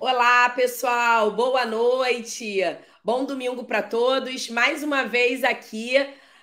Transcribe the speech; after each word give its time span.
Olá, 0.00 0.50
pessoal, 0.50 1.30
boa 1.30 1.64
noite. 1.64 2.60
Bom 3.02 3.24
domingo 3.24 3.64
para 3.64 3.82
todos. 3.82 4.50
Mais 4.50 4.82
uma 4.82 5.04
vez 5.04 5.44
aqui 5.44 5.94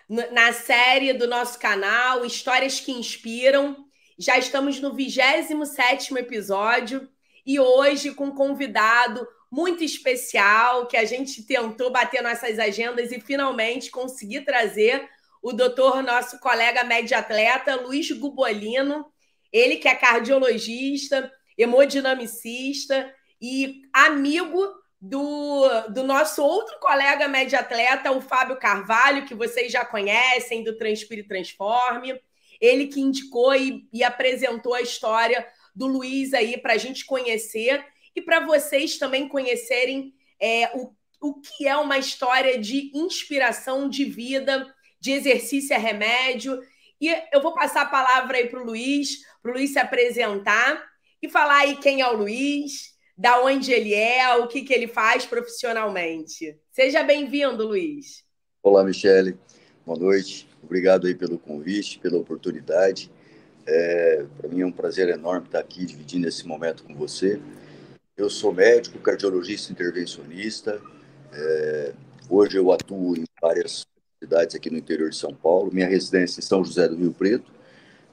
na 0.08 0.54
série 0.54 1.14
do 1.14 1.28
nosso 1.28 1.60
canal 1.60 2.26
Histórias 2.26 2.80
que 2.80 2.92
Inspiram. 2.92 3.86
Já 4.18 4.38
estamos 4.38 4.80
no 4.80 4.94
27 4.94 6.14
episódio 6.18 7.08
e 7.46 7.60
hoje 7.60 8.14
com 8.14 8.26
um 8.26 8.36
convidado 8.36 9.28
muito 9.52 9.84
especial 9.84 10.88
que 10.88 10.98
a 10.98 11.06
gente 11.06 11.44
tentou 11.44 11.92
bater 11.92 12.24
nossas 12.24 12.58
agendas 12.58 13.12
e 13.12 13.20
finalmente 13.20 13.92
conseguir 13.92 14.42
trazer 14.42 15.08
o 15.42 15.52
doutor, 15.52 16.02
nosso 16.02 16.40
colega 16.40 16.84
médio 16.84 17.18
atleta, 17.18 17.76
Luiz 17.76 18.10
Gubolino. 18.12 19.06
Ele 19.52 19.76
que 19.76 19.88
é 19.88 19.96
cardiologista, 19.96 21.32
hemodinamicista 21.58 23.14
e 23.42 23.82
amigo 23.92 24.82
do, 25.02 25.68
do 25.90 26.04
nosso 26.04 26.44
outro 26.44 26.80
colega 26.80 27.28
médio 27.28 27.58
atleta, 27.58 28.12
o 28.12 28.22
Fábio 28.22 28.58
Carvalho, 28.58 29.26
que 29.26 29.34
vocês 29.34 29.72
já 29.72 29.84
conhecem, 29.84 30.64
do 30.64 30.78
Transpire 30.78 31.24
Transforme. 31.24 32.22
Ele 32.60 32.86
que 32.86 33.02
indicou 33.02 33.56
e, 33.56 33.88
e 33.92 34.04
apresentou 34.04 34.76
a 34.76 34.82
história 34.82 35.48
do 35.76 35.88
Luiz 35.88 36.34
aí 36.34 36.58
para 36.58 36.74
a 36.74 36.78
gente 36.78 37.04
conhecer 37.06 37.84
e 38.16 38.22
para 38.22 38.42
vocês 38.42 39.00
também 39.00 39.28
conhecerem 39.28 40.14
é, 40.40 40.70
o, 40.76 40.94
o 41.20 41.42
que 41.42 41.68
é 41.68 41.76
uma 41.76 41.98
história 41.98 42.60
de 42.60 42.92
inspiração 42.94 43.90
de 43.90 44.06
vida, 44.06 44.72
de 45.00 45.12
exercício 45.12 45.76
a 45.76 45.80
remédio. 45.80 46.62
E 47.00 47.10
eu 47.34 47.42
vou 47.42 47.56
passar 47.56 47.82
a 47.82 47.90
palavra 47.90 48.38
aí 48.38 48.48
para 48.48 48.62
o 48.62 48.66
Luiz, 48.66 49.22
para 49.42 49.50
o 49.50 49.54
Luiz 49.56 49.72
se 49.74 49.80
apresentar 49.80 50.88
e 51.20 51.28
falar 51.28 51.60
aí 51.60 51.78
quem 51.78 52.02
é 52.02 52.08
o 52.08 52.18
Luiz, 52.18 52.91
da 53.22 53.40
onde 53.44 53.72
ele 53.72 53.94
é, 53.94 54.36
o 54.38 54.48
que, 54.48 54.64
que 54.64 54.74
ele 54.74 54.88
faz 54.88 55.28
profissionalmente. 55.28 56.58
Seja 56.72 57.04
bem-vindo, 57.04 57.68
Luiz. 57.68 58.24
Olá, 58.64 58.84
Michele. 58.84 59.38
Boa 59.86 60.00
noite. 60.00 60.50
Obrigado 60.64 61.06
aí 61.06 61.14
pelo 61.14 61.38
convite, 61.38 62.00
pela 62.00 62.18
oportunidade. 62.18 63.12
É, 63.68 64.26
Para 64.40 64.50
mim 64.50 64.62
é 64.62 64.66
um 64.66 64.72
prazer 64.72 65.08
enorme 65.10 65.46
estar 65.46 65.60
aqui 65.60 65.86
dividindo 65.86 66.28
esse 66.28 66.48
momento 66.48 66.84
com 66.84 66.96
você. 66.96 67.40
Eu 68.18 68.28
sou 68.28 68.52
médico, 68.52 68.98
cardiologista 68.98 69.72
intervencionista. 69.72 70.82
É, 71.32 71.94
hoje 72.28 72.58
eu 72.58 72.72
atuo 72.72 73.16
em 73.16 73.26
várias 73.40 73.86
cidades 74.20 74.56
aqui 74.56 74.72
no 74.72 74.80
interior 74.80 75.12
de 75.12 75.16
São 75.16 75.32
Paulo. 75.32 75.72
Minha 75.72 75.88
residência 75.88 76.40
é 76.40 76.42
em 76.42 76.48
São 76.48 76.66
José 76.66 76.88
do 76.88 76.96
Rio 76.96 77.14
Preto, 77.14 77.52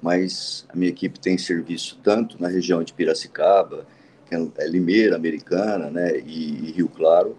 mas 0.02 0.66
a 0.68 0.76
minha 0.76 0.90
equipe 0.90 1.18
tem 1.18 1.38
serviço 1.38 1.98
tanto 2.04 2.38
na 2.38 2.48
região 2.48 2.84
de 2.84 2.92
Piracicaba, 2.92 3.86
Limeira, 4.66 5.16
Americana, 5.16 5.90
né, 5.90 6.18
e, 6.18 6.68
e 6.68 6.72
Rio 6.72 6.88
Claro, 6.88 7.36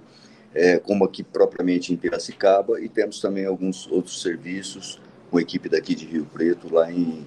é, 0.54 0.80
como 0.80 1.06
aqui 1.06 1.24
propriamente 1.24 1.94
em 1.94 1.98
Piracicaba, 1.98 2.82
e 2.82 2.90
temos 2.90 3.22
também 3.22 3.46
alguns 3.46 3.88
outros 3.88 4.22
serviços 4.22 5.00
com 5.30 5.40
equipe 5.40 5.70
daqui 5.70 5.94
de 5.94 6.06
Rio 6.06 6.26
Preto, 6.26 6.74
lá 6.74 6.92
em, 6.92 7.26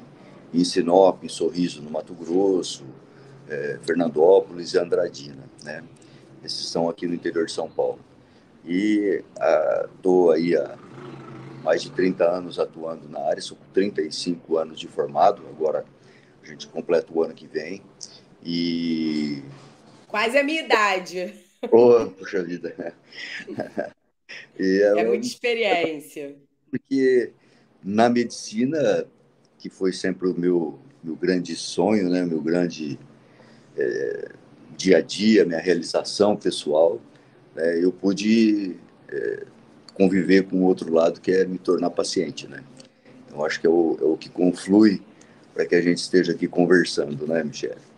em 0.53 0.65
Sinop, 0.65 1.23
em 1.23 1.29
Sorriso, 1.29 1.81
no 1.81 1.91
Mato 1.91 2.15
Grosso, 2.15 2.85
é, 3.49 3.79
Fernandópolis 3.83 4.75
e 4.75 4.79
Andradina, 4.79 5.45
né? 5.63 5.83
Esses 6.45 6.67
são 6.69 6.89
aqui 6.89 7.07
no 7.07 7.15
interior 7.15 7.47
de 7.47 7.53
São 7.53 7.71
Paulo. 7.71 8.01
E 8.65 9.23
estou 9.95 10.33
aí 10.33 10.57
há 10.57 10.77
mais 11.63 11.83
de 11.83 11.91
30 11.91 12.25
anos 12.25 12.59
atuando 12.59 13.09
na 13.09 13.21
área, 13.21 13.41
sou 13.41 13.57
com 13.57 13.65
35 13.73 14.59
anos 14.59 14.79
de 14.79 14.89
formado, 14.89 15.43
agora 15.49 15.85
a 16.43 16.47
gente 16.47 16.67
completa 16.67 17.13
o 17.13 17.23
ano 17.23 17.35
que 17.35 17.47
vem. 17.47 17.83
E. 18.45 19.43
Quase 20.09 20.39
a 20.39 20.45
minha 20.45 20.63
idade. 20.63 21.35
Oh, 21.71 22.11
puxa 22.11 22.43
vida. 22.43 22.75
é, 24.59 24.83
é 24.99 25.05
muita 25.05 25.27
experiência. 25.27 26.37
Porque 26.71 27.33
na 27.85 28.09
medicina, 28.09 29.07
que 29.59 29.69
foi 29.69 29.93
sempre 29.93 30.29
o 30.29 30.35
meu, 30.35 30.79
meu 31.03 31.17
grande 31.17 31.55
sonho, 31.57 32.09
né? 32.09 32.25
meu 32.25 32.41
grande 32.41 32.99
é, 33.77 34.33
dia 34.77 34.99
a 34.99 35.01
dia, 35.01 35.45
minha 35.45 35.61
realização 35.61 36.37
pessoal, 36.37 37.01
né? 37.55 37.83
eu 37.83 37.93
pude 37.93 38.77
é, 39.09 39.45
conviver 39.95 40.45
com 40.45 40.57
o 40.57 40.65
outro 40.65 40.93
lado, 40.93 41.21
que 41.21 41.31
é 41.31 41.45
me 41.45 41.59
tornar 41.59 41.91
paciente. 41.91 42.47
Né? 42.47 42.63
Então, 43.27 43.45
acho 43.45 43.61
que 43.61 43.67
é 43.67 43.71
o, 43.71 43.99
é 44.01 44.05
o 44.05 44.17
que 44.17 44.29
conflui 44.29 45.03
para 45.55 45.67
que 45.67 45.75
a 45.75 45.83
gente 45.83 45.99
esteja 45.99 46.33
aqui 46.33 46.49
conversando, 46.49 47.27
né, 47.27 47.45
Michele? 47.45 47.92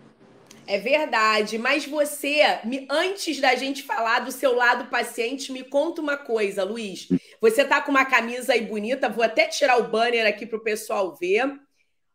É 0.66 0.78
verdade, 0.78 1.58
mas 1.58 1.84
você, 1.84 2.40
antes 2.88 3.38
da 3.40 3.54
gente 3.54 3.82
falar 3.82 4.20
do 4.20 4.32
seu 4.32 4.54
lado 4.54 4.86
paciente, 4.88 5.52
me 5.52 5.62
conta 5.62 6.00
uma 6.00 6.16
coisa, 6.16 6.64
Luiz. 6.64 7.08
Você 7.40 7.64
tá 7.64 7.80
com 7.82 7.90
uma 7.90 8.04
camisa 8.06 8.54
aí 8.54 8.62
bonita, 8.62 9.08
vou 9.08 9.22
até 9.22 9.46
tirar 9.46 9.78
o 9.78 9.88
banner 9.88 10.26
aqui 10.26 10.46
para 10.46 10.58
o 10.58 10.62
pessoal 10.64 11.14
ver. 11.14 11.52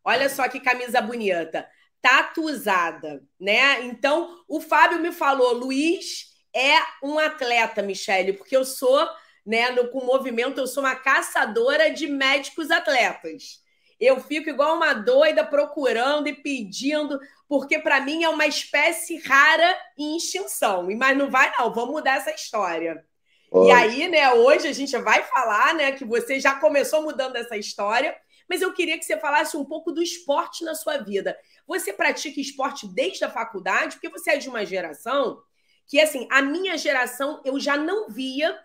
Olha 0.04 0.28
só 0.28 0.48
que 0.48 0.58
camisa 0.58 1.00
bonita. 1.00 1.68
Tatuzada, 2.02 3.22
né? 3.38 3.82
Então, 3.82 4.42
o 4.48 4.60
Fábio 4.60 4.98
me 4.98 5.12
falou, 5.12 5.52
Luiz 5.52 6.30
é 6.54 6.76
um 7.02 7.18
atleta, 7.18 7.82
Michele, 7.82 8.32
porque 8.32 8.56
eu 8.56 8.64
sou, 8.64 9.08
né, 9.46 9.70
no, 9.70 9.88
com 9.88 9.98
o 9.98 10.06
movimento, 10.06 10.58
eu 10.58 10.66
sou 10.66 10.82
uma 10.82 10.96
caçadora 10.96 11.90
de 11.90 12.08
médicos 12.08 12.70
atletas. 12.70 13.60
Eu 14.00 14.18
fico 14.18 14.48
igual 14.48 14.76
uma 14.76 14.94
doida 14.94 15.44
procurando 15.44 16.26
e 16.26 16.32
pedindo 16.32 17.20
porque 17.46 17.78
para 17.78 18.00
mim 18.00 18.24
é 18.24 18.28
uma 18.28 18.46
espécie 18.46 19.18
rara 19.18 19.76
em 19.98 20.16
extinção. 20.16 20.88
Mas 20.96 21.18
não 21.18 21.30
vai, 21.30 21.52
não, 21.58 21.72
vamos 21.72 21.90
mudar 21.90 22.16
essa 22.16 22.30
história. 22.30 23.04
E 23.52 23.70
aí, 23.72 24.08
né, 24.08 24.32
hoje 24.32 24.68
a 24.68 24.72
gente 24.72 24.96
vai 24.98 25.24
falar, 25.24 25.74
né, 25.74 25.90
que 25.90 26.04
você 26.04 26.38
já 26.38 26.54
começou 26.54 27.02
mudando 27.02 27.34
essa 27.34 27.56
história, 27.56 28.16
mas 28.48 28.62
eu 28.62 28.72
queria 28.72 28.96
que 28.96 29.04
você 29.04 29.18
falasse 29.18 29.56
um 29.56 29.64
pouco 29.64 29.90
do 29.90 30.00
esporte 30.00 30.64
na 30.64 30.74
sua 30.74 30.98
vida. 30.98 31.36
Você 31.66 31.92
pratica 31.92 32.40
esporte 32.40 32.86
desde 32.86 33.24
a 33.24 33.30
faculdade, 33.30 33.96
porque 33.96 34.08
você 34.08 34.30
é 34.32 34.36
de 34.36 34.48
uma 34.48 34.64
geração 34.64 35.42
que, 35.86 36.00
assim, 36.00 36.28
a 36.30 36.40
minha 36.40 36.78
geração, 36.78 37.42
eu 37.44 37.58
já 37.58 37.76
não 37.76 38.08
via 38.08 38.56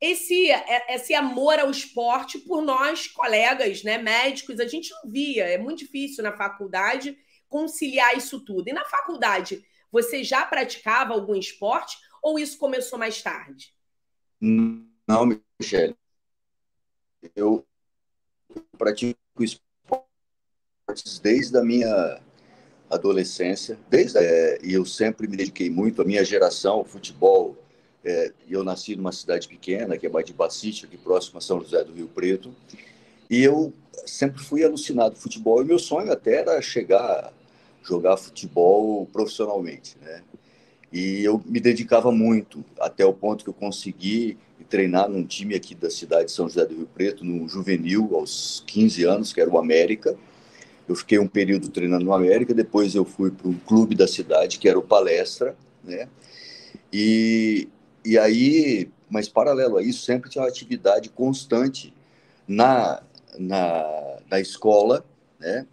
esse, 0.00 0.50
é, 0.50 0.94
esse 0.94 1.14
amor 1.14 1.58
ao 1.58 1.70
esporte 1.70 2.38
por 2.38 2.62
nós, 2.62 3.06
colegas, 3.08 3.82
né, 3.82 3.98
médicos, 3.98 4.60
a 4.60 4.66
gente 4.66 4.90
não 4.90 5.10
via. 5.10 5.44
É 5.44 5.58
muito 5.58 5.80
difícil 5.80 6.22
na 6.22 6.36
faculdade 6.36 7.18
conciliar 7.48 8.16
isso 8.16 8.44
tudo? 8.44 8.68
E 8.68 8.72
na 8.72 8.84
faculdade, 8.84 9.64
você 9.90 10.22
já 10.22 10.44
praticava 10.44 11.14
algum 11.14 11.34
esporte 11.34 11.96
ou 12.22 12.38
isso 12.38 12.58
começou 12.58 12.98
mais 12.98 13.22
tarde? 13.22 13.74
Não, 14.40 15.26
Michele. 15.58 15.96
Eu 17.34 17.66
pratico 18.76 19.18
esportes 19.40 21.18
desde 21.20 21.56
a 21.58 21.64
minha 21.64 22.20
adolescência, 22.88 23.78
desde 23.88 24.18
é, 24.18 24.58
e 24.62 24.72
eu 24.72 24.84
sempre 24.84 25.26
me 25.26 25.36
dediquei 25.36 25.68
muito 25.68 26.00
à 26.00 26.04
minha 26.04 26.24
geração, 26.24 26.84
futebol. 26.84 27.56
É, 28.04 28.32
eu 28.48 28.62
nasci 28.62 28.94
numa 28.94 29.12
cidade 29.12 29.48
pequena, 29.48 29.98
que 29.98 30.06
é 30.06 30.08
Badibacite, 30.08 30.86
aqui 30.86 30.96
próximo 30.96 31.38
a 31.38 31.40
São 31.40 31.60
José 31.60 31.82
do 31.82 31.92
Rio 31.92 32.08
Preto, 32.08 32.54
e 33.28 33.42
eu 33.42 33.72
sempre 34.06 34.42
fui 34.42 34.64
alucinado 34.64 35.14
por 35.14 35.22
futebol, 35.22 35.62
e 35.62 35.64
meu 35.64 35.78
sonho 35.78 36.10
até 36.12 36.36
era 36.36 36.62
chegar 36.62 37.32
jogar 37.82 38.16
futebol 38.16 39.06
profissionalmente, 39.06 39.96
né? 40.02 40.22
E 40.92 41.22
eu 41.22 41.42
me 41.46 41.60
dedicava 41.60 42.10
muito, 42.12 42.64
até 42.80 43.04
o 43.04 43.12
ponto 43.12 43.44
que 43.44 43.50
eu 43.50 43.54
consegui 43.54 44.38
treinar 44.68 45.08
num 45.08 45.24
time 45.24 45.54
aqui 45.54 45.74
da 45.74 45.90
cidade 45.90 46.26
de 46.26 46.32
São 46.32 46.48
José 46.48 46.66
do 46.66 46.74
Rio 46.74 46.88
Preto, 46.94 47.24
no 47.24 47.48
juvenil, 47.48 48.10
aos 48.14 48.62
15 48.66 49.04
anos, 49.04 49.32
que 49.32 49.40
era 49.40 49.50
o 49.50 49.58
América. 49.58 50.16
Eu 50.86 50.94
fiquei 50.94 51.18
um 51.18 51.26
período 51.26 51.68
treinando 51.68 52.04
no 52.04 52.12
América, 52.12 52.54
depois 52.54 52.94
eu 52.94 53.04
fui 53.04 53.30
para 53.30 53.48
um 53.48 53.54
clube 53.54 53.94
da 53.94 54.06
cidade, 54.06 54.58
que 54.58 54.68
era 54.68 54.78
o 54.78 54.82
Palestra, 54.82 55.56
né? 55.82 56.08
E, 56.92 57.68
e 58.12 58.18
aí, 58.18 58.90
mas 59.10 59.28
paralelo 59.28 59.76
a 59.76 59.82
isso, 59.82 60.02
sempre 60.04 60.30
tinha 60.30 60.42
uma 60.42 60.48
atividade 60.48 61.10
constante 61.10 61.92
na, 62.46 63.02
na, 63.38 64.18
na 64.30 64.40
escola, 64.40 65.04
né? 65.38 65.66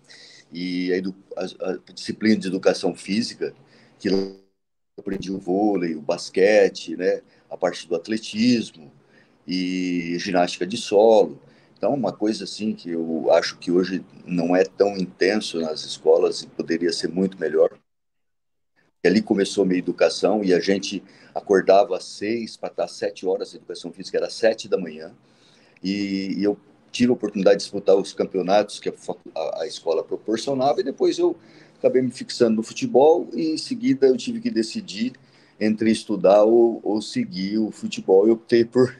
e 0.52 0.92
a, 1.38 1.42
a, 1.42 1.72
a 1.72 1.94
disciplina 1.94 2.38
de 2.38 2.48
educação 2.48 2.96
física, 2.96 3.54
que 4.00 4.10
aprendi 4.98 5.32
o 5.32 5.40
vôlei, 5.40 5.96
o 5.96 6.02
basquete, 6.02 6.96
né, 6.96 7.22
a 7.50 7.58
parte 7.58 7.88
do 7.88 7.96
atletismo 7.96 8.92
e 9.48 10.18
ginástica 10.20 10.66
de 10.66 10.78
solo. 10.78 11.40
Então, 11.78 11.94
uma 11.94 12.14
coisa 12.14 12.46
assim 12.46 12.74
que 12.74 12.92
eu 12.92 13.32
acho 13.32 13.58
que 13.58 13.72
hoje 13.72 14.04
não 14.26 14.56
é 14.56 14.64
tão 14.64 14.98
intenso 14.98 15.60
nas 15.60 15.84
escolas 15.84 16.42
e 16.42 16.48
poderia 16.48 16.92
ser 16.94 17.10
muito 17.10 17.38
melhor. 17.40 17.78
E 19.06 19.08
ali 19.08 19.22
começou 19.22 19.64
a 19.64 19.68
minha 19.68 19.78
educação 19.78 20.44
e 20.44 20.52
a 20.52 20.60
gente 20.60 21.04
acordava 21.36 21.96
às 21.96 22.06
seis 22.06 22.58
para 22.58 22.70
estar 22.70 22.86
às 22.86 22.94
sete 22.94 23.24
horas 23.24 23.52
de 23.52 23.58
educação 23.58 23.92
física, 23.92 24.18
era 24.18 24.32
sete 24.32 24.68
da 24.68 24.80
manhã. 24.80 25.14
E, 25.84 26.34
e 26.36 26.44
eu 26.44 26.58
tive 26.92 27.12
a 27.12 27.14
oportunidade 27.14 27.58
de 27.58 27.66
disputar 27.66 27.96
os 27.96 28.14
campeonatos 28.14 28.80
que 28.80 28.90
a, 28.90 29.62
a, 29.62 29.68
escola 29.68 30.04
proporcionava 30.04 30.80
e 30.80 30.84
depois 30.84 31.20
eu 31.20 31.36
acabei 31.78 32.02
me 32.02 32.10
fixando 32.10 32.56
no 32.56 32.64
futebol 32.64 33.30
e 33.32 33.52
em 33.52 33.58
seguida 33.60 34.08
eu 34.08 34.18
tive 34.18 34.42
que 34.42 34.50
decidir 34.50 35.14
entre 35.60 35.92
estudar 35.92 36.42
ou, 36.44 36.80
ou 36.84 37.00
seguir 37.00 37.60
o 37.60 37.70
futebol. 37.70 38.26
Eu 38.26 38.34
optei 38.34 38.66
por, 38.66 38.98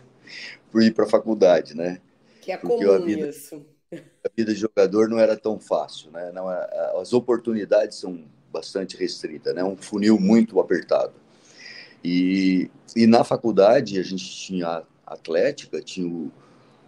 por 0.72 0.84
ir 0.84 0.94
para 0.94 1.06
a 1.06 1.10
faculdade, 1.10 1.76
né? 1.76 2.00
Que 2.42 2.52
é 2.52 2.58
Porque 2.58 2.86
comum 2.86 3.04
vida, 3.04 3.30
isso. 3.30 3.66
A 3.92 4.30
vida 4.38 4.54
de 4.54 4.60
jogador 4.60 5.10
não 5.10 5.18
era 5.18 5.36
tão 5.36 5.60
fácil, 5.60 6.12
né? 6.12 6.32
Não, 6.32 6.48
as 6.48 7.12
oportunidades 7.12 7.98
são 7.98 8.24
bastante 8.56 8.96
restritas, 8.96 9.54
né? 9.54 9.64
Um 9.64 9.76
funil 9.76 10.18
muito 10.18 10.60
apertado. 10.62 11.14
E, 12.02 12.70
e 12.96 13.06
na 13.06 13.24
faculdade 13.24 14.00
a 14.00 14.04
gente 14.04 14.26
tinha 14.26 14.84
atlética, 15.06 15.82
tinha 15.82 16.08
o, 16.08 16.32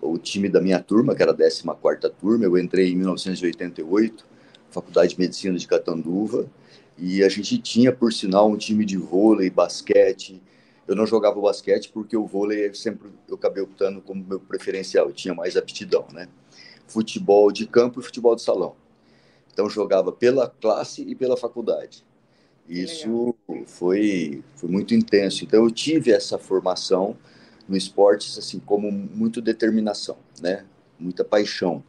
o 0.02 0.18
time 0.18 0.48
da 0.48 0.62
minha 0.62 0.80
turma, 0.80 1.14
que 1.14 1.22
era 1.22 1.32
a 1.32 1.36
14ª 1.36 2.10
turma, 2.20 2.46
eu 2.46 2.58
entrei 2.58 2.92
em 2.92 2.96
1988, 2.96 4.26
Faculdade 4.70 5.16
de 5.16 5.20
Medicina 5.20 5.58
de 5.58 5.68
Catanduva, 5.68 6.48
e 6.98 7.24
a 7.24 7.30
gente 7.30 7.58
tinha, 7.58 7.92
por 7.92 8.14
sinal, 8.14 8.50
um 8.50 8.58
time 8.58 8.86
de 8.86 8.98
vôlei, 8.98 9.50
basquete. 9.50 10.42
Eu 10.88 10.96
não 10.96 11.06
jogava 11.06 11.40
basquete 11.40 11.92
porque 11.94 12.16
o 12.16 12.26
vôlei 12.26 12.74
sempre 12.74 13.10
eu 13.28 13.36
acabei 13.36 13.62
optando 13.62 14.02
como 14.02 14.24
meu 14.24 14.40
preferencial, 14.40 15.08
eu 15.08 15.14
tinha 15.14 15.34
mais 15.34 15.58
aptidão, 15.58 16.08
né? 16.14 16.28
Futebol 16.88 17.52
de 17.52 17.68
campo 17.68 18.00
e 18.00 18.04
futebol 18.04 18.36
de 18.36 18.42
salão. 18.42 18.76
Então 19.58 19.68
jogava 19.68 20.12
pela 20.12 20.48
classe 20.48 21.02
e 21.02 21.16
pela 21.16 21.36
faculdade. 21.36 22.06
Isso 22.70 23.34
foi, 23.66 24.44
foi 24.56 24.70
muito 24.70 24.94
intenso. 24.94 25.44
Então 25.44 25.64
eu 25.64 25.72
tive 25.72 26.12
essa 26.12 26.38
formação 26.38 27.18
no 27.68 27.76
esporte 27.76 28.38
assim 28.38 28.60
como 28.60 28.92
muito 28.92 29.42
determinação, 29.42 30.18
né? 30.40 30.64
Muita 31.00 31.26
paixão. 31.26 31.84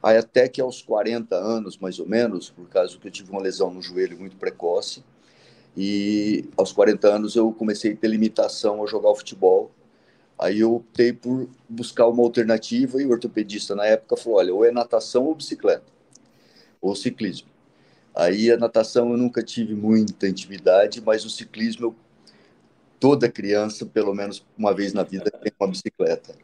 Aí 0.00 0.16
até 0.16 0.48
que 0.48 0.60
aos 0.60 0.80
40 0.80 1.34
anos, 1.34 1.76
mais 1.76 1.98
ou 1.98 2.06
menos, 2.06 2.50
por 2.50 2.68
causa 2.68 2.96
que 2.96 3.08
eu 3.08 3.10
tive 3.10 3.32
uma 3.32 3.42
lesão 3.42 3.74
no 3.74 3.82
joelho 3.82 4.16
muito 4.16 4.36
precoce, 4.36 5.02
e 5.76 6.48
aos 6.56 6.70
40 6.70 7.08
anos 7.08 7.34
eu 7.34 7.52
comecei 7.52 7.94
a 7.94 7.96
ter 7.96 8.06
limitação 8.06 8.84
a 8.84 8.86
jogar 8.86 9.10
o 9.10 9.16
futebol. 9.16 9.72
Aí 10.38 10.60
eu 10.60 10.76
optei 10.76 11.12
por 11.12 11.48
buscar 11.68 12.06
uma 12.06 12.22
alternativa 12.22 13.02
e 13.02 13.06
o 13.06 13.10
ortopedista 13.10 13.74
na 13.74 13.86
época 13.86 14.16
falou: 14.16 14.38
olha, 14.38 14.54
ou 14.54 14.64
é 14.64 14.70
natação 14.70 15.24
ou 15.24 15.34
bicicleta, 15.34 15.95
ou 16.80 16.94
ciclismo. 16.94 17.48
Aí 18.14 18.50
a 18.50 18.56
natação 18.56 19.10
eu 19.10 19.16
nunca 19.16 19.42
tive 19.42 19.74
muita 19.74 20.26
intimidade, 20.26 21.02
mas 21.04 21.24
o 21.24 21.30
ciclismo 21.30 21.86
eu, 21.86 21.94
toda 22.98 23.30
criança, 23.30 23.84
pelo 23.84 24.14
menos 24.14 24.44
uma 24.56 24.74
vez 24.74 24.92
na 24.92 25.02
vida, 25.02 25.30
tem 25.30 25.52
uma 25.60 25.68
bicicleta. 25.68 26.34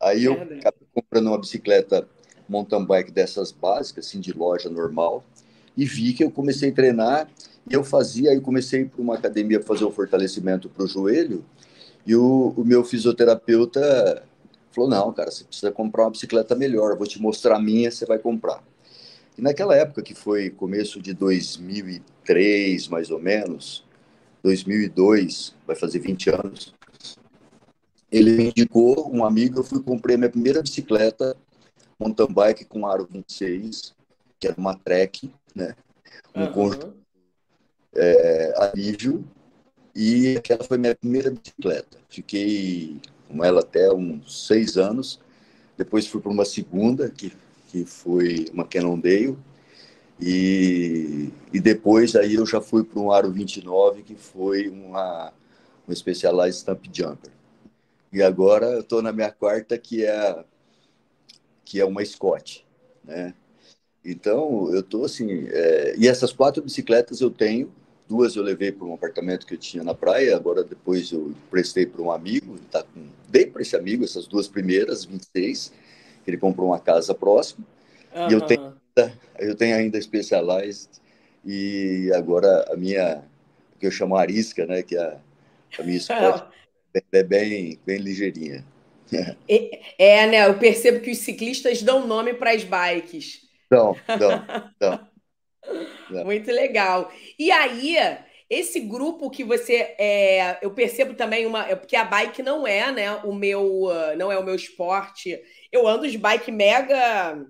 Aí 0.00 0.24
eu 0.24 0.34
acabei 0.34 0.86
comprando 0.94 1.26
uma 1.26 1.38
bicicleta 1.38 2.08
mountain 2.48 2.84
bike 2.84 3.10
dessas 3.10 3.52
básicas, 3.52 4.06
assim, 4.06 4.20
de 4.20 4.32
loja 4.32 4.68
normal, 4.68 5.24
e 5.76 5.84
vi 5.84 6.12
que 6.12 6.24
eu 6.24 6.30
comecei 6.30 6.70
a 6.70 6.74
treinar, 6.74 7.28
e 7.68 7.74
eu 7.74 7.84
fazia, 7.84 8.30
aí 8.30 8.40
comecei 8.40 8.84
para 8.84 9.02
uma 9.02 9.16
academia 9.16 9.60
fazer 9.60 9.84
o 9.84 9.90
fortalecimento 9.90 10.68
para 10.68 10.84
o 10.84 10.86
joelho, 10.86 11.44
e 12.06 12.14
o, 12.14 12.54
o, 12.56 12.64
meu 12.64 12.84
fisioterapeuta 12.84 14.22
falou, 14.70 14.88
não, 14.88 15.12
cara, 15.12 15.30
você 15.30 15.44
precisa 15.44 15.72
comprar 15.72 16.04
uma 16.04 16.10
bicicleta 16.10 16.54
melhor, 16.54 16.92
eu 16.92 16.96
vou 16.96 17.06
te 17.06 17.20
mostrar 17.20 17.56
a 17.56 17.60
minha, 17.60 17.90
você 17.90 18.06
vai 18.06 18.18
comprar. 18.18 18.62
E 19.36 19.42
naquela 19.42 19.76
época, 19.76 20.02
que 20.02 20.14
foi 20.14 20.50
começo 20.50 21.00
de 21.00 21.12
2003, 21.12 22.88
mais 22.88 23.10
ou 23.10 23.18
menos, 23.18 23.84
2002, 24.42 25.54
vai 25.66 25.76
fazer 25.76 25.98
20 25.98 26.30
anos, 26.30 26.74
ele 28.10 28.30
me 28.32 28.48
indicou, 28.48 29.12
um 29.12 29.24
amigo, 29.24 29.58
eu 29.58 29.64
fui 29.64 29.82
comprei 29.82 30.14
a 30.14 30.18
minha 30.18 30.30
primeira 30.30 30.62
bicicleta 30.62 31.36
mountain 31.98 32.32
bike 32.32 32.64
com 32.64 32.86
aro 32.86 33.08
26, 33.10 33.94
que 34.38 34.46
era 34.46 34.56
uma 34.58 34.74
trek, 34.74 35.30
né? 35.54 35.74
Um 36.34 36.44
uhum. 36.44 36.52
conjunto 36.52 36.94
é, 37.94 38.54
alívio, 38.58 39.24
e 39.94 40.36
aquela 40.36 40.62
foi 40.62 40.76
minha 40.76 40.94
primeira 40.94 41.30
bicicleta. 41.30 41.98
Fiquei 42.08 43.00
com 43.28 43.42
ela 43.42 43.60
até 43.60 43.92
uns 43.92 44.46
seis 44.46 44.76
anos. 44.76 45.18
Depois 45.76 46.06
fui 46.06 46.20
para 46.20 46.30
uma 46.30 46.44
segunda, 46.44 47.08
que, 47.10 47.32
que 47.76 47.84
foi 47.84 48.46
uma 48.52 48.64
Cannondale. 48.64 49.36
E, 50.18 51.28
e 51.52 51.60
depois 51.60 52.16
aí 52.16 52.36
eu 52.36 52.46
já 52.46 52.58
fui 52.58 52.82
para 52.82 52.98
um 52.98 53.12
Aro 53.12 53.30
29, 53.30 54.02
que 54.02 54.14
foi 54.14 54.68
uma, 54.68 55.30
uma 55.86 55.94
Specialized 55.94 56.60
Stamp 56.60 56.86
Jumper. 56.90 57.30
E 58.10 58.22
agora 58.22 58.66
eu 58.66 58.80
estou 58.80 59.02
na 59.02 59.12
minha 59.12 59.30
quarta, 59.30 59.76
que 59.76 60.04
é 60.06 60.44
que 61.64 61.80
é 61.80 61.84
uma 61.84 62.04
Scott, 62.04 62.64
né? 63.04 63.34
Então, 64.04 64.72
eu 64.72 64.84
tô 64.84 65.04
assim, 65.04 65.48
é... 65.48 65.96
e 65.98 66.06
essas 66.06 66.32
quatro 66.32 66.62
bicicletas 66.62 67.20
eu 67.20 67.28
tenho, 67.28 67.72
duas 68.08 68.36
eu 68.36 68.42
levei 68.44 68.70
para 68.70 68.86
um 68.86 68.94
apartamento 68.94 69.44
que 69.44 69.54
eu 69.54 69.58
tinha 69.58 69.82
na 69.82 69.92
praia, 69.92 70.36
agora 70.36 70.62
depois 70.62 71.10
eu 71.10 71.34
prestei 71.50 71.84
para 71.84 72.00
um 72.00 72.12
amigo, 72.12 72.56
tá 72.70 72.84
com... 72.84 73.04
dei 73.28 73.46
para 73.46 73.62
esse 73.62 73.74
amigo 73.74 74.04
essas 74.04 74.28
duas 74.28 74.46
primeiras, 74.46 75.04
26, 75.04 75.72
ele 76.30 76.38
comprou 76.38 76.68
uma 76.68 76.78
casa 76.78 77.14
próxima, 77.14 77.64
uhum. 78.14 78.28
e 78.28 78.32
eu 78.32 78.40
tenho, 78.40 78.76
eu 79.38 79.54
tenho 79.54 79.76
ainda 79.76 80.00
Specialized, 80.00 80.90
e 81.44 82.10
agora 82.14 82.66
a 82.72 82.76
minha, 82.76 83.22
que 83.78 83.86
eu 83.86 83.90
chamo 83.90 84.16
Arisca, 84.16 84.66
né, 84.66 84.82
que 84.82 84.96
é 84.96 85.00
a, 85.00 85.16
a 85.78 85.82
minha 85.82 85.98
Scott, 86.00 86.44
é 87.12 87.22
bem, 87.22 87.78
bem 87.84 87.98
ligeirinha. 87.98 88.64
É, 89.48 89.80
é, 89.98 90.26
né? 90.26 90.46
Eu 90.46 90.58
percebo 90.58 91.00
que 91.00 91.10
os 91.10 91.18
ciclistas 91.18 91.82
dão 91.82 92.06
nome 92.06 92.34
para 92.34 92.52
as 92.52 92.64
bikes. 92.64 93.42
Dão, 93.70 93.96
dão, 94.18 94.44
dão. 94.80 96.24
Muito 96.24 96.50
legal. 96.50 97.12
E 97.38 97.50
aí, 97.50 97.96
esse 98.48 98.80
grupo 98.80 99.30
que 99.30 99.42
você. 99.44 99.94
É, 99.98 100.58
eu 100.62 100.70
percebo 100.70 101.14
também 101.14 101.46
uma. 101.46 101.66
É 101.68 101.74
porque 101.74 101.96
a 101.96 102.04
bike 102.04 102.42
não 102.42 102.66
é, 102.66 102.92
né? 102.92 103.14
O 103.16 103.34
meu. 103.34 103.88
Não 104.16 104.30
é 104.30 104.38
o 104.38 104.44
meu 104.44 104.54
esporte. 104.54 105.40
Eu 105.72 105.86
ando 105.86 106.08
de 106.08 106.16
bike 106.18 106.52
mega 106.52 107.44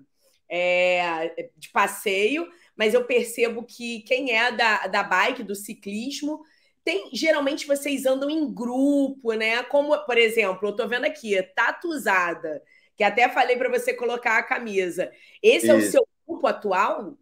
é, 0.49 1.49
de 1.55 1.69
passeio, 1.69 2.47
mas 2.75 2.93
eu 2.93 3.05
percebo 3.05 3.63
que 3.63 4.01
quem 4.01 4.35
é 4.35 4.51
da, 4.51 4.87
da 4.87 5.03
bike, 5.03 5.43
do 5.43 5.55
ciclismo, 5.55 6.41
tem, 6.83 7.09
geralmente 7.11 7.67
vocês 7.67 8.05
andam 8.05 8.29
em 8.29 8.51
grupo, 8.53 9.33
né? 9.33 9.61
Como, 9.63 9.97
por 10.05 10.17
exemplo, 10.17 10.69
eu 10.69 10.75
tô 10.75 10.87
vendo 10.87 11.05
aqui, 11.05 11.41
Tatu 11.55 11.89
Usada, 11.89 12.63
que 12.95 13.03
até 13.03 13.27
falei 13.27 13.57
para 13.57 13.69
você 13.69 13.93
colocar 13.93 14.37
a 14.37 14.43
camisa. 14.43 15.11
Esse 15.43 15.65
Isso. 15.65 15.71
é 15.71 15.75
o 15.75 15.81
seu 15.81 16.07
grupo 16.25 16.47
atual? 16.47 17.17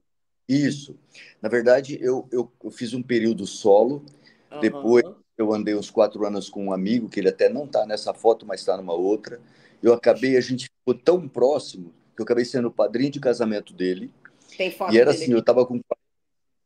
Isso. 0.48 1.00
Na 1.46 1.50
verdade, 1.50 2.00
eu, 2.02 2.28
eu, 2.32 2.52
eu 2.64 2.72
fiz 2.72 2.96
um 2.96 3.04
período 3.04 3.46
solo, 3.46 4.04
uhum. 4.52 4.60
depois 4.62 5.04
eu 5.38 5.54
andei 5.54 5.76
uns 5.76 5.92
quatro 5.92 6.26
anos 6.26 6.50
com 6.50 6.66
um 6.66 6.74
amigo, 6.74 7.08
que 7.08 7.20
ele 7.20 7.30
até 7.30 7.48
não 7.48 7.66
está 7.66 7.86
nessa 7.86 8.16
foto, 8.16 8.48
mas 8.48 8.62
está 8.62 8.76
numa 8.76 8.96
outra. 8.96 9.40
Eu 9.80 9.94
acabei, 9.94 10.38
a 10.38 10.42
gente 10.42 10.68
ficou 10.80 11.00
tão 11.00 11.28
próximo, 11.28 11.94
que 12.16 12.22
eu 12.24 12.24
acabei 12.24 12.46
sendo 12.46 12.70
o 12.70 12.72
padrinho 12.72 13.12
de 13.12 13.20
casamento 13.20 13.76
dele. 13.76 14.12
Tem 14.58 14.72
foto 14.72 14.92
E 14.92 14.98
era 15.00 15.12
assim, 15.12 15.26
aqui. 15.26 15.34
eu 15.34 15.38
estava 15.38 15.64
com 15.68 15.80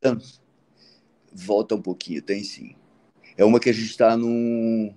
anos. 0.02 0.42
Volta 1.34 1.76
um 1.76 1.82
pouquinho, 1.82 2.22
tem 2.22 2.42
sim. 2.42 2.74
É 3.36 3.44
uma 3.44 3.60
que 3.60 3.70
a 3.70 3.74
gente 3.74 3.90
está 3.90 4.16
num 4.16 4.96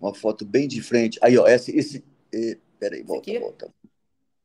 uma 0.00 0.12
foto 0.12 0.44
bem 0.44 0.66
de 0.66 0.82
frente. 0.82 1.20
Aí, 1.22 1.38
ó, 1.38 1.46
esse, 1.46 1.70
esse, 1.78 2.04
é, 2.34 2.58
peraí, 2.76 3.04
volta, 3.04 3.38
volta. 3.38 3.74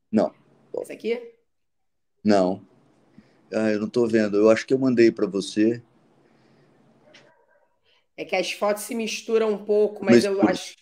Não. 0.08 0.32
Volta. 0.72 0.82
Esse 0.82 0.92
aqui? 0.92 1.32
Não. 2.22 2.64
Ah, 3.52 3.70
eu 3.70 3.80
não 3.80 3.86
estou 3.86 4.06
vendo. 4.06 4.36
Eu 4.36 4.50
acho 4.50 4.66
que 4.66 4.74
eu 4.74 4.78
mandei 4.78 5.10
para 5.10 5.26
você. 5.26 5.82
É 8.16 8.24
que 8.24 8.34
as 8.34 8.50
fotos 8.52 8.82
se 8.82 8.94
misturam 8.94 9.52
um 9.52 9.64
pouco, 9.64 10.04
mas, 10.04 10.16
mas 10.16 10.24
eu 10.24 10.42
acho. 10.42 10.76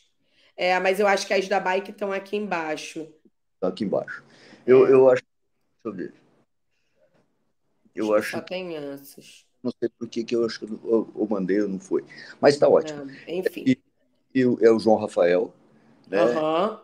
É, 0.56 0.78
mas 0.80 0.98
eu 0.98 1.06
acho 1.06 1.26
que 1.26 1.34
as 1.34 1.46
da 1.46 1.60
bike 1.60 1.90
estão 1.90 2.10
aqui 2.10 2.36
embaixo. 2.36 3.06
Estão 3.54 3.68
aqui 3.68 3.84
embaixo. 3.84 4.24
Eu, 4.66 4.86
eu 4.88 5.10
acho. 5.10 5.22
Deixa 5.22 5.84
eu 5.84 5.92
ver. 5.92 6.14
Eu 7.94 8.14
acho. 8.14 8.30
Só 8.30 8.40
tem 8.40 8.74
essas. 8.76 9.44
Não 9.62 9.72
sei 9.78 9.88
por 9.98 10.08
que, 10.08 10.24
eu 10.34 10.44
acho 10.44 10.60
que 10.60 10.64
eu, 10.64 11.10
eu 11.14 11.26
mandei 11.28 11.60
ou 11.60 11.68
não 11.68 11.80
foi. 11.80 12.04
Mas 12.40 12.54
está 12.54 12.68
ótimo. 12.68 13.10
É, 13.26 13.34
enfim. 13.34 13.64
E, 13.66 13.78
e, 14.34 14.42
é 14.42 14.70
o 14.70 14.78
João 14.78 14.96
Rafael. 14.96 15.52
Né? 16.08 16.22
Uhum. 16.22 16.78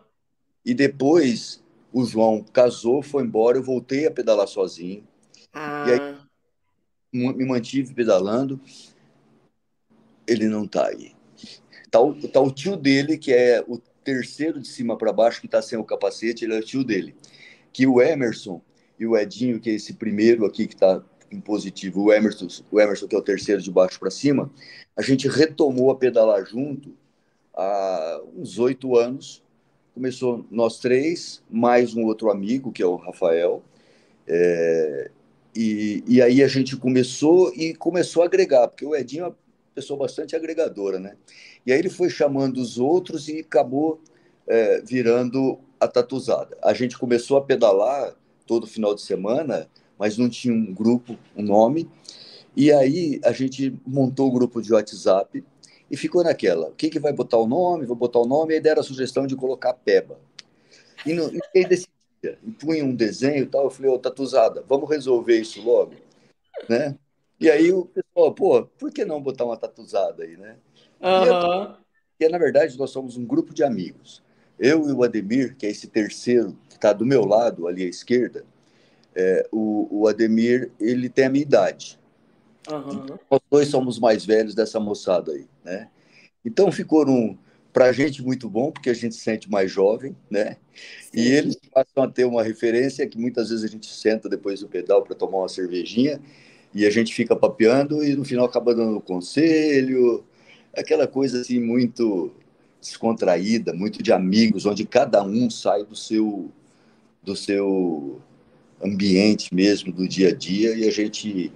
E 0.65 0.73
depois 0.73 1.63
o 1.91 2.03
João 2.03 2.43
casou, 2.43 3.01
foi 3.01 3.23
embora, 3.23 3.57
eu 3.57 3.63
voltei 3.63 4.05
a 4.05 4.11
pedalar 4.11 4.47
sozinho. 4.47 5.07
Ah. 5.53 5.85
E 5.87 5.91
aí 5.91 6.23
me 7.13 7.45
mantive 7.45 7.93
pedalando. 7.93 8.59
Ele 10.27 10.47
não 10.47 10.63
está 10.63 10.87
aí. 10.87 11.13
Tá 11.91 12.01
o, 12.01 12.15
tá 12.27 12.41
o 12.41 12.51
tio 12.51 12.75
dele, 12.75 13.17
que 13.17 13.31
é 13.31 13.63
o 13.67 13.77
terceiro 14.03 14.59
de 14.59 14.67
cima 14.67 14.97
para 14.97 15.13
baixo, 15.13 15.39
que 15.39 15.45
está 15.45 15.61
sem 15.61 15.77
o 15.77 15.83
capacete, 15.83 16.43
ele 16.43 16.55
é 16.55 16.59
o 16.59 16.63
tio 16.63 16.83
dele. 16.83 17.15
Que 17.71 17.85
o 17.85 18.01
Emerson 18.01 18.61
e 18.99 19.05
o 19.05 19.15
Edinho, 19.15 19.59
que 19.59 19.69
é 19.69 19.73
esse 19.73 19.93
primeiro 19.93 20.45
aqui 20.45 20.67
que 20.67 20.73
está 20.73 21.03
em 21.31 21.39
positivo, 21.39 22.03
o 22.03 22.13
Emerson, 22.13 22.47
o 22.71 22.79
Emerson, 22.79 23.07
que 23.07 23.15
é 23.15 23.17
o 23.17 23.23
terceiro 23.23 23.61
de 23.61 23.71
baixo 23.71 23.99
para 23.99 24.11
cima, 24.11 24.51
a 24.95 25.01
gente 25.01 25.27
retomou 25.27 25.89
a 25.89 25.95
pedalar 25.95 26.45
junto 26.45 26.95
há 27.55 28.21
uns 28.35 28.59
oito 28.59 28.97
anos. 28.97 29.43
Começou 29.93 30.45
nós 30.49 30.79
três, 30.79 31.43
mais 31.49 31.95
um 31.95 32.03
outro 32.05 32.31
amigo, 32.31 32.71
que 32.71 32.81
é 32.81 32.85
o 32.85 32.95
Rafael. 32.95 33.63
É, 34.27 35.11
e, 35.55 36.03
e 36.07 36.21
aí 36.21 36.43
a 36.43 36.47
gente 36.47 36.75
começou 36.75 37.53
e 37.53 37.73
começou 37.73 38.23
a 38.23 38.25
agregar, 38.25 38.67
porque 38.67 38.85
o 38.85 38.95
Edinho 38.95 39.35
pessoa 39.73 39.99
bastante 39.99 40.35
agregadora, 40.35 40.99
né? 40.99 41.15
E 41.65 41.71
aí 41.71 41.79
ele 41.79 41.89
foi 41.89 42.09
chamando 42.09 42.57
os 42.57 42.77
outros 42.77 43.27
e 43.27 43.39
acabou 43.39 44.01
é, 44.47 44.81
virando 44.81 45.59
a 45.79 45.87
tatuzada. 45.87 46.57
A 46.61 46.73
gente 46.73 46.97
começou 46.97 47.37
a 47.37 47.41
pedalar 47.41 48.15
todo 48.45 48.67
final 48.67 48.93
de 48.93 49.01
semana, 49.01 49.67
mas 49.97 50.17
não 50.17 50.29
tinha 50.29 50.53
um 50.53 50.73
grupo, 50.73 51.17
um 51.35 51.43
nome. 51.43 51.89
E 52.55 52.71
aí 52.71 53.19
a 53.23 53.31
gente 53.31 53.75
montou 53.85 54.27
o 54.27 54.29
um 54.29 54.33
grupo 54.33 54.61
de 54.61 54.73
WhatsApp 54.73 55.43
e 55.89 55.97
ficou 55.97 56.23
naquela. 56.23 56.67
O 56.67 56.73
que, 56.73 56.99
vai 56.99 57.13
botar 57.13 57.37
o 57.37 57.47
nome? 57.47 57.85
Vou 57.85 57.95
botar 57.95 58.19
o 58.19 58.27
nome. 58.27 58.53
E 58.53 58.55
aí 58.55 58.61
deram 58.61 58.81
a 58.81 58.83
sugestão 58.83 59.25
de 59.25 59.35
colocar 59.35 59.73
Peba. 59.73 60.19
E, 61.05 61.13
no, 61.13 61.31
e 61.53 61.65
aí 62.23 62.33
decidia. 62.33 62.37
E 62.43 62.51
punha 62.51 62.83
um 62.83 62.95
desenho 62.95 63.43
e 63.43 63.45
tal. 63.45 63.65
Eu 63.65 63.69
falei, 63.69 63.91
ô, 63.91 63.95
oh, 63.95 63.99
tatuzada, 63.99 64.63
vamos 64.67 64.89
resolver 64.89 65.39
isso 65.39 65.61
logo? 65.61 65.93
Né? 66.69 66.95
E 67.39 67.49
aí 67.49 67.71
o 67.71 67.85
pessoal, 67.85 68.33
pô, 68.33 68.63
por 68.63 68.91
que 68.91 69.03
não 69.03 69.21
botar 69.21 69.45
uma 69.45 69.57
tatuzada 69.57 70.23
aí, 70.23 70.37
né? 70.37 70.55
Uhum. 71.01 71.75
E, 72.19 72.29
na 72.29 72.37
verdade, 72.37 72.77
nós 72.77 72.91
somos 72.91 73.17
um 73.17 73.25
grupo 73.25 73.53
de 73.53 73.63
amigos. 73.63 74.23
Eu 74.57 74.87
e 74.87 74.93
o 74.93 75.03
Ademir, 75.03 75.57
que 75.57 75.65
é 75.65 75.69
esse 75.69 75.87
terceiro 75.87 76.57
que 76.69 76.75
está 76.75 76.93
do 76.93 77.05
meu 77.05 77.25
lado, 77.25 77.67
ali 77.67 77.83
à 77.83 77.87
esquerda, 77.87 78.45
é, 79.13 79.47
o, 79.51 79.87
o, 79.91 80.07
Ademir, 80.07 80.71
ele 80.79 81.09
tem 81.09 81.25
a 81.25 81.29
minha 81.29 81.41
idade. 81.41 81.99
Uhum. 82.71 83.17
nós 83.29 83.41
dois 83.51 83.67
somos 83.67 83.99
mais 83.99 84.25
velhos 84.25 84.55
dessa 84.55 84.79
moçada 84.79 85.33
aí, 85.33 85.45
né? 85.65 85.89
Então 86.45 86.71
ficou 86.71 87.05
um, 87.05 87.37
para 87.73 87.85
a 87.85 87.91
gente 87.91 88.23
muito 88.23 88.47
bom, 88.47 88.71
porque 88.71 88.89
a 88.89 88.93
gente 88.93 89.15
se 89.15 89.21
sente 89.21 89.49
mais 89.49 89.71
jovem, 89.71 90.15
né? 90.29 90.57
Sim. 91.11 91.19
E 91.19 91.31
eles 91.31 91.57
passam 91.73 92.03
a 92.03 92.07
ter 92.07 92.23
uma 92.23 92.43
referência 92.43 93.07
que 93.07 93.17
muitas 93.17 93.49
vezes 93.49 93.65
a 93.65 93.67
gente 93.67 93.87
senta 93.87 94.29
depois 94.29 94.59
do 94.59 94.67
pedal 94.67 95.01
para 95.01 95.15
tomar 95.15 95.39
uma 95.39 95.49
cervejinha 95.49 96.21
e 96.73 96.85
a 96.85 96.89
gente 96.91 97.13
fica 97.13 97.35
papeando 97.35 98.03
e 98.03 98.15
no 98.15 98.23
final 98.23 98.45
acaba 98.45 98.75
dando 98.75 99.01
conselho, 99.01 100.23
aquela 100.75 101.07
coisa 101.07 101.41
assim 101.41 101.59
muito 101.59 102.31
descontraída, 102.79 103.73
muito 103.73 104.03
de 104.03 104.11
amigos, 104.13 104.65
onde 104.65 104.85
cada 104.85 105.23
um 105.23 105.49
sai 105.49 105.83
do 105.83 105.95
seu 105.95 106.51
do 107.23 107.35
seu 107.35 108.21
ambiente 108.83 109.53
mesmo 109.55 109.91
do 109.91 110.07
dia 110.07 110.29
a 110.29 110.35
dia 110.35 110.75
e 110.75 110.87
a 110.87 110.91
gente 110.91 111.51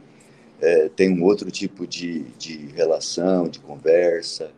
é, 0.61 0.89
tem 0.89 1.11
um 1.11 1.23
outro 1.23 1.51
tipo 1.51 1.85
de, 1.85 2.23
de 2.37 2.67
relação, 2.67 3.49
de 3.49 3.59
conversa. 3.59 4.51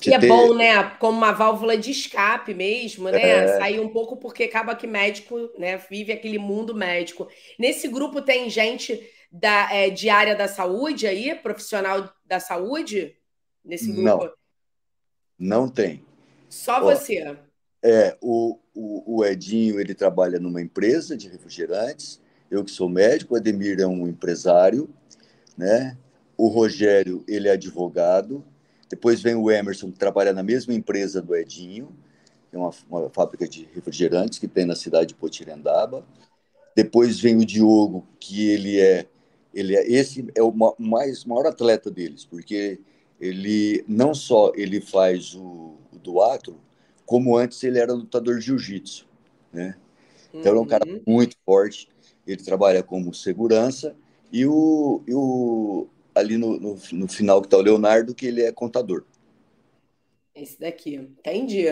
Que 0.00 0.14
é 0.14 0.18
ter... 0.18 0.28
bom, 0.28 0.54
né? 0.54 0.82
Como 0.98 1.18
uma 1.18 1.32
válvula 1.32 1.76
de 1.76 1.90
escape 1.90 2.54
mesmo, 2.54 3.10
né? 3.10 3.20
É... 3.20 3.58
Sair 3.58 3.80
um 3.80 3.88
pouco 3.88 4.16
porque 4.16 4.44
acaba 4.44 4.74
que 4.74 4.86
médico, 4.86 5.50
né? 5.58 5.76
Vive 5.90 6.12
aquele 6.12 6.38
mundo 6.38 6.74
médico. 6.74 7.28
Nesse 7.58 7.86
grupo 7.86 8.22
tem 8.22 8.48
gente 8.48 9.00
da, 9.30 9.72
é, 9.72 9.90
de 9.90 10.08
área 10.08 10.34
da 10.34 10.48
saúde 10.48 11.06
aí, 11.06 11.34
profissional 11.34 12.12
da 12.24 12.40
saúde? 12.40 13.16
Nesse 13.64 13.92
grupo? 13.92 14.32
Não, 15.38 15.60
não 15.62 15.68
tem. 15.68 16.04
Só 16.48 16.78
Ó, 16.78 16.80
você? 16.80 17.36
É, 17.82 18.16
o, 18.20 18.58
o, 18.74 19.18
o, 19.18 19.24
Edinho, 19.24 19.80
ele 19.80 19.94
trabalha 19.94 20.38
numa 20.38 20.60
empresa 20.60 21.16
de 21.16 21.28
refrigerantes, 21.28 22.20
eu 22.50 22.64
que 22.64 22.70
sou 22.70 22.88
médico, 22.88 23.34
o 23.34 23.36
Ademir 23.36 23.80
é 23.80 23.86
um 23.86 24.08
empresário, 24.08 24.88
né? 25.56 25.96
O 26.36 26.48
Rogério, 26.48 27.24
ele 27.28 27.48
é 27.48 27.52
advogado, 27.52 28.44
depois 28.90 29.22
vem 29.22 29.36
o 29.36 29.48
Emerson, 29.48 29.92
que 29.92 29.98
trabalha 29.98 30.32
na 30.32 30.42
mesma 30.42 30.74
empresa 30.74 31.22
do 31.22 31.36
Edinho, 31.36 31.96
é 32.52 32.58
uma, 32.58 32.70
uma 32.90 33.08
fábrica 33.08 33.48
de 33.48 33.68
refrigerantes 33.72 34.40
que 34.40 34.48
tem 34.48 34.66
na 34.66 34.74
cidade 34.74 35.06
de 35.06 35.14
Potirendaba. 35.14 36.04
Depois 36.74 37.20
vem 37.20 37.36
o 37.36 37.46
Diogo, 37.46 38.04
que 38.18 38.50
ele 38.50 38.80
é 38.80 39.06
ele 39.54 39.76
é 39.76 39.88
esse 39.88 40.26
é 40.34 40.42
o 40.42 40.52
mais 40.78 41.24
maior 41.24 41.46
atleta 41.46 41.90
deles, 41.90 42.24
porque 42.24 42.80
ele 43.20 43.84
não 43.86 44.14
só 44.14 44.52
ele 44.54 44.80
faz 44.80 45.34
o, 45.34 45.76
o 45.92 46.54
como 47.06 47.36
antes 47.36 47.62
ele 47.62 47.78
era 47.78 47.92
lutador 47.92 48.38
de 48.38 48.46
jiu-jitsu, 48.46 49.06
né? 49.52 49.76
Então 50.32 50.52
uhum. 50.52 50.58
é 50.58 50.60
um 50.62 50.66
cara 50.66 50.88
uhum. 50.88 51.00
muito 51.06 51.36
forte. 51.44 51.88
Ele 52.26 52.42
trabalha 52.42 52.82
como 52.82 53.12
segurança 53.12 53.94
e 54.32 54.46
o, 54.46 55.02
e 55.06 55.14
o 55.14 55.88
ali 56.14 56.36
no, 56.36 56.58
no, 56.58 56.78
no 56.92 57.08
final 57.08 57.40
que 57.40 57.46
está 57.46 57.56
o 57.56 57.62
Leonardo 57.62 58.14
que 58.14 58.26
ele 58.26 58.42
é 58.42 58.52
contador. 58.52 59.04
Esse 60.34 60.58
daqui, 60.58 60.94
entendi. 60.94 61.66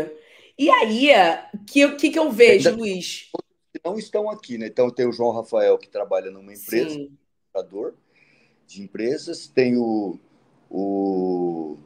E 0.58 0.70
aí, 0.70 1.10
o 1.54 1.64
que, 1.64 1.88
que, 1.96 2.10
que 2.10 2.18
eu 2.18 2.30
vejo, 2.30 2.68
Ainda 2.68 2.80
Luiz? 2.80 3.30
Não 3.84 3.98
estão 3.98 4.28
aqui, 4.28 4.58
né? 4.58 4.66
Então 4.66 4.90
tem 4.90 5.06
o 5.06 5.12
João 5.12 5.32
Rafael 5.32 5.78
que 5.78 5.88
trabalha 5.88 6.30
numa 6.30 6.52
empresa. 6.52 6.90
Sim 6.90 7.16
de 8.66 8.82
empresas, 8.82 9.48
tem 9.48 9.76
o, 9.76 10.18
o, 10.70 11.78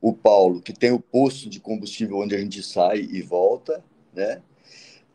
o 0.00 0.12
Paulo, 0.12 0.62
que 0.62 0.72
tem 0.72 0.92
o 0.92 1.00
posto 1.00 1.50
de 1.50 1.58
combustível 1.58 2.18
onde 2.18 2.34
a 2.34 2.38
gente 2.38 2.62
sai 2.62 3.00
e 3.00 3.20
volta, 3.20 3.84
né? 4.12 4.40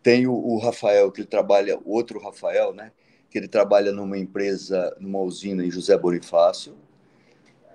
Tem 0.03 0.27
o, 0.27 0.33
o 0.33 0.57
Rafael, 0.57 1.11
que 1.11 1.21
ele 1.21 1.27
trabalha, 1.27 1.79
outro 1.85 2.19
Rafael, 2.19 2.73
né? 2.73 2.91
Que 3.29 3.37
ele 3.37 3.47
trabalha 3.47 3.91
numa 3.91 4.17
empresa, 4.17 4.95
numa 4.99 5.19
usina 5.19 5.65
em 5.65 5.71
José 5.71 5.97
Bonifácio, 5.97 6.75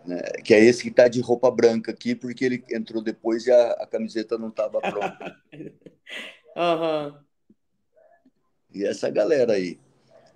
né? 0.05 0.21
que 0.45 0.53
é 0.53 0.61
esse 0.63 0.83
que 0.83 0.89
está 0.89 1.09
de 1.09 1.21
roupa 1.21 1.51
branca 1.51 1.93
aqui, 1.93 2.15
porque 2.15 2.45
ele 2.45 2.65
entrou 2.71 3.03
depois 3.03 3.47
e 3.47 3.53
a, 3.53 3.73
a 3.73 3.87
camiseta 3.87 4.37
não 4.37 4.49
estava 4.49 4.81
pronta. 4.81 5.37
uhum. 6.57 7.19
E 8.75 8.85
essa 8.85 9.09
galera 9.09 9.53
aí, 9.53 9.79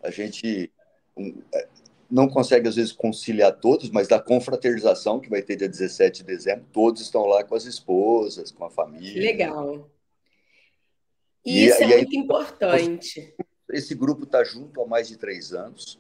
a 0.03 0.11
gente 0.11 0.73
um, 1.17 1.43
é, 1.53 1.69
não 2.11 2.29
consegue, 2.29 2.69
às 2.69 2.77
vezes, 2.77 2.93
conciliar 2.93 3.53
todos, 3.53 3.91
mas 3.91 4.09
da 4.09 4.19
confraternização, 4.19 5.21
que 5.21 5.29
vai 5.29 5.43
ter 5.43 5.57
dia 5.57 5.69
17 5.69 6.19
de 6.19 6.25
dezembro, 6.25 6.65
todos 6.73 7.03
estão 7.03 7.27
lá 7.27 7.45
com 7.45 7.55
as 7.55 7.67
esposas, 7.67 8.51
com 8.51 8.65
a 8.65 8.71
família. 8.71 9.23
Legal. 9.23 9.91
E, 11.45 11.65
e 11.65 11.67
isso 11.67 11.83
é 11.83 11.85
e 11.85 11.89
muito 11.89 12.11
aí, 12.11 12.17
importante. 12.17 13.35
Esse 13.71 13.95
grupo 13.95 14.25
está 14.25 14.43
junto 14.45 14.83
há 14.83 14.87
mais 14.87 15.09
de 15.09 15.17
três 15.17 15.53
anos. 15.53 15.99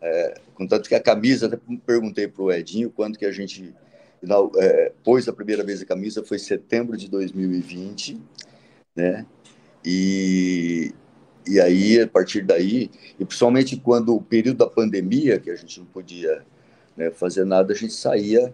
É, 0.00 0.34
contanto 0.54 0.88
que 0.88 0.94
a 0.94 1.00
camisa, 1.00 1.46
até 1.46 1.58
perguntei 1.86 2.28
para 2.28 2.42
o 2.42 2.52
Edinho 2.52 2.90
quando 2.90 3.18
que 3.18 3.24
a 3.24 3.32
gente 3.32 3.74
não, 4.22 4.50
é, 4.56 4.92
pôs 5.04 5.28
a 5.28 5.32
primeira 5.32 5.62
vez 5.62 5.82
a 5.82 5.86
camisa, 5.86 6.24
foi 6.24 6.38
setembro 6.38 6.96
de 6.96 7.08
2020, 7.08 8.20
né? 8.94 9.26
E, 9.84 10.92
e 11.46 11.60
aí, 11.60 12.00
a 12.00 12.08
partir 12.08 12.42
daí, 12.42 12.90
e 13.18 13.24
principalmente 13.24 13.76
quando 13.76 14.14
o 14.14 14.22
período 14.22 14.58
da 14.58 14.66
pandemia, 14.66 15.38
que 15.38 15.50
a 15.50 15.54
gente 15.54 15.78
não 15.78 15.86
podia 15.86 16.44
né, 16.96 17.10
fazer 17.10 17.44
nada, 17.44 17.72
a 17.72 17.76
gente 17.76 17.92
saía 17.92 18.52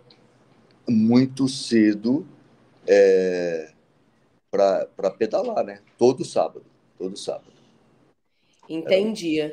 muito 0.86 1.48
cedo 1.48 2.26
é, 2.86 3.72
para 4.50 5.10
pedalar, 5.16 5.64
né? 5.64 5.80
Todo 5.96 6.24
sábado, 6.24 6.64
todo 6.98 7.16
sábado. 7.16 7.51
Entendi. 8.68 9.52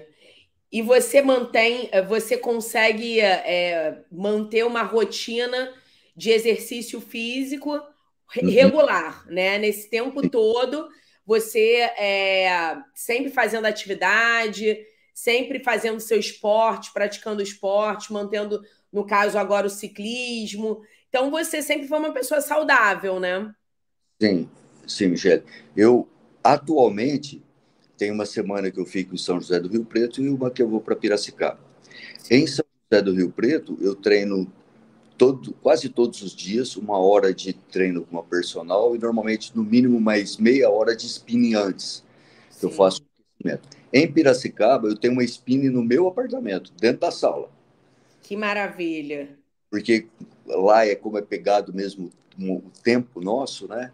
E 0.72 0.82
você 0.82 1.22
mantém, 1.22 1.90
você 2.08 2.38
consegue 2.38 3.20
é, 3.20 4.04
manter 4.12 4.66
uma 4.66 4.84
rotina 4.84 5.74
de 6.16 6.30
exercício 6.30 7.02
físico 7.02 7.72
uhum. 7.72 8.50
regular, 8.50 9.26
uhum. 9.28 9.34
né? 9.34 9.58
Nesse 9.58 9.90
tempo 9.90 10.30
todo 10.30 10.88
você 11.26 11.76
é, 12.00 12.76
sempre 12.96 13.32
fazendo 13.32 13.66
atividade, 13.66 14.80
sempre 15.14 15.60
fazendo 15.60 16.00
seu 16.00 16.20
esporte, 16.20 16.92
praticando 16.92 17.44
esporte, 17.44 18.12
mantendo, 18.12 18.62
no 18.92 19.06
caso 19.06 19.38
agora, 19.38 19.68
o 19.68 19.70
ciclismo. 19.70 20.82
Então, 21.08 21.30
você 21.30 21.62
sempre 21.62 21.88
foi 21.88 22.00
uma 22.00 22.14
pessoa 22.14 22.42
saudável, 22.42 23.20
né? 23.20 23.54
Sim, 24.20 24.50
sim, 24.88 25.08
Michele. 25.08 25.44
Eu, 25.78 26.10
atualmente, 26.44 27.44
tenho 28.00 28.14
uma 28.14 28.26
semana 28.26 28.72
que 28.72 28.80
eu 28.80 28.86
fico 28.86 29.14
em 29.14 29.18
São 29.18 29.42
José 29.42 29.60
do 29.60 29.68
Rio 29.68 29.84
Preto 29.84 30.24
e 30.24 30.30
uma 30.30 30.50
que 30.50 30.62
eu 30.62 30.70
vou 30.70 30.80
para 30.80 30.96
Piracicaba. 30.96 31.60
Em 32.32 32.48
São 32.48 32.64
José 32.90 33.04
do 33.04 33.14
Rio 33.14 33.30
Preto, 33.30 33.78
eu 33.82 33.94
treino 33.94 34.50
todo, 35.18 35.54
quase 35.62 35.90
todos 35.90 36.22
os 36.22 36.34
dias, 36.34 36.78
uma 36.78 36.98
hora 36.98 37.34
de 37.34 37.52
treino 37.52 38.06
com 38.06 38.16
uma 38.16 38.24
personal 38.24 38.96
e 38.96 39.00
normalmente 39.00 39.52
no 39.54 39.66
mínimo 39.66 40.00
mais 40.00 40.38
meia 40.38 40.70
hora 40.70 40.96
de 40.96 41.06
spinning 41.06 41.56
antes. 41.56 42.06
Sim. 42.50 42.68
Eu 42.68 42.72
faço 42.72 43.02
Em 43.92 44.10
Piracicaba, 44.10 44.88
eu 44.88 44.96
tenho 44.96 45.14
uma 45.14 45.24
spinning 45.26 45.70
no 45.70 45.84
meu 45.84 46.08
apartamento, 46.08 46.72
dentro 46.80 47.02
da 47.02 47.12
sala. 47.12 47.52
Que 48.24 48.38
maravilha! 48.38 49.38
Porque 49.70 50.08
lá 50.48 50.86
é 50.86 50.96
como 50.96 51.18
é 51.18 51.22
pegado 51.22 51.74
mesmo 51.74 52.10
o 52.40 52.62
tempo 52.82 53.20
nosso, 53.20 53.68
né? 53.68 53.92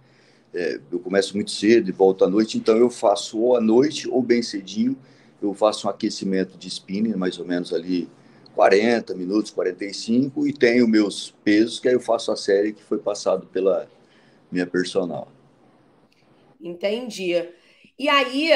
É, 0.56 0.80
eu 0.92 1.00
começo 1.00 1.36
muito 1.36 1.52
cedo 1.52 1.90
e 1.90 1.92
volto 1.92 2.24
à 2.24 2.30
noite, 2.30 2.58
então 2.58 2.78
eu 2.78 2.90
faço 2.90 3.38
ou 3.40 3.58
à 3.58 3.62
noite 3.62 4.08
ou 4.10 4.22
bem 4.22 4.42
cedinho. 4.42 4.98
Eu 5.42 5.54
faço 5.54 5.88
um 5.88 5.90
aquecimento 5.90 6.58
de 6.58 6.70
spinning, 6.70 7.16
mais 7.16 7.38
ou 7.38 7.46
menos 7.46 7.74
ali 7.74 8.10
40 8.56 9.14
minutos, 9.14 9.52
45, 9.52 10.48
e 10.48 10.54
tenho 10.54 10.88
meus 10.88 11.32
pesos, 11.44 11.80
que 11.80 11.90
aí 11.90 11.94
eu 11.94 12.00
faço 12.00 12.32
a 12.32 12.38
série 12.38 12.74
que 12.74 12.82
foi 12.82 12.98
passado 13.00 13.46
pela 13.48 13.90
minha 14.50 14.66
personal. 14.66 15.28
Entendi. 16.60 17.34
E 18.00 18.08
aí, 18.10 18.50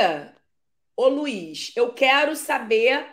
ô 0.96 1.08
Luiz, 1.10 1.74
eu 1.76 1.94
quero 1.94 2.36
saber 2.36 3.06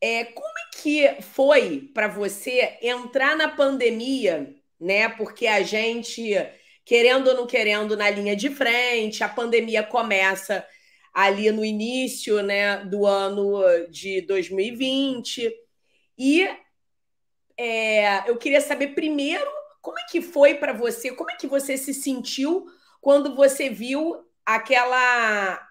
é, 0.00 0.24
como 0.24 0.58
é 0.58 0.76
que 0.82 1.22
foi 1.22 1.90
para 1.94 2.08
você 2.08 2.78
entrar 2.82 3.36
na 3.36 3.48
pandemia, 3.48 4.54
né? 4.80 5.08
Porque 5.08 5.46
a 5.46 5.62
gente, 5.62 6.34
querendo 6.84 7.28
ou 7.28 7.34
não 7.34 7.46
querendo, 7.46 7.96
na 7.96 8.10
linha 8.10 8.34
de 8.34 8.50
frente, 8.50 9.22
a 9.22 9.28
pandemia 9.28 9.82
começa 9.82 10.66
ali 11.12 11.50
no 11.50 11.64
início, 11.64 12.42
né, 12.42 12.84
do 12.84 13.06
ano 13.06 13.62
de 13.90 14.22
2020. 14.22 15.52
E 16.18 16.48
é, 17.56 18.28
eu 18.28 18.36
queria 18.36 18.60
saber 18.60 18.88
primeiro 18.88 19.50
como 19.80 19.98
é 19.98 20.04
que 20.10 20.22
foi 20.22 20.54
para 20.54 20.72
você, 20.72 21.12
como 21.12 21.30
é 21.30 21.36
que 21.36 21.46
você 21.46 21.76
se 21.76 21.92
sentiu 21.92 22.66
quando 23.00 23.34
você 23.34 23.68
viu 23.68 24.24
aquela 24.46 25.68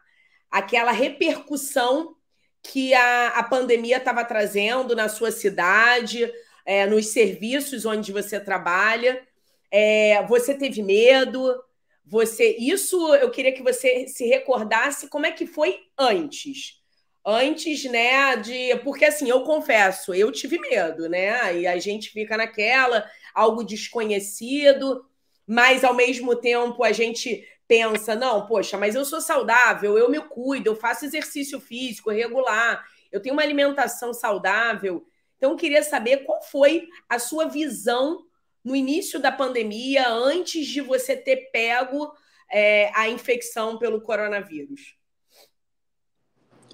aquela 0.50 0.92
repercussão 0.92 2.16
que 2.62 2.94
a, 2.94 3.30
a 3.30 3.44
pandemia 3.44 3.98
estava 3.98 4.24
trazendo 4.26 4.96
na 4.96 5.08
sua 5.10 5.32
cidade, 5.32 6.32
é, 6.66 6.86
nos 6.86 7.08
serviços 7.08 7.86
onde 7.86 8.12
você 8.12 8.40
trabalha. 8.40 9.26
É, 9.72 10.24
você 10.28 10.54
teve 10.54 10.84
medo? 10.84 11.64
Você, 12.06 12.58
isso 12.60 13.16
eu 13.16 13.32
queria 13.32 13.54
que 13.54 13.64
você 13.64 14.08
se 14.08 14.26
recordasse 14.26 15.08
como 15.08 15.26
é 15.26 15.32
que 15.32 15.48
foi 15.48 15.80
antes. 15.98 16.82
Antes, 17.26 17.86
né, 17.86 18.36
de. 18.36 18.76
Porque 18.84 19.06
assim, 19.06 19.30
eu 19.30 19.44
confesso, 19.44 20.14
eu 20.14 20.32
tive 20.32 20.60
medo, 20.60 21.08
né? 21.08 21.60
E 21.60 21.68
a 21.68 21.78
gente 21.78 22.10
fica 22.10 22.36
naquela, 22.36 23.10
algo 23.34 23.64
desconhecido, 23.64 25.06
mas 25.48 25.84
ao 25.84 25.94
mesmo 25.94 26.36
tempo 26.36 26.84
a 26.84 26.92
gente 26.92 27.48
pensa, 27.68 28.16
não, 28.16 28.46
poxa, 28.48 28.78
mas 28.78 28.96
eu 28.96 29.06
sou 29.06 29.22
saudável, 29.22 29.98
eu 29.98 30.10
me 30.10 30.20
cuido, 30.20 30.68
eu 30.70 30.76
faço 30.76 31.06
exercício 31.06 31.58
físico 31.62 32.12
regular, 32.12 32.86
eu 33.12 33.22
tenho 33.22 33.34
uma 33.34 33.42
alimentação 33.44 34.14
saudável. 34.14 35.06
Então, 35.38 35.52
eu 35.52 35.58
queria 35.58 35.82
saber 35.82 36.18
qual 36.26 36.42
foi 36.42 36.88
a 37.08 37.18
sua 37.18 37.46
visão 37.46 38.26
no 38.64 38.76
início 38.76 39.20
da 39.20 39.32
pandemia, 39.32 40.10
antes 40.10 40.68
de 40.68 40.82
você 40.82 41.16
ter 41.16 41.50
pego 41.52 42.12
é, 42.52 42.92
a 42.94 43.10
infecção 43.10 43.78
pelo 43.78 44.02
coronavírus. 44.02 44.96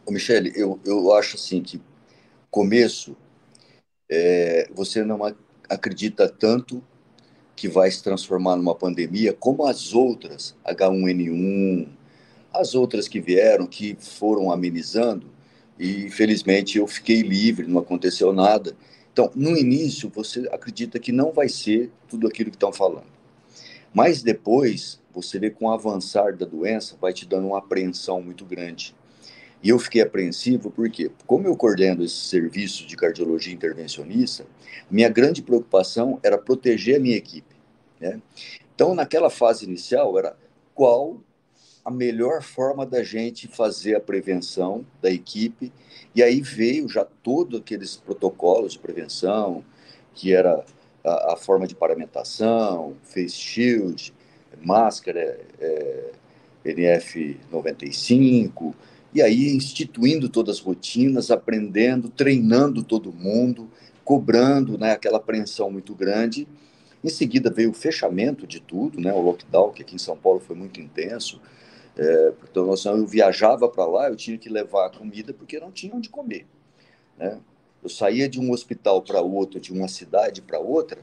Michele, 0.10 0.53
eu, 0.56 0.79
eu 0.86 1.13
acho 1.13 1.36
assim 1.36 1.62
que 1.62 1.82
começo 2.50 3.15
é, 4.10 4.70
você 4.74 5.03
não 5.03 5.20
acredita 5.70 6.29
tanto 6.29 6.84
que 7.56 7.67
vai 7.67 7.89
se 7.91 8.03
transformar 8.03 8.56
numa 8.56 8.75
pandemia, 8.75 9.34
como 9.34 9.65
as 9.65 9.94
outras, 9.94 10.56
H1N1, 10.65 11.88
as 12.53 12.75
outras 12.75 13.08
que 13.08 13.20
vieram, 13.20 13.67
que 13.67 13.98
foram 14.00 14.51
amenizando, 14.51 15.29
e 15.77 16.10
felizmente 16.10 16.77
eu 16.77 16.88
fiquei 16.88 17.22
livre, 17.22 17.67
não 17.67 17.79
aconteceu 17.79 18.32
nada. 18.32 18.75
Então, 19.18 19.32
no 19.34 19.58
início, 19.58 20.12
você 20.14 20.48
acredita 20.52 21.00
que 21.00 21.12
não 21.12 21.32
vai 21.32 21.50
ser 21.50 21.90
tudo 22.08 22.28
aquilo 22.28 22.52
que 22.52 22.56
estão 22.56 22.72
falando. 22.72 23.08
Mas 23.92 24.22
depois, 24.22 25.02
você 25.12 25.40
vê 25.40 25.50
com 25.50 25.66
o 25.66 25.72
avançar 25.72 26.38
da 26.38 26.46
doença, 26.46 26.96
vai 27.02 27.12
te 27.12 27.26
dando 27.26 27.48
uma 27.48 27.58
apreensão 27.58 28.22
muito 28.22 28.46
grande. 28.46 28.96
E 29.64 29.70
eu 29.70 29.80
fiquei 29.80 30.04
apreensivo 30.04 30.70
porque, 30.70 31.10
como 31.26 31.48
eu 31.48 31.58
coordeno 31.58 32.04
esse 32.04 32.14
serviço 32.14 32.86
de 32.86 32.96
cardiologia 32.96 33.52
intervencionista, 33.52 34.46
minha 34.88 35.10
grande 35.10 35.42
preocupação 35.42 36.20
era 36.22 36.38
proteger 36.38 36.98
a 36.98 37.00
minha 37.00 37.18
equipe. 37.18 37.56
Né? 38.00 38.22
Então, 38.76 38.94
naquela 38.94 39.32
fase 39.32 39.66
inicial, 39.66 40.16
era 40.20 40.38
qual 40.76 41.20
a 41.88 41.89
melhor 41.89 42.44
forma 42.44 42.86
da 42.86 43.01
gente 43.01 43.48
fazer 43.48 43.96
a 43.96 44.01
prevenção 44.01 44.86
da 45.01 45.10
equipe. 45.10 45.72
E 46.13 46.22
aí 46.22 46.41
veio 46.41 46.89
já 46.89 47.06
todos 47.06 47.62
aqueles 47.62 47.96
protocolos 47.96 48.74
de 48.74 48.79
prevenção, 48.79 49.63
que 50.13 50.34
era 50.34 50.65
a, 51.01 51.34
a 51.34 51.38
forma 51.38 51.65
de 51.65 51.74
paramentação, 51.74 52.98
face 53.03 53.38
shield, 53.38 54.13
máscara 54.62 55.39
é, 55.62 56.12
NF95, 56.65 58.73
e 59.13 59.21
aí 59.21 59.56
instituindo 59.56 60.28
todas 60.28 60.58
as 60.58 60.62
rotinas, 60.62 61.32
aprendendo, 61.32 62.10
treinando 62.10 62.84
todo 62.84 63.13
mundo, 63.13 63.71
cobrando 64.04 64.78
né, 64.78 64.91
aquela 64.91 65.19
apreensão 65.19 65.71
muito 65.71 65.95
grande. 65.95 66.45
Em 67.02 67.10
seguida 67.10 67.50
veio 67.50 67.69
o 67.69 67.73
fechamento 67.73 68.45
de 68.45 68.60
tudo, 68.60 69.00
né, 69.00 69.13
o 69.13 69.21
lockdown, 69.21 69.71
que 69.71 69.84
aqui 69.84 69.95
em 69.95 70.00
São 70.00 70.17
Paulo 70.17 70.41
foi 70.41 70.58
muito 70.58 70.82
intenso. 70.82 71.39
É, 71.98 72.34
então, 72.50 72.74
eu 72.86 73.08
viajava 73.08 73.68
para 73.68 73.86
lá, 73.86 74.10
eu 74.10 74.16
tinha 74.16 74.38
que 74.38 74.50
levar 74.50 74.90
comida 74.92 75.34
porque 75.34 75.60
não 75.60 75.72
tinha 75.72 75.96
onde 75.96 76.10
comer. 76.10 76.46
Né? 77.18 77.40
Eu 77.82 77.90
saía 77.90 78.30
de 78.30 78.40
um 78.40 78.52
hospital 78.52 79.02
para 79.02 79.22
outro, 79.22 79.60
de 79.60 79.74
uma 79.74 79.88
cidade 79.88 80.42
para 80.42 80.60
outra, 80.60 81.00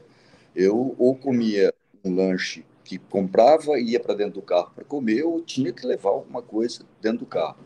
eu 0.55 0.95
ou 0.97 1.15
comia 1.15 1.73
um 2.03 2.15
lanche 2.15 2.63
que 2.83 2.97
comprava 2.97 3.77
e 3.79 3.91
ia 3.91 3.99
para 3.99 4.13
dentro 4.13 4.35
do 4.35 4.41
carro 4.41 4.71
para 4.73 4.85
comer, 4.85 5.23
ou 5.23 5.41
tinha 5.41 5.73
que 5.73 5.85
levar 5.85 6.11
alguma 6.11 6.41
coisa 6.41 6.85
dentro 7.01 7.19
do 7.19 7.25
carro. 7.25 7.57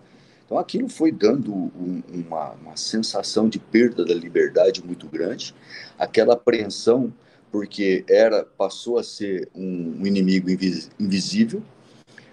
Então 0.45 0.57
aquilo 0.57 0.89
foi 0.89 1.11
dando 1.11 1.53
um, 1.53 2.01
uma, 2.11 2.53
uma 2.53 2.75
sensação 2.75 3.47
de 3.47 3.59
perda 3.59 4.03
da 4.03 4.15
liberdade 4.15 4.83
muito 4.83 5.07
grande, 5.07 5.53
aquela 5.97 6.33
apreensão 6.33 7.13
porque 7.51 8.03
era 8.07 8.43
passou 8.43 8.97
a 8.97 9.03
ser 9.03 9.49
um, 9.53 10.01
um 10.01 10.07
inimigo 10.07 10.49
invis, 10.49 10.89
invisível, 10.99 11.61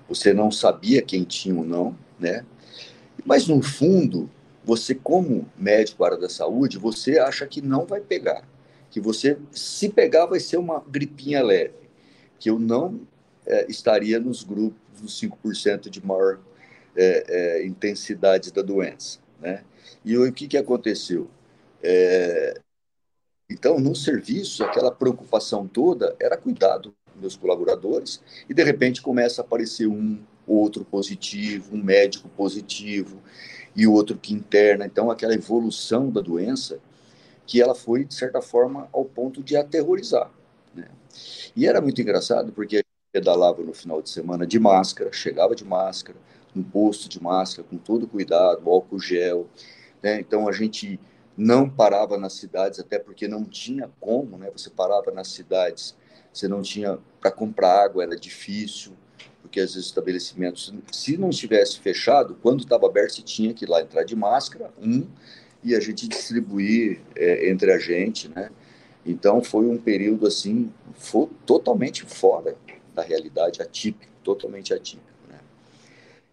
você 0.09 0.33
não 0.33 0.51
sabia 0.51 1.03
quem 1.03 1.25
tinha 1.25 1.55
ou 1.55 1.65
não, 1.65 1.97
né? 2.19 2.45
Mas 3.25 3.47
no 3.47 3.63
fundo, 3.63 4.31
você 4.65 4.95
como 4.95 5.49
médico 5.57 6.05
área 6.05 6.19
da 6.19 6.29
saúde, 6.29 6.79
você 6.79 7.19
acha 7.19 7.47
que 7.47 7.61
não 7.61 7.87
vai 7.87 8.01
pegar, 8.01 8.43
que 8.91 9.01
você 9.01 9.39
se 9.51 9.89
pegar 9.89 10.27
vai 10.27 10.41
ser 10.41 10.57
uma 10.57 10.83
gripinha 10.89 11.43
leve, 11.43 11.75
que 12.39 12.51
eu 12.51 12.59
não 12.59 13.01
é, 13.47 13.67
estaria 13.69 14.19
nos 14.19 14.43
grupos 14.43 14.79
dos 15.01 15.21
5% 15.21 15.89
de 15.89 16.05
maior 16.05 16.41
é, 16.97 17.25
é, 17.29 17.67
intensidade 17.67 18.53
da 18.53 18.63
doença. 18.63 19.19
Né? 19.41 19.63
E 20.05 20.17
o 20.17 20.33
que, 20.33 20.49
que 20.49 20.57
aconteceu? 20.57 21.29
Então, 23.49 23.79
no 23.79 23.95
serviço, 23.95 24.65
aquela 24.65 24.91
preocupação 24.91 25.69
toda 25.69 26.17
era 26.19 26.37
cuidar 26.37 26.79
dos 26.79 26.93
meus 27.21 27.37
colaboradores, 27.37 28.21
e 28.49 28.55
de 28.55 28.63
repente 28.63 29.03
começa 29.03 29.43
a 29.43 29.45
aparecer 29.45 29.87
um, 29.87 30.19
outro 30.47 30.85
positivo, 30.85 31.75
um 31.75 31.83
médico 31.83 32.29
positivo, 32.31 33.21
e 33.75 33.87
o 33.87 33.93
outro 33.93 34.17
que 34.17 34.33
interna. 34.33 34.87
Então, 34.87 35.11
aquela 35.11 35.35
evolução 35.35 36.11
da 36.11 36.21
doença, 36.21 36.79
que 37.47 37.61
ela 37.61 37.75
foi, 37.75 38.05
de 38.05 38.15
certa 38.15 38.41
forma, 38.41 38.89
ao 38.93 39.05
ponto 39.05 39.43
de 39.43 39.57
aterrorizar. 39.57 40.31
Né? 40.75 40.89
E 41.55 41.67
era 41.67 41.81
muito 41.81 42.01
engraçado, 42.01 42.53
porque 42.53 42.83
pedalava 43.13 43.63
no 43.63 43.73
final 43.73 44.01
de 44.03 44.11
semana 44.11 44.47
de 44.47 44.59
máscara, 44.59 45.13
chegava 45.13 45.55
de 45.55 45.65
máscara, 45.65 46.19
um 46.55 46.63
posto 46.63 47.09
de 47.09 47.23
máscara 47.23 47.67
com 47.69 47.77
todo 47.77 48.07
cuidado, 48.07 48.69
álcool 48.69 48.99
gel. 48.99 49.47
Né? 50.03 50.21
Então 50.21 50.49
a 50.49 50.53
gente 50.53 50.99
não 51.37 51.69
parava 51.69 52.17
nas 52.17 52.33
cidades, 52.33 52.81
até 52.81 52.99
porque 52.99 53.29
não 53.29 53.45
tinha 53.45 53.91
como, 54.01 54.39
né? 54.39 54.51
Você 54.57 54.71
parava 54.71 55.11
nas 55.11 55.29
cidades, 55.29 55.95
você 56.37 56.47
não 56.47 56.61
tinha 56.61 56.99
para 57.21 57.31
comprar 57.31 57.85
água, 57.85 58.03
era 58.03 58.15
difícil, 58.15 58.93
porque 59.41 59.59
às 59.59 59.73
vezes 59.73 59.89
estabelecimentos, 59.89 60.73
se 60.93 61.17
não 61.17 61.31
estivesse 61.31 61.81
fechado, 61.81 62.37
quando 62.43 62.61
estava 62.61 62.87
aberto, 62.87 63.15
você 63.15 63.23
tinha 63.23 63.55
que 63.55 63.65
ir 63.65 63.69
lá 63.69 63.81
entrar 63.81 64.05
de 64.05 64.15
máscara, 64.15 64.71
um, 64.81 65.07
e 65.65 65.75
a 65.75 65.81
gente 65.81 66.07
distribuir 66.07 67.01
é, 67.15 67.49
entre 67.49 67.73
a 67.73 67.79
gente, 67.79 68.29
né? 68.29 68.51
Então 69.05 69.43
foi 69.43 69.67
um 69.67 69.79
período 69.79 70.27
assim, 70.27 70.71
foi 70.95 71.29
totalmente 71.47 72.05
fora 72.05 72.55
da 72.95 73.03
realidade, 73.03 73.63
atípico, 73.63 74.13
totalmente 74.23 74.75
atípico. 74.75 75.17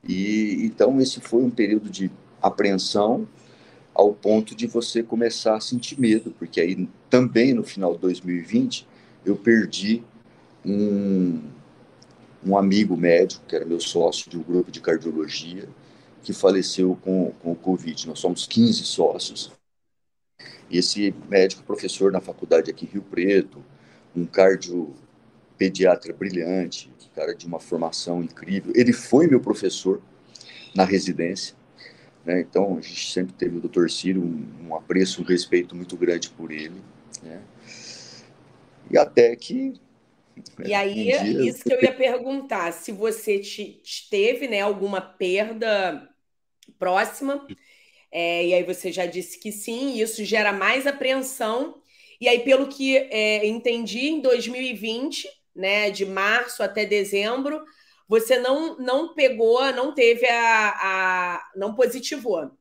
E 0.06 0.66
então 0.66 1.00
esse 1.00 1.22
foi 1.22 1.42
um 1.42 1.50
período 1.50 1.90
de 1.90 2.12
apreensão 2.42 3.26
ao 3.94 4.14
ponto 4.14 4.54
de 4.54 4.68
você 4.68 5.02
começar 5.02 5.56
a 5.56 5.62
sentir 5.62 5.98
medo, 5.98 6.32
porque 6.38 6.60
aí 6.60 6.90
também 7.10 7.54
no 7.54 7.64
final 7.64 7.94
de 7.94 8.00
2020 8.00 8.86
eu 9.26 9.36
perdi 9.36 10.04
um, 10.66 11.42
um 12.46 12.58
amigo 12.58 12.96
médico, 12.98 13.46
que 13.48 13.56
era 13.56 13.66
meu 13.66 13.80
sócio 13.80 14.30
de 14.30 14.38
um 14.38 14.44
grupo 14.44 14.72
de 14.72 14.82
cardiologia, 14.82 15.68
que 16.22 16.34
faleceu 16.34 16.98
com, 17.02 17.32
com 17.42 17.52
o 17.52 17.56
Covid. 17.56 18.08
Nós 18.08 18.20
somos 18.20 18.48
15 18.48 18.84
sócios. 18.86 19.52
Esse 20.72 21.14
médico, 21.30 21.64
professor 21.64 22.12
na 22.12 22.22
faculdade 22.22 22.72
aqui 22.72 22.86
em 22.86 22.90
Rio 22.90 23.02
Preto, 23.04 23.64
um 24.16 24.26
cardio 24.26 24.94
pediatra 25.58 26.14
brilhante, 26.14 26.90
cara 27.14 27.34
de 27.34 27.46
uma 27.46 27.60
formação 27.60 28.24
incrível. 28.24 28.74
Ele 28.76 28.92
foi 28.92 29.28
meu 29.28 29.40
professor 29.40 30.02
na 30.76 30.84
residência. 30.84 31.56
Né? 32.26 32.42
Então, 32.42 32.78
a 32.78 32.82
gente 32.82 33.12
sempre 33.12 33.34
teve 33.34 33.58
o 33.58 33.62
doutor 33.62 33.90
Ciro 33.90 34.22
um, 34.22 34.68
um 34.68 34.76
apreço, 34.76 35.22
um 35.22 35.26
respeito 35.26 35.76
muito 35.76 35.96
grande 35.96 36.30
por 36.30 36.52
ele. 36.52 36.82
Né? 37.22 37.42
E 38.94 38.98
até 38.98 39.36
que. 39.36 39.74
E 40.64 40.70
né, 40.70 40.76
aí, 40.76 40.92
um 40.92 41.24
dia... 41.24 41.50
isso 41.50 41.64
que 41.64 41.74
eu 41.74 41.82
ia 41.82 41.94
perguntar, 41.94 42.72
se 42.72 42.92
você 42.92 43.40
te, 43.40 43.82
teve 44.10 44.48
né, 44.48 44.62
alguma 44.62 45.02
perda 45.02 46.08
próxima. 46.78 47.46
É, 48.12 48.46
e 48.46 48.54
aí 48.54 48.64
você 48.64 48.92
já 48.92 49.08
disse 49.08 49.40
que 49.40 49.52
sim, 49.52 50.00
isso 50.00 50.24
gera 50.24 50.54
mais 50.54 50.86
apreensão. 50.86 51.82
E 52.22 52.28
aí, 52.28 52.40
pelo 52.40 52.68
que 52.68 52.96
é, 52.96 53.46
entendi, 53.48 54.08
em 54.10 54.22
2020, 54.22 55.28
né, 55.56 55.90
de 55.90 56.06
março 56.06 56.62
até 56.62 56.86
dezembro, 56.86 57.64
você 58.08 58.38
não, 58.38 58.78
não 58.78 59.16
pegou, 59.16 59.60
não 59.74 59.94
teve 59.94 60.28
a, 60.28 60.70
a 60.70 61.52
não 61.56 61.74
positivou. 61.74 62.52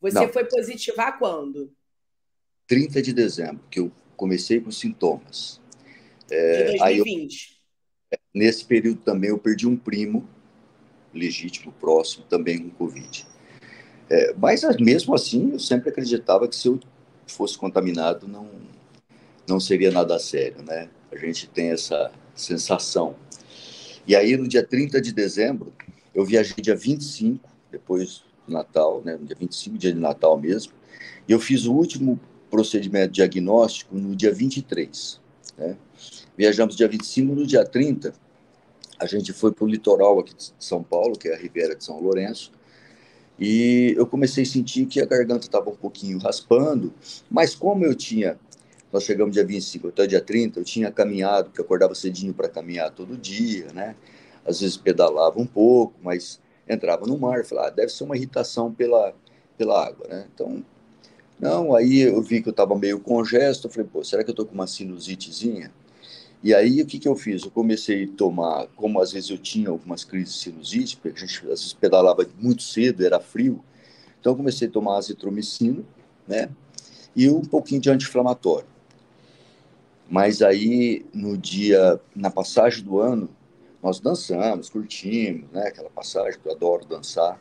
Você 0.00 0.26
não. 0.26 0.32
foi 0.32 0.44
positivar 0.44 1.18
quando? 1.18 1.72
30 2.66 3.00
de 3.00 3.12
dezembro, 3.12 3.64
que 3.70 3.78
eu 3.78 3.92
comecei 4.16 4.60
com 4.60 4.70
sintomas. 4.72 5.60
É, 6.30 6.72
de 6.72 6.78
2020. 6.78 7.60
Eu, 8.10 8.18
nesse 8.34 8.64
período 8.64 9.00
também 9.00 9.30
eu 9.30 9.38
perdi 9.38 9.66
um 9.66 9.76
primo 9.76 10.28
legítimo, 11.12 11.72
próximo, 11.72 12.24
também 12.28 12.58
com 12.58 12.70
Covid. 12.70 13.26
É, 14.08 14.34
mas 14.34 14.62
mesmo 14.78 15.14
assim, 15.14 15.52
eu 15.52 15.58
sempre 15.58 15.90
acreditava 15.90 16.46
que 16.46 16.54
se 16.54 16.68
eu 16.68 16.78
fosse 17.26 17.58
contaminado, 17.58 18.28
não, 18.28 18.48
não 19.48 19.58
seria 19.58 19.90
nada 19.90 20.18
sério, 20.18 20.62
né? 20.62 20.88
A 21.10 21.16
gente 21.16 21.48
tem 21.48 21.70
essa 21.70 22.12
sensação. 22.34 23.16
E 24.06 24.14
aí, 24.14 24.36
no 24.36 24.46
dia 24.46 24.62
30 24.62 25.00
de 25.00 25.12
dezembro, 25.12 25.72
eu 26.14 26.24
viajei 26.24 26.56
dia 26.62 26.76
25, 26.76 27.48
depois 27.70 28.24
do 28.46 28.52
Natal, 28.52 29.02
né? 29.04 29.16
No 29.16 29.26
dia 29.26 29.36
25, 29.38 29.76
dia 29.76 29.92
de 29.92 29.98
Natal 29.98 30.38
mesmo, 30.38 30.72
e 31.28 31.32
eu 31.32 31.40
fiz 31.40 31.66
o 31.66 31.74
último 31.74 32.20
procedimento 32.48 33.12
diagnóstico 33.12 33.96
no 33.96 34.14
dia 34.14 34.32
23, 34.32 35.20
né? 35.58 35.76
Viajamos 36.36 36.76
dia 36.76 36.86
25, 36.86 37.34
no 37.34 37.46
dia 37.46 37.64
30, 37.64 38.12
a 38.98 39.06
gente 39.06 39.32
foi 39.32 39.52
para 39.52 39.64
o 39.64 39.66
litoral 39.66 40.18
aqui 40.18 40.34
de 40.34 40.52
São 40.58 40.82
Paulo, 40.82 41.16
que 41.16 41.28
é 41.28 41.34
a 41.34 41.38
Ribeira 41.38 41.74
de 41.74 41.82
São 41.82 41.98
Lourenço, 41.98 42.52
e 43.38 43.94
eu 43.96 44.06
comecei 44.06 44.42
a 44.42 44.46
sentir 44.46 44.84
que 44.86 45.00
a 45.00 45.06
garganta 45.06 45.46
estava 45.46 45.70
um 45.70 45.76
pouquinho 45.76 46.18
raspando, 46.18 46.92
mas 47.30 47.54
como 47.54 47.84
eu 47.84 47.94
tinha, 47.94 48.38
nós 48.92 49.04
chegamos 49.04 49.32
dia 49.32 49.44
25 49.44 49.88
até 49.88 50.06
dia 50.06 50.20
30, 50.20 50.60
eu 50.60 50.64
tinha 50.64 50.90
caminhado, 50.90 51.48
porque 51.48 51.60
eu 51.60 51.64
acordava 51.64 51.94
cedinho 51.94 52.34
para 52.34 52.48
caminhar 52.48 52.90
todo 52.90 53.16
dia, 53.16 53.68
né? 53.72 53.96
Às 54.44 54.60
vezes 54.60 54.76
pedalava 54.76 55.40
um 55.40 55.46
pouco, 55.46 55.94
mas 56.02 56.40
entrava 56.68 57.06
no 57.06 57.18
mar, 57.18 57.44
falava, 57.44 57.68
ah, 57.68 57.70
deve 57.70 57.88
ser 57.90 58.04
uma 58.04 58.16
irritação 58.16 58.72
pela, 58.72 59.14
pela 59.56 59.86
água, 59.86 60.06
né? 60.08 60.26
Então, 60.34 60.62
não, 61.38 61.74
aí 61.74 62.00
eu 62.00 62.22
vi 62.22 62.42
que 62.42 62.48
eu 62.48 62.52
estava 62.52 62.74
meio 62.78 63.00
congesto, 63.00 63.68
falei, 63.68 63.88
pô, 63.90 64.04
será 64.04 64.22
que 64.22 64.30
eu 64.30 64.32
estou 64.32 64.46
com 64.46 64.54
uma 64.54 64.66
sinusitezinha? 64.66 65.70
E 66.42 66.54
aí, 66.54 66.82
o 66.82 66.86
que, 66.86 66.98
que 66.98 67.08
eu 67.08 67.16
fiz? 67.16 67.42
Eu 67.42 67.50
comecei 67.50 68.04
a 68.04 68.16
tomar, 68.16 68.66
como 68.76 69.00
às 69.00 69.12
vezes 69.12 69.30
eu 69.30 69.38
tinha 69.38 69.68
algumas 69.70 70.04
crises 70.04 70.36
sinusite, 70.36 70.96
porque 70.96 71.16
a 71.16 71.26
gente 71.26 71.38
às 71.40 71.48
vezes 71.48 71.72
pedalava 71.72 72.26
muito 72.38 72.62
cedo, 72.62 73.04
era 73.04 73.18
frio, 73.18 73.64
então 74.20 74.32
eu 74.32 74.36
comecei 74.36 74.68
a 74.68 74.70
tomar 74.70 74.98
azitromicina, 74.98 75.82
né? 76.26 76.48
E 77.14 77.28
um 77.30 77.42
pouquinho 77.42 77.80
de 77.80 77.90
anti-inflamatório. 77.90 78.68
Mas 80.08 80.40
aí, 80.42 81.04
no 81.12 81.36
dia, 81.36 82.00
na 82.14 82.30
passagem 82.30 82.84
do 82.84 83.00
ano, 83.00 83.28
nós 83.82 83.98
dançamos, 83.98 84.68
curtimos, 84.68 85.50
né? 85.50 85.68
Aquela 85.68 85.90
passagem 85.90 86.38
que 86.40 86.48
eu 86.48 86.52
adoro 86.52 86.86
dançar. 86.86 87.40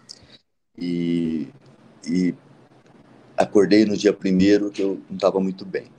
E, 0.78 1.48
e 2.08 2.34
acordei 3.38 3.86
no 3.86 3.96
dia 3.96 4.14
primeiro 4.14 4.72
que 4.72 4.82
eu 4.82 5.02
não 5.10 5.16
estava 5.16 5.40
muito 5.40 5.66
bem. 5.66 5.95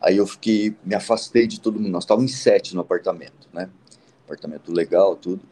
Aí 0.00 0.16
eu 0.16 0.26
fiquei, 0.26 0.76
me 0.84 0.94
afastei 0.94 1.46
de 1.46 1.60
todo 1.60 1.78
mundo. 1.78 1.90
Nós 1.90 2.04
estávamos 2.04 2.32
em 2.32 2.34
sete 2.34 2.74
no 2.74 2.80
apartamento, 2.80 3.48
né? 3.52 3.70
Apartamento 4.24 4.72
legal, 4.72 5.16
tudo. 5.16 5.42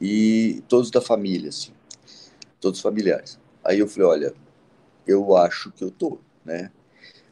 E 0.00 0.62
todos 0.68 0.90
da 0.90 1.00
família, 1.00 1.50
assim. 1.50 1.72
Todos 2.60 2.80
familiares. 2.80 3.38
Aí 3.64 3.78
eu 3.78 3.88
falei, 3.88 4.08
olha, 4.08 4.34
eu 5.06 5.36
acho 5.36 5.70
que 5.72 5.84
eu 5.84 5.90
tô, 5.90 6.18
né? 6.44 6.70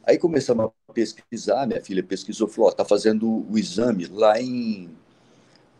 Aí 0.05 0.17
começamos 0.17 0.71
a 0.87 0.93
pesquisar, 0.93 1.67
minha 1.67 1.81
filha 1.81 2.03
pesquisou, 2.03 2.47
falou, 2.47 2.69
ó, 2.69 2.73
tá 2.73 2.85
fazendo 2.85 3.45
o 3.49 3.57
exame 3.57 4.07
lá 4.07 4.41
em 4.41 4.89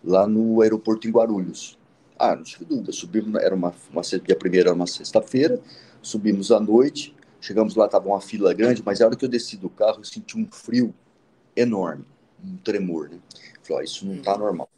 lá 0.03 0.27
no 0.27 0.61
aeroporto 0.61 1.07
em 1.07 1.11
Guarulhos. 1.11 1.77
Ah, 2.17 2.35
não 2.35 2.43
tive 2.43 2.65
dúvida, 2.65 2.91
subimos, 2.91 3.41
era 3.41 3.53
uma, 3.55 3.73
uma 3.91 4.01
dia 4.01 4.35
primeira 4.35 4.69
era 4.69 4.75
uma 4.75 4.87
sexta-feira, 4.87 5.59
subimos 6.01 6.51
à 6.51 6.59
noite, 6.59 7.15
Chegamos 7.41 7.75
lá, 7.75 7.85
estava 7.85 8.07
uma 8.07 8.21
fila 8.21 8.53
grande, 8.53 8.83
mas 8.85 9.01
a 9.01 9.07
hora 9.07 9.15
que 9.15 9.25
eu 9.25 9.29
desci 9.29 9.57
do 9.57 9.67
carro, 9.67 10.01
eu 10.01 10.03
senti 10.03 10.37
um 10.37 10.47
frio 10.51 10.93
enorme, 11.55 12.05
um 12.41 12.55
tremor, 12.57 13.09
né? 13.09 13.17
Falei, 13.63 13.81
ó, 13.81 13.83
isso 13.83 14.05
não 14.05 14.13
está 14.13 14.37
normal. 14.37 14.69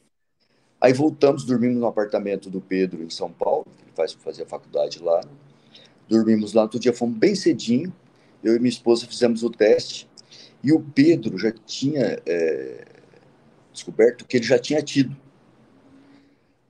Aí 0.79 0.93
voltamos, 0.93 1.43
dormimos 1.43 1.77
no 1.77 1.87
apartamento 1.87 2.49
do 2.49 2.61
Pedro 2.61 3.03
em 3.03 3.09
São 3.09 3.29
Paulo, 3.29 3.67
ele 3.81 3.91
faz 3.93 4.13
fazer 4.13 4.43
a 4.43 4.45
faculdade 4.45 4.99
lá. 4.99 5.21
Dormimos 6.07 6.53
lá, 6.53 6.61
outro 6.61 6.79
dia 6.79 6.93
fomos 6.93 7.17
bem 7.17 7.35
cedinho, 7.35 7.93
eu 8.41 8.55
e 8.55 8.59
minha 8.59 8.69
esposa 8.69 9.05
fizemos 9.05 9.43
o 9.43 9.49
teste, 9.49 10.09
e 10.63 10.71
o 10.71 10.79
Pedro 10.79 11.37
já 11.37 11.51
tinha 11.51 12.21
é, 12.25 12.85
descoberto 13.73 14.25
que 14.25 14.37
ele 14.37 14.45
já 14.45 14.57
tinha 14.57 14.81
tido 14.81 15.13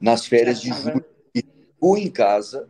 nas 0.01 0.25
férias 0.25 0.60
de 0.60 0.73
julho. 0.73 1.06
E 1.36 1.41
ficou 1.41 1.97
em 1.97 2.10
casa 2.10 2.67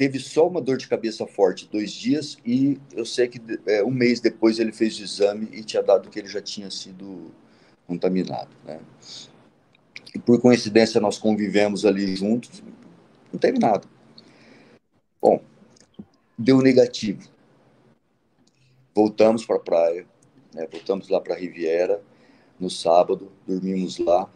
teve 0.00 0.18
só 0.18 0.48
uma 0.48 0.62
dor 0.62 0.78
de 0.78 0.88
cabeça 0.88 1.26
forte 1.26 1.68
dois 1.70 1.92
dias 1.92 2.38
e 2.42 2.80
eu 2.94 3.04
sei 3.04 3.28
que 3.28 3.38
é, 3.66 3.84
um 3.84 3.90
mês 3.90 4.18
depois 4.18 4.58
ele 4.58 4.72
fez 4.72 4.98
o 4.98 5.02
exame 5.02 5.46
e 5.52 5.62
tinha 5.62 5.82
dado 5.82 6.08
que 6.08 6.18
ele 6.18 6.26
já 6.26 6.40
tinha 6.40 6.70
sido 6.70 7.30
contaminado, 7.86 8.48
né? 8.64 8.80
E 10.14 10.18
por 10.18 10.40
coincidência 10.40 11.02
nós 11.02 11.18
convivemos 11.18 11.84
ali 11.84 12.16
juntos, 12.16 12.62
não 13.30 13.38
teve 13.38 13.58
nada. 13.58 13.86
Bom, 15.20 15.42
deu 16.38 16.62
negativo. 16.62 17.28
Voltamos 18.94 19.44
para 19.44 19.56
a 19.56 19.60
praia, 19.60 20.06
né? 20.54 20.66
voltamos 20.72 21.10
lá 21.10 21.20
para 21.20 21.34
a 21.34 21.36
Riviera 21.36 22.00
no 22.58 22.70
sábado, 22.70 23.30
dormimos 23.46 23.98
lá. 23.98 24.26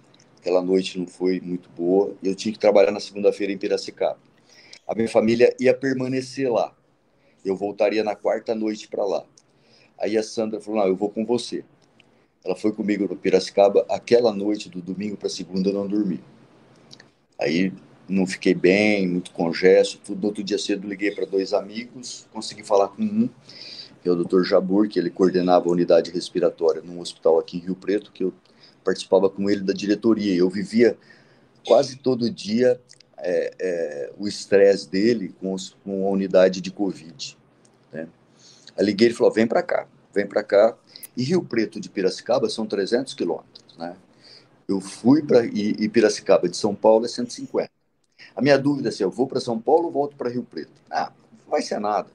Aquela 0.41 0.61
noite 0.61 0.99
não 0.99 1.07
foi 1.07 1.41
muito 1.41 1.71
boa. 1.71 2.15
Eu 2.23 2.35
tinha 2.35 2.53
que 2.53 2.59
trabalhar 2.59 2.93
na 2.93 3.01
segunda-feira 3.01 3.51
em 3.51 3.57
Piracicaba 3.57 4.19
a 4.87 4.95
minha 4.95 5.09
família 5.09 5.55
ia 5.59 5.75
permanecer 5.75 6.51
lá. 6.51 6.75
Eu 7.45 7.57
voltaria 7.57 8.03
na 8.03 8.15
quarta 8.15 8.55
noite 8.55 8.89
para 8.89 9.05
lá. 9.05 9.25
Aí 9.99 10.17
a 10.17 10.23
Sandra 10.23 10.61
falou: 10.61 10.81
Não, 10.81 10.89
eu 10.89 10.97
vou 10.97 11.11
com 11.11 11.25
você. 11.25 11.65
Ela 12.45 12.57
foi 12.57 12.73
comigo 12.73 13.07
para 13.09 13.17
Piracicaba. 13.17 13.87
Aquela 13.89 14.33
noite, 14.33 14.69
do 14.69 14.83
domingo 14.83 15.17
para 15.17 15.29
segunda, 15.29 15.71
eu 15.71 15.75
não 15.75 15.87
dormi. 15.87 16.21
Aí 17.39 17.73
não 18.09 18.27
fiquei 18.27 18.55
bem, 18.55 19.09
muito 19.09 19.31
congesto. 19.31 19.99
Tudo. 20.05 20.27
Outro 20.27 20.43
dia 20.43 20.59
cedo, 20.59 20.87
liguei 20.87 21.11
para 21.11 21.25
dois 21.25 21.53
amigos, 21.55 22.27
consegui 22.33 22.63
falar 22.63 22.89
com 22.89 23.03
um, 23.03 23.29
que 24.03 24.09
é 24.09 24.13
o 24.13 24.25
Dr. 24.25 24.43
Jabur, 24.43 24.89
que 24.89 24.99
ele 24.99 25.11
coordenava 25.11 25.69
a 25.69 25.73
unidade 25.73 26.11
respiratória 26.11 26.83
num 26.83 27.01
hospital 27.01 27.39
aqui 27.39 27.57
em 27.57 27.61
Rio 27.61 27.75
Preto, 27.75 28.13
que 28.13 28.25
eu 28.25 28.35
participava 28.85 29.31
com 29.31 29.49
ele 29.49 29.63
da 29.63 29.73
diretoria. 29.73 30.35
Eu 30.35 30.51
vivia 30.51 30.99
quase 31.67 31.97
todo 31.97 32.31
dia 32.31 32.79
é, 33.25 33.55
é, 33.59 34.13
o 34.19 34.29
estresse 34.29 34.89
dele 34.89 35.35
com, 35.41 35.55
os, 35.55 35.75
com, 35.83 36.07
a 36.07 36.11
unidade 36.11 36.61
de 36.61 36.71
Covid. 36.71 37.39
Né? 37.93 38.07
Aí 38.77 38.85
liguei 38.85 39.09
e 39.09 39.13
falou: 39.15 39.33
vem 39.33 39.47
para 39.47 39.63
cá, 39.63 39.87
vem 40.13 40.27
para 40.27 40.43
cá. 40.43 40.77
E 41.17 41.23
Rio 41.23 41.43
Preto 41.43 41.81
de 41.81 41.89
Piracicaba 41.89 42.49
são 42.49 42.67
300 42.67 43.15
quilômetros. 43.15 43.77
Né? 43.79 43.97
Eu 44.69 44.81
fui 44.81 45.23
para. 45.23 45.45
E, 45.47 45.75
e 45.79 45.89
Piracicaba 45.89 46.49
de 46.49 46.57
São 46.57 46.75
Paulo 46.75 47.07
é 47.07 47.09
150. 47.09 47.71
A 48.37 48.43
minha 48.43 48.59
dúvida 48.59 48.89
é 48.89 48.93
se 48.93 49.03
eu 49.03 49.11
vou 49.11 49.27
para 49.27 49.41
São 49.41 49.61
Paulo 49.61 49.87
ou 49.87 49.93
volto 49.93 50.17
para 50.17 50.29
Rio 50.29 50.43
Preto. 50.43 50.73
Ah, 50.91 51.13
não 51.45 51.51
vai 51.51 51.63
ser 51.63 51.79
nada. 51.79 52.09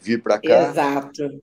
Vir 0.00 0.22
para 0.22 0.38
cá. 0.38 0.70
Exato. 0.70 1.42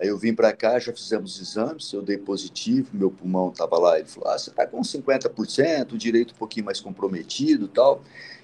Aí 0.00 0.08
eu 0.08 0.16
vim 0.16 0.32
para 0.32 0.52
cá, 0.52 0.78
já 0.78 0.92
fizemos 0.92 1.40
exames, 1.40 1.92
eu 1.92 2.00
dei 2.00 2.16
positivo, 2.16 2.90
meu 2.92 3.10
pulmão 3.10 3.48
estava 3.48 3.76
lá. 3.78 3.98
Ele 3.98 4.06
falou: 4.06 4.30
ah, 4.30 4.38
você 4.38 4.50
está 4.50 4.64
com 4.64 4.80
50%, 4.80 5.92
o 5.92 5.98
direito 5.98 6.34
um 6.34 6.38
pouquinho 6.38 6.66
mais 6.66 6.80
comprometido 6.80 7.66
tal. 7.66 8.02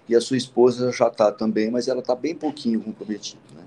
E 0.08 0.16
a 0.16 0.20
sua 0.20 0.36
esposa 0.36 0.90
já 0.90 1.06
está 1.06 1.30
também, 1.30 1.70
mas 1.70 1.86
ela 1.86 2.00
está 2.00 2.14
bem 2.14 2.34
pouquinho 2.34 2.80
comprometida. 2.80 3.40
Né? 3.54 3.62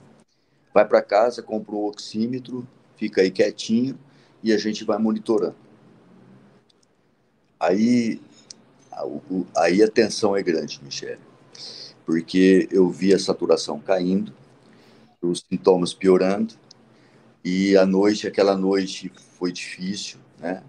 Vai 0.74 0.86
para 0.86 1.02
casa, 1.02 1.42
compra 1.42 1.76
um 1.76 1.86
oxímetro, 1.86 2.68
fica 2.98 3.22
aí 3.22 3.32
quietinho 3.32 3.98
e 4.44 4.52
a 4.54 4.58
gente 4.58 4.84
vai 4.84 4.98
monitorando. 4.98 5.56
Aí, 7.60 8.22
aí 9.56 9.82
a 9.82 9.90
tensão 9.90 10.36
é 10.38 10.44
grande, 10.44 10.80
Michele, 10.84 11.20
porque 12.06 12.68
eu 12.70 12.88
vi 12.90 13.16
a 13.16 13.20
saturação 13.20 13.80
caindo, 13.80 14.32
os 15.22 15.44
sintomas 15.50 15.92
piorando 15.94 16.54
e 17.50 17.78
a 17.78 17.86
noite, 17.86 18.28
aquela 18.28 18.58
noite 18.58 19.10
foi 19.40 19.54
difícil, 19.54 20.20
né? 20.38 20.62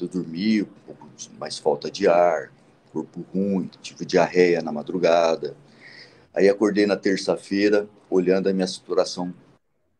Eu 0.00 0.08
dormi, 0.08 0.62
um 0.62 0.66
pouco 0.84 1.08
mais 1.38 1.60
falta 1.60 1.88
de 1.88 2.08
ar, 2.08 2.52
corpo 2.92 3.24
ruim, 3.32 3.70
tive 3.80 4.04
diarreia 4.04 4.60
na 4.60 4.72
madrugada. 4.72 5.56
Aí 6.34 6.48
acordei 6.48 6.86
na 6.86 6.96
terça-feira, 6.96 7.88
olhando 8.10 8.48
a 8.48 8.52
minha 8.52 8.66
saturação, 8.66 9.32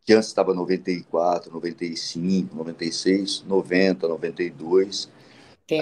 que 0.04 0.12
antes 0.12 0.28
estava 0.28 0.52
94, 0.52 1.52
95, 1.52 2.52
96, 2.52 3.44
90, 3.46 4.08
92. 4.08 5.08
Aí, 5.70 5.78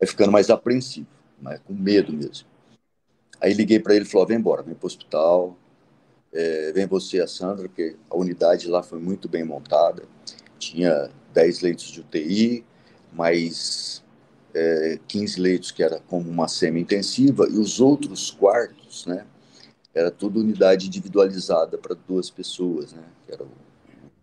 aí 0.00 0.06
ficando 0.06 0.30
mais 0.30 0.48
apreensivo, 0.48 1.08
né? 1.42 1.58
com 1.64 1.74
medo 1.74 2.12
mesmo. 2.12 2.46
Aí 3.40 3.52
liguei 3.52 3.80
para 3.80 3.96
ele 3.96 4.04
e 4.04 4.08
falou: 4.08 4.28
vem 4.28 4.38
embora, 4.38 4.62
vem 4.62 4.76
para 4.76 4.84
o 4.84 4.86
hospital, 4.86 5.58
é, 6.34 6.72
vem 6.72 6.86
você 6.86 7.20
a 7.20 7.28
Sandra, 7.28 7.68
porque 7.68 7.96
a 8.10 8.16
unidade 8.16 8.68
lá 8.68 8.82
foi 8.82 8.98
muito 8.98 9.28
bem 9.28 9.44
montada. 9.44 10.02
Tinha 10.58 11.10
10 11.32 11.60
leitos 11.60 11.84
de 11.86 12.00
UTI, 12.00 12.64
mais 13.12 14.02
é, 14.52 14.98
15 15.06 15.40
leitos 15.40 15.70
que 15.70 15.82
era 15.82 16.00
como 16.00 16.28
uma 16.28 16.48
semi-intensiva, 16.48 17.46
e 17.48 17.56
os 17.56 17.80
outros 17.80 18.32
quartos, 18.32 19.06
né? 19.06 19.24
Era 19.94 20.10
tudo 20.10 20.40
unidade 20.40 20.88
individualizada 20.88 21.78
para 21.78 21.94
duas 21.94 22.28
pessoas, 22.28 22.92
né? 22.92 23.04
Que 23.26 23.32
era 23.32 23.44
o 23.44 23.48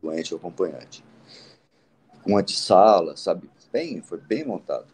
doente 0.01 0.31
e 0.31 0.33
o 0.33 0.37
acompanhante. 0.37 1.03
Com 2.23 2.37
antessala, 2.37 3.15
sabe? 3.15 3.49
Bem, 3.71 4.01
foi 4.01 4.17
bem 4.17 4.43
montado. 4.43 4.87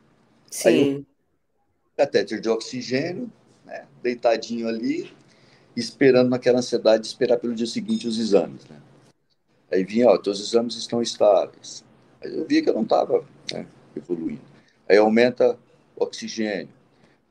Sim. 0.51 0.69
Aí, 0.69 1.05
catéter 1.97 2.39
de 2.39 2.47
oxigênio, 2.47 3.31
né? 3.65 3.87
Deitadinho 4.03 4.67
ali, 4.67 5.11
esperando 5.79 6.29
naquela 6.29 6.57
ansiedade 6.57 7.03
de 7.03 7.07
esperar 7.07 7.37
pelo 7.37 7.53
dia 7.53 7.67
seguinte 7.67 8.07
os 8.07 8.17
exames, 8.17 8.65
né? 8.65 8.81
Aí 9.71 9.83
vinha, 9.83 10.07
ó, 10.07 10.17
teus 10.17 10.39
exames 10.39 10.75
estão 10.75 11.01
estáveis. 11.01 11.83
Aí 12.23 12.35
eu 12.35 12.47
via 12.47 12.63
que 12.63 12.69
eu 12.69 12.73
não 12.73 12.83
estava 12.83 13.23
né, 13.51 13.67
evoluindo. 13.95 14.41
Aí 14.89 14.97
aumenta 14.97 15.57
o 15.95 16.03
oxigênio. 16.03 16.73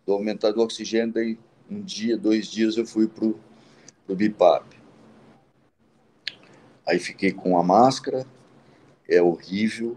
Do 0.06 0.12
aumentar 0.12 0.52
do 0.52 0.60
oxigênio, 0.60 1.12
daí 1.12 1.38
um 1.68 1.80
dia, 1.80 2.16
dois 2.16 2.46
dias 2.46 2.76
eu 2.76 2.86
fui 2.86 3.08
pro, 3.08 3.40
pro 4.06 4.14
BIPAP. 4.14 4.64
Aí 6.86 7.00
fiquei 7.00 7.32
com 7.32 7.58
a 7.58 7.64
máscara, 7.64 8.24
é 9.08 9.20
horrível. 9.20 9.96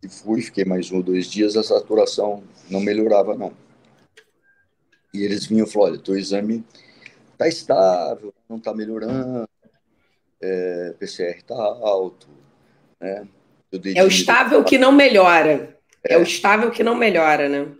E 0.00 0.08
fui, 0.08 0.42
fiquei 0.42 0.64
mais 0.64 0.92
um 0.92 0.98
ou 0.98 1.02
dois 1.02 1.26
dias, 1.26 1.56
a 1.56 1.64
saturação 1.64 2.44
não 2.70 2.80
melhorava, 2.80 3.34
não. 3.34 3.52
E 5.12 5.22
eles 5.22 5.46
vinham 5.46 5.66
e 5.66 5.70
falaram, 5.70 5.94
olha, 5.94 6.02
teu 6.02 6.16
exame 6.16 6.64
tá 7.36 7.48
estável, 7.48 8.34
não 8.48 8.58
tá 8.58 8.74
melhorando, 8.74 9.48
é, 10.40 10.94
PCR 10.98 11.42
tá 11.42 11.54
alto, 11.54 12.28
né? 13.00 13.26
É 13.94 14.02
o 14.02 14.08
estável 14.08 14.64
que 14.64 14.78
não 14.78 14.92
melhora. 14.92 15.76
É. 16.02 16.14
é 16.14 16.18
o 16.18 16.22
estável 16.22 16.70
que 16.70 16.82
não 16.82 16.94
melhora, 16.94 17.48
né? 17.48 17.74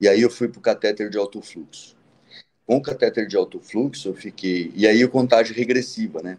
E 0.00 0.08
aí 0.08 0.20
eu 0.20 0.30
fui 0.30 0.48
para 0.48 0.58
o 0.58 0.62
catéter 0.62 1.10
de 1.10 1.18
alto 1.18 1.40
fluxo. 1.42 1.96
Com 2.66 2.76
o 2.76 2.82
catéter 2.82 3.26
de 3.26 3.36
alto 3.36 3.60
fluxo, 3.60 4.08
eu 4.08 4.14
fiquei. 4.14 4.72
E 4.74 4.86
aí 4.86 5.04
o 5.04 5.10
contagem 5.10 5.54
regressiva, 5.54 6.22
né? 6.22 6.38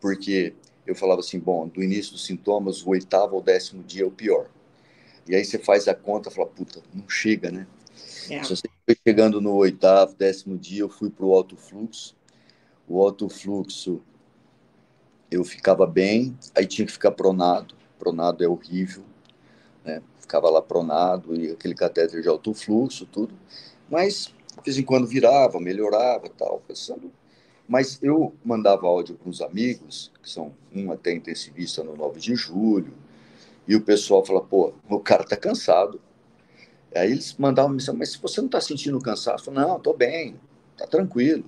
Porque 0.00 0.54
eu 0.86 0.94
falava 0.94 1.20
assim: 1.20 1.38
bom, 1.38 1.68
do 1.68 1.82
início 1.82 2.12
dos 2.12 2.24
sintomas, 2.24 2.82
o 2.82 2.90
oitavo 2.90 3.36
ao 3.36 3.42
décimo 3.42 3.82
dia 3.82 4.02
é 4.02 4.06
o 4.06 4.10
pior. 4.10 4.48
E 5.26 5.34
aí 5.34 5.44
você 5.44 5.58
faz 5.58 5.86
a 5.86 5.94
conta 5.94 6.30
e 6.30 6.32
fala: 6.32 6.48
puta, 6.48 6.80
não 6.92 7.08
chega, 7.08 7.50
né? 7.50 7.66
É. 8.30 8.42
Se 8.42 8.56
você 8.56 8.68
foi 8.84 8.96
chegando 9.06 9.40
no 9.40 9.54
oitavo, 9.54 10.14
décimo 10.14 10.56
dia, 10.58 10.82
eu 10.82 10.88
fui 10.88 11.10
para 11.10 11.24
o 11.24 11.32
alto 11.32 11.56
fluxo. 11.56 12.16
O 12.88 13.00
alto 13.00 13.28
fluxo 13.28 14.02
eu 15.30 15.42
ficava 15.44 15.86
bem, 15.86 16.36
aí 16.54 16.66
tinha 16.66 16.86
que 16.86 16.92
ficar 16.92 17.10
pronado. 17.10 17.74
Pronado 17.98 18.44
é 18.44 18.48
horrível, 18.48 19.04
né? 19.84 20.02
Ficava 20.18 20.48
lá 20.50 20.62
pronado 20.62 21.34
e 21.34 21.50
aquele 21.50 21.74
catéter 21.74 22.22
de 22.22 22.28
alto 22.28 22.54
fluxo, 22.54 23.06
tudo. 23.06 23.34
Mas 23.90 24.32
de 24.56 24.62
vez 24.64 24.78
em 24.78 24.82
quando 24.82 25.06
virava, 25.06 25.60
melhorava, 25.60 26.28
tal, 26.28 26.62
pensando. 26.66 27.12
Mas 27.66 27.98
eu 28.02 28.34
mandava 28.44 28.86
áudio 28.86 29.16
para 29.16 29.28
uns 29.28 29.40
amigos, 29.40 30.12
que 30.22 30.28
são 30.30 30.52
um 30.74 30.92
até 30.92 31.12
intensivista 31.12 31.82
no 31.82 31.96
9 31.96 32.20
de 32.20 32.34
julho, 32.34 32.92
e 33.66 33.74
o 33.74 33.80
pessoal 33.80 34.24
fala, 34.24 34.42
pô, 34.42 34.72
o 34.88 35.00
cara 35.00 35.24
tá 35.24 35.36
cansado. 35.36 36.00
Aí 36.94 37.10
eles 37.10 37.34
mandavam 37.38 37.72
missão, 37.72 37.94
mas 37.94 38.12
se 38.12 38.18
você 38.18 38.40
não 38.40 38.46
está 38.46 38.60
sentindo 38.60 39.00
cansaço, 39.00 39.50
não, 39.50 39.76
estou 39.76 39.96
bem, 39.96 40.38
tá 40.76 40.86
tranquilo. 40.86 41.44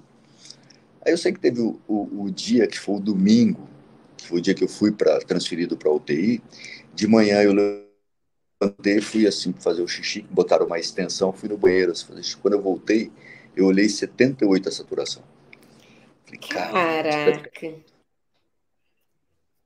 Aí 1.04 1.12
eu 1.12 1.18
sei 1.18 1.32
que 1.32 1.38
teve 1.38 1.60
o, 1.60 1.80
o, 1.86 2.24
o, 2.24 2.30
dia 2.30 2.66
que 2.66 2.78
foi 2.78 2.96
o 2.96 3.00
domingo, 3.00 3.68
que 4.16 4.26
foi 4.26 4.38
o 4.38 4.42
dia 4.42 4.54
que 4.54 4.64
eu 4.64 4.68
fui 4.68 4.90
para 4.90 5.20
transferido 5.20 5.76
para 5.76 5.90
UTI. 5.90 6.42
De 6.92 7.06
manhã 7.06 7.42
eu 7.42 7.52
levantei, 7.52 9.00
fui 9.00 9.26
assim 9.26 9.52
fazer 9.52 9.82
o 9.82 9.88
xixi, 9.88 10.22
botaram 10.30 10.66
uma 10.66 10.80
extensão, 10.80 11.32
fui 11.32 11.48
no 11.48 11.56
banheiro. 11.56 11.92
Assim, 11.92 12.12
quando 12.42 12.54
eu 12.54 12.62
voltei, 12.62 13.12
eu 13.54 13.66
olhei 13.66 13.88
78 13.88 14.68
a 14.68 14.72
saturação. 14.72 15.22
Falei, 16.24 16.40
Caraca. 16.40 17.52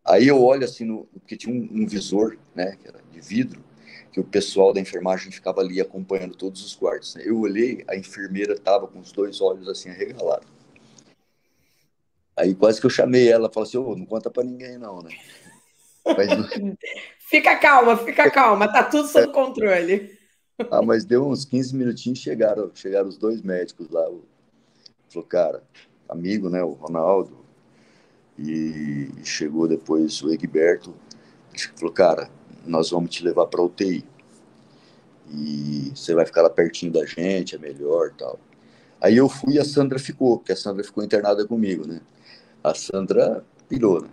Aí 0.04 0.26
eu 0.26 0.42
olho 0.42 0.64
assim, 0.64 0.84
no, 0.84 1.04
porque 1.06 1.36
tinha 1.36 1.54
um, 1.54 1.82
um 1.82 1.86
visor, 1.86 2.36
né, 2.54 2.76
que 2.76 2.88
era 2.88 3.00
de 3.12 3.20
vidro, 3.20 3.62
que 4.12 4.20
o 4.20 4.24
pessoal 4.24 4.72
da 4.72 4.80
enfermagem 4.80 5.30
ficava 5.30 5.60
ali 5.60 5.80
acompanhando 5.80 6.36
todos 6.36 6.64
os 6.64 6.74
quartos. 6.74 7.14
Né? 7.14 7.22
Eu 7.24 7.38
olhei, 7.40 7.84
a 7.88 7.96
enfermeira 7.96 8.54
estava 8.54 8.86
com 8.86 8.98
os 8.98 9.12
dois 9.12 9.40
olhos 9.40 9.68
assim 9.68 9.88
arregalados. 9.90 10.48
Aí 12.36 12.54
quase 12.54 12.80
que 12.80 12.86
eu 12.86 12.90
chamei 12.90 13.30
ela, 13.30 13.50
falei 13.50 13.68
assim, 13.68 13.78
oh, 13.78 13.94
não 13.94 14.06
conta 14.06 14.30
para 14.30 14.42
ninguém 14.42 14.78
não, 14.78 15.02
né? 15.02 15.10
Mas... 16.04 16.28
fica 17.28 17.56
calma, 17.56 17.96
fica 17.96 18.30
calma, 18.30 18.66
tá 18.66 18.82
tudo 18.82 19.08
sob 19.08 19.32
controle. 19.32 20.18
Ah, 20.70 20.82
mas 20.82 21.06
deu 21.06 21.26
uns 21.26 21.46
15 21.46 21.74
minutinhos, 21.74 22.18
chegaram, 22.18 22.70
chegaram 22.74 23.08
os 23.08 23.16
dois 23.16 23.40
médicos 23.40 23.88
lá. 23.88 24.04
Falou, 25.08 25.26
cara, 25.26 25.62
amigo, 26.06 26.50
né, 26.50 26.62
o 26.62 26.72
Ronaldo, 26.72 27.42
e 28.38 29.08
chegou 29.24 29.66
depois 29.66 30.22
o 30.22 30.30
Egberto, 30.30 30.94
falou, 31.76 31.94
cara, 31.94 32.30
nós 32.66 32.90
vamos 32.90 33.10
te 33.10 33.24
levar 33.24 33.46
para 33.46 33.62
UTI. 33.62 34.04
E 35.32 35.92
você 35.94 36.14
vai 36.14 36.26
ficar 36.26 36.42
lá 36.42 36.50
pertinho 36.50 36.92
da 36.92 37.04
gente, 37.06 37.54
é 37.54 37.58
melhor 37.58 38.12
tal. 38.16 38.38
Aí 39.00 39.16
eu 39.16 39.28
fui 39.28 39.54
e 39.54 39.58
a 39.58 39.64
Sandra 39.64 39.98
ficou, 39.98 40.38
porque 40.38 40.52
a 40.52 40.56
Sandra 40.56 40.84
ficou 40.84 41.02
internada 41.02 41.46
comigo, 41.46 41.86
né? 41.86 42.00
A 42.62 42.74
Sandra 42.74 43.44
pirou, 43.68 44.02
né? 44.02 44.08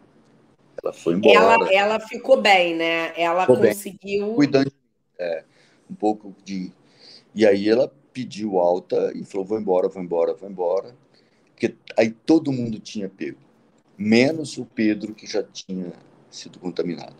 Ela 0.81 0.93
foi 0.93 1.15
embora. 1.15 1.36
Ela, 1.36 1.73
ela 1.73 1.99
ficou 1.99 2.41
bem, 2.41 2.75
né? 2.75 3.12
Ela 3.19 3.41
ficou 3.41 3.57
conseguiu. 3.57 4.27
Bem, 4.27 4.36
cuidando 4.36 4.71
é, 5.19 5.43
um 5.89 5.95
pouco 5.95 6.36
de. 6.45 6.71
E 7.33 7.45
aí 7.45 7.67
ela 7.67 7.91
pediu 8.13 8.60
alta 8.60 9.12
e 9.15 9.25
falou: 9.25 9.45
vou 9.45 9.60
embora, 9.60 9.89
vou 9.89 10.01
embora, 10.01 10.33
vou 10.33 10.49
embora. 10.49 10.95
Porque 11.47 11.75
aí 11.97 12.12
todo 12.12 12.51
mundo 12.51 12.79
tinha 12.79 13.10
pego, 13.10 13.39
menos 13.97 14.57
o 14.57 14.65
Pedro, 14.65 15.13
que 15.13 15.25
já 15.25 15.41
tinha 15.41 15.91
sido 16.29 16.60
contaminado. 16.60 17.15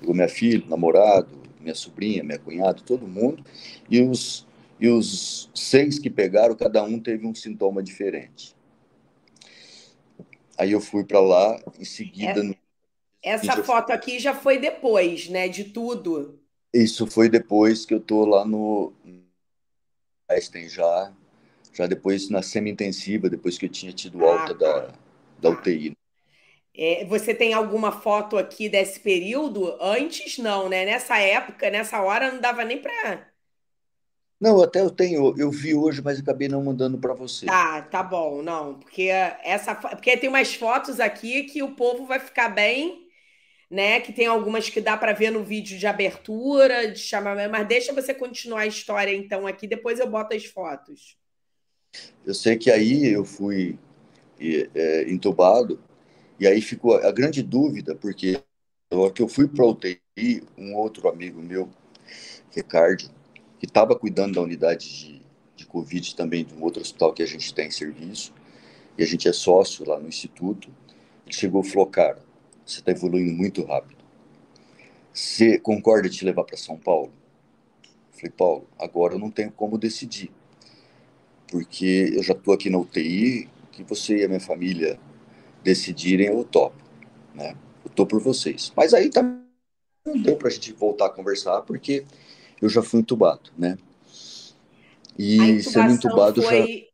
Pegou 0.00 0.14
minha 0.14 0.28
filha, 0.28 0.64
namorado, 0.66 1.28
minha 1.60 1.74
sobrinha, 1.74 2.24
minha 2.24 2.38
cunhada, 2.38 2.80
todo 2.84 3.06
mundo. 3.06 3.44
E 3.88 4.00
os, 4.00 4.46
e 4.80 4.88
os 4.88 5.50
seis 5.54 5.98
que 5.98 6.08
pegaram, 6.08 6.56
cada 6.56 6.82
um 6.82 6.98
teve 6.98 7.26
um 7.26 7.34
sintoma 7.34 7.82
diferente. 7.82 8.56
Aí 10.58 10.72
eu 10.72 10.80
fui 10.80 11.04
para 11.04 11.20
lá, 11.20 11.60
em 11.78 11.84
seguida. 11.84 12.42
É, 13.22 13.30
essa 13.30 13.62
foto 13.62 13.92
aqui 13.92 14.18
já 14.18 14.34
foi 14.34 14.58
depois, 14.58 15.28
né? 15.28 15.48
De 15.48 15.64
tudo. 15.64 16.40
Isso 16.72 17.06
foi 17.06 17.28
depois 17.28 17.84
que 17.84 17.92
eu 17.94 18.00
tô 18.00 18.24
lá 18.24 18.44
no 18.44 18.92
Einstein 20.28 20.68
já, 20.68 21.12
já 21.72 21.86
depois 21.86 22.28
na 22.30 22.42
semi-intensiva, 22.42 23.28
depois 23.28 23.58
que 23.58 23.66
eu 23.66 23.70
tinha 23.70 23.92
tido 23.92 24.24
ah, 24.24 24.40
alta 24.40 24.52
ah, 24.52 24.56
da, 24.56 24.80
tá. 24.82 24.98
da 25.40 25.50
UTI. 25.50 25.96
É, 26.82 27.04
você 27.04 27.34
tem 27.34 27.52
alguma 27.52 27.92
foto 27.92 28.38
aqui 28.38 28.66
desse 28.66 28.98
período? 28.98 29.76
Antes, 29.82 30.38
não, 30.38 30.66
né? 30.66 30.86
Nessa 30.86 31.18
época, 31.18 31.68
nessa 31.68 32.00
hora, 32.00 32.32
não 32.32 32.40
dava 32.40 32.64
nem 32.64 32.80
para. 32.80 33.28
Não, 34.40 34.62
até 34.62 34.80
eu 34.80 34.88
tenho, 34.88 35.34
eu 35.36 35.50
vi 35.50 35.74
hoje, 35.74 36.00
mas 36.00 36.18
acabei 36.18 36.48
não 36.48 36.64
mandando 36.64 36.96
para 36.96 37.12
você. 37.12 37.44
Tá, 37.44 37.82
tá 37.82 38.02
bom, 38.02 38.40
não, 38.40 38.78
porque 38.78 39.08
essa, 39.44 39.74
porque 39.74 40.16
tem 40.16 40.30
umas 40.30 40.54
fotos 40.54 40.98
aqui 40.98 41.42
que 41.42 41.62
o 41.62 41.76
povo 41.76 42.06
vai 42.06 42.18
ficar 42.18 42.48
bem, 42.48 43.06
né? 43.70 44.00
Que 44.00 44.10
tem 44.10 44.24
algumas 44.24 44.70
que 44.70 44.80
dá 44.80 44.96
para 44.96 45.12
ver 45.12 45.30
no 45.30 45.44
vídeo 45.44 45.78
de 45.78 45.86
abertura, 45.86 46.90
de 46.90 46.98
chamar, 46.98 47.46
mas 47.50 47.68
deixa 47.68 47.92
você 47.92 48.14
continuar 48.14 48.60
a 48.60 48.66
história 48.66 49.14
então 49.14 49.46
aqui, 49.46 49.66
depois 49.66 50.00
eu 50.00 50.08
boto 50.08 50.34
as 50.34 50.46
fotos. 50.46 51.18
Eu 52.24 52.32
sei 52.32 52.56
que 52.56 52.70
aí 52.70 53.06
eu 53.06 53.26
fui 53.26 53.78
é, 54.74 55.02
entubado 55.10 55.78
e 56.40 56.46
aí 56.46 56.62
ficou 56.62 56.96
a 56.96 57.12
grande 57.12 57.42
dúvida, 57.42 57.94
porque 57.94 58.42
na 58.90 58.98
hora 58.98 59.12
que 59.12 59.20
eu 59.20 59.28
fui 59.28 59.46
para 59.46 59.62
UTI, 59.62 60.42
um 60.56 60.74
outro 60.74 61.06
amigo 61.06 61.42
meu, 61.42 61.68
Ricardo, 62.50 63.10
que 63.58 63.66
estava 63.66 63.94
cuidando 63.94 64.36
da 64.36 64.40
unidade 64.40 64.88
de, 64.88 65.22
de 65.54 65.66
Covid 65.66 66.16
também 66.16 66.42
de 66.42 66.54
um 66.54 66.62
outro 66.62 66.80
hospital 66.80 67.12
que 67.12 67.22
a 67.22 67.26
gente 67.26 67.52
tem 67.52 67.68
em 67.68 67.70
serviço, 67.70 68.32
e 68.96 69.02
a 69.02 69.06
gente 69.06 69.28
é 69.28 69.34
sócio 69.34 69.86
lá 69.86 70.00
no 70.00 70.08
Instituto, 70.08 70.70
ele 71.26 71.36
chegou 71.36 71.60
e 71.60 71.68
falou, 71.68 71.86
cara, 71.86 72.24
você 72.64 72.78
está 72.78 72.90
evoluindo 72.90 73.34
muito 73.34 73.62
rápido. 73.62 74.02
Você 75.12 75.58
concorda 75.58 76.08
de 76.08 76.16
te 76.16 76.24
levar 76.24 76.44
para 76.44 76.56
São 76.56 76.78
Paulo? 76.78 77.12
Eu 77.84 78.18
falei, 78.18 78.30
Paulo, 78.30 78.66
agora 78.78 79.12
eu 79.12 79.18
não 79.18 79.30
tenho 79.30 79.52
como 79.52 79.76
decidir, 79.76 80.30
porque 81.48 82.14
eu 82.14 82.22
já 82.22 82.32
estou 82.32 82.54
aqui 82.54 82.70
na 82.70 82.78
UTI, 82.78 83.46
que 83.70 83.82
você 83.82 84.20
e 84.20 84.24
a 84.24 84.28
minha 84.28 84.40
família 84.40 84.98
decidirem, 85.62 86.26
eu 86.28 86.44
topo, 86.44 86.76
né? 87.34 87.56
Eu 87.84 87.90
tô 87.90 88.06
por 88.06 88.20
vocês. 88.20 88.72
Mas 88.76 88.94
aí 88.94 89.10
também 89.10 89.40
não 90.04 90.16
deu 90.16 90.36
para 90.36 90.48
a 90.48 90.50
gente 90.50 90.72
voltar 90.72 91.06
a 91.06 91.10
conversar, 91.10 91.62
porque 91.62 92.04
eu 92.60 92.68
já 92.68 92.82
fui 92.82 93.00
entubado, 93.00 93.50
né? 93.56 93.76
E 95.18 95.62
sendo 95.62 95.92
entubado 95.92 96.42
foi... 96.42 96.66
já... 96.66 96.90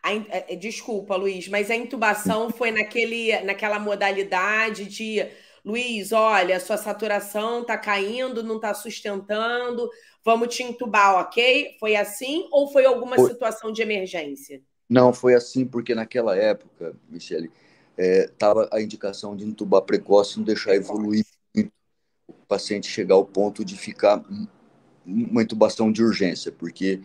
A, 0.00 0.12
é, 0.14 0.56
desculpa, 0.56 1.16
Luiz, 1.16 1.48
mas 1.48 1.70
a 1.70 1.76
intubação 1.76 2.50
foi 2.50 2.70
naquele, 2.70 3.38
naquela 3.40 3.78
modalidade 3.78 4.86
de 4.86 5.26
Luiz, 5.64 6.12
olha, 6.12 6.60
sua 6.60 6.76
saturação 6.76 7.62
está 7.62 7.76
caindo, 7.76 8.42
não 8.42 8.56
está 8.56 8.72
sustentando, 8.72 9.90
vamos 10.24 10.54
te 10.54 10.62
intubar, 10.62 11.16
ok? 11.16 11.76
Foi 11.80 11.96
assim 11.96 12.48
ou 12.50 12.72
foi 12.72 12.86
alguma 12.86 13.16
foi... 13.16 13.30
situação 13.30 13.72
de 13.72 13.82
emergência? 13.82 14.62
Não, 14.88 15.12
foi 15.12 15.34
assim 15.34 15.66
porque 15.66 15.94
naquela 15.94 16.36
época, 16.36 16.96
Michele, 17.08 17.50
estava 17.98 18.68
é, 18.72 18.76
a 18.76 18.80
indicação 18.80 19.36
de 19.36 19.44
intubar 19.44 19.82
precoce, 19.82 20.36
não 20.38 20.44
deixar 20.44 20.74
evoluir 20.74 21.24
muito, 21.54 21.72
o 22.28 22.32
paciente 22.46 22.88
chegar 22.88 23.16
ao 23.16 23.24
ponto 23.24 23.64
de 23.64 23.76
ficar 23.76 24.22
uma 25.04 25.42
intubação 25.42 25.90
de 25.90 26.02
urgência, 26.02 26.52
porque 26.52 27.00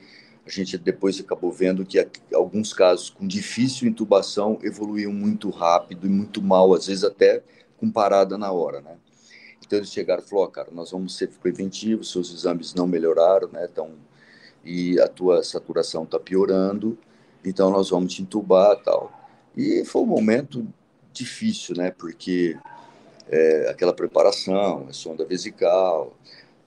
a 0.46 0.50
gente 0.50 0.78
depois 0.78 1.20
acabou 1.20 1.52
vendo 1.52 1.86
que 1.86 2.06
alguns 2.34 2.74
casos 2.74 3.10
com 3.10 3.26
difícil 3.26 3.88
intubação 3.88 4.60
evoluíam 4.62 5.14
muito 5.14 5.50
rápido 5.50 6.06
e 6.06 6.10
muito 6.10 6.42
mal, 6.42 6.74
às 6.74 6.88
vezes 6.88 7.04
até 7.04 7.42
com 7.78 7.90
parada 7.90 8.38
na 8.38 8.52
hora, 8.52 8.82
né? 8.82 8.98
Então 9.66 9.80
eles 9.80 9.92
chegaram 9.92 10.22
e 10.22 10.28
falaram, 10.28 10.50
oh, 10.50 10.52
cara, 10.52 10.70
nós 10.72 10.92
vamos 10.92 11.16
ser 11.18 11.30
preventivos, 11.42 12.12
seus 12.12 12.32
exames 12.34 12.74
não 12.74 12.86
melhoraram, 12.86 13.48
né? 13.48 13.68
Então, 13.72 13.92
e 14.64 15.00
a 15.00 15.08
tua 15.08 15.42
saturação 15.44 16.04
está 16.04 16.20
piorando, 16.20 16.98
então 17.44 17.72
nós 17.72 17.90
vamos 17.90 18.14
te 18.14 18.22
intubar 18.22 18.76
tal. 18.84 19.12
E 19.56 19.86
foi 19.86 20.02
um 20.02 20.08
momento 20.08 20.68
difícil, 21.14 21.76
né? 21.78 21.92
Porque 21.92 22.58
é, 23.30 23.70
aquela 23.70 23.94
preparação, 23.94 24.88
a 24.90 24.94
sonda 24.94 25.26
vesical, 25.26 26.18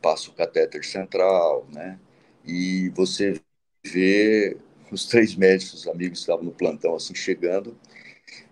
passa 0.03 0.31
o 0.31 0.35
catéter 0.35 0.85
central, 0.85 1.67
né? 1.73 1.99
E 2.47 2.91
você 2.91 3.41
vê 3.87 4.57
os 4.93 5.07
três 5.07 5.35
médicos 5.37 5.87
amigos 5.89 6.19
que 6.21 6.23
estavam 6.25 6.45
no 6.45 6.53
plantão 6.53 6.95
assim 6.97 7.15
chegando 7.15 7.77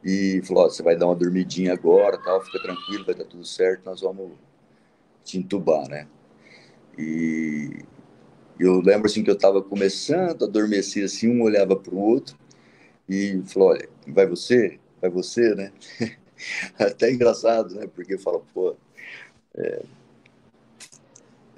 e 0.05 0.43
falou: 0.45 0.67
oh, 0.67 0.71
você 0.71 0.83
vai 0.83 0.97
dar 0.97 1.07
uma 1.07 1.17
dormidinha 1.17 1.73
agora, 1.73 2.19
tal, 2.23 2.43
fica 2.45 2.63
tranquilo, 2.63 3.05
vai 3.05 3.15
dar 3.15 3.25
tudo 3.25 3.45
certo, 3.45 3.85
nós 3.87 4.01
vamos 4.03 4.33
te 5.25 5.39
entubar, 5.39 5.89
né? 5.89 6.07
E 6.99 7.71
eu 8.59 8.81
lembro 8.81 9.07
assim 9.07 9.25
que 9.25 9.31
eu 9.31 9.35
estava 9.35 9.63
começando 9.63 10.45
a 10.45 10.49
adormecer 10.49 11.05
assim, 11.05 11.29
um 11.29 11.43
olhava 11.43 11.77
para 11.77 11.95
o 11.95 11.99
outro 11.99 12.37
e 13.09 13.43
falou: 13.47 13.71
olha, 13.71 13.89
vai 14.09 14.27
você, 14.27 14.81
vai 15.05 15.11
você, 15.11 15.55
né? 15.55 15.73
Até 16.79 17.13
engraçado, 17.13 17.75
né? 17.75 17.87
Porque 17.87 18.17
fala, 18.17 18.41
pô, 18.53 18.75
é, 19.55 19.83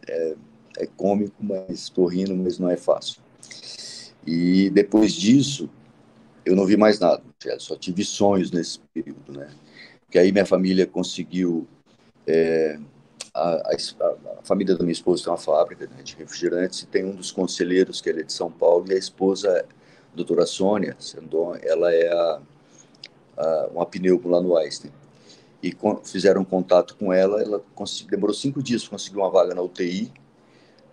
é, 0.09 0.37
é 0.79 0.87
cômico, 0.97 1.37
mas 1.41 1.71
estou 1.71 2.07
rindo, 2.07 2.35
mas 2.35 2.59
não 2.59 2.69
é 2.69 2.77
fácil. 2.77 3.21
E 4.27 4.71
depois 4.71 5.13
disso, 5.13 5.71
eu 6.45 6.57
não 6.57 6.67
vi 6.67 6.77
mais 6.77 6.99
nada, 6.99 7.23
só 7.59 7.77
tive 7.77 8.05
sonhos 8.05 8.51
nesse 8.51 8.81
período, 8.93 9.33
né? 9.33 9.51
Que 10.11 10.19
aí 10.19 10.33
minha 10.33 10.47
família 10.47 10.87
conseguiu. 10.87 11.67
É, 12.27 12.79
a, 13.33 13.51
a, 13.51 13.77
a, 14.39 14.43
família 14.43 14.75
da 14.75 14.83
minha 14.83 14.93
esposa 14.93 15.23
tem 15.23 15.33
uma 15.33 15.39
fábrica 15.39 15.87
né, 15.87 16.03
de 16.03 16.17
refrigerantes 16.17 16.83
e 16.83 16.87
tem 16.87 17.05
um 17.05 17.15
dos 17.15 17.31
conselheiros, 17.31 18.01
que 18.01 18.09
ele 18.09 18.23
é 18.23 18.25
de 18.25 18.33
São 18.33 18.51
Paulo, 18.51 18.91
e 18.91 18.95
a 18.95 18.99
esposa, 18.99 19.65
a 20.13 20.17
doutora 20.17 20.47
Sônia 20.47 20.97
Sendon, 20.99 21.57
ela 21.63 21.93
é 21.93 22.09
a, 22.09 22.41
uma 23.73 23.87
pneumo 23.87 24.29
lá 24.29 24.41
no 24.41 24.57
Einstein. 24.57 24.93
E 25.63 25.75
fizeram 26.05 26.45
contato 26.45 26.97
com 26.97 27.13
ela, 27.13 27.43
ela 27.43 27.63
demorou 28.09 28.35
cinco 28.35 28.63
dias 28.63 28.83
para 28.83 28.91
conseguir 28.91 29.17
uma 29.17 29.31
vaga 29.31 29.55
na 29.55 29.63
UTI 29.63 30.13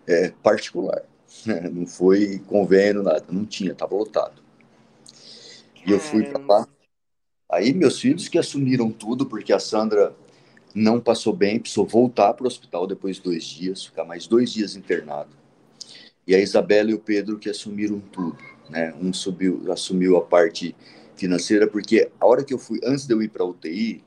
é, 0.08 0.30
particular. 0.42 1.04
Não 1.72 1.86
foi 1.86 2.40
convênio, 2.48 3.02
nada, 3.02 3.26
não 3.30 3.44
tinha, 3.44 3.72
estava 3.72 3.96
lotado. 3.96 4.42
E 5.86 5.92
eu 5.92 6.00
fui 6.00 6.24
para 6.24 6.46
lá. 6.46 6.68
Aí 7.52 7.74
meus 7.74 8.00
filhos 8.00 8.28
que 8.28 8.38
assumiram 8.38 8.92
tudo, 8.92 9.26
porque 9.26 9.52
a 9.52 9.60
Sandra 9.60 10.16
não 10.74 11.00
passou 11.00 11.34
bem, 11.34 11.60
precisou 11.60 11.86
voltar 11.86 12.34
para 12.34 12.46
o 12.46 12.48
hospital 12.48 12.88
depois 12.88 13.18
de 13.18 13.24
dois 13.24 13.44
dias, 13.44 13.86
ficar 13.86 14.06
mais 14.06 14.26
dois 14.28 14.52
dias 14.54 14.76
internado. 14.76 15.32
E 16.26 16.34
a 16.34 16.40
Isabela 16.40 16.92
e 16.92 16.94
o 16.94 17.00
Pedro 17.00 17.38
que 17.38 17.50
assumiram 17.50 18.00
tudo, 18.00 18.38
né? 18.70 18.94
Um 19.00 19.12
subiu, 19.12 19.72
assumiu 19.72 20.18
a 20.18 20.22
parte 20.22 20.76
financeira, 21.16 21.68
porque 21.68 22.10
a 22.20 22.26
hora 22.26 22.44
que 22.44 22.54
eu 22.54 22.58
fui, 22.58 22.80
antes 22.84 23.06
de 23.06 23.14
eu 23.14 23.22
ir 23.22 23.30
para 23.30 23.44
a 23.44 23.46
UTI, 23.46 24.04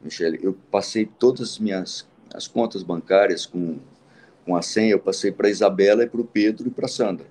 Michele, 0.00 0.38
eu 0.42 0.54
passei 0.70 1.06
todas 1.06 1.52
as 1.52 1.58
minhas 1.58 2.06
as 2.34 2.46
contas 2.46 2.82
bancárias 2.82 3.46
com 3.46 3.78
com 4.46 4.54
a 4.54 4.62
senha, 4.62 4.92
eu 4.92 5.00
passei 5.00 5.32
para 5.32 5.48
a 5.48 5.50
Isabela 5.50 6.04
e 6.04 6.08
para 6.08 6.20
o 6.20 6.24
Pedro 6.24 6.68
e 6.68 6.70
para 6.70 6.86
a 6.86 6.88
Sandra. 6.88 7.26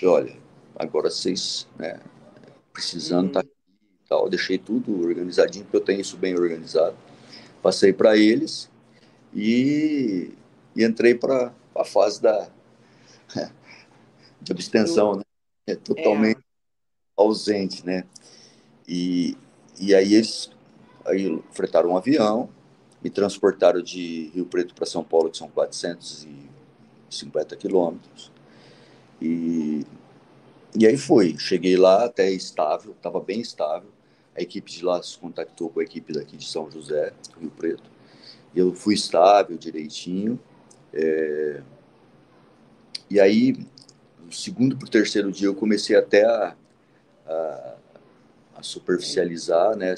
E, 0.00 0.06
olha, 0.06 0.36
agora 0.76 1.10
vocês, 1.10 1.66
né, 1.76 1.98
precisando 2.72 3.32
tá 3.32 3.40
aqui 3.40 3.48
e 3.48 4.08
tal, 4.08 4.28
deixei 4.28 4.56
tudo 4.56 5.04
organizadinho, 5.04 5.64
porque 5.64 5.76
eu 5.76 5.80
tenho 5.80 6.00
isso 6.00 6.16
bem 6.16 6.36
organizado. 6.36 6.96
Passei 7.60 7.92
para 7.92 8.16
eles 8.16 8.70
e, 9.34 10.30
e 10.76 10.84
entrei 10.84 11.12
para 11.12 11.52
a 11.74 11.84
fase 11.84 12.22
da 12.22 12.48
de 14.40 14.52
abstenção, 14.52 15.16
né? 15.16 15.22
É 15.66 15.74
totalmente. 15.74 16.40
Ausente, 17.18 17.84
né? 17.84 18.04
E, 18.86 19.36
e 19.78 19.94
aí 19.94 20.14
eles 20.14 20.50
aí 21.04 21.42
fretaram 21.50 21.90
um 21.90 21.96
avião, 21.96 22.48
me 23.02 23.10
transportaram 23.10 23.82
de 23.82 24.30
Rio 24.34 24.46
Preto 24.46 24.74
para 24.74 24.86
São 24.86 25.02
Paulo, 25.02 25.30
que 25.30 25.38
são 25.38 25.48
450 25.48 27.56
quilômetros. 27.56 28.30
E, 29.20 29.84
e 30.74 30.86
aí 30.86 30.96
foi, 30.96 31.36
cheguei 31.38 31.76
lá 31.76 32.04
até 32.04 32.30
estável, 32.30 32.92
estava 32.92 33.20
bem 33.20 33.40
estável. 33.40 33.90
A 34.36 34.42
equipe 34.42 34.70
de 34.70 34.84
lá 34.84 35.02
se 35.02 35.18
contactou 35.18 35.68
com 35.68 35.80
a 35.80 35.82
equipe 35.82 36.12
daqui 36.12 36.36
de 36.36 36.46
São 36.46 36.70
José, 36.70 37.12
Rio 37.40 37.50
Preto. 37.50 37.90
E 38.54 38.58
eu 38.58 38.72
fui 38.72 38.94
estável, 38.94 39.58
direitinho. 39.58 40.38
É... 40.92 41.60
E 43.10 43.18
aí, 43.18 43.66
no 44.24 44.32
segundo 44.32 44.76
para 44.76 44.86
o 44.86 44.90
terceiro 44.90 45.32
dia, 45.32 45.48
eu 45.48 45.54
comecei 45.54 45.96
até 45.96 46.24
a, 46.24 46.54
a, 47.28 47.74
a 48.56 48.62
superficializar, 48.62 49.76
né? 49.76 49.94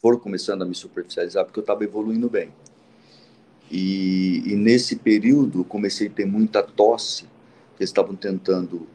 foram 0.00 0.18
começando 0.18 0.62
a 0.62 0.64
me 0.64 0.74
superficializar 0.74 1.44
porque 1.44 1.60
eu 1.60 1.62
estava 1.62 1.84
evoluindo 1.84 2.28
bem. 2.28 2.52
E, 3.70 4.42
e, 4.44 4.56
nesse 4.56 4.96
período 4.96 5.64
comecei 5.64 6.08
a 6.08 6.10
ter 6.10 6.26
muita 6.26 6.62
tosse, 6.62 7.24
eles 7.78 7.88
estavam 7.88 8.14
tentando 8.14 8.86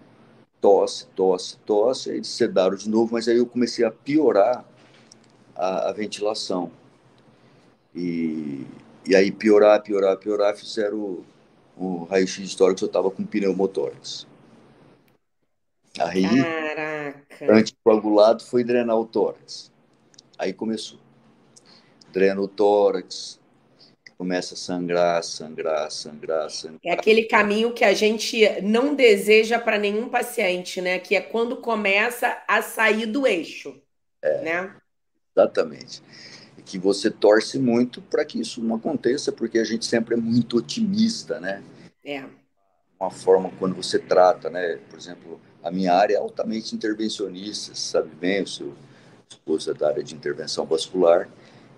tosse, 0.61 1.07
tosse, 1.15 1.57
tosse, 1.65 2.09
eles 2.09 2.27
sedaram 2.27 2.75
de 2.75 2.89
novo, 2.89 3.13
mas 3.13 3.27
aí 3.27 3.37
eu 3.37 3.45
comecei 3.45 3.85
a 3.85 3.91
piorar 3.91 4.65
a, 5.55 5.89
a 5.89 5.91
ventilação. 5.93 6.71
E, 7.95 8.67
e 9.07 9.15
aí 9.15 9.31
piorar, 9.31 9.81
piorar, 9.81 10.17
piorar, 10.17 10.55
fizeram 10.55 10.97
o, 10.97 11.25
o 11.75 12.03
raio-x 12.03 12.45
histórico 12.45 12.83
eu 12.83 12.87
estava 12.87 13.09
com 13.09 13.25
pneumotórax. 13.25 14.27
Aí, 15.99 16.23
Caraca. 16.23 17.53
anticoagulado 17.53 18.43
foi 18.43 18.63
drenar 18.63 18.97
o 18.97 19.05
tórax. 19.05 19.71
Aí 20.37 20.53
começou. 20.53 20.99
Drena 22.11 22.39
o 22.41 22.47
tórax, 22.47 23.39
começa 24.17 24.55
a 24.55 24.57
sangrar, 24.57 25.23
sangrar, 25.23 25.91
sangrar, 25.91 26.49
sangrar. 26.49 26.79
É 26.83 26.93
aquele 26.93 27.23
caminho 27.23 27.71
que 27.73 27.83
a 27.83 27.93
gente 27.93 28.39
não 28.61 28.95
deseja 28.95 29.59
para 29.59 29.77
nenhum 29.77 30.09
paciente, 30.09 30.81
né? 30.81 30.97
Que 30.99 31.15
é 31.15 31.21
quando 31.21 31.57
começa 31.57 32.41
a 32.47 32.61
sair 32.61 33.05
do 33.05 33.27
eixo, 33.27 33.79
é, 34.21 34.41
né? 34.41 34.75
Exatamente. 35.35 36.01
E 36.57 36.61
que 36.63 36.79
você 36.79 37.11
torce 37.11 37.59
muito 37.59 38.01
para 38.01 38.25
que 38.25 38.39
isso 38.39 38.63
não 38.63 38.75
aconteça, 38.75 39.31
porque 39.31 39.59
a 39.59 39.63
gente 39.63 39.85
sempre 39.85 40.15
é 40.15 40.17
muito 40.17 40.57
otimista, 40.57 41.39
né? 41.39 41.63
É. 42.03 42.23
Uma 42.99 43.11
forma 43.11 43.51
quando 43.59 43.75
você 43.75 43.99
trata, 43.99 44.49
né? 44.49 44.79
Por 44.89 44.97
exemplo, 44.97 45.39
a 45.63 45.71
minha 45.71 45.93
área 45.93 46.15
é 46.15 46.17
altamente 46.17 46.75
intervencionista, 46.75 47.73
sabe 47.75 48.09
bem, 48.19 48.43
o 48.43 48.47
seu 48.47 48.73
esposa 49.29 49.73
da 49.73 49.89
área 49.89 50.03
de 50.03 50.15
intervenção 50.15 50.65
vascular, 50.65 51.29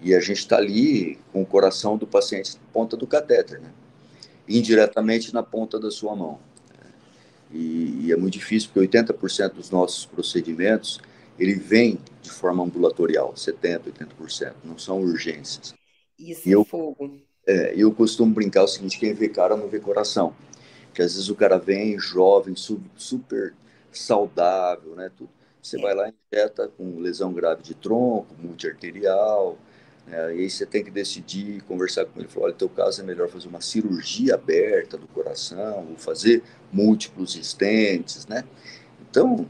e 0.01 0.13
a 0.13 0.19
gente 0.19 0.39
está 0.39 0.57
ali 0.57 1.19
com 1.31 1.41
o 1.41 1.45
coração 1.45 1.97
do 1.97 2.07
paciente 2.07 2.55
na 2.55 2.71
ponta 2.71 2.95
do 2.95 3.05
catéter, 3.05 3.59
né? 3.59 3.71
indiretamente 4.47 5.33
na 5.33 5.43
ponta 5.43 5.79
da 5.79 5.91
sua 5.91 6.15
mão. 6.15 6.39
E, 7.51 8.05
e 8.05 8.11
é 8.11 8.15
muito 8.15 8.33
difícil, 8.33 8.69
porque 8.73 8.87
80% 8.87 9.53
dos 9.53 9.69
nossos 9.69 10.05
procedimentos 10.05 10.99
ele 11.37 11.53
vem 11.53 11.99
de 12.21 12.29
forma 12.29 12.63
ambulatorial, 12.63 13.33
70%, 13.33 13.81
80%, 14.19 14.53
não 14.63 14.77
são 14.77 15.01
urgências. 15.01 15.73
Isso 16.17 16.47
e 16.47 16.51
eu, 16.51 16.61
é 16.61 16.65
fogo. 16.65 17.17
É, 17.47 17.73
eu 17.75 17.91
costumo 17.91 18.33
brincar 18.33 18.63
o 18.63 18.67
seguinte, 18.67 18.99
quem 18.99 19.13
vê 19.13 19.29
cara 19.29 19.55
não 19.55 19.67
vê 19.67 19.79
coração. 19.79 20.33
Que 20.93 21.01
às 21.01 21.13
vezes 21.13 21.29
o 21.29 21.35
cara 21.35 21.57
vem 21.57 21.97
jovem, 21.97 22.55
super 22.55 23.53
saudável, 23.91 24.95
né, 24.95 25.11
tudo. 25.15 25.29
Você 25.61 25.77
é. 25.77 25.81
vai 25.81 25.93
lá 25.93 26.07
e 26.09 26.13
injeta 26.33 26.67
com 26.67 26.99
lesão 26.99 27.33
grave 27.33 27.61
de 27.63 27.73
tronco, 27.75 28.35
multiarterial, 28.39 29.57
né? 30.07 30.35
e 30.35 30.39
aí 30.41 30.49
você 30.49 30.65
tem 30.65 30.83
que 30.83 30.91
decidir, 30.91 31.61
conversar 31.63 32.05
com 32.05 32.19
ele, 32.19 32.27
falar, 32.29 32.47
olha, 32.47 32.55
teu 32.55 32.69
caso 32.69 33.01
é 33.01 33.03
melhor 33.03 33.29
fazer 33.29 33.47
uma 33.47 33.61
cirurgia 33.61 34.35
aberta 34.35 34.97
do 34.97 35.07
coração, 35.07 35.87
ou 35.91 35.97
fazer 35.97 36.43
múltiplos 36.71 37.35
estentes, 37.35 38.25
né? 38.27 38.43
Então, 39.01 39.47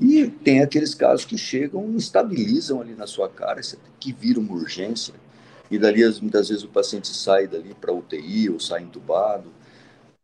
E 0.00 0.26
tem 0.28 0.62
aqueles 0.62 0.94
casos 0.94 1.24
que 1.24 1.38
chegam 1.38 1.90
e 1.92 1.96
estabilizam 1.96 2.80
ali 2.80 2.94
na 2.94 3.06
sua 3.06 3.28
cara, 3.28 3.60
que 4.00 4.12
vir 4.12 4.38
uma 4.38 4.54
urgência, 4.54 5.14
e 5.70 5.78
dali 5.78 6.02
muitas 6.20 6.48
vezes 6.48 6.64
o 6.64 6.68
paciente 6.68 7.08
sai 7.08 7.46
dali 7.46 7.74
para 7.74 7.92
UTI 7.92 8.50
ou 8.50 8.60
sai 8.60 8.82
entubado. 8.82 9.52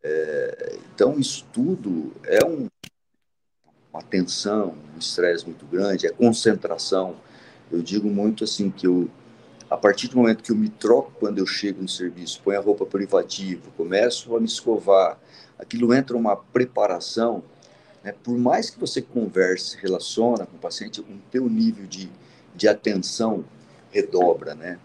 É, 0.03 0.77
então, 0.93 1.19
isso 1.19 1.45
tudo 1.53 2.13
é 2.25 2.43
um, 2.45 2.67
uma 3.91 4.01
tensão, 4.01 4.75
um 4.95 4.99
estresse 4.99 5.45
muito 5.45 5.65
grande, 5.65 6.07
é 6.07 6.11
concentração. 6.11 7.15
Eu 7.71 7.81
digo 7.81 8.09
muito 8.09 8.43
assim 8.43 8.69
que 8.69 8.87
eu, 8.87 9.09
a 9.69 9.77
partir 9.77 10.07
do 10.07 10.17
momento 10.17 10.43
que 10.43 10.51
eu 10.51 10.55
me 10.55 10.69
troco 10.69 11.11
quando 11.19 11.39
eu 11.39 11.45
chego 11.45 11.81
no 11.81 11.89
serviço, 11.89 12.41
ponho 12.43 12.59
a 12.59 12.61
roupa 12.61 12.85
privativa, 12.85 13.63
começo 13.75 14.35
a 14.35 14.39
me 14.39 14.45
escovar, 14.45 15.19
aquilo 15.57 15.93
entra 15.93 16.15
uma 16.15 16.35
preparação. 16.35 17.43
Né? 18.03 18.13
Por 18.23 18.37
mais 18.37 18.69
que 18.69 18.79
você 18.79 19.01
converse, 19.01 19.77
relaciona 19.77 20.45
com 20.45 20.55
o 20.55 20.59
paciente, 20.59 21.01
o 21.01 21.05
teu 21.31 21.49
nível 21.49 21.85
de, 21.87 22.09
de 22.55 22.67
atenção 22.67 23.43
redobra, 23.91 24.53
né? 24.53 24.79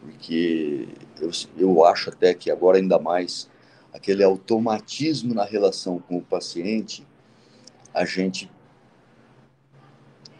porque 0.00 0.88
eu, 1.20 1.30
eu 1.56 1.84
acho 1.84 2.10
até 2.10 2.34
que 2.34 2.50
agora 2.50 2.78
ainda 2.78 2.98
mais 2.98 3.48
aquele 3.92 4.22
automatismo 4.22 5.34
na 5.34 5.44
relação 5.44 5.98
com 5.98 6.16
o 6.16 6.22
paciente, 6.22 7.06
a 7.92 8.04
gente 8.04 8.50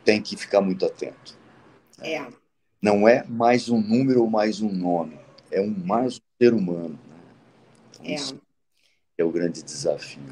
tem 0.04 0.20
que 0.20 0.36
ficar 0.36 0.60
muito 0.60 0.84
atento. 0.86 1.38
É. 2.00 2.26
Não 2.80 3.06
é 3.06 3.24
mais 3.28 3.68
um 3.68 3.80
número 3.80 4.22
ou 4.22 4.30
mais 4.30 4.60
um 4.60 4.72
nome, 4.72 5.18
é 5.50 5.60
um 5.60 5.70
mais 5.70 6.16
um 6.16 6.20
ser 6.42 6.54
humano. 6.54 6.98
Né? 8.00 8.14
Então, 8.14 8.38
é. 9.18 9.22
é 9.22 9.24
o 9.24 9.30
grande 9.30 9.62
desafio. 9.62 10.22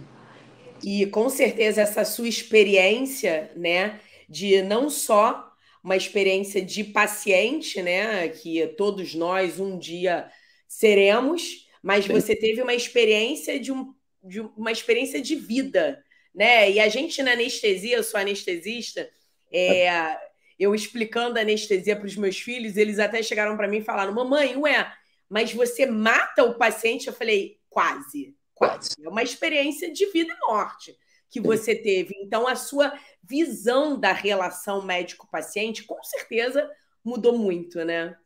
E 0.82 1.06
com 1.06 1.28
certeza 1.28 1.82
essa 1.82 2.04
sua 2.04 2.28
experiência, 2.28 3.50
né, 3.56 4.00
de 4.28 4.62
não 4.62 4.88
só 4.88 5.48
uma 5.82 5.96
experiência 5.96 6.62
de 6.62 6.84
paciente, 6.84 7.82
né? 7.82 8.28
Que 8.28 8.66
todos 8.68 9.14
nós 9.14 9.58
um 9.58 9.78
dia 9.78 10.30
seremos, 10.66 11.66
mas 11.82 12.04
Sim. 12.04 12.12
você 12.12 12.36
teve 12.36 12.60
uma 12.60 12.74
experiência 12.74 13.58
de, 13.58 13.72
um, 13.72 13.94
de 14.22 14.40
uma 14.40 14.70
experiência 14.72 15.20
de 15.20 15.34
vida, 15.34 16.02
né? 16.39 16.70
E 16.70 16.78
a 16.78 16.89
gente 16.89 17.20
na 17.20 17.32
anestesia, 17.32 17.97
eu 17.97 18.05
sou 18.05 18.20
anestesista, 18.20 19.11
é, 19.53 20.16
eu 20.57 20.72
explicando 20.72 21.36
a 21.36 21.43
anestesia 21.43 21.97
para 21.97 22.07
os 22.07 22.16
meus 22.16 22.39
filhos, 22.39 22.76
eles 22.76 23.01
até 23.01 23.20
chegaram 23.24 23.57
para 23.57 23.66
mim 23.66 23.78
e 23.78 23.84
falaram: 23.84 24.14
Mamãe, 24.14 24.57
ué, 24.57 24.89
mas 25.28 25.53
você 25.53 25.84
mata 25.84 26.45
o 26.45 26.55
paciente? 26.55 27.09
Eu 27.09 27.12
falei: 27.12 27.59
Quase, 27.68 28.36
quase. 28.55 28.91
É 29.03 29.09
uma 29.09 29.24
experiência 29.24 29.93
de 29.93 30.07
vida 30.12 30.32
e 30.32 30.47
morte 30.47 30.97
que 31.28 31.41
você 31.41 31.74
teve. 31.74 32.14
Então, 32.22 32.47
a 32.47 32.55
sua 32.55 32.97
visão 33.20 33.99
da 33.99 34.12
relação 34.12 34.80
médico-paciente, 34.82 35.82
com 35.82 36.01
certeza, 36.05 36.70
mudou 37.05 37.36
muito, 37.36 37.84
né? 37.84 38.16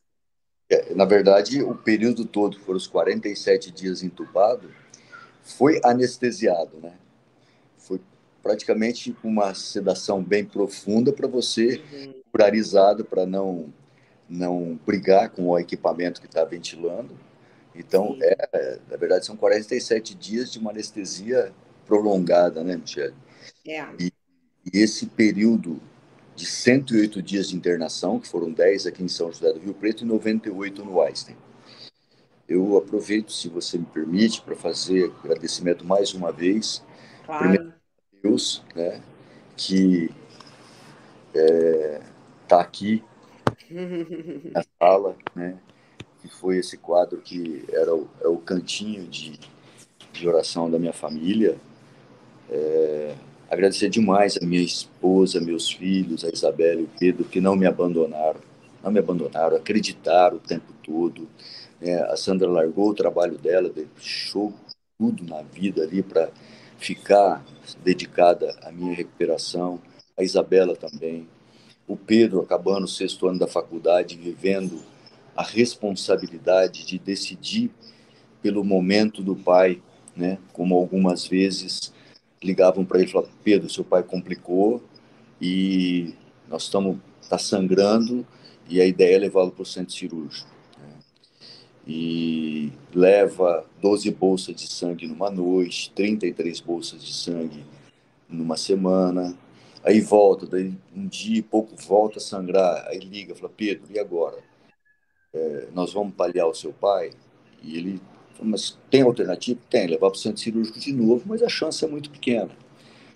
É, 0.68 0.94
na 0.94 1.06
verdade, 1.06 1.62
o 1.62 1.74
período 1.74 2.26
todo, 2.26 2.60
foram 2.60 2.76
os 2.76 2.86
47 2.86 3.70
dias 3.70 4.02
entubado, 4.02 4.70
foi 5.42 5.80
anestesiado, 5.82 6.78
né? 6.78 6.92
Praticamente 8.42 9.16
uma 9.22 9.54
sedação 9.54 10.22
bem 10.22 10.44
profunda 10.44 11.12
para 11.12 11.28
você, 11.28 11.80
uhum. 11.92 13.04
para 13.04 13.26
não, 13.26 13.72
não 14.28 14.78
brigar 14.84 15.30
com 15.30 15.48
o 15.48 15.58
equipamento 15.58 16.20
que 16.20 16.26
está 16.26 16.44
ventilando. 16.44 17.16
Então, 17.74 18.16
é, 18.20 18.78
na 18.90 18.96
verdade, 18.96 19.24
são 19.24 19.36
47 19.36 20.14
dias 20.14 20.52
de 20.52 20.58
uma 20.58 20.70
anestesia 20.70 21.52
prolongada, 21.86 22.62
né, 22.62 22.76
Michele? 22.76 23.14
É. 23.66 23.84
E, 23.98 24.12
e, 24.72 24.78
esse 24.78 25.06
período 25.06 25.80
de 26.34 26.46
108 26.46 27.22
dias 27.22 27.48
de 27.48 27.56
internação, 27.56 28.18
que 28.18 28.28
foram 28.28 28.50
10 28.50 28.86
aqui 28.86 29.02
em 29.02 29.08
São 29.08 29.30
José 29.32 29.52
do 29.52 29.60
Rio 29.60 29.74
Preto 29.74 30.04
e 30.04 30.06
98 30.06 30.84
no 30.84 31.00
Einstein. 31.00 31.36
Eu 32.48 32.76
aproveito, 32.76 33.32
se 33.32 33.48
você 33.48 33.78
me 33.78 33.86
permite, 33.86 34.42
para 34.42 34.54
fazer 34.54 35.12
agradecimento 35.22 35.86
mais 35.86 36.12
uma 36.12 36.32
vez. 36.32 36.82
Claro. 37.24 37.40
Primeiro 37.40 37.81
Deus, 38.22 38.62
né, 38.74 39.00
que 39.56 40.10
está 41.34 41.40
é, 41.40 42.00
tá 42.46 42.60
aqui 42.60 43.02
na 44.52 44.62
sala, 44.78 45.16
né, 45.34 45.58
que 46.20 46.28
foi 46.28 46.58
esse 46.58 46.76
quadro 46.76 47.18
que 47.18 47.64
era 47.72 47.94
o, 47.94 48.08
é 48.20 48.28
o 48.28 48.36
cantinho 48.36 49.06
de, 49.08 49.38
de 50.12 50.28
oração 50.28 50.70
da 50.70 50.78
minha 50.78 50.92
família, 50.92 51.56
é, 52.50 53.14
agradecer 53.50 53.88
demais 53.88 54.38
a 54.40 54.46
minha 54.46 54.62
esposa, 54.62 55.40
meus 55.40 55.70
filhos, 55.70 56.24
a 56.24 56.28
Isabela 56.28 56.80
e 56.80 56.84
o 56.84 56.90
Pedro, 56.98 57.24
que 57.24 57.40
não 57.40 57.56
me 57.56 57.66
abandonaram, 57.66 58.40
não 58.82 58.90
me 58.90 58.98
abandonaram, 58.98 59.56
acreditaram 59.56 60.36
o 60.36 60.40
tempo 60.40 60.72
todo. 60.82 61.28
É, 61.80 61.96
a 62.02 62.16
Sandra 62.16 62.48
largou 62.48 62.90
o 62.90 62.94
trabalho 62.94 63.36
dela, 63.36 63.68
deixou 63.68 64.52
tudo 64.98 65.24
na 65.24 65.42
vida 65.42 65.82
ali 65.82 66.02
para 66.02 66.30
ficar 66.82 67.44
dedicada 67.82 68.54
à 68.62 68.72
minha 68.72 68.94
recuperação. 68.94 69.80
A 70.18 70.22
Isabela 70.22 70.76
também. 70.76 71.28
O 71.86 71.96
Pedro 71.96 72.40
acabando 72.40 72.84
o 72.84 72.88
sexto 72.88 73.26
ano 73.28 73.38
da 73.38 73.46
faculdade, 73.46 74.16
vivendo 74.16 74.82
a 75.36 75.42
responsabilidade 75.42 76.84
de 76.84 76.98
decidir 76.98 77.70
pelo 78.42 78.64
momento 78.64 79.22
do 79.22 79.34
pai, 79.34 79.80
né? 80.14 80.38
Como 80.52 80.74
algumas 80.74 81.26
vezes 81.26 81.92
ligavam 82.42 82.84
para 82.84 82.98
ele 82.98 83.08
e 83.08 83.12
falavam: 83.12 83.32
Pedro, 83.42 83.70
seu 83.70 83.84
pai 83.84 84.02
complicou 84.02 84.82
e 85.40 86.14
nós 86.48 86.64
estamos 86.64 86.98
tá 87.28 87.38
sangrando 87.38 88.26
e 88.68 88.80
a 88.80 88.86
ideia 88.86 89.16
é 89.16 89.18
levá-lo 89.18 89.50
para 89.50 89.62
o 89.62 89.66
centro 89.66 89.94
cirúrgico. 89.94 90.51
E 91.86 92.72
leva 92.94 93.66
12 93.80 94.10
bolsas 94.12 94.54
de 94.54 94.68
sangue 94.68 95.06
numa 95.06 95.30
noite, 95.30 95.90
33 95.94 96.60
bolsas 96.60 97.02
de 97.04 97.12
sangue 97.12 97.64
numa 98.28 98.56
semana. 98.56 99.36
Aí 99.84 100.00
volta, 100.00 100.46
daí 100.46 100.72
um 100.94 101.06
dia 101.06 101.38
e 101.38 101.42
pouco 101.42 101.74
volta 101.76 102.18
a 102.18 102.20
sangrar. 102.20 102.86
Aí 102.86 102.98
liga, 102.98 103.34
fala: 103.34 103.52
Pedro, 103.56 103.84
e 103.90 103.98
agora? 103.98 104.38
É, 105.34 105.68
nós 105.74 105.92
vamos 105.92 106.14
paliar 106.14 106.46
o 106.46 106.54
seu 106.54 106.72
pai? 106.72 107.10
E 107.62 107.76
ele 107.76 108.00
mas 108.40 108.78
tem 108.90 109.02
alternativa? 109.02 109.58
Tem, 109.70 109.86
levar 109.86 110.10
para 110.10 110.16
o 110.16 110.20
centro 110.20 110.40
cirúrgico 110.40 110.78
de 110.78 110.92
novo, 110.92 111.22
mas 111.26 111.42
a 111.42 111.48
chance 111.48 111.84
é 111.84 111.88
muito 111.88 112.10
pequena. 112.10 112.50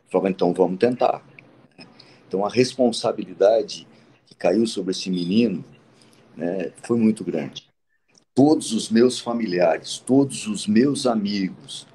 Falava, 0.08 0.30
então 0.30 0.52
vamos 0.52 0.78
tentar. 0.78 1.22
Então 2.28 2.44
a 2.44 2.48
responsabilidade 2.48 3.86
que 4.26 4.34
caiu 4.34 4.66
sobre 4.66 4.92
esse 4.92 5.10
menino 5.10 5.64
né, 6.36 6.72
foi 6.82 6.96
muito 6.98 7.24
grande. 7.24 7.65
Todos 8.36 8.74
os 8.74 8.90
meus 8.90 9.18
familiares, 9.18 9.96
todos 9.98 10.46
os 10.46 10.66
meus 10.66 11.06
amigos, 11.06 11.86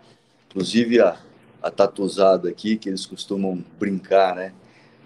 inclusive 0.49 0.99
a, 0.99 1.15
a 1.61 1.69
tatuzada 1.69 2.49
aqui, 2.49 2.77
que 2.77 2.89
eles 2.89 3.05
costumam 3.05 3.63
brincar, 3.77 4.35
né? 4.35 4.51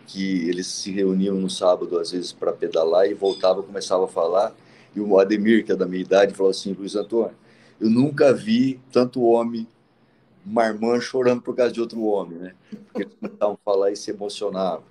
Que 0.07 0.47
eles 0.47 0.65
se 0.65 0.91
reuniam 0.91 1.35
no 1.35 1.49
sábado, 1.49 1.99
às 1.99 2.11
vezes, 2.11 2.31
para 2.31 2.53
pedalar 2.53 3.09
e 3.09 3.13
voltavam, 3.13 3.63
começavam 3.63 4.05
a 4.05 4.07
falar. 4.07 4.55
E 4.95 5.01
o 5.01 5.19
Ademir, 5.19 5.65
que 5.65 5.73
é 5.73 5.75
da 5.75 5.85
minha 5.85 6.01
idade, 6.01 6.33
falou 6.33 6.51
assim: 6.51 6.71
Luiz 6.71 6.95
Antônio, 6.95 7.35
eu 7.81 7.89
nunca 7.89 8.33
vi 8.33 8.79
tanto 8.89 9.21
homem 9.21 9.67
marmã 10.45 11.01
chorando 11.01 11.41
por 11.41 11.53
causa 11.53 11.73
de 11.73 11.81
outro 11.81 12.01
homem, 12.05 12.39
né? 12.39 12.55
Porque 12.85 13.03
eles 13.03 13.13
começavam 13.19 13.55
a 13.55 13.65
falar 13.65 13.91
e 13.91 13.97
se 13.97 14.09
emocionavam. 14.09 14.85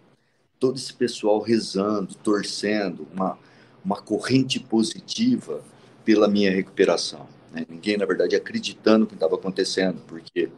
Todo 0.61 0.77
esse 0.77 0.93
pessoal 0.93 1.41
rezando, 1.41 2.15
torcendo, 2.17 3.09
uma, 3.15 3.39
uma 3.83 3.97
corrente 3.97 4.61
positiva 4.61 5.63
pela 6.05 6.29
minha 6.29 6.51
recuperação. 6.51 7.27
Né? 7.53 7.65
Ninguém, 7.69 7.97
na 7.97 8.07
verdade, 8.07 8.37
acreditando 8.37 9.01
no 9.01 9.07
que 9.07 9.15
estava 9.15 9.35
acontecendo, 9.35 10.01
porque 10.07 10.49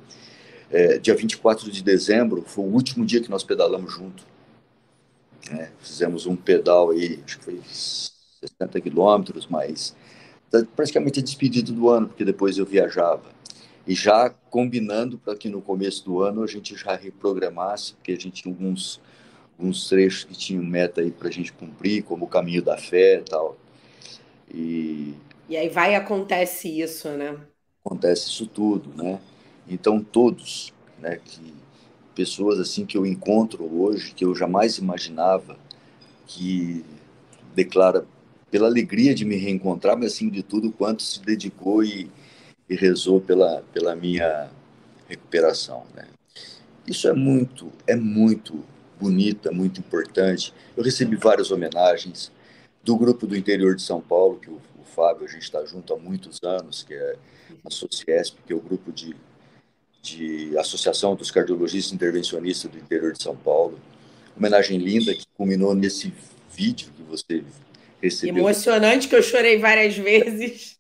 é, 0.71 0.99
dia 0.99 1.15
24 1.15 1.71
de 1.71 1.83
dezembro 1.83 2.43
foi 2.47 2.65
o 2.65 2.69
último 2.69 3.05
dia 3.05 3.21
que 3.21 3.31
nós 3.31 3.45
pedalamos 3.45 3.93
junto. 3.93 4.25
Né? 5.51 5.71
Fizemos 5.81 6.27
um 6.27 6.37
pedal 6.37 6.91
aí, 6.91 7.21
acho 7.25 7.39
que 7.39 7.45
foi 7.45 7.61
60 7.65 8.81
quilômetros, 8.81 9.47
mas 9.47 9.95
Tá 10.51 10.65
praticamente 10.77 11.19
a 11.19 11.23
despedida 11.23 11.73
do 11.73 11.89
ano, 11.89 12.09
porque 12.09 12.25
depois 12.25 12.57
eu 12.57 12.65
viajava. 12.65 13.25
E 13.87 13.95
já 13.95 14.31
combinando 14.51 15.19
para 15.19 15.37
que 15.37 15.49
no 15.49 15.61
começo 15.61 16.05
do 16.05 16.23
ano 16.23 16.43
a 16.43 16.47
gente 16.47 16.77
já 16.77 16.95
reprogramasse, 16.95 17.95
porque 17.95 18.13
a 18.13 18.17
gente 18.17 18.43
tinha 18.43 18.53
alguns, 18.53 19.01
alguns 19.59 19.89
trechos 19.89 20.25
que 20.25 20.35
tinham 20.35 20.63
meta 20.63 21.01
aí 21.01 21.11
para 21.11 21.29
a 21.29 21.33
gente 21.33 21.53
cumprir, 21.53 22.03
como 22.05 22.25
o 22.25 22.29
caminho 22.29 22.63
da 22.63 22.77
fé 22.77 23.19
e 23.19 23.23
tal. 23.23 23.57
E, 24.53 25.15
e 25.49 25.57
aí 25.57 25.69
vai 25.69 25.93
e 25.93 25.95
acontece 25.95 26.69
isso, 26.81 27.09
né? 27.11 27.39
Acontece 27.85 28.29
isso 28.29 28.47
tudo, 28.47 28.91
né? 29.01 29.21
Então 29.69 30.03
todos, 30.03 30.73
né, 30.99 31.19
que 31.25 31.55
pessoas 32.15 32.59
assim 32.59 32.87
que 32.87 32.97
eu 32.97 33.05
encontro 33.05 33.65
hoje, 33.65 34.13
que 34.15 34.25
eu 34.25 34.35
jamais 34.35 34.79
imaginava, 34.79 35.59
que 36.27 36.85
declara 37.55 38.07
pela 38.51 38.67
alegria 38.67 39.15
de 39.15 39.25
me 39.25 39.37
reencontrar, 39.37 39.97
mas 39.97 40.13
acima 40.13 40.31
de 40.31 40.43
tudo, 40.43 40.73
quanto 40.73 41.03
se 41.03 41.21
dedicou 41.21 41.85
e, 41.85 42.11
e 42.69 42.75
rezou 42.75 43.21
pela, 43.21 43.63
pela 43.73 43.95
minha 43.95 44.49
recuperação. 45.09 45.85
Né? 45.95 46.07
Isso 46.87 47.09
é 47.09 47.13
muito, 47.13 47.71
é 47.87 47.97
muito 47.97 48.65
bonita, 48.99 49.53
muito 49.53 49.81
importante. 49.81 50.55
Eu 50.77 50.83
recebi 50.83 51.17
várias 51.17 51.51
homenagens 51.51 52.33
do 52.83 52.97
grupo 52.97 53.27
do 53.27 53.37
interior 53.37 53.75
de 53.75 53.83
São 53.83 54.01
Paulo, 54.01 54.39
que 54.39 54.49
o 54.49 54.61
Fábio, 54.97 55.27
a 55.27 55.29
gente 55.29 55.43
está 55.43 55.63
junto 55.67 55.93
há 55.93 55.99
muitos 55.99 56.43
anos, 56.43 56.83
que 56.83 56.95
é 56.95 57.17
a 57.63 57.71
Sociesp, 57.71 58.39
que 58.47 58.53
é 58.55 58.57
o 58.57 58.61
grupo 58.61 58.91
de, 58.91 59.15
de 60.01 60.57
Associação 60.57 61.15
dos 61.15 61.31
Cardiologistas 61.31 61.93
Intervencionistas 61.93 62.71
do 62.71 62.79
interior 62.79 63.13
de 63.13 63.23
São 63.23 63.37
Paulo. 63.37 63.79
Homenagem 64.35 64.79
linda 64.79 65.15
que 65.15 65.27
culminou 65.37 65.75
nesse 65.75 66.15
vídeo 66.51 66.89
que 66.97 67.03
você 67.03 67.45
recebeu. 68.03 68.39
Emocionante, 68.39 69.07
que 69.07 69.15
eu 69.15 69.23
chorei 69.23 69.59
várias 69.59 69.99
vezes. 69.99 70.79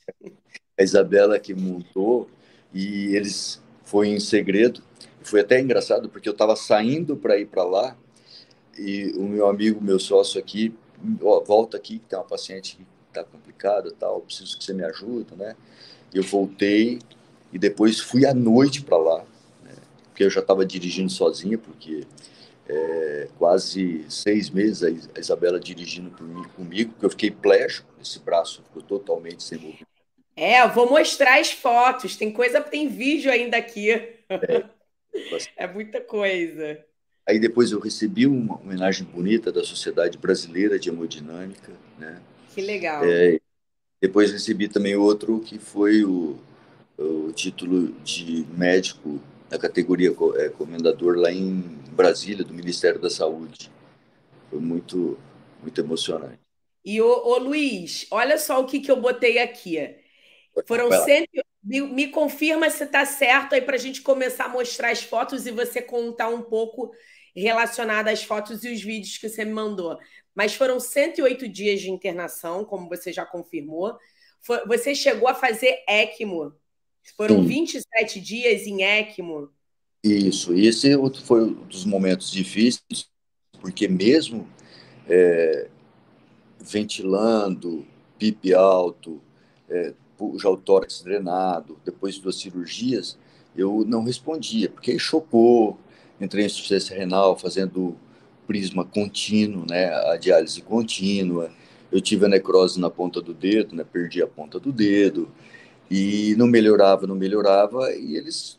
A 0.78 0.82
Isabela 0.82 1.38
que 1.38 1.54
montou, 1.54 2.30
e 2.72 3.14
eles 3.14 3.62
foi 3.84 4.08
em 4.08 4.18
segredo. 4.18 4.82
Foi 5.22 5.40
até 5.40 5.60
engraçado, 5.60 6.08
porque 6.08 6.28
eu 6.28 6.32
estava 6.32 6.56
saindo 6.56 7.16
para 7.16 7.38
ir 7.38 7.46
para 7.46 7.64
lá, 7.64 7.96
e 8.78 9.12
o 9.16 9.22
meu 9.24 9.46
amigo, 9.46 9.82
meu 9.82 9.98
sócio 9.98 10.40
aqui, 10.40 10.74
ó, 11.20 11.40
volta 11.40 11.76
aqui, 11.76 11.98
que 11.98 12.06
tem 12.08 12.18
uma 12.18 12.24
paciente 12.24 12.78
que 13.16 13.20
está 13.20 13.24
complicada 13.24 13.92
tal, 13.98 14.20
preciso 14.20 14.58
que 14.58 14.64
você 14.64 14.74
me 14.74 14.84
ajude, 14.84 15.34
né? 15.36 15.56
Eu 16.12 16.22
voltei 16.22 16.98
e 17.52 17.58
depois 17.58 18.00
fui 18.00 18.26
à 18.26 18.34
noite 18.34 18.82
para 18.82 18.96
lá, 18.96 19.24
né? 19.62 19.74
porque 20.08 20.24
eu 20.24 20.30
já 20.30 20.40
estava 20.40 20.64
dirigindo 20.64 21.10
sozinha, 21.10 21.56
porque 21.56 22.04
é, 22.68 23.28
quase 23.38 24.04
seis 24.08 24.50
meses 24.50 25.08
a 25.14 25.20
Isabela 25.20 25.58
dirigindo 25.58 26.10
por 26.10 26.26
mim, 26.26 26.44
comigo, 26.56 26.92
porque 26.92 27.06
eu 27.06 27.10
fiquei 27.10 27.30
plégico, 27.30 27.88
esse 28.02 28.18
braço 28.18 28.62
ficou 28.62 28.82
totalmente 28.82 29.42
sem 29.42 29.58
movimento. 29.58 29.86
É, 30.36 30.62
eu 30.62 30.68
vou 30.68 30.88
mostrar 30.88 31.40
as 31.40 31.50
fotos, 31.50 32.16
tem 32.16 32.30
coisa, 32.30 32.60
tem 32.60 32.88
vídeo 32.88 33.30
ainda 33.30 33.56
aqui. 33.56 33.90
É, 33.90 34.64
é 35.56 35.66
muita 35.66 36.00
coisa. 36.00 36.78
Aí 37.26 37.38
depois 37.38 37.72
eu 37.72 37.80
recebi 37.80 38.26
uma 38.26 38.60
homenagem 38.60 39.04
bonita 39.04 39.50
da 39.50 39.64
Sociedade 39.64 40.18
Brasileira 40.18 40.78
de 40.78 40.90
Hemodinâmica, 40.90 41.72
né? 41.98 42.20
Que 42.56 42.62
legal. 42.62 43.04
É, 43.04 43.38
depois 44.00 44.32
recebi 44.32 44.66
também 44.66 44.96
outro 44.96 45.40
que 45.40 45.58
foi 45.58 46.02
o, 46.04 46.38
o 46.96 47.30
título 47.32 47.92
de 48.02 48.46
médico 48.56 49.20
na 49.50 49.58
categoria 49.58 50.08
é, 50.36 50.48
comendador 50.48 51.16
lá 51.18 51.30
em 51.30 51.60
Brasília, 51.92 52.42
do 52.42 52.54
Ministério 52.54 52.98
da 52.98 53.10
Saúde. 53.10 53.70
Foi 54.48 54.58
muito, 54.58 55.18
muito 55.60 55.78
emocionante. 55.82 56.40
E, 56.82 56.98
o, 57.02 57.06
o 57.06 57.38
Luiz, 57.38 58.06
olha 58.10 58.38
só 58.38 58.58
o 58.58 58.64
que, 58.64 58.80
que 58.80 58.90
eu 58.90 58.98
botei 58.98 59.38
aqui. 59.38 59.94
Foram 60.66 60.90
cento... 60.90 61.28
Me, 61.62 61.82
me 61.82 62.08
confirma 62.08 62.70
se 62.70 62.84
está 62.84 63.04
certo 63.04 63.54
aí 63.54 63.60
para 63.60 63.74
a 63.74 63.78
gente 63.78 64.00
começar 64.00 64.44
a 64.44 64.48
mostrar 64.48 64.92
as 64.92 65.02
fotos 65.02 65.46
e 65.46 65.50
você 65.50 65.82
contar 65.82 66.28
um 66.28 66.40
pouco 66.40 66.90
relacionada 67.34 68.10
às 68.10 68.22
fotos 68.22 68.64
e 68.64 68.72
os 68.72 68.80
vídeos 68.80 69.18
que 69.18 69.28
você 69.28 69.44
me 69.44 69.52
mandou. 69.52 69.98
Mas 70.36 70.54
foram 70.54 70.78
108 70.78 71.48
dias 71.48 71.80
de 71.80 71.90
internação, 71.90 72.62
como 72.62 72.90
você 72.90 73.10
já 73.10 73.24
confirmou. 73.24 73.96
Foi, 74.42 74.64
você 74.66 74.94
chegou 74.94 75.28
a 75.28 75.34
fazer 75.34 75.82
ECMO. 75.88 76.52
Foram 77.16 77.40
Sim. 77.40 77.46
27 77.46 78.20
dias 78.20 78.66
em 78.66 78.82
ECMO. 78.82 79.50
Isso. 80.04 80.54
E 80.54 80.66
esse 80.66 80.90
foi 81.24 81.42
um 81.42 81.54
dos 81.64 81.86
momentos 81.86 82.30
difíceis, 82.30 83.08
porque 83.60 83.88
mesmo 83.88 84.46
é, 85.08 85.68
ventilando, 86.60 87.86
PIP 88.18 88.52
alto, 88.52 89.22
é, 89.70 89.94
já 90.38 90.50
o 90.50 90.56
tórax 90.56 91.00
drenado, 91.02 91.78
depois 91.82 92.18
das 92.18 92.36
cirurgias, 92.36 93.18
eu 93.56 93.84
não 93.86 94.04
respondia, 94.04 94.68
porque 94.68 94.98
chocou, 94.98 95.78
entrei 96.20 96.44
em 96.44 96.46
insuficiência 96.46 96.96
renal 96.96 97.38
fazendo 97.38 97.96
prisma 98.46 98.84
contínuo, 98.84 99.64
né, 99.68 99.92
a 100.10 100.16
diálise 100.16 100.60
contínua. 100.62 101.50
Eu 101.90 102.00
tive 102.00 102.26
a 102.26 102.28
necrose 102.28 102.80
na 102.80 102.90
ponta 102.90 103.20
do 103.20 103.32
dedo, 103.32 103.74
né, 103.74 103.84
perdi 103.84 104.22
a 104.22 104.26
ponta 104.26 104.58
do 104.58 104.72
dedo 104.72 105.30
e 105.90 106.34
não 106.36 106.46
melhorava, 106.46 107.06
não 107.06 107.14
melhorava 107.14 107.92
e 107.92 108.16
eles 108.16 108.58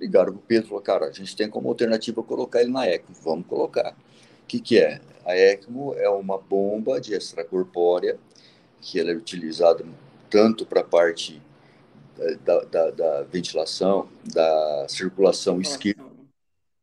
ligaram 0.00 0.32
para 0.32 0.40
o 0.40 0.42
Pedro 0.42 0.66
e 0.66 0.68
falaram, 0.68 0.84
cara, 0.84 1.06
a 1.06 1.12
gente 1.12 1.36
tem 1.36 1.48
como 1.48 1.68
alternativa 1.68 2.22
colocar 2.22 2.60
ele 2.60 2.72
na 2.72 2.86
ECMO, 2.88 3.14
vamos 3.22 3.46
colocar. 3.46 3.92
O 3.92 4.46
que, 4.46 4.60
que 4.60 4.78
é? 4.78 5.00
A 5.24 5.36
ECMO 5.36 5.94
é 5.94 6.08
uma 6.08 6.36
bomba 6.36 7.00
de 7.00 7.14
extracorpórea 7.14 8.18
que 8.80 8.98
ela 8.98 9.12
é 9.12 9.14
utilizada 9.14 9.84
tanto 10.28 10.66
para 10.66 10.80
a 10.80 10.84
parte 10.84 11.40
eh, 12.18 12.36
da, 12.44 12.60
da, 12.64 12.90
da, 12.90 13.22
ventilação, 13.22 14.08
da 14.24 14.86
circulação 14.88 15.60
esquerda, 15.60 16.02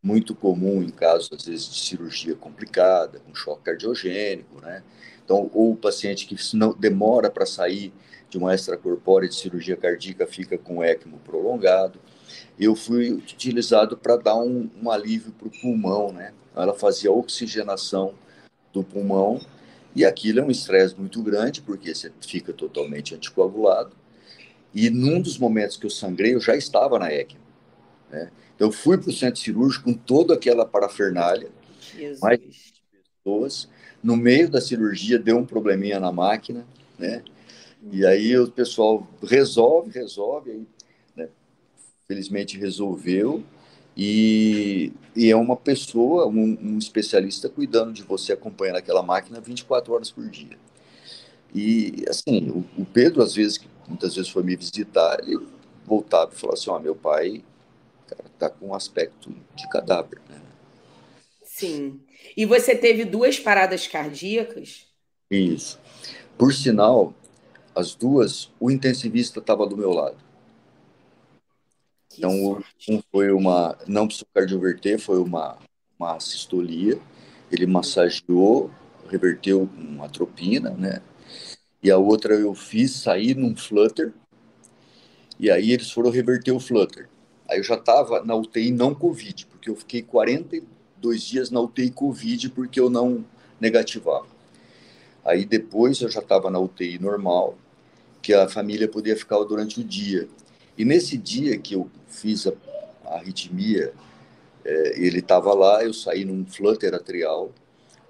muito 0.01 0.33
comum 0.33 0.81
em 0.81 0.89
casos, 0.89 1.29
às 1.31 1.45
vezes, 1.45 1.69
de 1.69 1.79
cirurgia 1.79 2.35
complicada, 2.35 3.19
com 3.19 3.35
choque 3.35 3.63
cardiogênico, 3.63 4.61
né? 4.61 4.83
Então, 5.23 5.49
ou 5.53 5.73
o 5.73 5.77
paciente 5.77 6.25
que 6.25 6.35
não 6.55 6.73
demora 6.73 7.29
para 7.29 7.45
sair 7.45 7.93
de 8.29 8.37
uma 8.37 8.53
extracorpórea 8.53 9.27
de 9.27 9.35
cirurgia 9.35 9.75
cardíaca 9.75 10.25
fica 10.25 10.57
com 10.57 10.83
ECMO 10.83 11.19
prolongado. 11.19 11.99
Eu 12.59 12.75
fui 12.75 13.11
utilizado 13.11 13.97
para 13.97 14.15
dar 14.17 14.37
um, 14.37 14.69
um 14.81 14.89
alívio 14.89 15.31
para 15.31 15.47
o 15.47 15.51
pulmão, 15.51 16.11
né? 16.11 16.33
Ela 16.55 16.73
fazia 16.73 17.11
oxigenação 17.11 18.13
do 18.71 18.83
pulmão 18.83 19.41
e 19.95 20.05
aquilo 20.05 20.39
é 20.39 20.43
um 20.43 20.51
estresse 20.51 20.95
muito 20.97 21.21
grande, 21.21 21.61
porque 21.61 21.93
você 21.93 22.11
fica 22.21 22.53
totalmente 22.53 23.15
anticoagulado. 23.15 23.95
E 24.73 24.89
num 24.89 25.19
dos 25.19 25.37
momentos 25.37 25.77
que 25.77 25.85
eu 25.85 25.89
sangrei, 25.89 26.35
eu 26.35 26.39
já 26.39 26.55
estava 26.55 26.99
na 26.99 27.11
ECMO. 27.11 27.41
Né? 28.09 28.31
Eu 28.59 28.71
fui 28.71 28.97
para 28.97 29.09
o 29.09 29.13
centro 29.13 29.39
cirúrgico 29.39 29.85
com 29.85 29.93
toda 29.93 30.33
aquela 30.33 30.65
parafernália, 30.65 31.49
Jesus. 31.95 32.19
mais 32.19 32.39
pessoas. 33.23 33.69
No 34.03 34.17
meio 34.17 34.49
da 34.49 34.59
cirurgia 34.59 35.17
deu 35.17 35.37
um 35.37 35.45
probleminha 35.45 35.99
na 35.99 36.11
máquina, 36.11 36.67
né? 36.97 37.23
E 37.91 38.05
aí 38.05 38.37
o 38.37 38.51
pessoal 38.51 39.07
resolve, 39.23 39.91
resolve, 39.91 40.51
aí, 40.51 40.67
né? 41.15 41.29
felizmente 42.05 42.57
resolveu. 42.57 43.41
E, 43.95 44.91
e, 45.15 45.29
é 45.29 45.35
uma 45.35 45.55
pessoa, 45.55 46.27
um, 46.27 46.57
um, 46.61 46.77
especialista 46.77 47.49
cuidando 47.49 47.91
de 47.93 48.03
você, 48.03 48.33
acompanhando 48.33 48.77
aquela 48.77 49.01
máquina 49.01 49.41
24 49.41 49.93
horas 49.93 50.11
por 50.11 50.25
dia. 50.29 50.57
E, 51.53 52.05
assim, 52.07 52.49
o, 52.49 52.81
o 52.81 52.85
Pedro, 52.85 53.21
às 53.21 53.35
vezes, 53.35 53.59
muitas 53.87 54.15
vezes 54.15 54.29
foi 54.29 54.43
me 54.43 54.55
visitar, 54.55 55.19
ele 55.21 55.45
voltava 55.85 56.31
e 56.33 56.35
falava 56.37 56.57
assim: 56.57 56.69
Ó, 56.69 56.77
oh, 56.77 56.79
meu 56.79 56.95
pai 56.95 57.43
cara, 58.09 58.29
tá 58.37 58.49
com 58.49 58.67
um 58.67 58.73
aspecto 58.73 59.33
de 59.55 59.69
cadáver, 59.69 60.19
né? 60.29 60.41
Sim. 61.43 61.99
E 62.35 62.45
você 62.45 62.75
teve 62.75 63.05
duas 63.05 63.39
paradas 63.39 63.85
cardíacas? 63.85 64.87
Isso. 65.29 65.79
Por 66.37 66.53
sinal, 66.53 67.13
as 67.75 67.93
duas, 67.93 68.51
o 68.59 68.71
intensivista 68.71 69.39
estava 69.39 69.67
do 69.67 69.77
meu 69.77 69.91
lado. 69.91 70.17
Que 72.09 72.19
então, 72.19 72.31
sorte. 72.31 72.91
um 72.91 73.01
foi 73.11 73.31
uma, 73.31 73.77
não 73.87 74.07
precisou 74.07 74.27
cardioverter, 74.33 74.99
foi 74.99 75.19
uma, 75.19 75.57
uma 75.99 76.19
sistolia. 76.19 76.99
Ele 77.51 77.65
massageou, 77.65 78.71
reverteu 79.09 79.67
com 79.67 80.03
atropina, 80.03 80.71
né? 80.71 81.01
E 81.83 81.91
a 81.91 81.97
outra 81.97 82.35
eu 82.35 82.53
fiz 82.55 82.91
sair 82.91 83.35
num 83.35 83.55
flutter. 83.55 84.13
E 85.39 85.49
aí 85.49 85.71
eles 85.71 85.91
foram 85.91 86.09
reverter 86.09 86.51
o 86.51 86.59
flutter. 86.59 87.09
Aí 87.49 87.57
eu 87.57 87.63
já 87.63 87.73
estava 87.73 88.23
na 88.23 88.35
UTI 88.35 88.69
não 88.69 88.93
Covid, 88.93 89.47
porque 89.47 89.71
eu 89.71 89.75
fiquei 89.75 90.03
42 90.03 91.21
dias 91.23 91.49
na 91.49 91.59
UTI 91.59 91.89
Covid 91.89 92.49
porque 92.51 92.79
eu 92.79 92.91
não 92.91 93.25
negativava. 93.59 94.27
Aí 95.25 95.45
depois 95.45 95.99
eu 95.99 96.09
já 96.09 96.19
estava 96.19 96.51
na 96.51 96.59
UTI 96.59 96.99
normal, 96.99 97.57
que 98.21 98.35
a 98.35 98.47
família 98.47 98.87
podia 98.87 99.15
ficar 99.15 99.43
durante 99.43 99.79
o 99.79 99.83
dia. 99.83 100.29
E 100.77 100.85
nesse 100.85 101.17
dia 101.17 101.57
que 101.57 101.73
eu 101.73 101.89
fiz 102.07 102.45
a, 102.45 102.53
a 103.05 103.15
arritmia, 103.15 103.93
é, 104.63 105.03
ele 105.03 105.19
estava 105.19 105.51
lá, 105.53 105.83
eu 105.83 105.93
saí 105.93 106.23
num 106.23 106.45
flutter 106.45 106.93
atrial, 106.93 107.51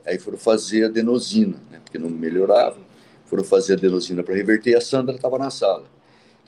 aí 0.06 0.20
foram 0.20 0.38
fazer 0.38 0.86
adenosina, 0.86 1.58
né, 1.72 1.80
porque 1.84 1.98
não 1.98 2.10
melhorava, 2.10 2.78
foram 3.26 3.44
fazer 3.44 3.74
adenosina 3.74 4.22
para 4.22 4.36
reverter 4.36 4.72
e 4.72 4.76
a 4.76 4.82
Sandra 4.82 5.16
estava 5.16 5.38
na 5.38 5.50
sala. 5.50 5.86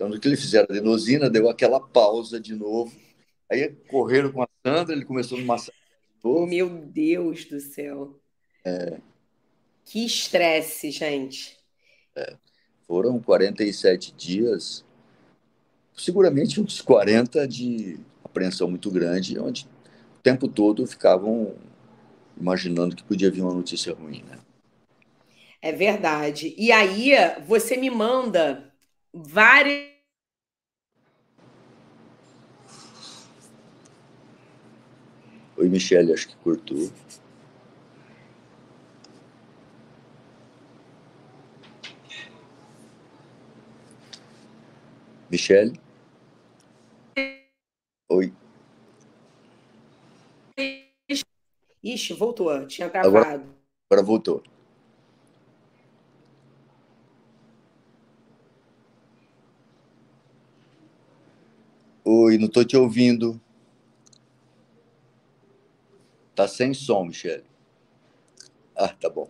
Então, 0.01 0.09
no 0.09 0.19
que 0.19 0.27
ele 0.27 0.35
fizeram 0.35 0.65
a 0.67 0.73
adenosina, 0.73 1.29
deu 1.29 1.47
aquela 1.47 1.79
pausa 1.79 2.39
de 2.39 2.55
novo. 2.55 2.91
Aí 3.47 3.69
correram 3.87 4.31
com 4.31 4.41
a 4.41 4.47
Sandra, 4.65 4.95
ele 4.95 5.05
começou 5.05 5.37
de 5.37 5.45
novo. 5.45 6.47
Meu 6.47 6.67
Deus 6.67 7.45
do 7.45 7.59
céu. 7.59 8.19
É. 8.65 8.97
Que 9.85 10.03
estresse, 10.03 10.89
gente. 10.89 11.55
É. 12.15 12.35
Foram 12.87 13.19
47 13.19 14.11
dias, 14.13 14.83
seguramente 15.95 16.59
uns 16.59 16.81
40 16.81 17.47
de 17.47 17.99
apreensão 18.23 18.67
muito 18.67 18.89
grande, 18.89 19.37
onde 19.37 19.67
o 20.17 20.21
tempo 20.23 20.47
todo 20.47 20.87
ficavam 20.87 21.53
imaginando 22.35 22.95
que 22.95 23.03
podia 23.03 23.29
vir 23.29 23.43
uma 23.43 23.53
notícia 23.53 23.93
ruim, 23.93 24.23
né? 24.23 24.39
É 25.61 25.71
verdade. 25.71 26.55
E 26.57 26.71
aí, 26.71 27.11
você 27.45 27.77
me 27.77 27.91
manda 27.91 28.73
várias 29.13 29.90
Oi, 35.61 35.69
Michele, 35.69 36.11
acho 36.11 36.27
que 36.27 36.35
cortou. 36.37 36.91
Michele? 45.29 45.79
Oi. 48.09 48.33
Ixi, 51.83 52.13
voltou. 52.15 52.65
Tinha 52.65 52.89
travado. 52.89 53.17
Agora, 53.17 53.45
agora 53.87 54.03
voltou. 54.03 54.43
Oi, 62.03 62.39
não 62.39 62.47
estou 62.47 62.65
te 62.65 62.75
ouvindo. 62.75 63.39
Tá 66.41 66.47
sem 66.47 66.73
som, 66.73 67.05
Michele. 67.05 67.43
Ah, 68.75 68.87
tá 68.87 69.07
bom. 69.07 69.29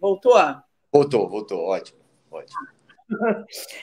Voltou? 0.00 0.36
Voltou, 0.92 1.28
voltou. 1.28 1.64
Ótimo, 1.64 1.98
ótimo. 2.30 2.68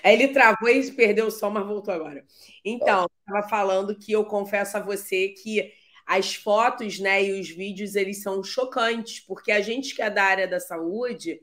Aí 0.02 0.14
ele 0.16 0.30
travou 0.30 0.70
e 0.70 0.90
perdeu 0.94 1.28
o 1.28 1.32
som, 1.32 1.50
mas 1.50 1.68
voltou 1.68 1.94
agora. 1.94 2.24
Então, 2.64 3.08
estava 3.20 3.50
falando 3.50 3.94
que 3.94 4.14
eu 4.14 4.24
confesso 4.24 4.78
a 4.78 4.80
você 4.80 5.28
que 5.28 5.70
as 6.08 6.34
fotos 6.34 6.98
né, 6.98 7.22
e 7.26 7.38
os 7.42 7.50
vídeos 7.50 7.96
eles 7.96 8.24
são 8.24 8.42
chocantes, 8.42 9.20
porque 9.20 9.52
a 9.52 9.60
gente 9.60 9.94
que 9.94 10.02
é 10.02 10.10
da 10.10 10.24
área 10.24 10.48
da 10.48 10.62
saúde, 10.62 11.42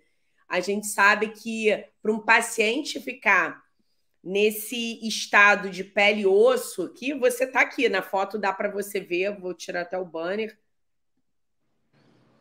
a 0.49 0.61
gente 0.61 0.87
sabe 0.87 1.29
que 1.29 1.85
para 2.01 2.11
um 2.11 2.21
paciente 2.21 2.99
ficar 3.01 3.63
nesse 4.23 5.05
estado 5.07 5.69
de 5.69 5.83
pele 5.83 6.21
e 6.21 6.27
osso, 6.27 6.93
que 6.93 7.13
você 7.13 7.45
está 7.45 7.63
aqui 7.63 7.89
na 7.89 8.03
foto, 8.03 8.39
dá 8.39 8.53
para 8.53 8.71
você 8.71 9.01
ver, 9.01 9.39
vou 9.39 9.53
tirar 9.53 9.83
até 9.83 9.99
o 9.99 10.05
banner. 10.05 10.57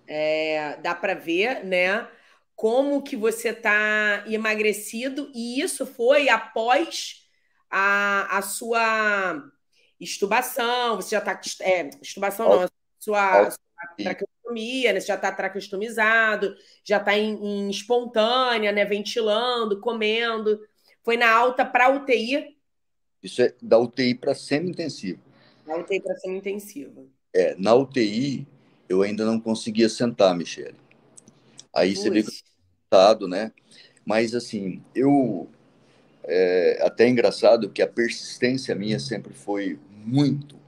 É, 0.08 0.78
dá 0.78 0.94
para 0.94 1.16
ver, 1.16 1.64
né? 1.66 2.08
Como 2.56 3.02
que 3.02 3.16
você 3.16 3.50
está 3.50 4.24
emagrecido, 4.28 5.32
e 5.34 5.60
isso 5.60 5.86
foi 5.86 6.30
após 6.30 7.28
a, 7.70 8.38
a 8.38 8.42
sua 8.42 9.52
estubação, 10.00 10.98
você 10.98 11.16
já 11.16 11.20
está. 11.20 11.40
É, 11.62 11.90
estubação 12.02 12.50
não, 12.50 12.68
sua, 13.00 13.50
sua 13.50 13.60
traqueostomia, 13.98 14.94
né? 14.94 15.00
Você 15.00 15.08
já 15.08 15.16
está 15.16 15.32
traqueostomizado, 15.32 16.56
já 16.84 16.98
está 16.98 17.18
em, 17.18 17.34
em 17.34 17.70
espontânea, 17.70 18.72
né? 18.72 18.86
Ventilando, 18.86 19.80
comendo. 19.80 20.60
Foi 21.04 21.18
na 21.18 21.32
alta 21.32 21.66
para 21.66 21.90
UTI? 21.90 22.58
Isso 23.22 23.42
é 23.42 23.54
da 23.62 23.78
UTI 23.78 24.16
para 24.16 24.34
semi-intensiva. 24.34 25.20
Da 25.66 25.78
UTI 25.78 26.02
para 26.02 26.16
semi-intensiva. 26.16 27.06
É, 27.34 27.56
na 27.56 27.74
UTI 27.76 28.48
eu 28.90 29.02
ainda 29.02 29.26
não 29.26 29.40
conseguia 29.40 29.88
sentar, 29.88 30.36
Michele. 30.36 30.76
Aí 31.74 31.90
Ui. 31.90 31.96
você 31.96 32.10
vê 32.10 32.24
que 32.24 32.30
eu 32.92 33.28
né? 33.28 33.52
Mas 34.06 34.36
assim, 34.36 34.84
eu 34.94 35.50
é, 36.24 36.80
até 36.82 37.06
é 37.06 37.10
engraçado 37.10 37.70
que 37.70 37.82
a 37.82 37.88
persistência 37.88 38.76
minha 38.76 39.00
sempre 39.00 39.34
foi 39.34 39.80
muito 39.90 40.60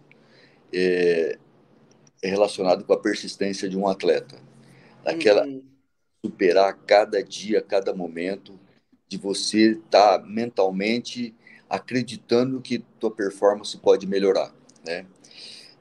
é, 0.72 1.38
relacionado 2.24 2.86
com 2.86 2.94
a 2.94 3.00
persistência 3.00 3.68
de 3.68 3.78
um 3.78 3.88
atleta. 3.88 4.38
Daquela 5.04 5.46
uhum. 5.46 5.64
superar 6.26 6.78
cada 6.86 7.22
dia, 7.22 7.62
cada 7.62 7.94
momento, 7.94 8.58
de 9.14 9.18
você 9.20 9.72
estar 9.72 10.20
tá 10.20 10.26
mentalmente 10.26 11.36
acreditando 11.70 12.59
que 12.59 12.80
tua 12.99 13.11
performance 13.11 13.78
pode 13.78 14.07
melhorar, 14.07 14.53
né? 14.86 15.05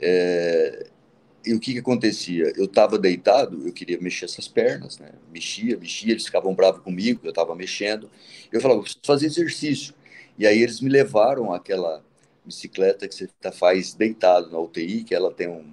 É, 0.01 0.87
e 1.45 1.55
o 1.55 1.61
que, 1.61 1.73
que 1.73 1.79
acontecia? 1.79 2.53
Eu 2.57 2.67
estava 2.67 2.99
deitado, 2.99 3.67
eu 3.67 3.73
queria 3.73 3.99
mexer 4.01 4.27
essas 4.27 4.47
pernas, 4.47 4.99
né? 4.99 5.11
Mexia, 5.33 5.77
mexia, 5.79 6.13
eles 6.13 6.27
ficavam 6.27 6.55
bravos 6.55 6.83
comigo, 6.83 7.21
eu 7.25 7.31
estava 7.31 7.55
mexendo. 7.55 8.11
Eu 8.53 8.61
falava, 8.61 8.83
preciso 8.83 9.01
fazer 9.05 9.27
exercício. 9.27 9.95
E 10.39 10.47
aí 10.47 10.63
eles 10.63 10.81
me 10.81 10.91
levaram 10.91 11.53
àquela 11.53 12.05
bicicleta 12.45 13.09
que 13.09 13.15
você 13.15 13.29
tá, 13.41 13.51
faz 13.51 13.95
deitado 13.95 14.51
na 14.51 14.59
UTI, 14.59 15.05
que 15.05 15.15
ela 15.15 15.33
tem 15.33 15.49
um, 15.49 15.65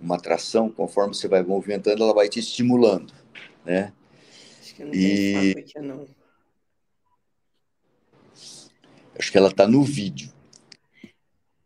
uma 0.00 0.18
tração, 0.18 0.68
conforme 0.68 1.14
você 1.14 1.28
vai 1.28 1.42
movimentando, 1.42 2.02
ela 2.02 2.14
vai 2.14 2.28
te 2.28 2.40
estimulando, 2.40 3.12
né? 3.64 3.92
Acho 4.60 4.74
que 4.74 4.84
não 4.84 4.94
e... 4.94 5.54
tem 5.54 5.82
não. 5.82 6.17
Acho 9.18 9.32
que 9.32 9.38
ela 9.38 9.48
está 9.48 9.66
no 9.66 9.82
vídeo. 9.82 10.32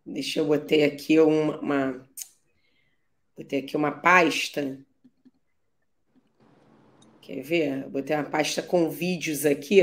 Deixa 0.04 0.40
eu 0.40 0.46
botar 0.46 0.84
aqui 0.84 1.20
uma, 1.20 1.60
uma 1.60 2.08
botei 3.36 3.60
aqui 3.60 3.76
uma 3.76 3.92
pasta. 3.92 4.78
Quer 7.20 7.42
ver? 7.42 7.88
Botei 7.88 8.16
uma 8.16 8.24
pasta 8.24 8.62
com 8.62 8.90
vídeos 8.90 9.44
aqui. 9.44 9.82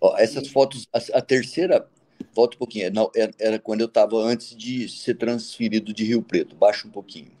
Ó, 0.00 0.16
essas 0.18 0.48
fotos, 0.48 0.88
a, 0.92 1.18
a, 1.18 1.22
terceira, 1.22 1.88
volta 2.34 2.56
um 2.56 2.58
pouquinho, 2.58 2.90
não, 2.90 3.10
era, 3.14 3.32
era 3.38 3.58
quando 3.58 3.82
eu 3.82 3.86
estava 3.86 4.16
antes 4.16 4.56
de 4.56 4.88
ser 4.88 5.14
transferido 5.16 5.92
de 5.92 6.04
Rio 6.04 6.22
Preto. 6.22 6.56
Baixa 6.56 6.88
um 6.88 6.90
pouquinho. 6.90 7.39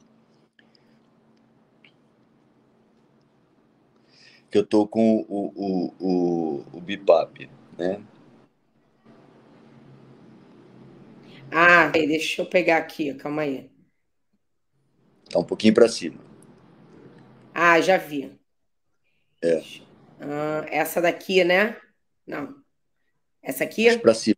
Que 4.50 4.58
eu 4.58 4.66
tô 4.66 4.86
com 4.86 5.24
o, 5.28 5.52
o, 5.54 5.94
o, 6.00 6.64
o 6.72 6.80
BIPAP, 6.80 7.48
né? 7.78 8.02
Ah, 11.52 11.88
deixa 11.88 12.42
eu 12.42 12.46
pegar 12.46 12.78
aqui, 12.78 13.14
calma 13.14 13.42
aí. 13.42 13.70
Tá 15.30 15.38
um 15.38 15.44
pouquinho 15.44 15.74
para 15.74 15.88
cima. 15.88 16.18
Ah, 17.54 17.80
já 17.80 17.96
vi. 17.96 18.38
É. 19.42 19.62
Ah, 20.20 20.66
essa 20.68 21.00
daqui, 21.00 21.44
né? 21.44 21.76
Não. 22.26 22.56
Essa 23.42 23.64
aqui? 23.64 23.96
Para 23.98 24.14
cima. 24.14 24.36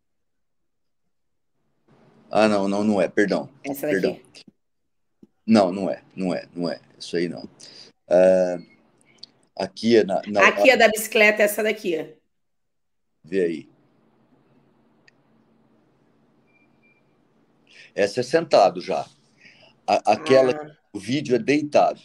Ah, 2.30 2.48
não, 2.48 2.68
não, 2.68 2.84
não 2.84 3.00
é, 3.00 3.08
perdão. 3.08 3.48
Essa 3.64 3.86
daqui? 3.86 4.00
Perdão. 4.00 4.20
Não, 5.46 5.72
não 5.72 5.90
é, 5.90 6.02
não 6.14 6.34
é, 6.34 6.46
não 6.54 6.70
é. 6.70 6.80
Isso 6.98 7.16
aí 7.16 7.28
não. 7.28 7.42
Uh, 8.08 8.71
Aqui 9.62 9.96
é 9.96 10.02
na, 10.02 10.20
na, 10.26 10.48
Aqui 10.48 10.70
é 10.70 10.76
da 10.76 10.88
bicicleta, 10.88 11.40
essa 11.40 11.62
daqui. 11.62 12.16
Vê 13.22 13.44
aí. 13.44 13.68
Essa 17.94 18.20
é 18.20 18.22
sentado 18.24 18.80
já. 18.80 19.06
A, 19.86 20.14
aquela, 20.14 20.50
ah. 20.52 20.76
o 20.92 20.98
vídeo 20.98 21.36
é 21.36 21.38
deitado. 21.38 22.00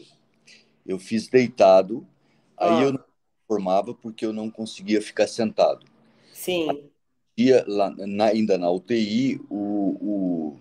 Eu 0.86 1.00
fiz 1.00 1.28
deitado, 1.30 2.08
aí 2.56 2.70
ah. 2.70 2.84
eu 2.84 2.94
não 2.94 3.04
formava 3.48 3.92
porque 3.92 4.24
eu 4.24 4.32
não 4.32 4.52
conseguia 4.52 5.02
ficar 5.02 5.26
sentado. 5.26 5.84
Sim. 6.32 6.92
Ia 7.36 7.66
lá, 7.68 7.90
na, 7.90 8.26
ainda 8.26 8.56
na 8.60 8.70
UTI, 8.70 9.42
o, 9.50 10.58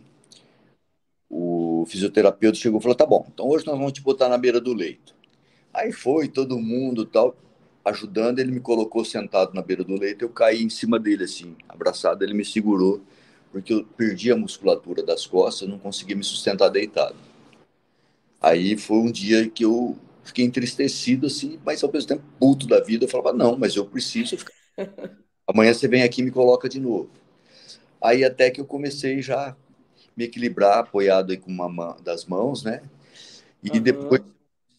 o, 1.28 1.82
o 1.82 1.86
fisioterapeuta 1.86 2.56
chegou 2.56 2.80
e 2.80 2.82
falou: 2.82 2.96
tá 2.96 3.04
bom, 3.04 3.26
então 3.28 3.46
hoje 3.46 3.66
nós 3.66 3.76
vamos 3.76 3.92
te 3.92 4.00
botar 4.00 4.30
na 4.30 4.38
beira 4.38 4.62
do 4.62 4.72
leito. 4.72 5.15
Aí 5.76 5.92
foi 5.92 6.26
todo 6.26 6.58
mundo 6.58 7.04
tal, 7.04 7.36
ajudando. 7.84 8.38
Ele 8.38 8.50
me 8.50 8.60
colocou 8.60 9.04
sentado 9.04 9.52
na 9.52 9.60
beira 9.60 9.84
do 9.84 9.94
leito. 9.94 10.24
Eu 10.24 10.30
caí 10.30 10.62
em 10.62 10.70
cima 10.70 10.98
dele, 10.98 11.24
assim, 11.24 11.54
abraçado. 11.68 12.24
Ele 12.24 12.32
me 12.32 12.46
segurou, 12.46 13.02
porque 13.52 13.74
eu 13.74 13.84
perdi 13.84 14.32
a 14.32 14.36
musculatura 14.36 15.02
das 15.02 15.26
costas, 15.26 15.68
não 15.68 15.78
conseguia 15.78 16.16
me 16.16 16.24
sustentar 16.24 16.70
deitado. 16.70 17.14
Aí 18.40 18.78
foi 18.78 18.96
um 18.96 19.12
dia 19.12 19.50
que 19.50 19.66
eu 19.66 19.98
fiquei 20.24 20.46
entristecido, 20.46 21.26
assim, 21.26 21.58
mas 21.62 21.84
ao 21.84 21.92
mesmo 21.92 22.08
tempo 22.08 22.22
puto 22.40 22.66
da 22.66 22.80
vida. 22.80 23.04
Eu 23.04 23.08
falava, 23.08 23.34
não, 23.34 23.58
mas 23.58 23.76
eu 23.76 23.84
preciso 23.84 24.38
ficar. 24.38 24.54
Amanhã 25.46 25.74
você 25.74 25.86
vem 25.86 26.02
aqui 26.02 26.22
e 26.22 26.24
me 26.24 26.30
coloca 26.30 26.70
de 26.70 26.80
novo. 26.80 27.10
Aí 28.02 28.24
até 28.24 28.50
que 28.50 28.60
eu 28.60 28.64
comecei 28.64 29.20
já 29.20 29.54
me 30.16 30.24
equilibrar, 30.24 30.78
apoiado 30.78 31.32
aí 31.32 31.36
com 31.36 31.50
uma 31.50 31.96
das 32.02 32.24
mãos, 32.24 32.64
né? 32.64 32.80
E 33.62 33.70
uhum. 33.70 33.82
depois 33.82 34.22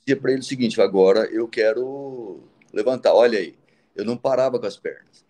dizia 0.07 0.21
para 0.21 0.31
ele 0.31 0.39
o 0.39 0.43
seguinte: 0.43 0.81
agora 0.81 1.25
eu 1.25 1.47
quero 1.47 2.41
levantar. 2.73 3.13
Olha 3.13 3.39
aí, 3.39 3.55
eu 3.93 4.05
não 4.05 4.15
parava 4.15 4.57
com 4.57 4.65
as 4.65 4.77
pernas. 4.77 5.25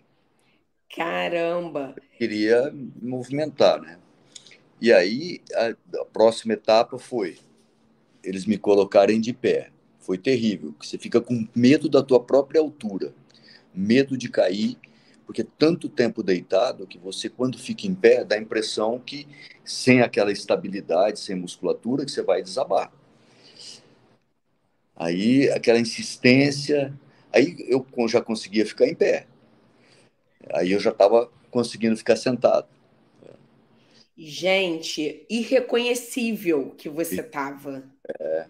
Caramba! 0.96 1.96
Eu 1.98 2.04
queria 2.18 2.74
movimentar, 3.02 3.82
né? 3.82 3.98
E 4.80 4.94
aí 4.94 5.42
a, 5.56 6.02
a 6.02 6.06
próxima 6.06 6.54
etapa 6.54 7.00
foi 7.00 7.38
eles 8.24 8.46
me 8.46 8.58
colocarem 8.58 9.20
de 9.20 9.34
pé. 9.34 9.72
Foi 10.00 10.18
terrível, 10.18 10.74
você 10.80 10.98
fica 10.98 11.20
com 11.20 11.48
medo 11.54 11.90
da 11.90 12.02
tua 12.02 12.22
própria 12.22 12.62
altura, 12.62 13.14
medo 13.74 14.18
de 14.18 14.30
cair, 14.30 14.78
porque 15.26 15.44
tanto 15.44 15.90
tempo 15.90 16.24
deitado 16.24 16.88
que 16.88 16.98
você, 16.98 17.30
quando 17.30 17.58
fica 17.58 17.86
em 17.86 17.94
pé, 17.94 18.24
dá 18.24 18.36
a 18.36 18.40
impressão 18.40 19.00
que 19.00 19.28
sem 19.66 20.02
aquela 20.02 20.32
estabilidade, 20.32 21.20
sem 21.20 21.36
musculatura, 21.36 22.06
que 22.06 22.12
você 22.12 22.22
vai 22.22 22.42
desabar. 22.42 22.92
Aí 24.98 25.50
aquela 25.52 25.80
insistência, 25.80 26.92
aí 27.32 27.56
eu 27.70 27.86
já 28.08 28.22
conseguia 28.22 28.66
ficar 28.66 28.88
em 28.88 28.96
pé. 28.96 29.28
Aí 30.52 30.72
eu 30.72 30.80
já 30.80 30.90
estava 30.90 31.30
conseguindo 31.52 31.96
ficar 31.96 32.16
sentado. 32.16 32.68
Gente, 34.18 35.26
irreconhecível 35.30 36.74
que 36.76 36.90
você 36.90 37.22
estava. 37.22 37.84
É. 38.20 38.48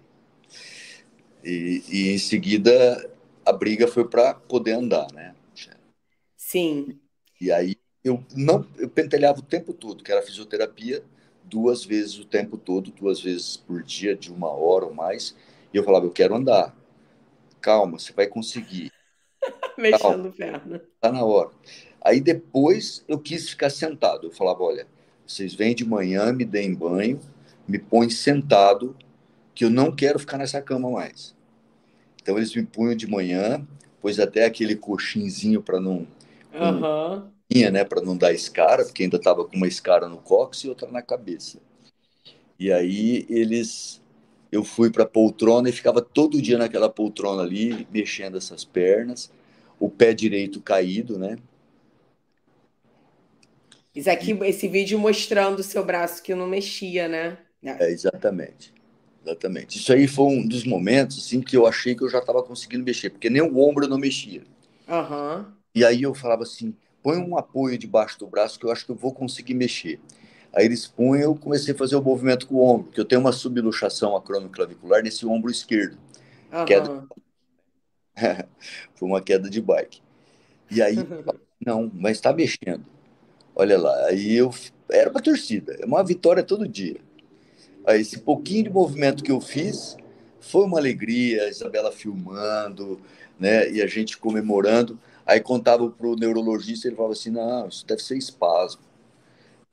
E, 1.44 1.84
e, 1.90 2.10
em 2.14 2.18
seguida 2.18 3.12
a 3.46 3.52
briga 3.52 3.88
foi 3.88 4.08
para 4.08 4.34
poder 4.34 4.74
andar, 4.74 5.08
né? 5.14 5.36
Sim. 6.36 6.98
E 7.42 7.52
aí 7.52 7.76
eu 8.04 8.24
não 8.34 8.66
eu 8.78 8.90
pentelhava 8.90 9.40
o 9.40 9.44
tempo 9.44 9.74
todo, 9.74 10.04
que 10.04 10.12
era 10.12 10.22
fisioterapia 10.22 11.04
duas 11.44 11.84
vezes 11.84 12.18
o 12.18 12.26
tempo 12.26 12.58
todo, 12.58 12.92
duas 12.92 13.22
vezes 13.22 13.58
por 13.58 13.84
dia, 13.84 14.16
de 14.16 14.32
uma 14.32 14.50
hora 14.50 14.86
ou 14.86 14.94
mais. 14.94 15.36
E 15.78 15.80
eu 15.80 15.84
falava, 15.84 16.08
eu 16.08 16.12
quero 16.12 16.34
andar. 16.34 16.76
Calma, 17.62 18.00
você 18.00 18.12
vai 18.12 18.26
conseguir. 18.26 18.92
Mexendo 19.78 20.34
perna. 20.34 20.82
Tá 21.00 21.12
na 21.12 21.24
hora. 21.24 21.52
Aí 22.02 22.20
depois 22.20 23.06
eu 23.08 23.20
quis 23.20 23.48
ficar 23.48 23.70
sentado. 23.70 24.26
Eu 24.26 24.32
falava, 24.32 24.64
olha, 24.64 24.88
vocês 25.24 25.54
vêm 25.54 25.76
de 25.76 25.86
manhã, 25.86 26.34
me 26.34 26.44
deem 26.44 26.74
banho, 26.74 27.20
me 27.68 27.78
põem 27.78 28.10
sentado, 28.10 28.98
que 29.54 29.66
eu 29.66 29.70
não 29.70 29.96
quero 29.96 30.18
ficar 30.18 30.40
nessa 30.40 30.60
cama 30.64 30.90
mais. 30.90 31.36
Então 32.20 32.38
eles 32.38 32.56
me 32.56 32.66
punham 32.66 32.96
de 32.96 33.06
manhã, 33.06 33.64
pôs 34.02 34.20
até 34.20 34.46
aquele 34.46 34.76
coxinzinho 34.76 35.62
para 35.62 35.80
não. 35.80 36.08
Uhum. 36.56 37.72
né, 37.72 37.84
para 37.84 38.02
não 38.02 38.18
dar 38.18 38.34
escara, 38.34 38.84
porque 38.84 39.04
ainda 39.04 39.18
estava 39.18 39.46
com 39.46 39.56
uma 39.56 39.68
escara 39.68 40.10
no 40.10 40.18
cóccix 40.18 40.64
e 40.64 40.70
outra 40.70 40.90
na 40.90 41.04
cabeça. 41.04 41.60
E 42.60 42.72
aí 42.72 43.28
eles 43.30 44.02
eu 44.52 44.64
fui 44.64 44.90
para 44.90 45.04
a 45.04 45.08
poltrona 45.08 45.70
e 45.70 45.72
ficava 45.72 46.02
todo 46.02 46.42
dia 46.42 46.58
naquela 46.58 46.90
poltrona 46.90 47.44
ali, 47.44 47.88
mexendo 47.92 48.38
essas 48.38 48.64
pernas, 48.64 49.32
o 49.80 49.90
pé 49.90 50.14
direito 50.14 50.62
caído, 50.62 51.18
né? 51.20 51.38
Isso 53.94 54.10
aqui, 54.10 54.32
esse 54.44 54.68
vídeo 54.68 55.00
mostrando 55.00 55.60
o 55.60 55.64
seu 55.64 55.84
braço 55.84 56.22
que 56.22 56.36
não 56.36 56.48
mexia, 56.48 57.08
né? 57.08 57.38
É, 57.64 57.90
exatamente. 57.90 58.74
Exatamente. 59.26 59.78
Isso 59.78 59.92
aí 59.92 60.08
foi 60.08 60.26
um 60.26 60.48
dos 60.48 60.64
momentos 60.64 61.18
assim 61.18 61.42
que 61.42 61.58
eu 61.58 61.68
achei 61.68 61.96
que 61.96 62.04
eu 62.04 62.10
já 62.10 62.20
estava 62.20 62.42
conseguindo 62.42 62.86
mexer, 62.86 63.10
porque 63.10 63.30
nem 63.30 63.42
o 63.42 63.60
ombro 63.60 63.86
eu 63.86 63.90
não 63.90 63.98
mexia. 63.98 64.44
Uhum. 64.88 65.46
E 65.76 65.84
aí 65.84 66.04
eu 66.04 66.14
falava 66.14 66.44
assim, 66.44 66.74
põe 67.04 67.18
um 67.18 67.38
apoio 67.38 67.78
debaixo 67.78 68.18
do 68.20 68.28
braço 68.28 68.58
que 68.60 68.66
eu 68.66 68.72
acho 68.72 68.86
que 68.86 68.92
eu 68.92 68.96
vou 68.96 69.14
conseguir 69.14 69.54
mexer. 69.54 70.00
Aí 70.54 70.66
eles 70.66 70.88
punham, 70.88 71.24
eu 71.24 71.36
comecei 71.36 71.74
a 71.74 71.78
fazer 71.78 71.96
o 71.96 72.02
movimento 72.02 72.48
com 72.48 72.56
o 72.56 72.64
ombro, 72.64 72.86
porque 72.86 73.00
eu 73.00 73.06
tenho 73.06 73.22
uma 73.22 73.32
subluxação 73.32 74.16
acromio-clavicular 74.16 75.04
nesse 75.04 75.26
ombro 75.26 75.52
esquerdo. 75.52 75.98
Uhum. 76.52 76.66
Queda... 76.66 77.08
foi 78.96 79.08
uma 79.08 79.22
queda 79.22 79.50
de 79.50 79.62
bike. 79.62 80.02
E 80.72 80.82
aí, 80.82 80.96
não, 81.64 81.92
mas 81.94 82.18
está 82.18 82.34
mexendo. 82.34 82.86
Olha 83.56 83.78
lá, 83.78 84.06
aí 84.06 84.36
eu 84.36 84.54
era 84.90 85.10
uma 85.10 85.22
torcida, 85.22 85.76
é 85.80 85.86
uma 85.86 86.04
vitória 86.04 86.44
todo 86.44 86.68
dia. 86.68 86.98
Aí 87.86 88.02
esse 88.02 88.20
pouquinho 88.20 88.66
de 88.66 88.70
movimento 88.70 89.24
que 89.24 89.32
eu 89.32 89.42
fiz 89.42 89.98
foi 90.40 90.66
uma 90.66 90.78
alegria, 90.78 91.44
a 91.44 91.50
Isabela 91.50 91.92
filmando, 91.92 93.00
né, 93.40 93.70
e 93.72 93.82
a 93.82 93.88
gente 93.88 94.18
comemorando. 94.18 95.00
Aí 95.26 95.40
contava 95.42 95.90
para 95.90 96.08
o 96.08 96.16
neurologista, 96.16 96.88
ele 96.88 96.96
falava 96.96 97.14
assim, 97.14 97.32
não, 97.32 97.68
isso 97.68 97.86
deve 97.86 98.02
ser 98.02 98.18
espasmo, 98.18 98.82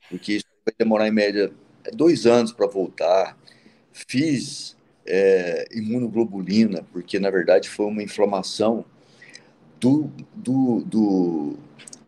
porque 0.08 0.34
isso 0.34 0.53
vai 0.64 0.74
demorar 0.78 1.08
em 1.08 1.12
média 1.12 1.52
dois 1.92 2.26
anos 2.26 2.52
para 2.52 2.66
voltar. 2.66 3.36
Fiz 3.92 4.76
é, 5.06 5.66
imunoglobulina, 5.72 6.84
porque 6.92 7.18
na 7.18 7.30
verdade 7.30 7.68
foi 7.68 7.86
uma 7.86 8.02
inflamação 8.02 8.84
do, 9.78 10.10
do, 10.34 10.80
do, 10.82 11.58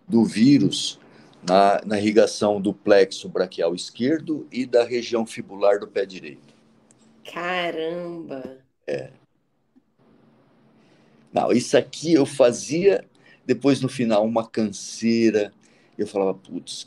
do 0.09 0.25
vírus 0.25 0.99
na, 1.47 1.81
na 1.85 1.99
irrigação 1.99 2.61
do 2.61 2.73
plexo 2.73 3.29
braquial 3.29 3.75
esquerdo 3.75 4.47
e 4.51 4.65
da 4.65 4.85
região 4.85 5.27
fibular 5.27 5.79
do 5.79 5.87
pé 5.87 6.07
direito. 6.07 6.55
Caramba! 7.33 8.59
É. 8.87 9.11
Não, 11.33 11.53
isso 11.53 11.77
aqui 11.77 12.15
eu 12.15 12.25
fazia, 12.25 13.05
depois 13.45 13.81
no 13.81 13.89
final, 13.89 14.25
uma 14.25 14.49
canseira. 14.49 15.53
Eu 15.99 16.07
falava, 16.07 16.35
putz, 16.35 16.87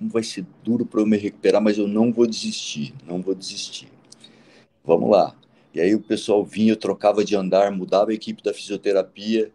como 0.00 0.10
vai 0.10 0.22
ser 0.22 0.46
duro 0.64 0.86
para 0.86 1.02
eu 1.02 1.06
me 1.06 1.18
recuperar, 1.18 1.60
mas 1.60 1.76
eu 1.76 1.86
não 1.86 2.10
vou 2.10 2.26
desistir, 2.26 2.94
não 3.06 3.20
vou 3.20 3.34
desistir. 3.34 3.88
Vamos 4.82 5.10
lá. 5.10 5.36
E 5.74 5.80
aí 5.80 5.94
o 5.94 6.00
pessoal 6.00 6.42
vinha, 6.42 6.72
eu 6.72 6.76
trocava 6.76 7.22
de 7.22 7.36
andar, 7.36 7.70
mudava 7.70 8.10
a 8.10 8.14
equipe 8.14 8.42
da 8.42 8.54
fisioterapia, 8.54 9.52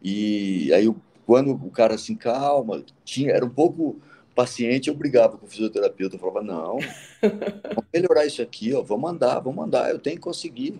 e 0.00 0.72
aí 0.72 0.86
o 0.86 0.96
quando 1.26 1.52
o 1.52 1.70
cara 1.70 1.94
assim, 1.94 2.14
calma, 2.14 2.84
tinha, 3.04 3.32
era 3.32 3.44
um 3.44 3.50
pouco 3.50 4.00
paciente, 4.34 4.88
eu 4.88 4.94
brigava 4.94 5.38
com 5.38 5.46
o 5.46 5.48
fisioterapeuta, 5.48 6.16
eu 6.16 6.20
falava, 6.20 6.42
não, 6.42 6.78
vamos 7.20 7.84
melhorar 7.92 8.26
isso 8.26 8.42
aqui, 8.42 8.74
ó, 8.74 8.82
vamos 8.82 9.10
andar, 9.10 9.38
vamos 9.40 9.64
andar, 9.64 9.90
eu 9.90 9.98
tenho 9.98 10.16
que 10.16 10.22
conseguir. 10.22 10.78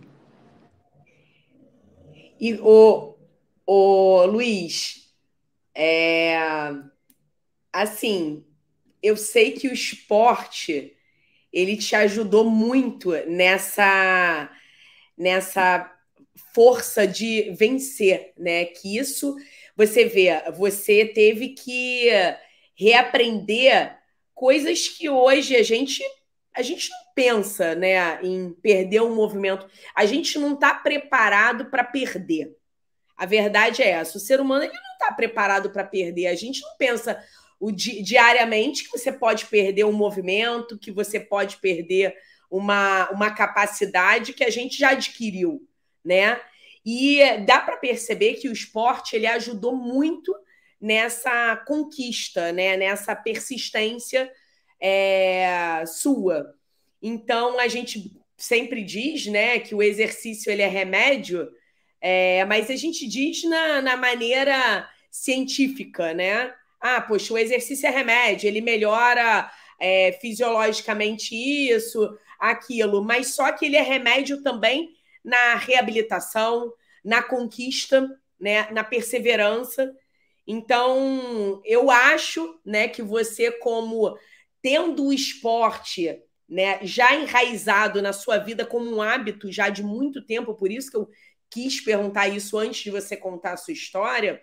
E 2.41 2.55
o, 2.55 3.15
o 3.65 4.27
Luiz, 4.27 5.13
é, 5.75 6.37
assim, 7.73 8.45
eu 9.03 9.17
sei 9.17 9.53
que 9.53 9.69
o 9.69 9.73
esporte 9.73 10.97
ele 11.53 11.77
te 11.77 11.95
ajudou 11.95 12.49
muito 12.49 13.11
nessa 13.27 14.51
nessa 15.17 15.93
força 16.55 17.07
de 17.07 17.53
vencer, 17.53 18.33
né? 18.39 18.65
Que 18.65 18.97
isso 18.97 19.37
você 19.77 20.05
vê, 20.07 20.51
você 20.53 21.05
teve 21.05 21.51
que 21.51 22.09
reaprender 22.75 23.97
coisas 24.35 24.89
que 24.89 25.09
hoje 25.09 25.57
a 25.57 25.63
gente 25.63 26.03
a 26.55 26.61
gente 26.61 26.91
não 26.91 26.99
pensa, 27.15 27.75
né, 27.75 28.23
em 28.23 28.53
perder 28.53 29.01
um 29.01 29.15
movimento. 29.15 29.67
A 29.95 30.05
gente 30.05 30.39
não 30.39 30.53
está 30.53 30.75
preparado 30.75 31.71
para 31.71 31.83
perder. 31.83 32.55
A 33.17 33.25
verdade 33.25 33.83
é 33.83 33.89
essa. 33.89 34.19
O 34.19 34.21
ser 34.21 34.39
humano 34.39 34.65
ele 34.65 34.73
não 34.73 34.93
está 34.93 35.13
preparado 35.13 35.71
para 35.71 35.85
perder. 35.85 36.27
A 36.27 36.35
gente 36.35 36.61
não 36.61 36.77
pensa 36.77 37.23
o 37.63 37.71
di 37.71 38.03
diariamente 38.03 38.83
que 38.83 38.91
você 38.91 39.13
pode 39.13 39.47
perder 39.47 39.85
um 39.85 39.93
movimento, 39.93 40.77
que 40.77 40.91
você 40.91 41.21
pode 41.21 41.59
perder 41.59 42.13
uma, 42.51 43.09
uma 43.11 43.31
capacidade 43.31 44.33
que 44.33 44.43
a 44.43 44.51
gente 44.51 44.77
já 44.77 44.91
adquiriu, 44.91 45.65
né? 46.05 46.41
E 46.85 47.21
dá 47.47 47.61
para 47.61 47.77
perceber 47.77 48.35
que 48.35 48.49
o 48.49 48.53
esporte 48.53 49.15
ele 49.15 49.29
ajudou 49.29 49.77
muito 49.77 50.35
nessa 50.81 51.55
conquista, 51.65 52.51
né? 52.51 52.77
nessa 52.77 53.15
persistência 53.15 54.29
é, 54.81 55.85
sua. 55.87 56.57
Então 57.01 57.61
a 57.61 57.69
gente 57.69 58.13
sempre 58.37 58.83
diz 58.83 59.27
né, 59.27 59.61
que 59.61 59.73
o 59.73 59.81
exercício 59.81 60.51
ele 60.51 60.63
é 60.63 60.67
remédio, 60.67 61.49
é, 62.01 62.45
mas 62.47 62.69
a 62.71 62.75
gente 62.75 63.07
diz 63.07 63.45
na, 63.45 63.81
na 63.81 63.97
maneira 63.97 64.91
científica, 65.13 66.13
né? 66.13 66.53
Ah, 66.83 67.01
poxa, 67.01 67.33
o 67.35 67.39
exercício 67.39 67.87
é 67.87 67.91
remédio, 67.91 68.49
ele 68.49 68.61
melhora 68.61 69.51
é, 69.81 70.13
fisiologicamente 70.21 71.35
isso, 71.35 72.19
aquilo, 72.39 73.05
mas 73.05 73.35
só 73.35 73.53
que 73.53 73.67
ele 73.67 73.77
é 73.77 73.83
remédio 73.83 74.43
também 74.43 74.91
na 75.25 75.55
reabilitação, 75.55 76.73
na 77.05 77.23
conquista, 77.23 78.09
né, 78.41 78.69
na 78.73 78.83
perseverança. 78.83 79.95
Então, 80.47 81.63
eu 81.65 81.91
acho, 81.91 82.61
né, 82.67 82.89
que 82.89 83.03
você 83.03 83.53
como 83.53 84.17
tendo 84.61 85.07
o 85.07 85.13
esporte, 85.13 86.21
né, 86.49 86.81
já 86.83 87.15
enraizado 87.15 88.03
na 88.03 88.13
sua 88.13 88.39
vida 88.39 88.67
como 88.67 88.91
um 88.97 89.01
hábito 89.03 89.51
já 89.53 89.69
de 89.69 89.83
muito 89.85 90.25
tempo, 90.27 90.55
por 90.55 90.71
isso 90.71 90.91
que 90.91 90.97
eu 90.97 91.09
quis 91.51 91.81
perguntar 91.81 92.29
isso 92.29 92.59
antes 92.59 92.83
de 92.83 92.91
você 92.91 93.17
contar 93.17 93.53
a 93.53 93.57
sua 93.57 93.73
história, 93.73 94.43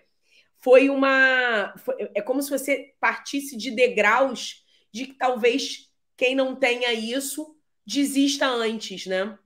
foi 0.60 0.90
uma 0.90 1.74
foi, 1.78 2.10
é 2.14 2.20
como 2.20 2.42
se 2.42 2.50
você 2.50 2.92
partisse 3.00 3.56
de 3.56 3.70
degraus 3.70 4.64
de 4.92 5.06
que 5.06 5.14
talvez 5.14 5.88
quem 6.16 6.34
não 6.34 6.54
tenha 6.54 6.92
isso 6.92 7.56
desista 7.86 8.46
antes, 8.46 9.06
né? 9.06 9.38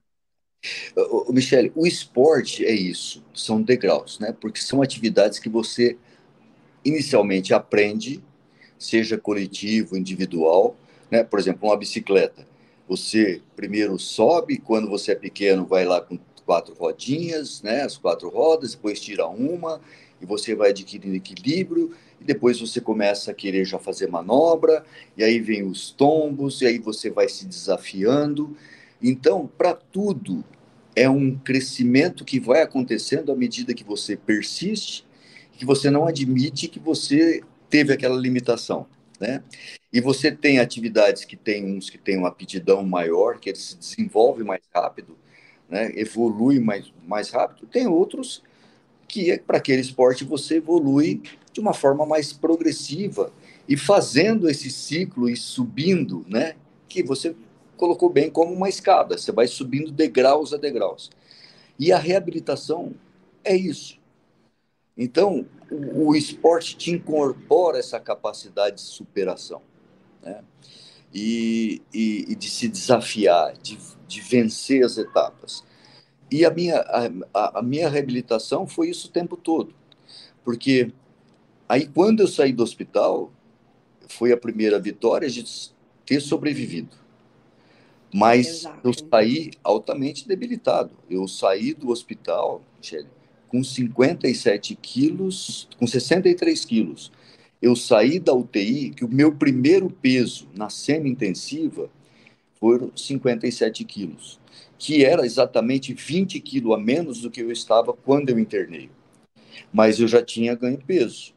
Michele, 1.29 1.71
o 1.75 1.87
esporte 1.87 2.65
é 2.65 2.73
isso, 2.73 3.23
são 3.35 3.61
degraus, 3.61 4.19
né? 4.19 4.35
Porque 4.39 4.61
são 4.61 4.81
atividades 4.81 5.39
que 5.39 5.49
você 5.49 5.99
inicialmente 6.85 7.53
aprende, 7.53 8.23
seja 8.79 9.19
coletivo, 9.19 9.97
individual, 9.97 10.77
né? 11.11 11.23
Por 11.23 11.39
exemplo, 11.39 11.69
uma 11.69 11.77
bicicleta. 11.77 12.47
Você 12.89 13.43
primeiro 13.55 13.99
sobe, 13.99 14.59
quando 14.59 14.89
você 14.89 15.13
é 15.13 15.15
pequeno, 15.15 15.67
vai 15.67 15.85
lá 15.85 16.01
com 16.01 16.19
quatro 16.45 16.75
rodinhas, 16.75 17.63
né? 17.63 17.83
As 17.83 17.97
quatro 17.97 18.29
rodas, 18.29 18.75
depois 18.75 19.01
tira 19.01 19.27
uma 19.27 19.81
e 20.25 20.27
você 20.27 20.55
vai 20.55 20.71
adquirindo 20.71 21.15
equilíbrio 21.15 21.93
e 22.19 22.25
depois 22.25 22.59
você 22.59 22.81
começa 22.81 23.31
a 23.31 23.35
querer 23.35 23.65
já 23.67 23.79
fazer 23.79 24.09
manobra 24.09 24.85
e 25.17 25.23
aí 25.23 25.39
vem 25.39 25.63
os 25.63 25.91
tombos 25.91 26.63
e 26.63 26.67
aí 26.67 26.79
você 26.79 27.11
vai 27.11 27.29
se 27.29 27.47
desafiando. 27.47 28.57
Então, 29.03 29.47
para 29.47 29.75
tudo 29.75 30.43
é 30.97 31.09
um 31.09 31.37
crescimento 31.37 32.25
que 32.25 32.41
vai 32.41 32.63
acontecendo 32.63 33.31
à 33.31 33.37
medida 33.37 33.75
que 33.75 33.85
você 33.85 34.17
persiste, 34.17 35.05
que 35.53 35.67
você 35.67 35.91
não 35.91 36.07
admite 36.07 36.69
que 36.69 36.81
você 36.81 37.43
teve 37.69 37.93
aquela 37.93 38.17
limitação. 38.17 38.87
né? 39.21 39.43
E 39.93 40.01
você 40.01 40.33
tem 40.33 40.59
atividades 40.59 41.25
que 41.25 41.37
tem 41.37 41.65
uns 41.65 41.91
que 41.91 41.99
têm 41.99 42.17
uma 42.17 42.29
aptidão 42.29 42.83
maior, 42.83 43.39
que 43.39 43.51
ele 43.51 43.59
se 43.59 43.77
desenvolve 43.77 44.43
mais 44.43 44.63
rápido, 44.75 45.17
né? 45.69 45.93
evolui 45.95 46.59
mais, 46.59 46.93
mais 47.07 47.31
rápido. 47.31 47.67
Tem 47.67 47.87
outros 47.87 48.43
que, 49.15 49.31
é, 49.31 49.39
para 49.39 49.59
aquele 49.59 49.81
esporte, 49.81 50.25
você 50.25 50.57
evolui 50.57 51.23
de 51.53 51.61
uma 51.61 51.73
forma 51.73 52.05
mais 52.05 52.33
progressiva 52.33 53.33
e 53.69 53.77
fazendo 53.77 54.51
esse 54.51 54.69
ciclo 54.69 55.31
e 55.31 55.37
subindo, 55.37 56.27
né? 56.29 56.57
Que 56.89 57.01
você 57.01 57.33
colocou 57.77 58.11
bem 58.11 58.29
como 58.29 58.53
uma 58.53 58.69
escada, 58.69 59.17
você 59.17 59.31
vai 59.31 59.47
subindo 59.47 59.93
degraus 59.93 60.53
a 60.53 60.57
degraus. 60.57 61.13
E 61.79 61.93
a 61.93 61.99
reabilitação 61.99 62.93
é 63.45 63.55
isso. 63.55 64.01
Então, 64.99 65.47
o, 65.71 66.09
o 66.09 66.17
esporte 66.17 66.77
te 66.77 66.91
incorpora 66.91 67.79
essa 67.79 68.01
capacidade 68.01 68.77
de 68.77 68.83
superação, 68.83 69.63
né? 70.25 70.43
E, 71.15 71.81
e, 71.95 72.33
e 72.33 72.35
de 72.35 72.51
se 72.51 72.67
desafiar, 72.67 73.53
de, 73.63 73.79
de 74.09 74.21
vencer 74.21 74.85
as 74.85 74.99
etapas. 74.99 75.63
E 76.31 76.45
a 76.45 76.51
minha, 76.51 76.79
a, 77.33 77.59
a 77.61 77.63
minha 77.63 77.89
reabilitação 77.89 78.67
foi 78.67 78.89
isso 78.91 79.09
o 79.09 79.11
tempo 79.11 79.37
todo. 79.37 79.75
Porque 80.45 80.93
aí, 81.69 81.87
quando 81.87 82.21
eu 82.21 82.29
saí 82.29 82.53
do 82.53 82.63
hospital, 82.63 83.33
foi 84.09 84.33
a 84.33 84.37
primeira 84.37 84.79
vitória 84.79 85.29
de 85.29 85.45
ter 86.05 86.21
sobrevivido. 86.21 86.97
Mas 88.13 88.47
Exato. 88.47 88.81
eu 88.85 88.93
saí 89.11 89.51
altamente 89.63 90.29
debilitado. 90.29 90.93
Eu 91.11 91.27
saí 91.27 91.75
do 91.75 91.91
hospital, 91.91 92.63
Michele, 92.79 93.09
com 93.49 93.65
57 93.65 94.77
quilos, 94.77 95.69
com 95.79 95.87
63 95.87 96.65
quilos. 96.65 97.11
Eu 97.61 97.75
saí 97.75 98.21
da 98.21 98.33
UTI, 98.33 98.91
que 98.91 99.05
o 99.05 99.09
meu 99.09 99.35
primeiro 99.35 99.91
peso 99.91 100.47
na 100.55 100.69
semi-intensiva 100.69 101.91
foram 102.61 102.93
57 102.97 103.85
quilos, 103.85 104.39
que 104.85 105.03
era 105.03 105.25
exatamente 105.25 105.95
20 105.95 106.39
quilos 106.41 106.75
a 106.75 106.77
menos 106.77 107.23
do 107.23 107.31
que 107.31 107.41
eu 107.41 107.51
estava 107.51 107.95
quando 107.95 108.29
eu 108.29 108.39
internei. 108.39 108.91
Mas 109.73 109.99
eu 109.99 110.07
já 110.07 110.23
tinha 110.23 110.55
ganho 110.55 110.77
peso. 110.77 111.33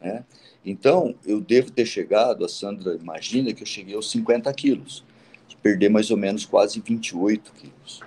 Né? 0.00 0.24
Então, 0.64 1.14
eu 1.26 1.38
devo 1.38 1.70
ter 1.70 1.84
chegado, 1.84 2.46
a 2.46 2.48
Sandra 2.48 2.94
imagina 2.94 3.52
que 3.52 3.62
eu 3.62 3.66
cheguei 3.66 3.94
aos 3.94 4.10
50 4.10 4.50
quilos, 4.54 5.04
de 5.46 5.54
perder 5.58 5.90
mais 5.90 6.10
ou 6.10 6.16
menos 6.16 6.46
quase 6.46 6.80
28 6.80 7.52
quilos. 7.52 8.00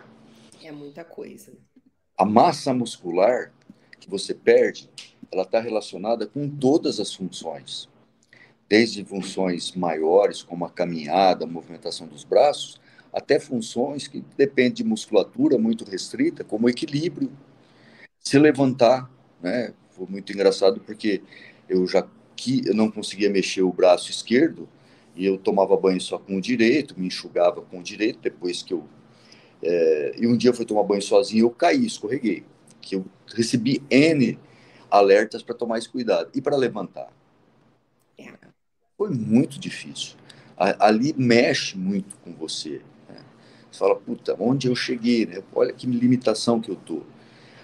É 0.64 0.72
muita 0.72 1.04
coisa. 1.04 1.54
A 2.18 2.26
massa 2.26 2.74
muscular 2.74 3.54
que 4.00 4.10
você 4.10 4.34
perde, 4.34 4.90
ela 5.32 5.44
está 5.44 5.60
relacionada 5.60 6.26
com 6.26 6.50
todas 6.50 7.00
as 7.00 7.14
funções, 7.14 7.88
desde 8.68 9.06
funções 9.06 9.74
maiores, 9.74 10.42
como 10.42 10.66
a 10.66 10.72
caminhada, 10.72 11.46
a 11.46 11.48
movimentação 11.48 12.08
dos 12.08 12.24
braços, 12.24 12.82
até 13.14 13.40
funções 13.40 14.08
que 14.08 14.24
dependem 14.38 14.74
de 14.74 14.84
musculatura 14.84 15.58
muito 15.58 15.84
restrita, 15.84 16.44
como 16.44 16.70
equilíbrio, 16.70 17.32
se 18.20 18.38
levantar, 18.40 19.10
né? 19.42 19.74
Foi 19.92 20.08
muito 20.08 20.32
engraçado 20.32 20.80
porque 20.80 21.22
eu 21.68 21.86
já 21.88 22.08
que 22.36 22.66
eu 22.66 22.74
não 22.74 22.90
conseguia 22.90 23.30
mexer 23.30 23.62
o 23.62 23.72
braço 23.72 24.10
esquerdo 24.10 24.68
e 25.16 25.26
eu 25.26 25.38
tomava 25.38 25.76
banho 25.78 26.00
só 26.02 26.18
com 26.18 26.38
o 26.38 26.42
direito, 26.42 27.00
me 27.00 27.08
enxugava 27.08 27.62
com 27.62 27.80
o 27.80 27.84
direito 27.84 28.20
depois 28.22 28.64
que 28.64 28.74
eu 28.74 28.88
é, 29.64 30.16
e 30.18 30.28
um 30.28 30.36
dia 30.36 30.50
eu 30.50 30.54
fui 30.54 30.66
tomar 30.66 30.84
banho 30.84 31.02
sozinho, 31.02 31.46
eu 31.46 31.50
caí, 31.52 31.86
escorreguei, 31.86 32.44
que 32.82 32.96
eu 32.96 33.06
recebi 33.28 33.84
n 33.90 34.40
alertas 34.90 35.44
para 35.44 35.56
tomar 35.56 35.78
esse 35.78 35.88
cuidado 35.88 36.30
e 36.34 36.42
para 36.42 36.58
levantar. 36.58 37.14
É. 38.18 38.34
Foi 38.98 39.10
muito 39.12 39.60
difícil. 39.60 40.16
Ali 40.58 41.14
mexe 41.18 41.78
muito 41.78 42.18
com 42.18 42.34
você. 42.34 42.82
Você 43.72 43.80
fala, 43.80 43.96
puta, 43.96 44.36
onde 44.40 44.68
eu 44.68 44.76
cheguei? 44.76 45.26
Né? 45.26 45.42
Olha 45.54 45.72
que 45.72 45.88
limitação 45.88 46.60
que 46.60 46.70
eu 46.70 46.76
tô. 46.76 47.02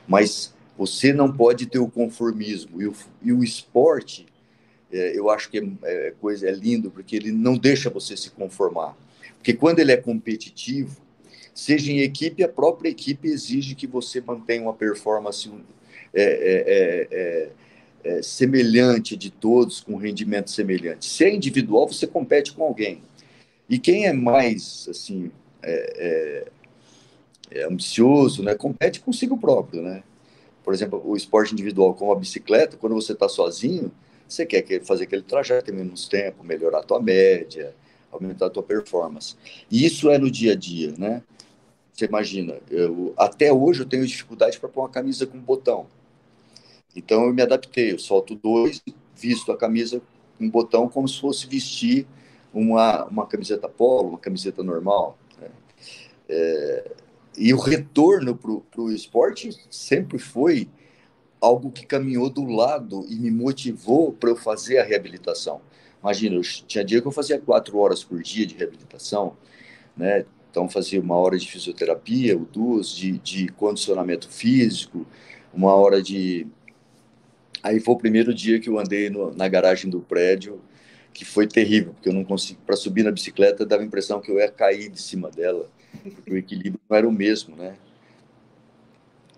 Mas 0.08 0.54
você 0.78 1.12
não 1.12 1.32
pode 1.32 1.66
ter 1.66 1.80
o 1.80 1.90
conformismo 1.90 2.82
e 2.82 2.88
o, 2.88 2.94
e 3.22 3.34
o 3.34 3.44
esporte 3.44 4.26
é, 4.92 5.18
eu 5.18 5.30
acho 5.30 5.50
que 5.50 5.58
é, 5.58 5.64
é, 5.84 6.14
coisa 6.22 6.48
é 6.48 6.52
lindo 6.52 6.90
porque 6.90 7.16
ele 7.16 7.32
não 7.32 7.58
deixa 7.58 7.90
você 7.90 8.16
se 8.16 8.30
conformar. 8.32 8.96
Porque 9.38 9.54
quando 9.54 9.80
ele 9.80 9.92
é 9.92 9.98
competitivo, 9.98 10.98
seja 11.54 11.92
em 11.92 12.00
equipe, 12.00 12.44
a 12.44 12.48
própria 12.50 12.90
equipe 12.90 13.28
exige 13.28 13.76
que 13.76 13.88
você 13.88 14.22
mantenha 14.22 14.62
uma 14.62 14.74
performance 14.74 15.52
é, 16.14 16.24
é, 16.24 17.08
é, 17.12 17.50
é 18.04 18.22
semelhante 18.22 19.18
de 19.18 19.30
todos, 19.30 19.82
com 19.82 19.96
rendimento 19.98 20.50
semelhante. 20.50 21.06
Se 21.06 21.26
é 21.26 21.34
individual, 21.34 21.88
você 21.88 22.08
compete 22.08 22.54
com 22.54 22.64
alguém. 22.64 23.02
E 23.70 23.78
quem 23.78 24.06
é 24.06 24.14
mais 24.14 24.88
assim 24.90 25.32
ambicioso, 27.68 28.44
né, 28.44 28.56
compete 28.56 29.00
consigo 29.00 29.38
próprio, 29.38 29.82
né? 29.82 30.04
Por 30.64 30.74
exemplo, 30.74 31.02
o 31.06 31.16
esporte 31.16 31.54
individual, 31.54 31.94
como 31.94 32.12
a 32.12 32.16
bicicleta, 32.16 32.76
quando 32.76 32.94
você 32.94 33.14
está 33.14 33.30
sozinho, 33.30 33.92
você 34.28 34.46
quer 34.46 34.84
fazer 34.84 35.06
aquele 35.06 35.22
trajeto 35.22 35.72
em 35.72 35.74
menos 35.74 36.08
tempo, 36.08 36.44
melhorar 36.44 36.80
a 36.80 36.84
tua 36.84 37.02
média, 37.02 37.74
aumentar 38.12 38.48
a 38.48 38.50
tua 38.50 38.64
performance. 38.64 39.36
E 39.72 39.86
isso 39.86 40.10
é 40.10 40.18
no 40.18 40.30
dia 40.30 40.52
a 40.52 40.56
dia, 40.56 40.94
né? 40.98 41.24
Você 41.94 42.06
imagina, 42.06 42.58
eu, 42.70 43.14
até 43.18 43.52
hoje 43.52 43.82
eu 43.82 43.86
tenho 43.86 44.06
dificuldade 44.06 44.60
para 44.60 44.70
pôr 44.70 44.82
uma 44.82 44.90
camisa 44.90 45.26
com 45.26 45.40
botão. 45.40 45.88
Então 46.96 47.26
eu 47.26 47.34
me 47.34 47.42
adaptei, 47.42 47.94
eu 47.94 48.00
solto 48.00 48.36
dois, 48.36 48.82
visto 49.16 49.52
a 49.52 49.58
camisa 49.58 50.02
com 50.38 50.50
botão 50.50 50.88
como 50.88 51.08
se 51.08 51.20
fosse 51.20 51.48
vestir 51.48 52.06
uma, 52.54 53.06
uma 53.06 53.26
camiseta 53.26 53.68
polo, 53.68 54.10
uma 54.10 54.18
camiseta 54.18 54.62
normal. 54.62 55.18
É, 56.30 56.92
e 57.38 57.54
o 57.54 57.58
retorno 57.58 58.36
para 58.36 58.82
o 58.82 58.92
esporte 58.92 59.50
sempre 59.70 60.18
foi 60.18 60.68
algo 61.40 61.72
que 61.72 61.86
caminhou 61.86 62.30
do 62.30 62.46
lado 62.46 63.06
e 63.08 63.16
me 63.16 63.30
motivou 63.30 64.12
para 64.12 64.30
eu 64.30 64.36
fazer 64.36 64.80
a 64.80 64.84
reabilitação. 64.84 65.62
Imagina, 66.02 66.36
eu 66.36 66.42
tinha 66.42 66.84
dia 66.84 67.02
que 67.02 67.08
eu 67.08 67.12
fazia 67.12 67.40
quatro 67.40 67.78
horas 67.78 68.04
por 68.04 68.22
dia 68.22 68.46
de 68.46 68.56
reabilitação, 68.56 69.36
né? 69.96 70.26
Então 70.50 70.68
fazia 70.68 71.00
uma 71.00 71.16
hora 71.16 71.38
de 71.38 71.50
fisioterapia, 71.50 72.36
duas 72.36 72.90
de, 72.90 73.20
de 73.20 73.48
condicionamento 73.50 74.28
físico, 74.30 75.06
uma 75.54 75.74
hora 75.76 76.02
de. 76.02 76.48
Aí 77.62 77.80
foi 77.80 77.94
o 77.94 77.98
primeiro 77.98 78.34
dia 78.34 78.60
que 78.60 78.70
eu 78.70 78.80
andei 78.80 79.10
no, 79.10 79.34
na 79.36 79.48
garagem 79.48 79.90
do 79.90 80.00
prédio, 80.00 80.60
que 81.14 81.26
foi 81.26 81.48
terrível, 81.48 81.94
porque 81.94 82.10
eu 82.10 82.14
não 82.14 82.24
consegui. 82.24 82.60
Para 82.66 82.76
subir 82.76 83.04
na 83.04 83.12
bicicleta 83.12 83.66
dava 83.66 83.84
a 83.84 83.86
impressão 83.86 84.22
que 84.22 84.32
eu 84.32 84.38
ia 84.38 84.50
cair 84.50 84.90
de 84.90 85.02
cima 85.02 85.30
dela, 85.30 85.70
o 86.30 86.36
equilíbrio 86.36 86.80
não 86.90 86.98
era 86.98 87.08
o 87.08 87.12
mesmo, 87.12 87.56
né? 87.56 87.76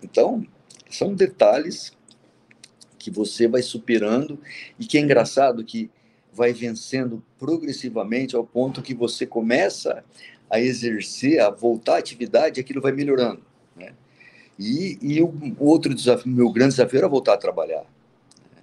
Então, 0.02 0.46
são 0.88 1.14
detalhes 1.14 1.92
que 2.98 3.10
você 3.10 3.48
vai 3.48 3.62
superando 3.62 4.38
e 4.78 4.86
que 4.86 4.98
é 4.98 5.00
engraçado 5.00 5.64
que 5.64 5.90
vai 6.32 6.52
vencendo 6.52 7.22
progressivamente 7.38 8.36
ao 8.36 8.44
ponto 8.44 8.82
que 8.82 8.94
você 8.94 9.26
começa 9.26 10.04
a 10.48 10.60
exercer, 10.60 11.40
a 11.40 11.50
voltar 11.50 11.96
à 11.96 11.98
atividade, 11.98 12.60
aquilo 12.60 12.80
vai 12.80 12.92
melhorando. 12.92 13.42
Né? 13.76 13.94
E, 14.58 14.98
e 15.00 15.22
o, 15.22 15.32
outro 15.58 15.94
desafio, 15.94 16.30
meu 16.30 16.50
grande 16.50 16.70
desafio 16.70 16.98
era 16.98 17.08
voltar 17.08 17.34
a 17.34 17.38
trabalhar. 17.38 17.84
Né? 18.54 18.62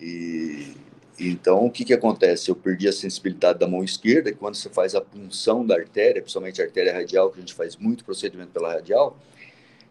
E 0.00 0.76
então 1.18 1.64
o 1.64 1.70
que, 1.70 1.84
que 1.84 1.94
acontece? 1.94 2.50
Eu 2.50 2.56
perdi 2.56 2.88
a 2.88 2.92
sensibilidade 2.92 3.58
da 3.58 3.66
mão 3.66 3.82
esquerda, 3.82 4.30
e 4.30 4.34
quando 4.34 4.54
você 4.54 4.68
faz 4.68 4.94
a 4.94 5.00
punção 5.00 5.64
da 5.64 5.74
artéria, 5.74 6.20
principalmente 6.20 6.60
a 6.60 6.64
artéria 6.64 6.92
radial, 6.92 7.30
que 7.30 7.38
a 7.38 7.40
gente 7.40 7.54
faz 7.54 7.76
muito 7.76 8.04
procedimento 8.04 8.50
pela 8.52 8.72
radial, 8.72 9.18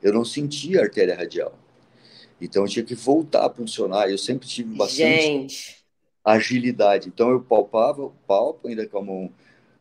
eu 0.01 0.13
não 0.13 0.23
sentia 0.23 0.80
a 0.80 0.84
artéria 0.84 1.15
radial. 1.15 1.57
Então 2.39 2.63
eu 2.63 2.69
tinha 2.69 2.86
que 2.86 2.95
voltar 2.95 3.45
a 3.45 3.49
funcionar. 3.49 4.09
Eu 4.09 4.17
sempre 4.17 4.47
tive 4.47 4.76
bastante 4.76 5.21
Gente. 5.21 5.78
agilidade. 6.23 7.07
Então 7.07 7.32
eu 7.32 7.41
palpava 7.41 8.11
palpo, 8.28 8.67
ainda 8.67 8.86
com 8.88 8.97
a 8.99 9.03
mão, 9.03 9.32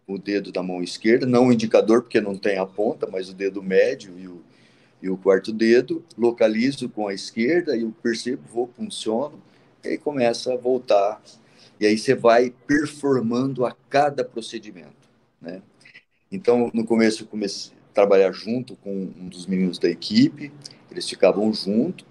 o 0.07 0.19
dedo 0.19 0.53
da 0.53 0.63
mão 0.63 0.83
esquerda, 0.83 1.27
não 1.27 1.49
o 1.49 1.53
indicador, 1.53 2.03
porque 2.03 2.21
não 2.21 2.37
tem 2.37 2.59
a 2.59 2.67
ponta, 2.67 3.07
mas 3.11 3.29
o 3.29 3.35
dedo 3.35 3.63
médio 3.63 4.19
e 4.19 4.29
o, 4.29 4.43
e 5.03 5.11
o 5.11 5.17
quarto 5.17 5.53
dedo, 5.53 6.05
localizo 6.17 6.89
com 6.89 7.09
a 7.09 7.15
esquerda 7.15 7.77
e 7.77 7.83
eu 7.83 7.95
percebo, 8.03 8.43
vou, 8.51 8.67
funciono, 8.67 9.43
e 9.85 9.89
aí 9.89 9.99
começa 9.99 10.53
a 10.53 10.57
voltar. 10.57 11.23
E 11.79 11.87
aí 11.87 11.99
você 11.99 12.15
vai 12.15 12.53
performando 12.67 13.67
a 13.67 13.73
cada 13.89 14.25
procedimento, 14.25 15.09
né? 15.41 15.63
Então, 16.31 16.71
no 16.73 16.85
começo 16.85 17.23
eu 17.23 17.27
comecei, 17.27 17.73
trabalhar 17.93 18.33
junto 18.33 18.75
com 18.77 18.93
um 18.93 19.29
dos 19.29 19.47
meninos 19.47 19.79
da 19.79 19.89
equipe, 19.89 20.53
eles 20.91 21.09
ficavam 21.09 21.53
junto, 21.53 22.05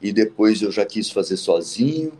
e 0.00 0.12
depois 0.12 0.60
eu 0.60 0.70
já 0.70 0.84
quis 0.84 1.10
fazer 1.10 1.36
sozinho, 1.36 2.12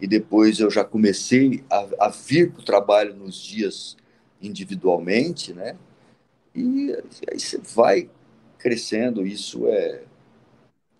e 0.00 0.06
depois 0.06 0.60
eu 0.60 0.70
já 0.70 0.84
comecei 0.84 1.64
a, 1.70 2.06
a 2.06 2.08
vir 2.08 2.52
para 2.52 2.60
o 2.60 2.64
trabalho 2.64 3.14
nos 3.14 3.42
dias 3.42 3.96
individualmente, 4.40 5.52
né? 5.52 5.76
E 6.54 6.92
aí 7.30 7.38
você 7.38 7.58
vai 7.58 8.10
crescendo, 8.58 9.26
isso 9.26 9.66
é, 9.66 10.02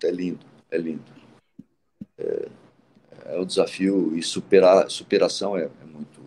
é 0.03 0.11
lindo, 0.11 0.45
é 0.71 0.77
lindo. 0.77 1.03
É, 2.17 2.47
é 3.29 3.39
o 3.39 3.45
desafio 3.45 4.15
e 4.17 4.23
superar, 4.23 4.89
superação 4.89 5.57
é, 5.57 5.63
é 5.63 5.85
muito, 5.85 6.21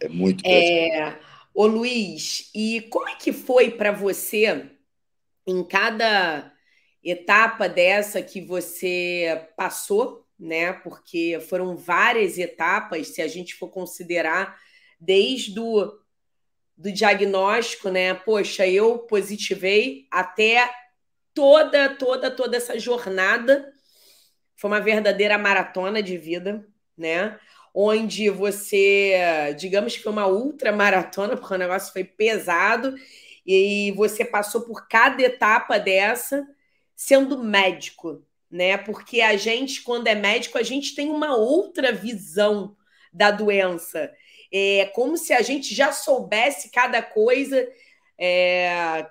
É 0.00 0.08
muito 0.08 0.42
É... 0.46 1.18
Ô 1.52 1.66
Luiz, 1.66 2.50
e 2.54 2.82
como 2.90 3.08
é 3.08 3.16
que 3.16 3.32
foi 3.32 3.70
para 3.70 3.90
você 3.90 4.70
em 5.46 5.64
cada 5.64 6.52
etapa 7.02 7.68
dessa 7.68 8.22
que 8.22 8.40
você 8.40 9.48
passou, 9.56 10.26
né? 10.38 10.72
Porque 10.72 11.38
foram 11.48 11.76
várias 11.76 12.38
etapas, 12.38 13.08
se 13.08 13.20
a 13.20 13.26
gente 13.26 13.54
for 13.54 13.68
considerar, 13.68 14.56
desde 14.98 15.58
o 15.58 15.92
do 16.76 16.90
diagnóstico, 16.90 17.90
né? 17.90 18.14
Poxa, 18.14 18.66
eu 18.66 19.00
positivei 19.00 20.06
até 20.10 20.70
toda, 21.34 21.90
toda, 21.90 22.30
toda 22.30 22.56
essa 22.56 22.78
jornada. 22.78 23.69
Foi 24.60 24.68
uma 24.68 24.80
verdadeira 24.80 25.38
maratona 25.38 26.02
de 26.02 26.18
vida, 26.18 26.68
né? 26.94 27.38
Onde 27.72 28.28
você, 28.28 29.54
digamos 29.58 29.96
que 29.96 30.02
foi 30.02 30.12
uma 30.12 30.26
ultra 30.26 30.70
maratona, 30.70 31.34
porque 31.34 31.54
o 31.54 31.58
negócio 31.58 31.90
foi 31.94 32.04
pesado, 32.04 32.94
e 33.46 33.90
você 33.92 34.22
passou 34.22 34.60
por 34.60 34.86
cada 34.86 35.22
etapa 35.22 35.78
dessa 35.78 36.46
sendo 36.94 37.42
médico, 37.42 38.22
né? 38.50 38.76
Porque 38.76 39.22
a 39.22 39.34
gente, 39.34 39.80
quando 39.80 40.08
é 40.08 40.14
médico, 40.14 40.58
a 40.58 40.62
gente 40.62 40.94
tem 40.94 41.08
uma 41.08 41.34
outra 41.34 41.90
visão 41.90 42.76
da 43.10 43.30
doença. 43.30 44.12
É 44.52 44.90
como 44.94 45.16
se 45.16 45.32
a 45.32 45.40
gente 45.40 45.74
já 45.74 45.90
soubesse 45.90 46.70
cada 46.70 47.00
coisa 47.00 47.66
é, 48.18 49.06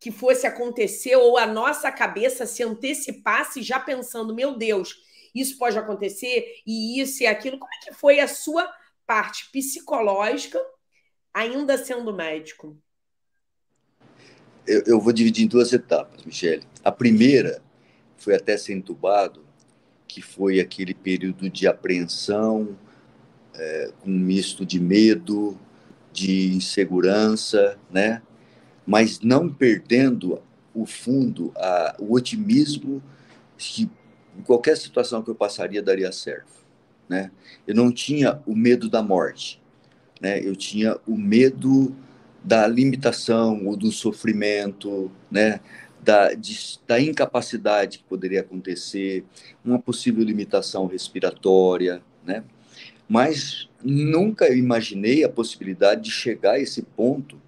que 0.00 0.10
fosse 0.10 0.46
acontecer, 0.46 1.14
ou 1.14 1.36
a 1.36 1.46
nossa 1.46 1.92
cabeça 1.92 2.46
se 2.46 2.62
antecipasse 2.62 3.62
já 3.62 3.78
pensando, 3.78 4.34
meu 4.34 4.56
Deus, 4.56 4.96
isso 5.34 5.58
pode 5.58 5.78
acontecer, 5.78 6.54
e 6.66 6.98
isso 7.00 7.22
e 7.22 7.26
aquilo. 7.26 7.58
Como 7.58 7.72
é 7.72 7.86
que 7.86 7.94
foi 7.94 8.18
a 8.18 8.26
sua 8.26 8.72
parte 9.06 9.50
psicológica, 9.52 10.58
ainda 11.34 11.76
sendo 11.76 12.14
médico? 12.14 12.76
Eu, 14.66 14.82
eu 14.86 15.00
vou 15.00 15.12
dividir 15.12 15.44
em 15.44 15.48
duas 15.48 15.72
etapas, 15.72 16.24
Michele. 16.24 16.66
A 16.82 16.90
primeira 16.90 17.62
foi 18.16 18.34
até 18.34 18.56
ser 18.56 18.72
entubado, 18.72 19.44
que 20.08 20.22
foi 20.22 20.60
aquele 20.60 20.94
período 20.94 21.50
de 21.50 21.66
apreensão, 21.66 22.78
é, 23.54 23.92
um 24.06 24.18
misto 24.18 24.64
de 24.64 24.80
medo, 24.80 25.58
de 26.12 26.52
insegurança, 26.54 27.78
né? 27.90 28.22
Mas 28.90 29.20
não 29.20 29.48
perdendo 29.48 30.42
o 30.74 30.84
fundo, 30.84 31.52
a, 31.54 31.94
o 32.00 32.12
otimismo 32.12 33.00
que 33.56 33.88
em 34.36 34.42
qualquer 34.42 34.76
situação 34.76 35.22
que 35.22 35.30
eu 35.30 35.34
passaria 35.36 35.80
daria 35.80 36.10
certo. 36.10 36.50
Né? 37.08 37.30
Eu 37.68 37.76
não 37.76 37.92
tinha 37.92 38.42
o 38.44 38.52
medo 38.52 38.90
da 38.90 39.00
morte, 39.00 39.62
né? 40.20 40.40
eu 40.44 40.56
tinha 40.56 40.98
o 41.06 41.16
medo 41.16 41.94
da 42.42 42.66
limitação 42.66 43.64
ou 43.64 43.76
do 43.76 43.92
sofrimento, 43.92 45.08
né? 45.30 45.60
da, 46.02 46.34
de, 46.34 46.80
da 46.84 47.00
incapacidade 47.00 47.98
que 47.98 48.04
poderia 48.04 48.40
acontecer, 48.40 49.24
uma 49.64 49.78
possível 49.78 50.24
limitação 50.24 50.86
respiratória, 50.86 52.02
né? 52.24 52.42
mas 53.08 53.68
nunca 53.84 54.52
imaginei 54.52 55.22
a 55.22 55.28
possibilidade 55.28 56.02
de 56.02 56.10
chegar 56.10 56.54
a 56.54 56.60
esse 56.60 56.82
ponto, 56.82 57.40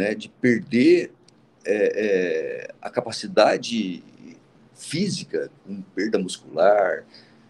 né, 0.00 0.14
de 0.14 0.30
perder 0.30 1.12
é, 1.62 1.74
é, 1.74 2.74
a 2.80 2.88
capacidade 2.88 4.02
física, 4.74 5.50
com 5.66 5.82
perda 5.94 6.18
muscular, 6.18 7.04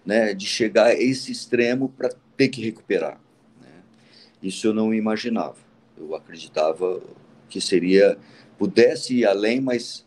né, 0.04 0.34
de 0.34 0.46
chegar 0.46 0.86
a 0.86 0.94
esse 0.94 1.30
extremo 1.30 1.88
para 1.90 2.10
ter 2.36 2.48
que 2.48 2.60
recuperar. 2.60 3.20
Né? 3.60 3.70
Isso 4.42 4.66
eu 4.66 4.74
não 4.74 4.92
imaginava. 4.92 5.58
Eu 5.96 6.12
acreditava 6.16 7.00
que 7.48 7.60
seria 7.60 8.18
pudesse 8.58 9.14
ir 9.18 9.26
além, 9.26 9.60
mas 9.60 10.04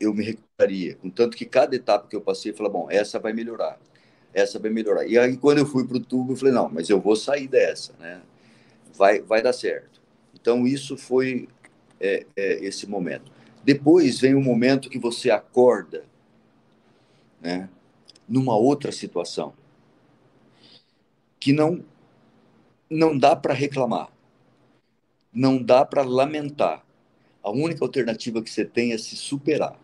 eu 0.00 0.14
me 0.14 0.24
recuperaria. 0.24 0.94
Contanto 0.94 1.36
que 1.36 1.44
cada 1.44 1.76
etapa 1.76 2.08
que 2.08 2.16
eu 2.16 2.20
passei, 2.22 2.52
eu 2.52 2.56
falei, 2.56 2.72
bom, 2.72 2.88
essa 2.90 3.18
vai 3.18 3.34
melhorar 3.34 3.78
essa 4.32 4.58
vai 4.58 4.70
melhorar. 4.70 5.06
E 5.06 5.18
aí, 5.18 5.36
quando 5.36 5.58
eu 5.58 5.66
fui 5.66 5.86
para 5.86 5.96
o 5.96 6.00
tubo, 6.00 6.32
eu 6.32 6.36
falei, 6.36 6.52
não, 6.52 6.68
mas 6.68 6.88
eu 6.88 7.00
vou 7.00 7.16
sair 7.16 7.48
dessa, 7.48 7.94
né? 7.98 8.20
Vai, 8.94 9.20
vai 9.20 9.42
dar 9.42 9.52
certo. 9.52 10.00
Então, 10.34 10.66
isso 10.66 10.96
foi 10.96 11.48
é, 12.00 12.26
é, 12.36 12.64
esse 12.64 12.86
momento. 12.86 13.30
Depois 13.64 14.20
vem 14.20 14.34
o 14.34 14.40
momento 14.40 14.90
que 14.90 14.98
você 14.98 15.30
acorda, 15.30 16.04
né? 17.40 17.68
Numa 18.28 18.56
outra 18.56 18.92
situação, 18.92 19.54
que 21.40 21.52
não, 21.52 21.84
não 22.90 23.16
dá 23.16 23.34
para 23.34 23.54
reclamar, 23.54 24.10
não 25.32 25.62
dá 25.62 25.84
para 25.84 26.02
lamentar. 26.02 26.84
A 27.42 27.50
única 27.50 27.84
alternativa 27.84 28.42
que 28.42 28.50
você 28.50 28.64
tem 28.64 28.92
é 28.92 28.98
se 28.98 29.16
superar 29.16 29.78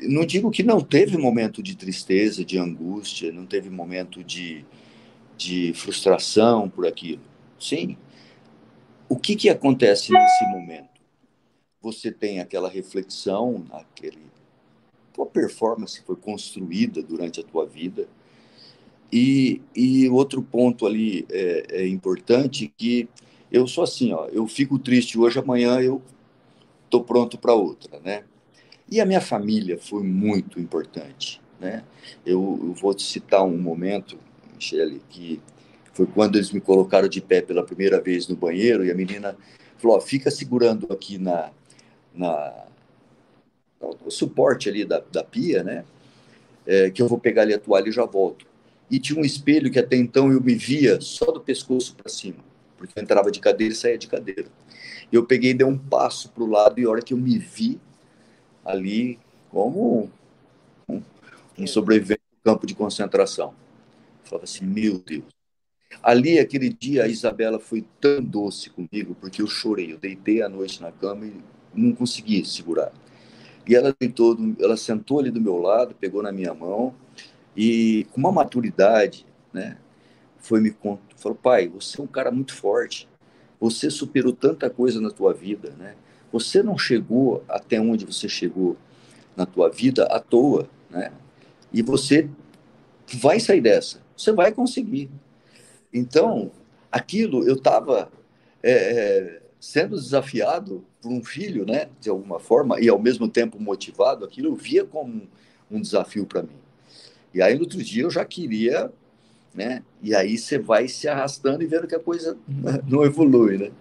não 0.00 0.24
digo 0.26 0.50
que 0.50 0.62
não 0.62 0.80
teve 0.80 1.16
momento 1.16 1.62
de 1.62 1.76
tristeza, 1.76 2.44
de 2.44 2.58
angústia, 2.58 3.32
não 3.32 3.46
teve 3.46 3.70
momento 3.70 4.22
de, 4.22 4.64
de 5.36 5.72
frustração 5.74 6.68
por 6.68 6.86
aquilo. 6.86 7.22
Sim. 7.58 7.96
O 9.08 9.16
que, 9.16 9.36
que 9.36 9.48
acontece 9.48 10.12
nesse 10.12 10.44
momento? 10.46 11.00
Você 11.80 12.10
tem 12.10 12.40
aquela 12.40 12.68
reflexão, 12.68 13.64
aquele 13.70 14.26
tua 15.12 15.26
performance 15.26 16.02
foi 16.02 16.16
construída 16.16 17.02
durante 17.02 17.40
a 17.40 17.42
tua 17.42 17.64
vida. 17.64 18.06
E, 19.10 19.62
e 19.74 20.08
outro 20.10 20.42
ponto 20.42 20.84
ali 20.84 21.24
é, 21.30 21.82
é 21.82 21.88
importante 21.88 22.72
que 22.76 23.08
eu 23.50 23.66
sou 23.66 23.84
assim, 23.84 24.12
ó, 24.12 24.26
eu 24.26 24.46
fico 24.46 24.78
triste 24.78 25.18
hoje, 25.18 25.38
amanhã 25.38 25.80
eu 25.80 26.02
tô 26.90 27.02
pronto 27.02 27.38
para 27.38 27.54
outra, 27.54 27.98
né? 28.00 28.24
E 28.90 29.00
a 29.00 29.06
minha 29.06 29.20
família 29.20 29.78
foi 29.78 30.02
muito 30.02 30.60
importante. 30.60 31.40
Né? 31.58 31.82
Eu, 32.24 32.58
eu 32.62 32.72
vou 32.74 32.92
te 32.94 33.02
citar 33.02 33.42
um 33.44 33.56
momento, 33.56 34.18
Michele, 34.54 35.00
que 35.08 35.40
foi 35.96 36.06
quando 36.06 36.36
eles 36.36 36.52
me 36.52 36.60
colocaram 36.60 37.08
de 37.08 37.22
pé 37.22 37.40
pela 37.40 37.64
primeira 37.64 37.98
vez 37.98 38.28
no 38.28 38.36
banheiro 38.36 38.84
e 38.84 38.90
a 38.90 38.94
menina 38.94 39.34
falou: 39.78 39.98
fica 39.98 40.30
segurando 40.30 40.86
aqui 40.92 41.16
na, 41.16 41.50
na 42.14 42.66
no 43.80 44.10
suporte 44.10 44.68
ali 44.68 44.84
da, 44.84 45.00
da 45.10 45.24
pia, 45.24 45.62
né? 45.62 45.84
É, 46.66 46.90
que 46.90 47.00
eu 47.00 47.08
vou 47.08 47.18
pegar 47.18 47.42
ali 47.42 47.54
a 47.54 47.58
toalha 47.58 47.88
e 47.88 47.92
já 47.92 48.04
volto. 48.04 48.46
E 48.90 48.98
tinha 48.98 49.18
um 49.18 49.24
espelho 49.24 49.70
que 49.70 49.78
até 49.78 49.96
então 49.96 50.30
eu 50.30 50.40
me 50.40 50.54
via 50.54 51.00
só 51.00 51.26
do 51.26 51.40
pescoço 51.40 51.94
para 51.94 52.10
cima, 52.10 52.38
porque 52.76 52.98
eu 52.98 53.02
entrava 53.02 53.30
de 53.30 53.40
cadeira 53.40 53.72
e 53.72 53.76
saía 53.76 53.96
de 53.96 54.06
cadeira. 54.06 54.48
Eu 55.10 55.24
peguei 55.24 55.52
e 55.52 55.54
dei 55.54 55.66
um 55.66 55.78
passo 55.78 56.28
para 56.30 56.42
o 56.42 56.50
lado 56.50 56.78
e 56.78 56.84
a 56.84 56.90
hora 56.90 57.00
que 57.00 57.14
eu 57.14 57.18
me 57.18 57.38
vi, 57.38 57.80
ali 58.64 59.18
como 59.50 60.10
um, 60.88 61.00
um 61.58 61.66
sobrevivente 61.66 62.20
do 62.32 62.50
campo 62.50 62.66
de 62.66 62.74
concentração. 62.74 63.54
Eu 64.24 64.30
falava 64.30 64.44
assim, 64.44 64.66
meu 64.66 64.98
Deus. 64.98 65.35
Ali, 66.02 66.38
aquele 66.38 66.68
dia, 66.68 67.04
a 67.04 67.08
Isabela 67.08 67.58
foi 67.58 67.84
tão 68.00 68.22
doce 68.22 68.70
comigo, 68.70 69.16
porque 69.20 69.42
eu 69.42 69.46
chorei. 69.46 69.92
Eu 69.92 69.98
deitei 69.98 70.42
à 70.42 70.48
noite 70.48 70.80
na 70.80 70.92
cama 70.92 71.26
e 71.26 71.34
não 71.74 71.92
consegui 71.92 72.44
segurar. 72.44 72.92
E 73.66 73.74
ela 73.74 73.94
deitou, 73.98 74.36
ela 74.60 74.76
sentou 74.76 75.18
ali 75.18 75.30
do 75.30 75.40
meu 75.40 75.58
lado, 75.58 75.94
pegou 75.94 76.22
na 76.22 76.30
minha 76.30 76.54
mão 76.54 76.94
e, 77.56 78.06
com 78.12 78.20
uma 78.20 78.30
maturidade, 78.30 79.26
né, 79.52 79.76
foi 80.38 80.60
me 80.60 80.74
falou: 81.16 81.36
pai, 81.36 81.66
você 81.66 82.00
é 82.00 82.04
um 82.04 82.06
cara 82.06 82.30
muito 82.30 82.54
forte. 82.54 83.08
Você 83.58 83.90
superou 83.90 84.32
tanta 84.32 84.68
coisa 84.70 85.00
na 85.00 85.10
tua 85.10 85.32
vida, 85.32 85.70
né? 85.78 85.94
Você 86.30 86.62
não 86.62 86.76
chegou 86.76 87.42
até 87.48 87.80
onde 87.80 88.04
você 88.04 88.28
chegou 88.28 88.76
na 89.34 89.46
tua 89.46 89.70
vida 89.70 90.04
à 90.04 90.20
toa, 90.20 90.68
né? 90.90 91.10
E 91.72 91.82
você 91.82 92.28
vai 93.14 93.40
sair 93.40 93.60
dessa. 93.60 94.02
Você 94.16 94.32
vai 94.32 94.52
conseguir. 94.52 95.10
Então, 95.98 96.50
aquilo 96.90 97.46
eu 97.46 97.54
estava 97.54 98.10
é, 98.62 98.72
é, 98.72 99.42
sendo 99.60 99.96
desafiado 99.96 100.84
por 101.00 101.10
um 101.10 101.24
filho, 101.24 101.64
né? 101.64 101.88
De 102.00 102.08
alguma 102.08 102.38
forma 102.38 102.80
e 102.80 102.88
ao 102.88 102.98
mesmo 102.98 103.28
tempo 103.28 103.60
motivado. 103.60 104.24
Aquilo 104.24 104.48
eu 104.48 104.54
via 104.54 104.84
como 104.84 105.12
um, 105.12 105.26
um 105.70 105.80
desafio 105.80 106.26
para 106.26 106.42
mim. 106.42 106.56
E 107.32 107.42
aí 107.42 107.54
no 107.54 107.62
outro 107.62 107.82
dia 107.82 108.02
eu 108.02 108.10
já 108.10 108.24
queria 108.24 108.92
né? 109.56 109.82
E 110.02 110.14
aí 110.14 110.36
você 110.36 110.58
vai 110.58 110.86
se 110.86 111.08
arrastando 111.08 111.62
e 111.62 111.66
vendo 111.66 111.86
que 111.86 111.94
a 111.94 111.98
coisa 111.98 112.36
não 112.86 113.02
evolui, 113.04 113.56
né? 113.56 113.72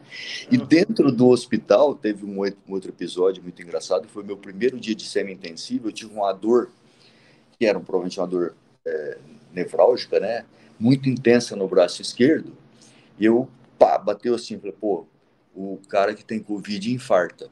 E 0.49 0.57
dentro 0.57 1.11
do 1.11 1.27
hospital 1.27 1.93
teve 1.93 2.25
um 2.25 2.39
outro 2.69 2.89
episódio 2.89 3.43
muito 3.43 3.61
engraçado, 3.61 4.07
foi 4.07 4.23
meu 4.23 4.37
primeiro 4.37 4.79
dia 4.79 4.95
de 4.95 5.05
semi-intensivo, 5.05 5.89
eu 5.89 5.91
tive 5.91 6.13
uma 6.13 6.31
dor, 6.31 6.69
que 7.59 7.65
era 7.65 7.77
provavelmente 7.77 8.17
uma 8.19 8.27
dor 8.27 8.55
é, 8.85 9.17
nevrálgica, 9.53 10.17
né? 10.19 10.45
Muito 10.79 11.09
intensa 11.09 11.55
no 11.55 11.67
braço 11.67 12.01
esquerdo, 12.01 12.55
e 13.17 13.25
eu, 13.25 13.49
pá, 13.79 13.97
bateu 13.97 14.35
assim, 14.35 14.57
falei, 14.59 14.75
pô, 14.79 15.05
o 15.55 15.79
cara 15.87 16.13
que 16.13 16.23
tem 16.23 16.39
Covid 16.39 16.93
infarta. 16.93 17.49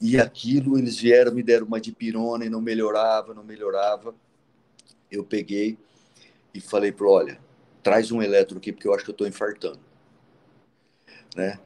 E 0.00 0.18
aquilo, 0.18 0.78
eles 0.78 0.98
vieram, 0.98 1.34
me 1.34 1.42
deram 1.42 1.66
uma 1.66 1.80
dipirona 1.80 2.44
e 2.44 2.48
não 2.48 2.60
melhorava, 2.60 3.34
não 3.34 3.42
melhorava. 3.42 4.14
Eu 5.10 5.24
peguei, 5.24 5.76
e 6.54 6.60
falei 6.60 6.92
para 6.92 7.08
olha, 7.08 7.38
traz 7.82 8.12
um 8.12 8.22
eletro 8.22 8.58
aqui, 8.58 8.72
porque 8.72 8.86
eu 8.86 8.94
acho 8.94 9.04
que 9.04 9.10
eu 9.10 9.12
estou 9.12 9.26
infartando. 9.26 9.80
Né? 11.34 11.58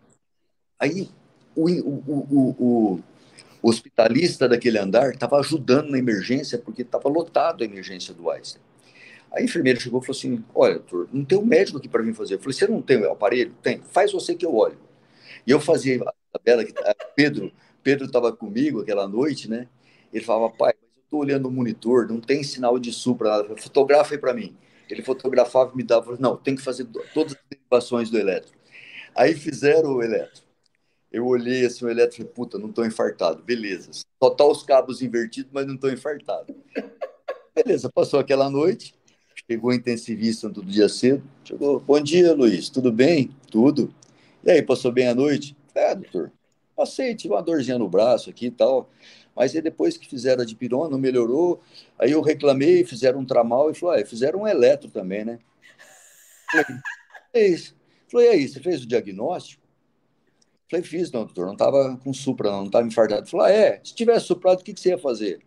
Aí 0.79 1.11
o, 1.55 1.69
o, 1.69 2.03
o, 2.09 2.95
o 3.63 3.69
hospitalista 3.69 4.49
daquele 4.49 4.79
andar 4.79 5.11
estava 5.11 5.39
ajudando 5.39 5.91
na 5.91 5.99
emergência, 5.99 6.59
porque 6.59 6.83
estava 6.83 7.09
lotado 7.09 7.63
a 7.63 7.67
emergência 7.67 8.13
do 8.15 8.31
Einstein. 8.31 8.63
A 9.33 9.43
enfermeira 9.43 9.81
chegou 9.81 10.01
e 10.01 10.05
falou 10.05 10.19
assim: 10.19 10.45
Olha, 10.55 10.75
doutor, 10.75 11.09
não 11.13 11.25
tem 11.25 11.39
um 11.39 11.45
médico 11.45 11.79
aqui 11.79 11.89
para 11.89 12.03
mim 12.03 12.13
fazer. 12.13 12.35
Eu 12.35 12.39
falei: 12.39 12.53
Você 12.53 12.67
não 12.67 12.83
tem 12.83 12.99
o 12.99 13.11
aparelho? 13.11 13.55
Tem. 13.63 13.81
Faz 13.91 14.13
você 14.13 14.35
que 14.35 14.45
eu 14.45 14.55
olho. 14.55 14.79
E 15.47 15.51
eu 15.51 15.61
fazia 15.61 16.03
a 16.03 16.15
tabela 16.39 16.65
que 16.65 16.75
Pedro 17.17 17.53
Pedro 17.83 18.07
estava 18.07 18.33
comigo 18.33 18.81
aquela 18.81 19.09
noite, 19.09 19.51
né? 19.51 19.69
Ele 20.13 20.25
falava: 20.25 20.51
Pai, 20.51 20.73
mas 20.81 20.97
eu 20.97 21.03
estou 21.03 21.21
olhando 21.21 21.49
o 21.49 21.51
monitor, 21.51 22.09
não 22.09 22.21
tem 22.21 22.43
sinal 22.43 22.79
de 22.79 22.93
supra, 22.93 23.31
nada. 23.31 23.57
Fotografa 23.57 24.15
aí 24.15 24.19
para 24.19 24.33
mim. 24.33 24.57
Ele 24.89 25.03
fotografava 25.03 25.73
e 25.73 25.77
me 25.77 25.83
dava: 25.83 26.17
Não, 26.19 26.37
tem 26.37 26.55
que 26.55 26.63
fazer 26.63 26.87
todas 27.13 27.33
as 27.33 27.39
derivações 27.51 28.11
do 28.11 28.19
eletro. 28.19 28.53
Aí 29.15 29.35
fizeram 29.35 29.95
o 29.95 30.03
eletro. 30.03 30.43
Eu 31.11 31.27
olhei 31.27 31.67
assim, 31.67 31.85
o 31.85 31.91
eletro 31.91 32.17
falei, 32.17 32.33
puta, 32.33 32.59
não 32.59 32.71
estou 32.71 32.87
infartado. 32.87 33.43
Beleza. 33.43 33.91
Só 33.93 34.31
tá 34.31 34.47
os 34.47 34.63
cabos 34.63 35.03
invertidos, 35.03 35.51
mas 35.53 35.67
não 35.67 35.75
estou 35.75 35.93
infartado. 35.93 36.55
Beleza, 37.55 37.91
passou 37.93 38.19
aquela 38.19 38.49
noite. 38.49 38.95
Chegou 39.51 39.73
intensivista 39.73 40.49
todo 40.49 40.65
dia 40.65 40.89
cedo. 40.89 41.23
Chegou, 41.45 41.81
bom 41.81 42.01
dia, 42.01 42.33
Luiz, 42.33 42.69
tudo 42.69 42.93
bem? 42.93 43.31
Tudo. 43.51 43.93
E 44.45 44.51
aí, 44.51 44.63
passou 44.63 44.93
bem 44.93 45.09
a 45.09 45.15
noite? 45.15 45.57
É, 45.75 45.95
doutor, 45.95 46.33
passei, 46.77 47.15
tive 47.15 47.35
uma 47.35 47.43
dorzinha 47.43 47.79
no 47.79 47.89
braço 47.89 48.31
aqui 48.31 48.47
e 48.47 48.51
tal. 48.51 48.89
Mas 49.35 49.55
aí 49.55 49.61
depois 49.63 49.97
que 49.97 50.09
fizeram 50.09 50.43
a 50.43 50.47
de 50.47 50.55
pirona, 50.55 50.91
não 50.91 50.99
melhorou. 50.99 51.61
Aí 51.99 52.13
eu 52.13 52.21
reclamei, 52.21 52.85
fizeram 52.85 53.21
um 53.21 53.25
tramal 53.25 53.71
e 53.71 53.75
falou, 53.75 53.97
ah, 53.97 54.07
fizeram 54.07 54.43
um 54.43 54.47
eletro 54.47 54.91
também, 54.91 55.25
né? 55.25 55.39
Falei, 56.51 56.67
é 57.35 57.47
isso. 57.49 57.75
Falei, 58.11 58.27
e 58.29 58.31
aí, 58.31 58.49
você 58.49 58.61
fez 58.61 58.83
o 58.83 58.87
diagnóstico? 58.87 59.63
Falei, 60.71 60.85
fiz, 60.85 61.11
não, 61.11 61.25
doutor, 61.25 61.47
não 61.47 61.55
estava 61.55 61.97
com 61.97 62.13
supra, 62.15 62.51
não 62.51 62.67
estava 62.67 62.87
infartado. 62.87 63.29
Falei, 63.29 63.57
ah, 63.57 63.59
é, 63.59 63.81
se 63.83 63.95
tivesse 63.95 64.27
suprado, 64.27 64.61
o 64.61 64.65
que, 64.65 64.73
que 64.73 64.81
você 64.81 64.91
ia 64.91 64.99
fazer? 64.99 65.41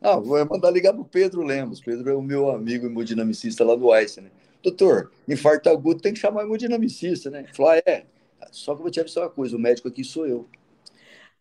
Ah, 0.00 0.16
vou 0.16 0.44
mandar 0.46 0.70
ligar 0.70 0.92
para 0.92 1.02
o 1.02 1.04
Pedro 1.04 1.42
Lemos. 1.42 1.80
Pedro 1.80 2.08
é 2.08 2.14
o 2.14 2.22
meu 2.22 2.50
amigo 2.50 2.86
hemodinamicista 2.86 3.64
lá 3.64 3.74
do 3.74 3.92
Einstein, 3.92 4.24
né? 4.24 4.30
Doutor, 4.62 5.12
infarto 5.28 5.68
agudo 5.68 6.00
tem 6.00 6.12
que 6.12 6.18
chamar 6.18 6.42
hemodinamicista, 6.42 7.30
né? 7.30 7.46
Falei, 7.52 7.82
ah, 7.86 7.90
é. 7.90 8.06
Só 8.52 8.74
que 8.74 8.80
eu 8.80 8.82
vou 8.84 8.90
te 8.90 9.00
avisar 9.00 9.24
uma 9.24 9.30
coisa, 9.30 9.56
o 9.56 9.58
médico 9.58 9.88
aqui 9.88 10.04
sou 10.04 10.26
eu. 10.26 10.48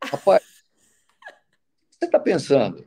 Rapaz, 0.04 0.44
você 1.90 2.06
está 2.06 2.20
pensando? 2.20 2.86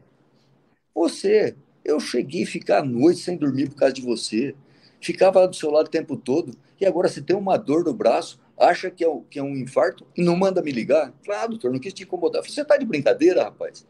Você, 0.94 1.56
eu 1.84 1.98
cheguei 1.98 2.44
a 2.44 2.46
ficar 2.46 2.78
à 2.78 2.84
noite 2.84 3.20
sem 3.20 3.36
dormir 3.36 3.68
por 3.68 3.76
causa 3.76 3.94
de 3.94 4.02
você. 4.02 4.54
Ficava 5.00 5.46
do 5.48 5.56
seu 5.56 5.70
lado 5.70 5.86
o 5.86 5.90
tempo 5.90 6.16
todo. 6.16 6.56
E 6.80 6.86
agora 6.86 7.08
você 7.08 7.20
tem 7.20 7.36
uma 7.36 7.56
dor 7.56 7.84
no 7.84 7.92
braço, 7.92 8.40
acha 8.56 8.90
que 8.90 9.04
é, 9.04 9.08
que 9.28 9.38
é 9.38 9.42
um 9.42 9.56
infarto 9.56 10.06
e 10.16 10.22
não 10.22 10.36
manda 10.36 10.62
me 10.62 10.72
ligar? 10.72 11.12
Falei, 11.24 11.40
ah, 11.40 11.46
doutor, 11.46 11.72
não 11.72 11.78
quis 11.78 11.92
te 11.92 12.04
incomodar. 12.04 12.42
Você 12.42 12.62
está 12.62 12.76
de 12.76 12.86
brincadeira, 12.86 13.44
rapaz? 13.44 13.86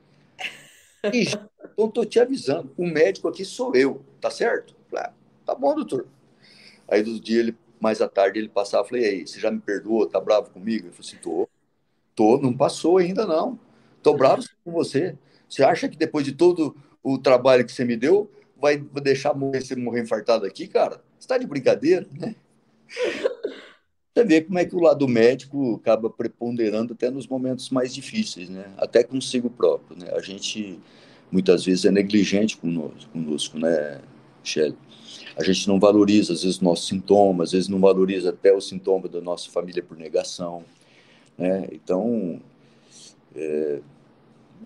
então 1.65 1.87
estou 1.87 2.05
te 2.05 2.21
avisando, 2.21 2.73
o 2.77 2.87
médico 2.87 3.29
aqui 3.29 3.45
sou 3.45 3.75
eu, 3.75 4.03
tá 4.21 4.31
certo? 4.31 4.75
Falei, 4.91 5.07
ah, 5.07 5.13
tá 5.47 5.55
bom, 5.55 5.75
doutor. 5.75 6.07
Aí 6.89 7.03
do 7.03 7.19
dia, 7.21 7.41
ele, 7.41 7.57
mais 7.79 8.01
à 8.01 8.09
tarde, 8.09 8.39
ele 8.39 8.49
passava, 8.49 8.87
falei, 8.87 9.05
aí, 9.05 9.27
você 9.27 9.39
já 9.39 9.51
me 9.51 9.61
perdoou, 9.61 10.07
tá 10.07 10.21
bravo 10.21 10.51
comigo? 10.51 10.87
Ele 10.87 10.93
falou 10.93 11.07
assim, 11.07 11.17
tô, 11.17 11.49
tô, 12.15 12.39
não 12.39 12.57
passou 12.57 12.99
ainda 12.99 13.27
não, 13.27 13.59
tô 14.03 14.15
bravo 14.15 14.43
com 14.65 14.73
você. 14.73 15.17
Você 15.49 15.63
acha 15.65 15.89
que 15.89 15.97
depois 15.97 16.25
de 16.25 16.33
todo 16.33 16.77
o 17.03 17.19
trabalho 17.19 17.65
que 17.65 17.73
você 17.73 17.85
me 17.85 17.97
deu, 17.97 18.31
vai 18.61 18.77
deixar 18.77 19.35
morrer, 19.35 19.63
você 19.63 19.75
morrer 19.75 20.03
infartado 20.03 20.45
aqui, 20.45 20.67
cara? 20.67 21.03
Você 21.19 21.27
tá 21.27 21.39
de 21.39 21.47
brincadeira, 21.47 22.07
né? 22.13 22.35
Você 24.13 24.25
vê 24.25 24.41
como 24.41 24.59
é 24.59 24.65
que 24.65 24.75
o 24.75 24.81
lado 24.81 25.07
médico 25.07 25.77
acaba 25.77 26.11
preponderando 26.11 26.95
até 26.95 27.09
nos 27.11 27.29
momentos 27.29 27.71
mais 27.71 27.95
difíceis, 27.95 28.49
né? 28.49 28.75
Até 28.77 29.05
consigo 29.05 29.49
próprio, 29.49 29.97
né? 29.97 30.11
A 30.13 30.21
gente 30.21 30.81
muitas 31.31 31.65
vezes 31.65 31.85
é 31.85 31.91
negligente 31.91 32.57
conosco, 32.57 33.59
né, 33.59 34.01
Shelly? 34.43 34.77
A 35.37 35.45
gente 35.45 35.67
não 35.69 35.79
valoriza, 35.79 36.33
às 36.33 36.43
vezes, 36.43 36.61
nossos 36.61 36.89
sintomas, 36.89 37.49
às 37.49 37.53
vezes 37.53 37.69
não 37.69 37.81
valoriza 37.81 38.31
até 38.31 38.53
o 38.53 38.61
sintoma 38.61 39.09
da 39.09 39.21
nossa 39.21 39.51
família 39.51 39.83
por 39.83 39.97
negação, 39.97 40.65
né? 41.39 41.69
Então, 41.73 42.41
é, 43.35 43.81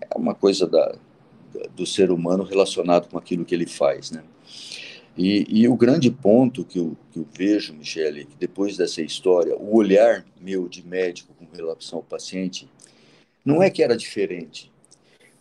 é 0.01 0.17
uma 0.17 0.35
coisa 0.35 0.67
da, 0.67 0.95
do 1.75 1.85
ser 1.85 2.11
humano 2.11 2.43
relacionado 2.43 3.07
com 3.09 3.17
aquilo 3.17 3.45
que 3.45 3.55
ele 3.55 3.67
faz, 3.67 4.11
né? 4.11 4.23
E, 5.17 5.45
e, 5.47 5.67
o 5.67 5.77
grande 5.77 6.11
ponto 6.11 6.65
que 6.65 6.77
eu, 6.77 6.97
que 7.11 7.19
eu 7.19 7.27
vejo, 7.33 7.73
Michele, 7.73 8.25
que 8.25 8.35
depois 8.37 8.75
dessa 8.75 9.01
história, 9.01 9.55
o 9.55 9.77
olhar 9.77 10.25
meu 10.41 10.67
de 10.67 10.85
médico 10.85 11.33
com 11.35 11.47
relação 11.55 11.99
ao 11.99 12.03
paciente, 12.03 12.67
não 13.45 13.63
é 13.63 13.69
que 13.69 13.81
era 13.81 13.95
diferente, 13.95 14.69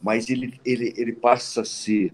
mas 0.05 0.29
ele, 0.29 0.61
ele, 0.67 0.93
ele 0.99 1.15
passa 1.15 1.63
a 1.63 1.65
ser, 1.65 2.13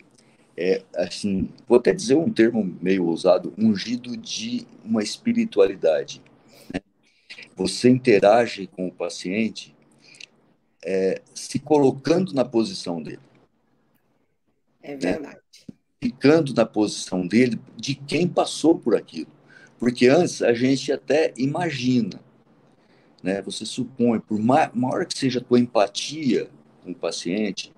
é, 0.56 0.80
assim, 0.94 1.50
vou 1.66 1.76
até 1.76 1.92
dizer 1.92 2.14
um 2.14 2.30
termo 2.30 2.62
meio 2.80 3.04
ousado, 3.06 3.52
ungido 3.58 4.16
de 4.16 4.64
uma 4.84 5.02
espiritualidade. 5.02 6.22
Né? 6.72 6.80
Você 7.56 7.90
interage 7.90 8.68
com 8.68 8.86
o 8.86 8.92
paciente 8.92 9.74
é, 10.84 11.20
se 11.34 11.58
colocando 11.58 12.32
na 12.32 12.44
posição 12.44 13.02
dele. 13.02 13.18
É 14.80 14.96
verdade. 14.96 15.34
Né? 15.34 15.40
ficando 16.02 16.54
na 16.54 16.64
posição 16.64 17.26
dele 17.26 17.60
de 17.76 17.94
quem 17.94 18.26
passou 18.26 18.78
por 18.78 18.96
aquilo. 18.96 19.30
Porque 19.78 20.06
antes 20.06 20.40
a 20.40 20.54
gente 20.54 20.90
até 20.90 21.34
imagina, 21.36 22.20
né? 23.22 23.42
Você 23.42 23.66
supõe, 23.66 24.18
por 24.18 24.38
maior 24.38 25.04
que 25.04 25.18
seja 25.18 25.40
a 25.40 25.44
tua 25.44 25.58
empatia 25.60 26.48
com 26.82 26.92
o 26.92 26.94
paciente, 26.94 27.70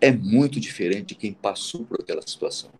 é 0.00 0.10
muito 0.10 0.58
diferente 0.58 1.08
de 1.08 1.14
quem 1.14 1.32
passou 1.32 1.84
por 1.84 2.00
aquela 2.00 2.22
situação. 2.22 2.70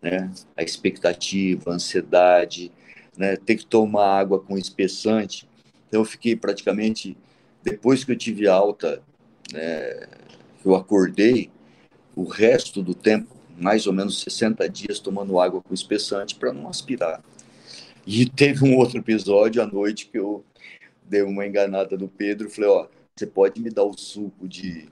Né? 0.00 0.30
A 0.56 0.62
expectativa, 0.62 1.70
a 1.70 1.74
ansiedade, 1.74 2.72
né? 3.16 3.36
ter 3.36 3.56
que 3.56 3.66
tomar 3.66 4.18
água 4.18 4.40
com 4.40 4.56
espessante. 4.56 5.48
Então, 5.88 6.00
eu 6.00 6.04
fiquei 6.04 6.34
praticamente, 6.34 7.16
depois 7.62 8.02
que 8.02 8.12
eu 8.12 8.16
tive 8.16 8.48
alta, 8.48 9.02
né, 9.52 10.08
eu 10.64 10.74
acordei, 10.74 11.50
o 12.16 12.24
resto 12.24 12.82
do 12.82 12.94
tempo 12.94 13.34
mais 13.56 13.86
ou 13.86 13.92
menos 13.92 14.20
60 14.22 14.68
dias 14.68 14.98
tomando 14.98 15.38
água 15.38 15.62
com 15.62 15.74
espessante 15.74 16.34
para 16.34 16.52
não 16.52 16.68
aspirar. 16.68 17.22
E 18.06 18.26
teve 18.28 18.64
um 18.64 18.76
outro 18.76 18.98
episódio 18.98 19.62
à 19.62 19.66
noite 19.66 20.06
que 20.06 20.18
eu 20.18 20.44
dei 21.04 21.22
uma 21.22 21.46
enganada 21.46 21.96
no 21.96 22.08
Pedro, 22.08 22.50
falei, 22.50 22.70
ó, 22.70 22.88
você 23.14 23.26
pode 23.26 23.60
me 23.60 23.70
dar 23.70 23.84
o 23.84 23.96
suco 23.96 24.48
de, 24.48 24.88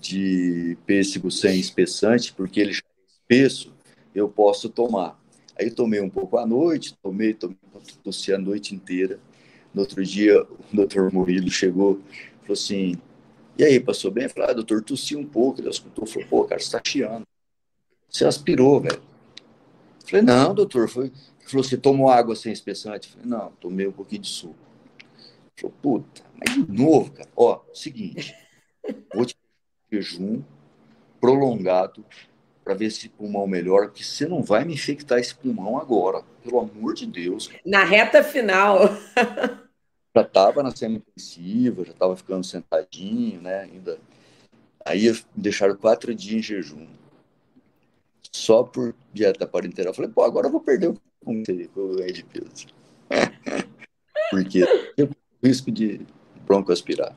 de 0.00 0.76
pêssego 0.86 1.30
sem 1.30 1.60
espessante, 1.60 2.32
porque 2.32 2.60
ele 2.60 2.72
já 2.72 2.80
é 2.80 3.06
espesso, 3.06 3.74
eu 4.14 4.28
posso 4.28 4.68
tomar. 4.68 5.20
Aí 5.58 5.70
tomei 5.70 6.00
um 6.00 6.10
pouco 6.10 6.38
à 6.38 6.46
noite, 6.46 6.96
tomei, 7.02 7.34
tomei, 7.34 7.56
tossi 8.02 8.32
a 8.32 8.38
noite 8.38 8.74
inteira. 8.74 9.20
No 9.74 9.82
outro 9.82 10.04
dia, 10.04 10.42
o 10.42 10.58
doutor 10.72 11.12
Murilo 11.12 11.50
chegou, 11.50 12.00
falou 12.40 12.54
assim, 12.54 12.96
e 13.60 13.64
aí, 13.64 13.78
passou 13.78 14.10
bem? 14.10 14.24
Eu 14.24 14.30
falei, 14.30 14.50
ah, 14.50 14.52
doutor, 14.54 14.82
tossi 14.82 15.14
um 15.14 15.26
pouco. 15.26 15.60
Ele 15.60 15.68
escutou, 15.68 16.06
falou, 16.06 16.26
pô, 16.28 16.44
cara, 16.44 16.58
você 16.58 16.70
tá 16.70 16.80
chiando. 16.82 17.26
Você 18.08 18.24
aspirou, 18.24 18.80
velho. 18.80 19.02
Falei, 20.06 20.22
não, 20.24 20.54
doutor. 20.54 20.88
Foi... 20.88 21.08
Ele 21.08 21.12
falou, 21.44 21.62
você 21.62 21.76
tomou 21.76 22.08
água 22.08 22.34
sem 22.34 22.54
espessante? 22.54 23.10
Falei, 23.10 23.26
não, 23.26 23.52
tomei 23.60 23.86
um 23.86 23.92
pouquinho 23.92 24.22
de 24.22 24.28
suco. 24.28 24.56
Ele 25.18 25.60
falou, 25.60 25.76
puta, 25.82 26.22
mas 26.38 26.54
de 26.54 26.72
novo, 26.72 27.12
cara. 27.12 27.28
Ó, 27.36 27.60
seguinte, 27.74 28.34
vou 29.14 29.26
te 29.26 29.36
jejum 29.90 30.42
prolongado 31.20 32.04
para 32.64 32.74
ver 32.74 32.90
se 32.90 33.08
pulmão 33.08 33.46
melhora, 33.46 33.88
porque 33.88 34.04
você 34.04 34.26
não 34.26 34.42
vai 34.42 34.64
me 34.64 34.74
infectar 34.74 35.18
esse 35.18 35.34
pulmão 35.34 35.78
agora, 35.78 36.22
pelo 36.42 36.60
amor 36.60 36.94
de 36.94 37.06
Deus. 37.06 37.50
Na 37.64 37.84
reta 37.84 38.22
final. 38.22 38.78
já 40.14 40.22
estava 40.22 40.62
na 40.62 40.70
semi-intensiva, 40.70 41.84
já 41.84 41.92
estava 41.92 42.16
ficando 42.16 42.44
sentadinho, 42.44 43.40
né? 43.40 43.60
Ainda. 43.60 43.98
Aí 44.84 45.10
me 45.10 45.18
deixaram 45.36 45.76
quatro 45.76 46.14
dias 46.14 46.34
em 46.34 46.42
jejum 46.42 46.86
só 48.32 48.62
por 48.62 48.94
dieta 49.12 49.46
parenteral. 49.46 49.90
Eu 49.90 49.94
falei, 49.94 50.10
pô, 50.10 50.22
agora 50.22 50.46
eu 50.46 50.50
vou 50.50 50.60
perder 50.60 50.88
o 50.88 50.96
ganho 51.24 52.12
de 52.12 52.24
peso. 52.24 52.66
Porque 54.30 54.62
o 54.62 55.46
risco 55.46 55.70
de 55.70 56.00
broncoaspirar. 56.46 57.16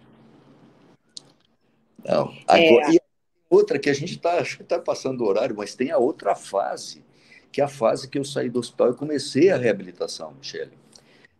Não. 2.06 2.34
Agora, 2.48 2.92
é. 2.92 2.96
E 2.96 3.02
outra 3.50 3.80
que 3.80 3.90
a 3.90 3.94
gente 3.94 4.16
está, 4.16 4.40
acho 4.40 4.58
que 4.58 4.64
está 4.64 4.80
passando 4.80 5.22
o 5.22 5.28
horário, 5.28 5.56
mas 5.56 5.76
tem 5.76 5.92
a 5.92 5.98
outra 5.98 6.36
fase, 6.36 7.04
que 7.52 7.62
é 7.62 7.64
a 7.64 7.68
fase 7.68 8.10
que 8.10 8.18
eu 8.18 8.26
saí 8.26 8.50
do 8.50 8.60
hospital 8.60 8.92
e 8.92 8.96
comecei 8.96 9.50
a 9.50 9.58
reabilitação, 9.58 10.34
Michele. 10.34 10.72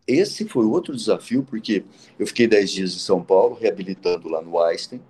Esse 0.06 0.46
foi 0.46 0.66
outro 0.66 0.96
desafio, 0.96 1.44
porque 1.44 1.86
eu 2.20 2.28
fiquei 2.28 2.46
10 2.46 2.72
dias 2.72 2.96
em 2.96 3.00
São 3.00 3.24
Paulo, 3.24 3.56
reabilitando 3.56 4.28
lá 4.28 4.42
no 4.42 4.62
Einstein. 4.62 5.02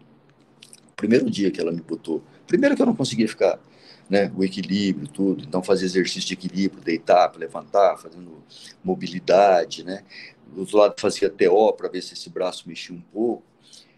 Primeiro 0.96 1.30
dia 1.30 1.50
que 1.50 1.60
ela 1.60 1.72
me 1.72 1.82
botou. 1.82 2.22
Primeiro 2.48 2.76
que 2.76 2.82
eu 2.82 2.86
não 2.86 2.96
conseguia 2.96 3.28
ficar 3.28 3.60
né, 4.10 4.32
o 4.36 4.44
equilíbrio, 4.44 5.08
tudo. 5.08 5.44
Então, 5.44 5.64
fazer 5.64 5.86
exercício 5.86 6.28
de 6.28 6.34
equilíbrio, 6.34 6.84
deitar, 6.84 7.36
levantar, 7.36 7.98
fazendo 7.98 8.44
mobilidade, 8.84 9.84
né? 9.84 10.04
Do 10.48 10.62
outro 10.62 10.78
lado, 10.78 10.94
fazia 11.00 11.30
TO 11.30 11.74
para 11.74 11.90
ver 11.90 12.04
se 12.04 12.14
esse 12.14 12.30
braço 12.30 12.68
mexia 12.68 12.96
um 12.96 13.02
pouco. 13.02 13.44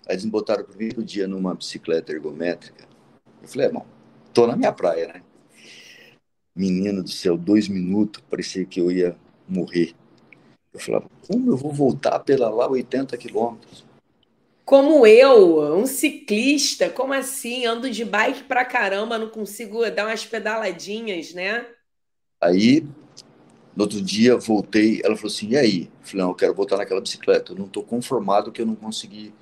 Aí 0.07 0.13
eles 0.13 0.25
me 0.25 0.31
botaram 0.31 0.63
o 0.63 0.67
primeiro 0.67 1.03
dia 1.03 1.27
numa 1.27 1.55
bicicleta 1.55 2.11
ergométrica. 2.11 2.87
Eu 3.41 3.47
falei, 3.47 3.67
é, 3.67 3.71
bom, 3.71 3.85
tô 4.33 4.45
na 4.45 4.55
minha 4.55 4.71
praia, 4.71 5.07
né? 5.07 5.21
Menino 6.55 7.03
do 7.03 7.09
céu, 7.09 7.37
dois 7.37 7.67
minutos, 7.67 8.23
parecia 8.29 8.65
que 8.65 8.79
eu 8.79 8.91
ia 8.91 9.15
morrer. 9.47 9.93
Eu 10.73 10.79
falava, 10.79 11.09
como 11.27 11.51
eu 11.51 11.57
vou 11.57 11.71
voltar 11.71 12.19
pela 12.19 12.49
lá 12.49 12.67
80 12.67 13.17
quilômetros? 13.17 13.83
Como 14.63 15.05
eu, 15.05 15.75
um 15.75 15.85
ciclista, 15.85 16.89
como 16.89 17.13
assim? 17.13 17.65
Ando 17.65 17.89
de 17.89 18.03
bike 18.03 18.43
pra 18.43 18.65
caramba, 18.65 19.17
não 19.17 19.29
consigo 19.29 19.89
dar 19.91 20.07
umas 20.07 20.25
pedaladinhas, 20.25 21.33
né? 21.33 21.65
Aí, 22.41 22.81
no 23.75 23.83
outro 23.83 24.01
dia, 24.01 24.37
voltei, 24.37 25.01
ela 25.03 25.15
falou 25.15 25.31
assim, 25.31 25.49
e 25.49 25.57
aí? 25.57 25.81
Eu 25.83 26.07
falei, 26.07 26.23
não, 26.23 26.31
eu 26.31 26.35
quero 26.35 26.53
voltar 26.53 26.77
naquela 26.77 27.01
bicicleta. 27.01 27.51
Eu 27.51 27.57
não 27.57 27.65
estou 27.65 27.83
conformado 27.83 28.51
que 28.51 28.61
eu 28.61 28.65
não 28.65 28.75
consegui 28.75 29.33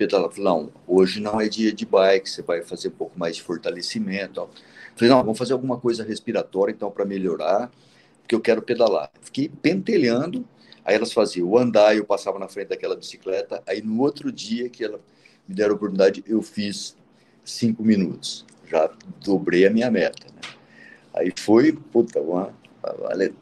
pedalar. 0.00 0.26
Eu 0.26 0.30
falei, 0.30 0.44
não, 0.44 0.72
hoje 0.86 1.20
não 1.20 1.40
é 1.40 1.48
dia 1.48 1.72
de 1.72 1.84
bike, 1.84 2.28
você 2.28 2.42
vai 2.42 2.62
fazer 2.62 2.88
um 2.88 2.92
pouco 2.92 3.18
mais 3.18 3.36
de 3.36 3.42
fortalecimento. 3.42 4.40
Eu 4.40 4.48
falei, 4.96 5.10
não, 5.12 5.22
vamos 5.22 5.38
fazer 5.38 5.52
alguma 5.52 5.78
coisa 5.78 6.02
respiratória, 6.02 6.72
então, 6.72 6.90
para 6.90 7.04
melhorar, 7.04 7.70
porque 8.22 8.34
eu 8.34 8.40
quero 8.40 8.62
pedalar. 8.62 9.10
Fiquei 9.20 9.48
pentelhando, 9.48 10.44
Aí 10.84 10.94
elas 10.94 11.12
faziam 11.12 11.46
o 11.46 11.58
andar, 11.58 11.94
eu 11.94 12.04
passava 12.04 12.38
na 12.38 12.48
frente 12.48 12.68
daquela 12.68 12.96
bicicleta. 12.96 13.62
Aí 13.66 13.82
no 13.82 14.00
outro 14.00 14.32
dia 14.32 14.68
que 14.68 14.82
ela 14.82 15.00
me 15.46 15.54
deram 15.54 15.72
a 15.72 15.76
oportunidade, 15.76 16.24
eu 16.26 16.42
fiz 16.42 16.96
cinco 17.44 17.84
minutos. 17.84 18.44
Já 18.66 18.90
dobrei 19.22 19.66
a 19.66 19.70
minha 19.70 19.90
meta. 19.90 20.26
Né? 20.26 20.40
Aí 21.14 21.32
foi, 21.38 21.72
puta, 21.72 22.20
uma, 22.20 22.52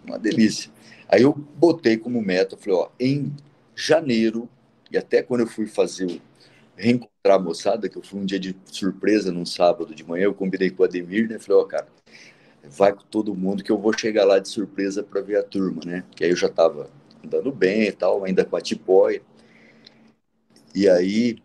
uma 0.06 0.18
delícia. 0.18 0.70
Aí 1.08 1.22
eu 1.22 1.32
botei 1.32 1.96
como 1.96 2.20
meta, 2.20 2.56
falei, 2.56 2.78
ó, 2.78 2.88
em 2.98 3.34
janeiro, 3.74 4.48
e 4.90 4.98
até 4.98 5.22
quando 5.22 5.42
eu 5.42 5.46
fui 5.46 5.66
fazer, 5.66 6.20
reencontrar 6.78 7.36
a 7.36 7.38
moçada, 7.38 7.88
que 7.88 7.98
eu 7.98 8.02
fui 8.02 8.20
um 8.20 8.24
dia 8.24 8.38
de 8.38 8.56
surpresa 8.66 9.32
num 9.32 9.44
sábado 9.44 9.94
de 9.94 10.04
manhã, 10.04 10.24
eu 10.24 10.34
combinei 10.34 10.70
com 10.70 10.82
o 10.82 10.86
Ademir, 10.86 11.28
né? 11.28 11.38
Falei, 11.38 11.60
ó, 11.60 11.64
cara, 11.64 11.88
vai 12.62 12.92
com 12.92 13.02
todo 13.02 13.34
mundo 13.34 13.64
que 13.64 13.72
eu 13.72 13.78
vou 13.78 13.96
chegar 13.96 14.24
lá 14.24 14.38
de 14.38 14.48
surpresa 14.48 15.02
para 15.02 15.20
ver 15.20 15.38
a 15.38 15.42
turma, 15.42 15.80
né? 15.84 16.04
Que 16.14 16.24
aí 16.24 16.30
eu 16.30 16.36
já 16.36 16.46
estava 16.46 16.88
andando 17.24 17.50
bem 17.50 17.82
e 17.82 17.92
tal, 17.92 18.24
ainda 18.24 18.44
com 18.44 18.56
a 18.56 18.60
tipóia. 18.60 19.20
E 20.74 20.88
aí 20.88 21.38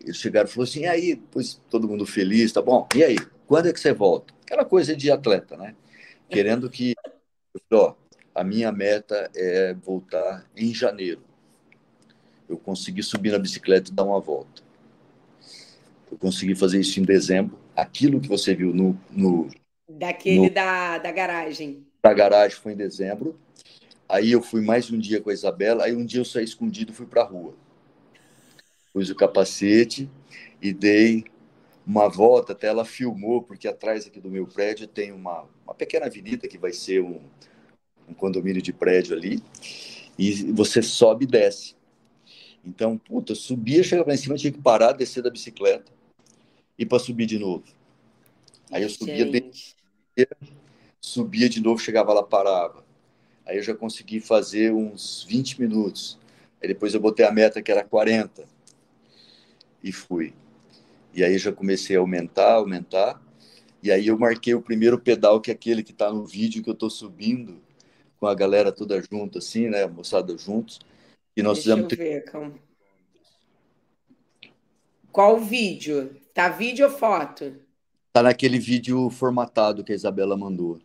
eles 0.00 0.18
chegaram 0.18 0.48
e 0.48 0.52
falaram 0.52 0.70
assim, 0.70 0.80
e 0.82 0.86
aí, 0.86 1.14
depois 1.16 1.60
todo 1.68 1.88
mundo 1.88 2.06
feliz, 2.06 2.52
tá 2.52 2.62
bom? 2.62 2.86
E 2.94 3.02
aí, 3.02 3.16
quando 3.46 3.66
é 3.66 3.72
que 3.72 3.80
você 3.80 3.92
volta? 3.92 4.32
Aquela 4.44 4.64
coisa 4.64 4.94
de 4.94 5.10
atleta, 5.10 5.56
né? 5.56 5.74
Querendo 6.30 6.70
que, 6.70 6.94
ó, 7.72 7.94
a 8.32 8.44
minha 8.44 8.70
meta 8.70 9.28
é 9.34 9.74
voltar 9.74 10.48
em 10.54 10.72
janeiro. 10.72 11.22
Eu 12.48 12.56
consegui 12.56 13.02
subir 13.02 13.32
na 13.32 13.38
bicicleta 13.38 13.90
e 13.90 13.94
dar 13.94 14.04
uma 14.04 14.20
volta. 14.20 14.65
Eu 16.16 16.18
consegui 16.18 16.54
fazer 16.54 16.80
isso 16.80 16.98
em 16.98 17.02
dezembro. 17.02 17.58
Aquilo 17.76 18.18
que 18.18 18.28
você 18.28 18.54
viu 18.54 18.72
no. 18.72 18.98
no 19.10 19.48
Daquele 19.86 20.48
no, 20.48 20.50
da, 20.50 20.96
da 20.96 21.12
garagem. 21.12 21.86
Da 22.02 22.14
garagem 22.14 22.56
foi 22.56 22.72
em 22.72 22.76
dezembro. 22.76 23.38
Aí 24.08 24.32
eu 24.32 24.40
fui 24.40 24.62
mais 24.62 24.90
um 24.90 24.98
dia 24.98 25.20
com 25.20 25.28
a 25.28 25.34
Isabela, 25.34 25.84
aí 25.84 25.94
um 25.94 26.06
dia 26.06 26.20
eu 26.20 26.24
saí 26.24 26.44
escondido 26.44 26.90
e 26.90 26.94
fui 26.94 27.04
para 27.04 27.20
a 27.20 27.26
rua. 27.26 27.54
Pus 28.94 29.10
o 29.10 29.14
capacete 29.14 30.08
e 30.62 30.72
dei 30.72 31.24
uma 31.86 32.08
volta, 32.08 32.52
até 32.52 32.68
ela 32.68 32.84
filmou, 32.84 33.42
porque 33.42 33.68
atrás 33.68 34.06
aqui 34.06 34.18
do 34.18 34.30
meu 34.30 34.46
prédio 34.46 34.86
tem 34.86 35.12
uma, 35.12 35.44
uma 35.64 35.74
pequena 35.74 36.06
avenida 36.06 36.48
que 36.48 36.56
vai 36.56 36.72
ser 36.72 37.02
um, 37.02 37.20
um 38.08 38.14
condomínio 38.14 38.62
de 38.62 38.72
prédio 38.72 39.14
ali, 39.14 39.42
e 40.18 40.50
você 40.52 40.80
sobe 40.80 41.24
e 41.24 41.28
desce. 41.28 41.76
Então, 42.64 42.96
puta, 42.96 43.34
subia, 43.34 43.84
chegava 43.84 44.08
lá 44.08 44.14
em 44.14 44.18
cima, 44.18 44.36
tinha 44.36 44.52
que 44.52 44.62
parar, 44.62 44.92
descer 44.92 45.22
da 45.22 45.30
bicicleta 45.30 45.95
e 46.78 46.84
para 46.84 46.98
subir 46.98 47.26
de 47.26 47.38
novo. 47.38 47.64
Aí 48.70 48.82
eu 48.82 48.90
subia, 48.90 49.30
subia 51.00 51.48
de 51.48 51.60
novo, 51.60 51.80
chegava 51.80 52.12
lá, 52.12 52.22
parava. 52.22 52.84
Aí 53.46 53.56
eu 53.56 53.62
já 53.62 53.74
consegui 53.74 54.20
fazer 54.20 54.72
uns 54.72 55.24
20 55.28 55.60
minutos. 55.60 56.18
Aí 56.60 56.68
depois 56.68 56.94
eu 56.94 57.00
botei 57.00 57.24
a 57.24 57.32
meta 57.32 57.62
que 57.62 57.70
era 57.70 57.84
40 57.84 58.44
e 59.82 59.92
fui. 59.92 60.34
E 61.14 61.22
aí 61.22 61.38
já 61.38 61.52
comecei 61.52 61.96
a 61.96 62.00
aumentar, 62.00 62.54
aumentar. 62.54 63.22
E 63.82 63.90
aí 63.90 64.08
eu 64.08 64.18
marquei 64.18 64.54
o 64.54 64.60
primeiro 64.60 64.98
pedal, 64.98 65.40
que 65.40 65.50
é 65.50 65.54
aquele 65.54 65.82
que 65.82 65.92
está 65.92 66.12
no 66.12 66.24
vídeo 66.26 66.62
que 66.62 66.68
eu 66.68 66.74
estou 66.74 66.90
subindo, 66.90 67.62
com 68.18 68.26
a 68.26 68.34
galera 68.34 68.72
toda 68.72 69.00
junto, 69.00 69.38
assim, 69.38 69.68
né? 69.68 69.84
A 69.84 69.88
moçada 69.88 70.36
juntos. 70.36 70.80
E 71.36 71.42
nós 71.42 71.58
Deixa 71.58 71.76
fizemos. 71.76 71.92
Eu 71.92 71.98
ver, 71.98 72.24
calma. 72.24 72.54
Qual 75.12 75.38
vídeo? 75.38 76.16
Tá 76.36 76.50
vídeo 76.50 76.84
ou 76.84 76.92
foto? 76.92 77.56
Tá 78.12 78.22
naquele 78.22 78.58
vídeo 78.58 79.08
formatado 79.08 79.82
que 79.82 79.90
a 79.90 79.94
Isabela 79.94 80.36
mandou. 80.36 80.78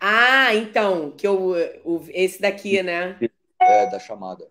Ah, 0.00 0.54
então, 0.54 1.10
que 1.10 1.26
eu, 1.26 1.54
o, 1.84 2.04
esse 2.10 2.40
daqui, 2.40 2.80
né? 2.84 3.18
É, 3.60 3.90
da 3.90 3.98
chamada. 3.98 4.48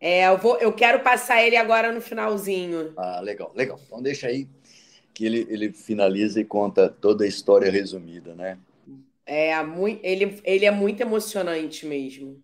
É, 0.00 0.26
eu, 0.26 0.36
vou, 0.36 0.58
eu 0.58 0.72
quero 0.72 0.98
passar 1.04 1.40
ele 1.44 1.56
agora 1.56 1.92
no 1.92 2.00
finalzinho. 2.00 2.92
Ah, 2.96 3.20
legal, 3.20 3.52
legal. 3.54 3.78
Então 3.86 4.02
deixa 4.02 4.26
aí 4.26 4.48
que 5.14 5.24
ele, 5.24 5.46
ele 5.48 5.72
finaliza 5.72 6.40
e 6.40 6.44
conta 6.44 6.88
toda 6.88 7.22
a 7.22 7.28
história 7.28 7.70
resumida, 7.70 8.34
né? 8.34 8.58
É, 9.24 9.62
muito, 9.62 10.04
ele, 10.04 10.40
ele 10.42 10.64
é 10.64 10.72
muito 10.72 11.00
emocionante 11.00 11.86
mesmo. 11.86 12.42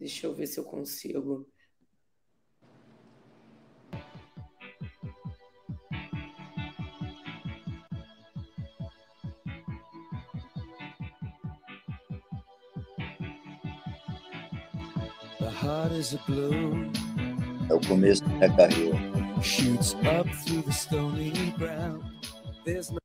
Deixa 0.00 0.26
eu 0.26 0.32
ver 0.32 0.46
se 0.46 0.58
eu 0.58 0.64
consigo. 0.64 1.46
É 17.70 17.74
o 17.74 17.80
começo 17.88 18.22
da 18.38 18.50
carreira. 18.50 18.98
Shoots 19.42 19.94
up 19.94 20.28
through 20.44 20.62
the 20.62 20.72
stony 20.72 21.32
ground. 21.56 22.02
There's 22.66 22.90
no 22.90 22.98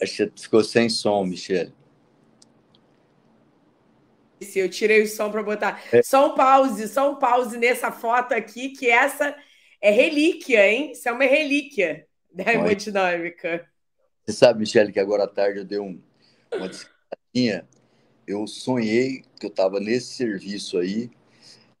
Acho 0.00 0.30
que 0.30 0.42
ficou 0.42 0.64
sem 0.64 0.88
som, 0.88 1.24
Michele. 1.26 1.74
Eu 4.54 4.68
tirei 4.68 5.02
o 5.02 5.08
som 5.08 5.30
para 5.30 5.42
botar. 5.42 5.82
É. 5.92 6.02
Só 6.02 6.32
um 6.32 6.34
pause, 6.34 6.88
só 6.88 7.10
um 7.10 7.16
pause 7.16 7.56
nessa 7.56 7.90
foto 7.90 8.32
aqui, 8.32 8.70
que 8.70 8.90
essa 8.90 9.36
é 9.80 9.90
relíquia, 9.90 10.68
hein? 10.70 10.92
Isso 10.92 11.08
é 11.08 11.12
uma 11.12 11.24
relíquia 11.24 12.06
da 12.32 12.52
hemodinâmica. 12.52 13.66
Você 14.24 14.32
sabe, 14.32 14.60
Michele, 14.60 14.92
que 14.92 15.00
agora 15.00 15.24
à 15.24 15.28
tarde 15.28 15.60
eu 15.60 15.64
dei 15.64 15.78
um, 15.78 16.00
uma 16.52 16.68
descansadinha. 16.68 17.66
Eu 18.26 18.46
sonhei 18.46 19.22
que 19.38 19.46
eu 19.46 19.50
estava 19.50 19.78
nesse 19.78 20.14
serviço 20.14 20.78
aí. 20.78 21.10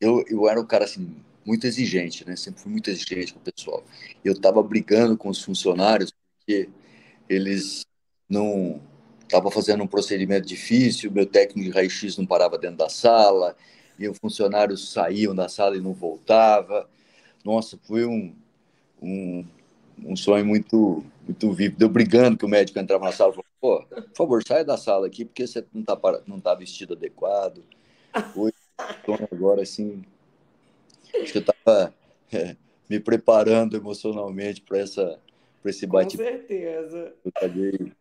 Eu, 0.00 0.24
eu 0.28 0.48
era 0.48 0.60
um 0.60 0.66
cara 0.66 0.84
assim, 0.84 1.16
muito 1.44 1.66
exigente, 1.66 2.26
né? 2.26 2.36
Sempre 2.36 2.60
fui 2.60 2.70
muito 2.70 2.88
exigente 2.88 3.32
com 3.32 3.40
o 3.40 3.42
pessoal. 3.42 3.84
Eu 4.24 4.32
estava 4.32 4.62
brigando 4.62 5.16
com 5.16 5.28
os 5.28 5.42
funcionários 5.42 6.12
porque 6.38 6.68
eles 7.28 7.84
não 8.28 8.80
estava 9.26 9.50
fazendo 9.50 9.82
um 9.82 9.86
procedimento 9.86 10.46
difícil, 10.46 11.10
meu 11.10 11.26
técnico 11.26 11.68
de 11.68 11.74
raio-x 11.74 12.16
não 12.16 12.24
parava 12.24 12.56
dentro 12.56 12.78
da 12.78 12.88
sala, 12.88 13.56
e 13.98 14.08
os 14.08 14.18
funcionários 14.18 14.92
saíam 14.92 15.34
da 15.34 15.48
sala 15.48 15.76
e 15.76 15.80
não 15.80 15.92
voltava. 15.92 16.88
Nossa, 17.44 17.78
foi 17.84 18.06
um, 18.06 18.34
um, 19.02 19.44
um 20.04 20.16
sonho 20.16 20.44
muito 20.44 21.04
muito 21.26 21.52
vivo. 21.52 21.76
Deu 21.76 21.88
brigando 21.88 22.38
que 22.38 22.44
o 22.44 22.48
médico 22.48 22.78
entrava 22.78 23.04
na 23.04 23.12
sala 23.12 23.32
e 23.32 23.34
falou, 23.34 23.46
pô, 23.60 24.02
por 24.02 24.16
favor, 24.16 24.42
saia 24.46 24.64
da 24.64 24.76
sala 24.76 25.06
aqui, 25.06 25.24
porque 25.24 25.46
você 25.46 25.64
não 25.74 25.80
está 25.80 25.98
não 26.26 26.40
tá 26.40 26.54
vestido 26.54 26.94
adequado. 26.94 27.64
Hoje, 28.34 28.54
agora, 29.32 29.62
assim, 29.62 30.04
acho 31.20 31.32
que 31.32 31.38
eu 31.38 31.40
estava 31.40 31.92
é, 32.32 32.56
me 32.88 33.00
preparando 33.00 33.76
emocionalmente 33.76 34.62
para 34.62 34.78
essa 34.78 35.18
esse 35.64 35.84
bate 35.84 36.16
Com 36.16 36.22
certeza. 36.22 37.12
Eu 37.24 37.32
acabei 37.34 37.92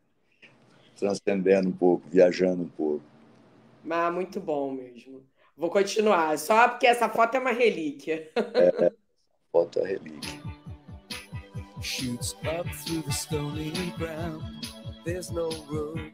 transcendendo 0.95 1.69
um 1.69 1.73
pouco, 1.73 2.07
viajando 2.09 2.63
um 2.63 2.69
pouco. 2.69 3.03
Mas 3.83 4.13
muito 4.13 4.39
bom 4.39 4.71
mesmo. 4.71 5.23
Vou 5.57 5.69
continuar, 5.69 6.37
só 6.37 6.67
porque 6.67 6.87
essa 6.87 7.07
foto 7.07 7.35
é 7.35 7.39
uma 7.39 7.51
relíquia. 7.51 8.29
É, 8.35 8.91
foto 9.51 9.79
é 9.79 9.87
relíquia. 9.87 10.39
Shoots 11.81 12.35
up 12.59 12.67
through 12.83 13.03
the 13.03 13.11
stony 13.11 13.71
ground. 13.97 14.43
There's 15.05 15.29
no 15.29 15.49
road. 15.69 16.11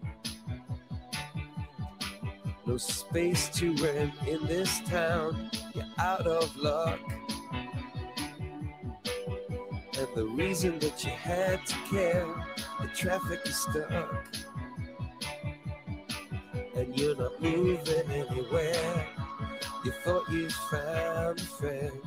No 2.66 2.78
space 2.78 3.50
to 3.60 3.74
rent 3.76 4.14
in 4.28 4.46
this 4.48 4.82
town. 4.82 5.50
You're 5.74 5.86
out 5.98 6.28
of 6.28 6.56
luck. 6.58 7.00
And 9.98 10.08
the 10.14 10.26
reason 10.26 10.78
that 10.80 11.04
you 11.06 11.12
had 11.12 11.66
to 11.66 11.76
care, 11.90 12.28
the 12.82 12.88
traffic 12.88 13.40
is 13.46 13.56
stuck. 13.56 14.26
And 16.76 16.98
you're 16.98 17.16
not 17.16 17.42
moving 17.42 18.12
anywhere. 18.12 19.08
You 19.84 19.92
thought 20.04 20.30
you 20.32 20.50
found 20.50 21.40
a 21.40 21.44
friend 21.44 22.02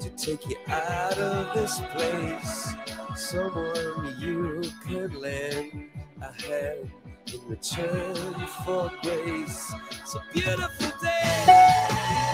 to 0.00 0.10
take 0.10 0.46
you 0.48 0.56
out 0.68 1.18
of 1.18 1.54
this 1.54 1.80
place. 1.92 2.74
Someone 3.16 4.16
you 4.18 4.62
could 4.86 5.14
lend 5.14 5.90
a 6.20 6.32
hand 6.42 6.90
in 7.32 7.48
return 7.48 8.34
for 8.64 8.90
grace. 9.02 9.72
It's 9.92 10.14
a 10.14 10.22
beautiful 10.32 10.92
day. 11.00 12.31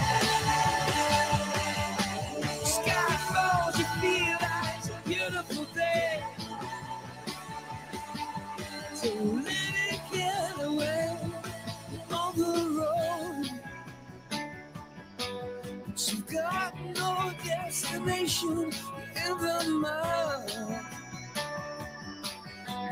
Destination 18.28 18.70
in 19.26 19.38
the 19.38 19.70
mud. 19.70 20.52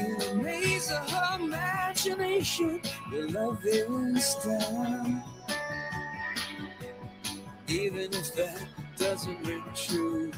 In 0.00 0.18
the 0.18 0.42
maze 0.42 0.90
of 0.90 1.10
her 1.10 1.38
imagination, 1.40 2.80
your 3.12 3.28
love 3.30 3.60
is 3.64 4.34
down. 4.44 5.22
Even 7.68 8.14
if 8.14 8.34
that 8.36 8.66
doesn't 8.96 9.46
ring 9.46 9.62
true, 9.74 10.32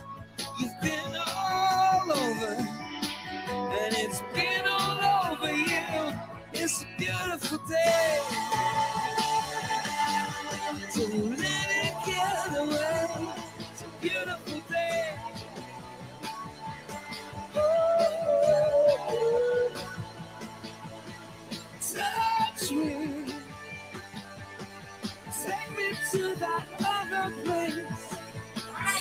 you've 0.59 0.81
been 0.83 1.17
all 1.37 2.13
over, 2.13 2.57
and 2.57 3.95
it's 3.97 4.23
been 4.35 4.67
all 4.69 5.33
over 5.33 5.53
you. 5.53 6.15
It's 6.55 6.83
a 6.83 6.87
beautiful 6.99 7.59
day. 7.69 8.21
So 10.91 11.03
let 11.03 11.58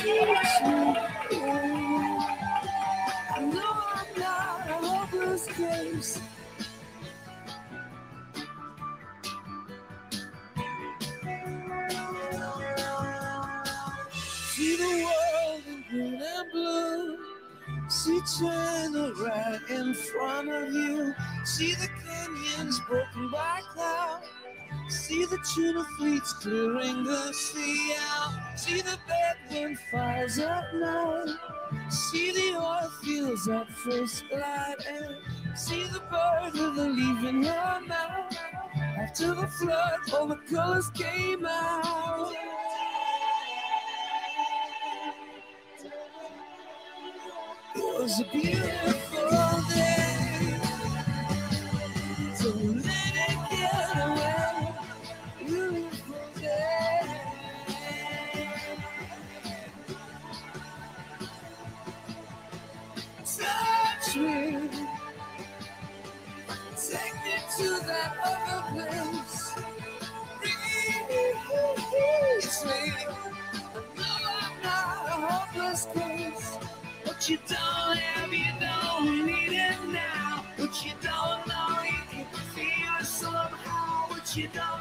right 0.04 0.62
in 15.68 15.84
green 15.90 16.22
and 16.22 16.52
blue 16.52 17.18
See 17.90 18.20
the 18.92 19.14
red 19.24 19.62
in 19.70 19.94
front 19.94 20.50
of 20.50 20.74
you. 20.74 21.16
See 21.46 21.74
the 21.74 21.88
canyons 21.88 22.80
broken 22.88 23.30
by 23.32 23.62
cloud. 23.74 24.22
See 24.90 25.26
the 25.26 25.38
tuna 25.54 25.86
fleets 25.98 26.32
clearing 26.34 27.04
the 27.04 27.34
sea 27.34 27.94
out. 28.00 28.58
See 28.58 28.82
the 28.82 28.98
bedroom 29.08 29.78
fires 29.92 30.40
at 30.40 30.74
night. 30.76 31.36
See 31.90 32.32
the 32.32 32.58
oil 32.58 32.90
fields 33.04 33.48
at 33.50 33.70
first 33.70 34.24
light. 34.32 34.76
And 34.90 35.58
see 35.58 35.84
the 35.88 36.00
bird 36.00 36.54
with 36.54 36.80
a 36.80 36.90
leaf 36.90 37.26
in 37.28 37.44
her 37.44 37.82
mouth. 37.86 38.38
After 39.00 39.36
the 39.36 39.48
flood, 39.48 40.00
all 40.14 40.28
the 40.28 40.38
colors 40.50 40.90
came 40.92 41.46
out. 41.46 42.32
It 47.76 48.02
was 48.02 48.20
a 48.22 48.24
beautiful 48.32 49.47
I 72.66 73.06
know 73.96 74.04
I'm 74.42 74.64
not 74.64 75.06
a 75.06 75.12
hopeless 75.28 75.88
case. 75.94 76.56
What 77.04 77.30
you 77.30 77.38
don't 77.48 77.98
have, 77.98 78.34
you 78.34 78.52
don't 78.60 79.26
need 79.26 79.54
it 79.54 79.78
now. 79.90 80.46
What 80.56 80.86
you 80.86 80.94
don't 81.02 81.48
know, 81.48 81.84
you 81.84 82.02
can 82.10 82.26
feel 82.56 83.00
it 83.00 83.06
somehow. 83.06 84.10
What 84.10 84.36
you 84.36 84.48
don't 84.54 84.77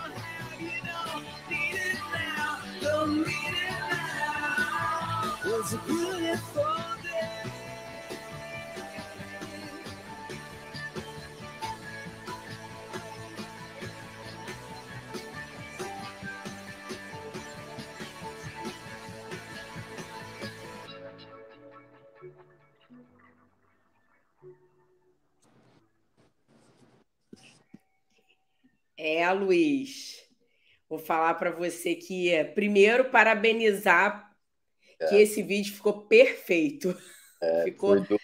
É, 28.96 29.30
Luiz. 29.32 30.16
Vou 30.88 30.98
falar 30.98 31.34
para 31.34 31.50
você 31.50 31.94
que, 31.94 32.32
primeiro, 32.54 33.10
parabenizar 33.10 34.32
que 35.08 35.16
esse 35.16 35.42
vídeo 35.42 35.74
ficou 35.74 36.06
perfeito. 36.06 36.96
É, 37.42 37.64
ficou. 37.64 38.00
do- 38.00 38.20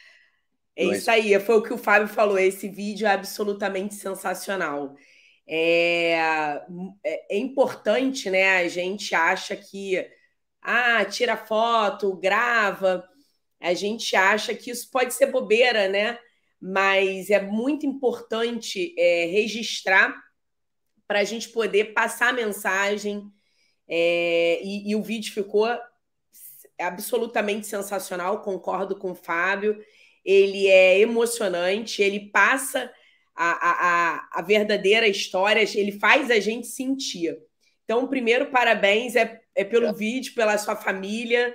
É 0.75 0.85
isso 0.85 1.11
aí, 1.11 1.39
foi 1.41 1.57
o 1.57 1.63
que 1.63 1.75
o 1.75 1.79
Fábio 1.79 2.09
falou. 2.09 2.39
Esse 2.39 2.69
vídeo 2.69 3.07
é 3.07 3.11
absolutamente 3.11 3.95
sensacional. 3.95 4.97
É, 5.47 6.13
é, 7.05 7.35
é 7.35 7.37
importante, 7.37 8.31
né? 8.31 8.59
A 8.59 8.69
gente 8.69 9.15
acha 9.15 9.55
que 9.55 10.09
ah, 10.63 11.05
tira 11.05 11.37
foto, 11.37 12.17
grava. 12.17 13.07
A 13.63 13.75
gente 13.75 14.17
acha 14.17 14.55
que 14.55 14.71
isso 14.71 14.91
pode 14.91 15.15
ser 15.15 15.27
bobeira, 15.27 15.89
né? 15.89 16.19
Mas 16.61 17.31
é 17.31 17.41
muito 17.41 17.87
importante 17.87 18.95
é, 18.99 19.27
registrar 19.27 20.15
para 21.07 21.21
a 21.21 21.25
gente 21.25 21.49
poder 21.51 21.93
passar 21.93 22.29
a 22.31 22.33
mensagem. 22.33 23.25
É, 23.89 24.61
e, 24.63 24.91
e 24.91 24.97
o 24.97 25.03
vídeo 25.03 25.33
ficou 25.33 25.67
absolutamente 26.81 27.67
sensacional, 27.67 28.43
concordo 28.43 28.97
com 28.97 29.13
o 29.13 29.15
Fábio. 29.15 29.79
Ele 30.25 30.67
é 30.69 30.99
emocionante, 31.01 32.03
ele 32.03 32.31
passa 32.31 32.93
a, 33.35 33.51
a, 33.51 34.29
a, 34.33 34.43
verdadeira 34.43 35.09
história, 35.09 35.65
ele 35.75 35.93
faz 35.93 36.31
a 36.31 36.39
gente 36.39 36.67
sentir. 36.67 37.37
Então, 37.85 38.07
primeiro, 38.07 38.51
parabéns 38.51 39.17
é, 39.17 39.41
é 39.55 39.65
pelo 39.65 39.87
É. 39.87 39.93
vídeo, 39.93 40.35
pela 40.35 40.57
sua 40.59 40.77
família, 40.77 41.55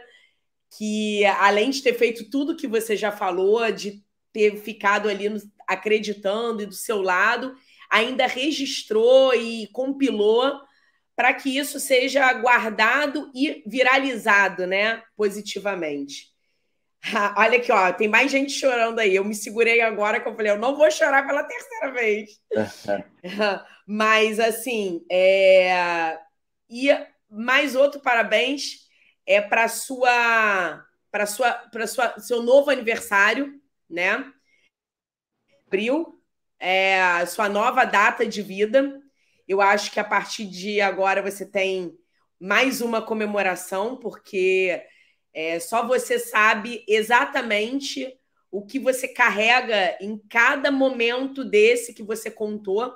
que 0.78 1.26
além 1.26 1.72
de 1.72 1.82
ter 1.82 1.94
feito 1.94 2.30
tudo 2.30 2.56
que 2.56 2.68
você 2.68 2.96
já 2.96 3.12
falou, 3.12 3.72
de 3.72 4.04
ter 4.32 4.56
ficado 4.58 5.10
ali 5.10 5.28
no- 5.28 5.42
acreditando 5.68 6.62
e 6.62 6.68
do 6.68 6.74
seu 6.76 7.02
lado, 7.02 7.56
ainda 7.90 8.28
registrou 8.28 9.34
e 9.34 9.68
compilou 9.72 10.54
para 11.16 11.34
que 11.34 11.58
isso 11.58 11.80
seja 11.80 12.32
guardado 12.34 13.32
e 13.34 13.64
viralizado, 13.66 14.68
né, 14.68 15.02
positivamente. 15.16 16.28
Olha 17.36 17.58
aqui, 17.58 17.72
ó, 17.72 17.92
tem 17.94 18.08
mais 18.08 18.30
gente 18.30 18.52
chorando 18.52 19.00
aí. 19.00 19.16
Eu 19.16 19.24
me 19.24 19.34
segurei 19.34 19.82
agora 19.82 20.20
que 20.20 20.28
eu 20.28 20.36
falei, 20.36 20.52
eu 20.52 20.60
não 20.60 20.76
vou 20.76 20.92
chorar 20.92 21.26
pela 21.26 21.44
terceira 21.44 21.92
vez. 21.92 22.30
Mas 23.88 24.40
assim, 24.40 25.04
é... 25.10 26.20
e 26.70 26.90
mais 27.30 27.76
outro 27.76 28.02
parabéns 28.02 28.87
é 29.28 29.42
para 29.42 29.68
sua 29.68 30.86
para 31.12 31.26
sua 31.26 31.52
para 31.54 31.86
sua 31.88 32.20
seu 32.20 32.42
novo 32.42 32.72
aniversário, 32.72 33.62
né? 33.90 34.32
Abril, 35.68 36.22
é 36.60 37.26
sua 37.26 37.50
nova 37.50 37.84
data 37.86 38.26
de 38.26 38.42
vida 38.42 39.00
Eu 39.48 39.62
acho 39.62 39.92
que 39.92 40.00
a 40.00 40.04
partir 40.04 40.46
de 40.46 40.82
agora 40.82 41.22
você 41.22 41.46
tem 41.46 41.98
mais 42.40 42.82
uma 42.82 43.02
comemoração, 43.02 43.98
porque 43.98 44.82
é, 45.34 45.60
só 45.60 45.86
você 45.88 46.20
sabe 46.20 46.84
exatamente 46.88 48.14
o 48.52 48.66
que 48.66 48.80
você 48.80 49.08
carrega 49.08 49.98
em 50.02 50.18
cada 50.30 50.72
momento 50.72 51.44
desse 51.44 51.94
que 51.94 52.04
você 52.04 52.32
contou. 52.32 52.94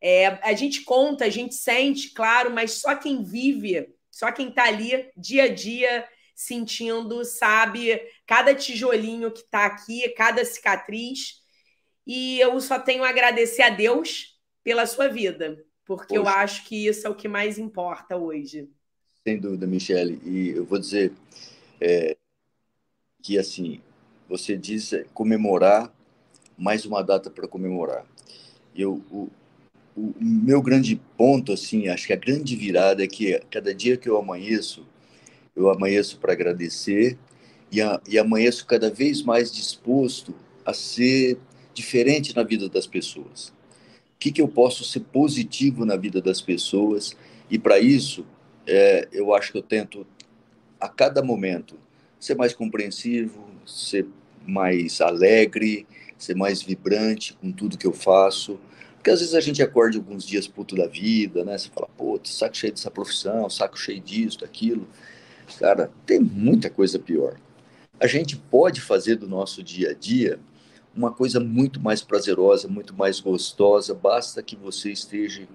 É, 0.00 0.26
a 0.48 0.52
gente 0.54 0.82
conta, 0.84 1.24
a 1.24 1.30
gente 1.30 1.54
sente, 1.54 2.12
claro, 2.14 2.50
mas 2.52 2.72
só 2.72 2.94
quem 2.96 3.22
vive, 3.22 3.88
só 4.18 4.32
quem 4.32 4.48
está 4.48 4.64
ali 4.64 5.08
dia 5.16 5.44
a 5.44 5.48
dia 5.54 6.04
sentindo, 6.34 7.24
sabe, 7.24 8.02
cada 8.26 8.52
tijolinho 8.52 9.30
que 9.30 9.42
está 9.42 9.64
aqui, 9.64 10.08
cada 10.08 10.44
cicatriz. 10.44 11.40
E 12.04 12.40
eu 12.40 12.60
só 12.60 12.80
tenho 12.80 13.04
a 13.04 13.10
agradecer 13.10 13.62
a 13.62 13.70
Deus 13.70 14.36
pela 14.64 14.86
sua 14.86 15.06
vida, 15.06 15.64
porque 15.84 16.16
Poxa. 16.16 16.20
eu 16.20 16.28
acho 16.28 16.64
que 16.64 16.88
isso 16.88 17.06
é 17.06 17.10
o 17.10 17.14
que 17.14 17.28
mais 17.28 17.58
importa 17.58 18.16
hoje. 18.16 18.68
Sem 19.22 19.38
dúvida, 19.38 19.68
Michele. 19.68 20.20
E 20.24 20.48
eu 20.48 20.64
vou 20.64 20.80
dizer 20.80 21.12
é, 21.80 22.16
que, 23.22 23.38
assim, 23.38 23.80
você 24.28 24.56
diz 24.56 24.90
comemorar, 25.14 25.94
mais 26.56 26.84
uma 26.84 27.02
data 27.02 27.30
para 27.30 27.46
comemorar. 27.46 28.04
Eu, 28.74 28.94
o, 29.12 29.30
o 29.98 30.14
meu 30.20 30.62
grande 30.62 31.00
ponto, 31.16 31.52
assim, 31.52 31.88
acho 31.88 32.06
que 32.06 32.12
a 32.12 32.16
grande 32.16 32.54
virada 32.54 33.02
é 33.02 33.08
que 33.08 33.40
cada 33.50 33.74
dia 33.74 33.96
que 33.96 34.08
eu 34.08 34.16
amanheço, 34.16 34.86
eu 35.56 35.68
amanheço 35.68 36.18
para 36.18 36.32
agradecer 36.32 37.18
e, 37.70 37.80
a, 37.80 38.00
e 38.08 38.18
amanheço 38.18 38.64
cada 38.66 38.90
vez 38.90 39.22
mais 39.22 39.50
disposto 39.50 40.34
a 40.64 40.72
ser 40.72 41.38
diferente 41.74 42.34
na 42.34 42.42
vida 42.42 42.68
das 42.68 42.86
pessoas. 42.86 43.48
O 43.48 44.18
que, 44.18 44.30
que 44.30 44.40
eu 44.40 44.48
posso 44.48 44.84
ser 44.84 45.00
positivo 45.00 45.84
na 45.84 45.96
vida 45.96 46.20
das 46.20 46.40
pessoas? 46.40 47.16
E 47.50 47.58
para 47.58 47.78
isso, 47.78 48.24
é, 48.66 49.08
eu 49.12 49.34
acho 49.34 49.52
que 49.52 49.58
eu 49.58 49.62
tento, 49.62 50.06
a 50.80 50.88
cada 50.88 51.22
momento, 51.22 51.76
ser 52.20 52.36
mais 52.36 52.52
compreensivo, 52.52 53.46
ser 53.66 54.06
mais 54.46 55.00
alegre, 55.00 55.86
ser 56.16 56.34
mais 56.34 56.62
vibrante 56.62 57.34
com 57.34 57.52
tudo 57.52 57.78
que 57.78 57.86
eu 57.86 57.92
faço. 57.92 58.58
Porque 59.08 59.14
às 59.14 59.20
vezes 59.20 59.34
a 59.34 59.40
gente 59.40 59.62
acorda 59.62 59.96
alguns 59.96 60.22
dias 60.22 60.46
puto 60.46 60.76
da 60.76 60.86
vida, 60.86 61.42
né? 61.42 61.56
Você 61.56 61.70
fala, 61.70 61.88
pô, 61.96 62.20
saco 62.24 62.54
cheio 62.54 62.74
dessa 62.74 62.90
profissão, 62.90 63.48
saco 63.48 63.78
cheio 63.78 64.00
disso, 64.00 64.40
daquilo. 64.40 64.86
Cara, 65.58 65.90
tem 66.04 66.20
muita 66.20 66.68
coisa 66.68 66.98
pior. 66.98 67.38
A 67.98 68.06
gente 68.06 68.36
pode 68.36 68.82
fazer 68.82 69.16
do 69.16 69.26
nosso 69.26 69.62
dia 69.62 69.92
a 69.92 69.94
dia 69.94 70.38
uma 70.94 71.10
coisa 71.10 71.40
muito 71.40 71.80
mais 71.80 72.02
prazerosa, 72.02 72.68
muito 72.68 72.92
mais 72.92 73.18
gostosa, 73.18 73.94
basta 73.94 74.42
que 74.42 74.56
você 74.56 74.92
esteja, 74.92 75.48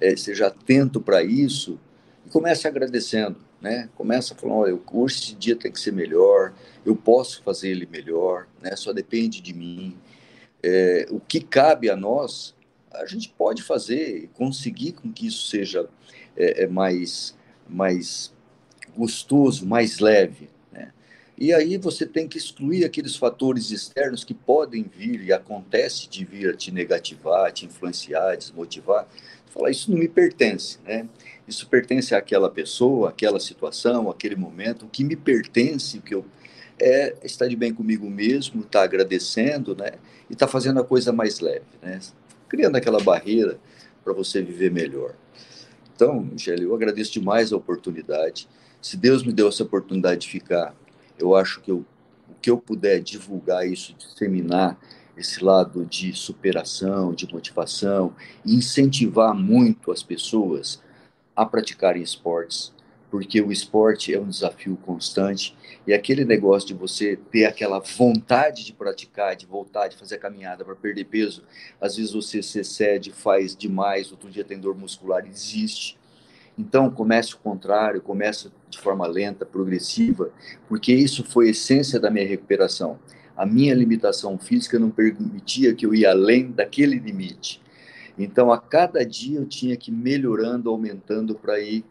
é, 0.00 0.14
atento 0.44 1.00
para 1.00 1.24
isso 1.24 1.80
e 2.24 2.30
comece 2.30 2.68
agradecendo, 2.68 3.38
né? 3.60 3.88
Começa 3.96 4.32
falando, 4.36 4.58
olha, 4.58 4.78
hoje 4.92 5.18
esse 5.18 5.34
dia 5.34 5.56
tem 5.56 5.72
que 5.72 5.80
ser 5.80 5.92
melhor, 5.92 6.54
eu 6.86 6.94
posso 6.94 7.42
fazer 7.42 7.70
ele 7.70 7.88
melhor, 7.90 8.46
né? 8.62 8.76
Só 8.76 8.92
depende 8.92 9.40
de 9.40 9.52
mim. 9.52 9.98
É, 10.62 11.08
o 11.10 11.18
que 11.18 11.40
cabe 11.40 11.90
a 11.90 11.96
nós, 11.96 12.54
a 12.94 13.06
gente 13.06 13.28
pode 13.28 13.62
fazer 13.62 14.24
e 14.24 14.26
conseguir 14.28 14.92
com 14.92 15.12
que 15.12 15.26
isso 15.26 15.46
seja 15.48 15.88
é, 16.36 16.64
é 16.64 16.66
mais, 16.66 17.36
mais 17.68 18.32
gostoso, 18.96 19.66
mais 19.66 19.98
leve. 19.98 20.48
Né? 20.70 20.92
E 21.38 21.52
aí 21.52 21.76
você 21.76 22.06
tem 22.06 22.28
que 22.28 22.38
excluir 22.38 22.84
aqueles 22.84 23.16
fatores 23.16 23.70
externos 23.70 24.24
que 24.24 24.34
podem 24.34 24.84
vir 24.84 25.22
e 25.22 25.32
acontece 25.32 26.08
de 26.08 26.24
vir 26.24 26.50
a 26.50 26.56
te 26.56 26.70
negativar, 26.70 27.52
te 27.52 27.66
influenciar, 27.66 28.36
desmotivar. 28.36 29.06
Falar, 29.46 29.70
isso 29.70 29.90
não 29.90 29.98
me 29.98 30.08
pertence, 30.08 30.78
né? 30.82 31.06
Isso 31.46 31.68
pertence 31.68 32.14
àquela 32.14 32.48
pessoa, 32.48 33.10
àquela 33.10 33.38
situação, 33.38 34.08
àquele 34.08 34.34
momento. 34.34 34.86
O 34.86 34.88
que 34.88 35.04
me 35.04 35.14
pertence, 35.14 35.98
o 35.98 36.02
que 36.02 36.14
eu 36.14 36.24
é 36.80 37.14
estar 37.22 37.46
de 37.46 37.54
bem 37.54 37.72
comigo 37.72 38.08
mesmo, 38.10 38.62
estar 38.62 38.80
tá 38.80 38.84
agradecendo, 38.84 39.76
né? 39.76 39.92
E 40.28 40.32
estar 40.32 40.46
tá 40.46 40.52
fazendo 40.52 40.80
a 40.80 40.84
coisa 40.84 41.12
mais 41.12 41.38
leve, 41.40 41.66
né? 41.80 42.00
Criando 42.52 42.76
aquela 42.76 43.02
barreira 43.02 43.58
para 44.04 44.12
você 44.12 44.42
viver 44.42 44.70
melhor. 44.70 45.14
Então, 45.94 46.20
Michele, 46.20 46.64
eu 46.64 46.74
agradeço 46.74 47.10
demais 47.10 47.50
a 47.50 47.56
oportunidade. 47.56 48.46
Se 48.78 48.94
Deus 48.94 49.24
me 49.24 49.32
deu 49.32 49.48
essa 49.48 49.62
oportunidade 49.62 50.20
de 50.20 50.28
ficar, 50.28 50.74
eu 51.18 51.34
acho 51.34 51.62
que 51.62 51.70
eu, 51.70 51.78
o 52.28 52.34
que 52.42 52.50
eu 52.50 52.58
puder 52.58 53.00
divulgar 53.00 53.66
isso, 53.66 53.94
disseminar 53.94 54.78
esse 55.16 55.42
lado 55.42 55.86
de 55.86 56.12
superação, 56.12 57.14
de 57.14 57.26
motivação, 57.32 58.14
e 58.44 58.54
incentivar 58.54 59.34
muito 59.34 59.90
as 59.90 60.02
pessoas 60.02 60.78
a 61.34 61.46
praticarem 61.46 62.02
esportes, 62.02 62.70
porque 63.12 63.42
o 63.42 63.52
esporte 63.52 64.14
é 64.14 64.18
um 64.18 64.26
desafio 64.26 64.74
constante 64.74 65.54
e 65.86 65.92
aquele 65.92 66.24
negócio 66.24 66.68
de 66.68 66.72
você 66.72 67.14
ter 67.30 67.44
aquela 67.44 67.78
vontade 67.78 68.64
de 68.64 68.72
praticar, 68.72 69.36
de 69.36 69.44
voltar, 69.44 69.88
de 69.88 69.98
fazer 69.98 70.14
a 70.14 70.18
caminhada 70.18 70.64
para 70.64 70.74
perder 70.74 71.04
peso, 71.04 71.42
às 71.78 71.96
vezes 71.96 72.14
você 72.14 72.42
se 72.42 72.60
excede, 72.60 73.12
faz 73.12 73.54
demais, 73.54 74.10
outro 74.10 74.30
dia 74.30 74.42
tem 74.42 74.58
dor 74.58 74.74
muscular 74.74 75.26
e 75.26 75.28
desiste. 75.28 75.98
Então, 76.56 76.90
comece 76.90 77.34
o 77.34 77.38
contrário, 77.38 78.00
comece 78.00 78.50
de 78.70 78.78
forma 78.78 79.06
lenta, 79.06 79.44
progressiva, 79.44 80.32
porque 80.66 80.94
isso 80.94 81.22
foi 81.22 81.48
a 81.48 81.50
essência 81.50 82.00
da 82.00 82.10
minha 82.10 82.26
recuperação. 82.26 82.98
A 83.36 83.44
minha 83.44 83.74
limitação 83.74 84.38
física 84.38 84.78
não 84.78 84.90
permitia 84.90 85.74
que 85.74 85.84
eu 85.84 85.94
ia 85.94 86.12
além 86.12 86.50
daquele 86.50 86.98
limite. 86.98 87.60
Então, 88.18 88.50
a 88.50 88.58
cada 88.58 89.04
dia 89.04 89.38
eu 89.38 89.46
tinha 89.46 89.76
que 89.76 89.90
ir 89.90 89.94
melhorando, 89.94 90.70
aumentando 90.70 91.34
para 91.34 91.60
ir 91.60 91.84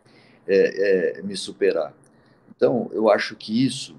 é, 0.52 1.19
é, 1.19 1.22
me 1.22 1.36
superar. 1.36 1.94
Então, 2.56 2.90
eu 2.94 3.10
acho 3.10 3.36
que 3.36 3.65
isso, 3.65 3.95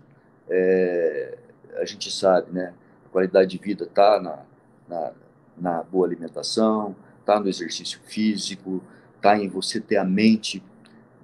é, 0.48 1.38
a 1.76 1.84
gente 1.84 2.10
sabe, 2.10 2.52
né? 2.52 2.74
A 3.06 3.08
qualidade 3.08 3.50
de 3.50 3.58
vida 3.58 3.84
está 3.84 4.20
na, 4.20 4.38
na, 4.88 5.12
na 5.56 5.82
boa 5.82 6.06
alimentação, 6.06 6.94
está 7.20 7.40
no 7.40 7.48
exercício 7.48 8.00
físico, 8.06 8.82
está 9.16 9.38
em 9.38 9.48
você 9.48 9.80
ter 9.80 9.96
a 9.96 10.04
mente 10.04 10.62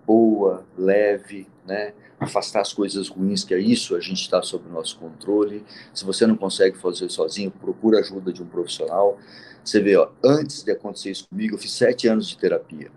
boa, 0.07 0.65
leve, 0.77 1.47
né? 1.67 1.93
afastar 2.19 2.63
as 2.63 2.73
coisas 2.73 3.09
ruins, 3.09 3.45
que 3.45 3.55
é 3.55 3.59
isso, 3.59 3.95
a 3.95 4.01
gente 4.01 4.23
está 4.23 4.43
sob 4.43 4.69
o 4.69 4.73
nosso 4.73 4.99
controle. 4.99 5.65
Se 5.95 6.05
você 6.05 6.27
não 6.27 6.37
consegue 6.37 6.77
fazer 6.77 7.09
sozinho, 7.09 7.51
procura 7.51 8.01
ajuda 8.01 8.33
de 8.33 8.43
um 8.43 8.47
profissional. 8.47 9.19
Você 9.65 9.81
vê, 9.81 9.97
ó, 9.97 10.09
antes 10.25 10.65
de 10.65 10.73
acontecer 10.73 11.11
isso 11.11 11.29
comigo, 11.29 11.55
eu 11.55 11.59
fiz 11.59 11.73
sete 11.73 12.09
anos 12.09 12.27
de 12.29 12.37
terapia. 12.37 12.91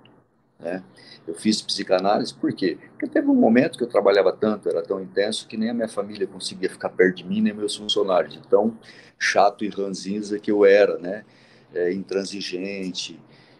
Né? 0.61 0.83
Eu 1.27 1.33
fiz 1.33 1.61
psicanálise, 1.61 2.33
por 2.33 2.53
quê? 2.53 2.77
Porque 2.91 3.07
teve 3.07 3.27
um 3.27 3.35
momento 3.35 3.77
que 3.77 3.83
eu 3.83 3.89
trabalhava 3.89 4.31
tanto, 4.31 4.69
era 4.69 4.81
tão 4.81 5.01
intenso, 5.01 5.47
que 5.47 5.57
nem 5.57 5.69
a 5.69 5.73
minha 5.73 5.87
família 5.87 6.27
conseguia 6.27 6.69
ficar 6.69 6.89
perto 6.89 7.17
de 7.17 7.23
mim, 7.25 7.41
nem 7.41 7.53
meus 7.53 7.75
funcionários. 7.75 8.39
Então, 8.45 8.77
chato 9.17 9.63
e 9.63 9.69
ranzinza 9.69 10.39
que 10.39 10.51
eu 10.51 10.65
era, 10.65 10.97
né? 10.97 11.23
É, 11.73 11.93
intransigente. 11.93 13.19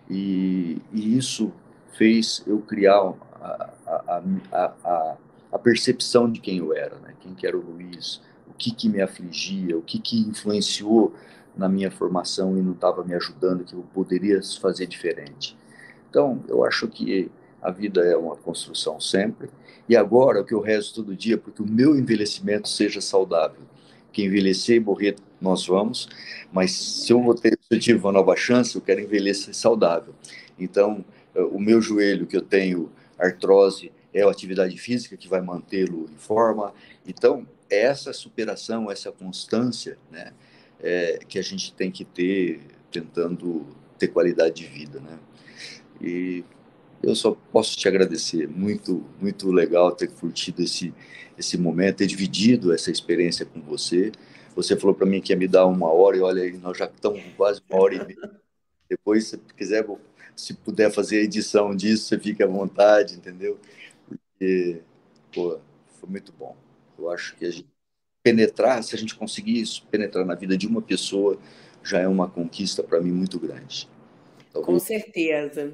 E, 0.09 0.81
e, 0.91 1.17
isso 1.17 1.51
fez 1.93 2.43
eu 2.45 2.59
criar 2.59 3.13
a, 3.41 3.69
a, 3.87 4.23
a, 4.51 5.17
a, 5.53 5.59
percepção 5.59 6.29
de 6.29 6.41
quem 6.41 6.57
eu 6.57 6.73
era, 6.73 6.95
né? 6.99 7.13
Quem 7.21 7.33
que 7.33 7.47
era 7.47 7.57
o 7.57 7.61
Luiz, 7.61 8.21
o 8.47 8.53
que 8.53 8.71
que 8.71 8.89
me 8.89 9.01
afligia, 9.01 9.77
o 9.77 9.81
que 9.81 9.99
que 9.99 10.19
influenciou 10.19 11.13
na 11.55 11.69
minha 11.69 11.91
formação 11.91 12.57
e 12.57 12.61
não 12.61 12.73
estava 12.73 13.03
me 13.03 13.13
ajudando, 13.13 13.63
que 13.63 13.73
eu 13.73 13.85
poderia 13.93 14.41
fazer 14.59 14.87
diferente. 14.87 15.57
Então, 16.11 16.43
eu 16.49 16.65
acho 16.65 16.89
que 16.89 17.31
a 17.61 17.71
vida 17.71 18.01
é 18.01 18.17
uma 18.17 18.35
construção 18.35 18.99
sempre. 18.99 19.49
E 19.87 19.95
agora, 19.95 20.41
o 20.41 20.45
que 20.45 20.53
eu 20.53 20.59
rezo 20.59 20.93
todo 20.93 21.15
dia, 21.15 21.37
porque 21.37 21.61
o 21.61 21.65
meu 21.65 21.97
envelhecimento 21.97 22.67
seja 22.67 22.99
saudável. 22.99 23.61
Que 24.11 24.25
envelhecer 24.25 24.75
e 24.75 24.79
morrer, 24.81 25.15
nós 25.39 25.65
vamos, 25.65 26.09
mas 26.51 26.73
se 26.73 27.13
eu 27.13 27.23
vou 27.23 27.33
ter, 27.33 27.57
se 27.61 27.75
eu 27.75 27.79
tive 27.79 27.99
uma 27.99 28.11
nova 28.11 28.35
chance, 28.35 28.75
eu 28.75 28.81
quero 28.81 28.99
envelhecer 28.99 29.55
saudável. 29.55 30.13
Então, 30.59 31.05
o 31.33 31.57
meu 31.57 31.81
joelho, 31.81 32.27
que 32.27 32.35
eu 32.35 32.41
tenho 32.41 32.91
artrose, 33.17 33.89
é 34.13 34.21
a 34.21 34.29
atividade 34.29 34.77
física 34.77 35.15
que 35.15 35.29
vai 35.29 35.39
mantê-lo 35.39 36.09
em 36.13 36.17
forma. 36.17 36.73
Então, 37.07 37.47
é 37.69 37.83
essa 37.83 38.11
superação, 38.11 38.91
essa 38.91 39.13
constância, 39.13 39.97
né, 40.11 40.33
é, 40.81 41.19
que 41.25 41.39
a 41.39 41.41
gente 41.41 41.73
tem 41.73 41.89
que 41.89 42.03
ter 42.03 42.59
tentando 42.91 43.65
ter 43.97 44.09
qualidade 44.09 44.55
de 44.55 44.65
vida, 44.65 44.99
né? 44.99 45.17
E 46.01 46.43
eu 47.03 47.15
só 47.15 47.31
posso 47.51 47.77
te 47.77 47.87
agradecer. 47.87 48.47
Muito, 48.47 49.05
muito 49.19 49.51
legal 49.51 49.91
ter 49.91 50.07
curtido 50.07 50.61
esse, 50.63 50.93
esse 51.37 51.57
momento, 51.57 51.97
ter 51.97 52.07
dividido 52.07 52.73
essa 52.73 52.91
experiência 52.91 53.45
com 53.45 53.61
você. 53.61 54.11
Você 54.55 54.75
falou 54.75 54.95
para 54.95 55.05
mim 55.05 55.21
que 55.21 55.31
ia 55.31 55.37
me 55.37 55.47
dar 55.47 55.65
uma 55.65 55.91
hora, 55.91 56.17
e 56.17 56.21
olha 56.21 56.43
aí, 56.43 56.57
nós 56.57 56.77
já 56.77 56.85
estamos 56.85 57.21
quase 57.37 57.61
uma 57.69 57.81
hora 57.81 57.95
e 57.95 58.05
meia. 58.05 58.41
Depois, 58.89 59.27
se 59.27 59.37
quiser, 59.55 59.87
se 60.35 60.53
puder 60.53 60.91
fazer 60.91 61.19
a 61.19 61.23
edição 61.23 61.75
disso, 61.75 62.05
você 62.05 62.19
fica 62.19 62.43
à 62.43 62.47
vontade, 62.47 63.15
entendeu? 63.15 63.57
Porque, 64.07 64.81
pô, 65.33 65.59
foi 65.99 66.09
muito 66.09 66.33
bom. 66.33 66.55
Eu 66.99 67.09
acho 67.09 67.35
que 67.37 67.45
a 67.45 67.51
gente 67.51 67.69
penetrar, 68.21 68.83
se 68.83 68.93
a 68.95 68.97
gente 68.97 69.15
conseguir 69.15 69.59
isso, 69.61 69.85
penetrar 69.89 70.25
na 70.25 70.35
vida 70.35 70.57
de 70.57 70.67
uma 70.67 70.81
pessoa, 70.81 71.39
já 71.83 71.99
é 71.99 72.07
uma 72.07 72.29
conquista 72.29 72.83
para 72.83 73.01
mim 73.01 73.11
muito 73.11 73.39
grande. 73.39 73.89
Com 74.53 74.77
certeza. 74.77 75.73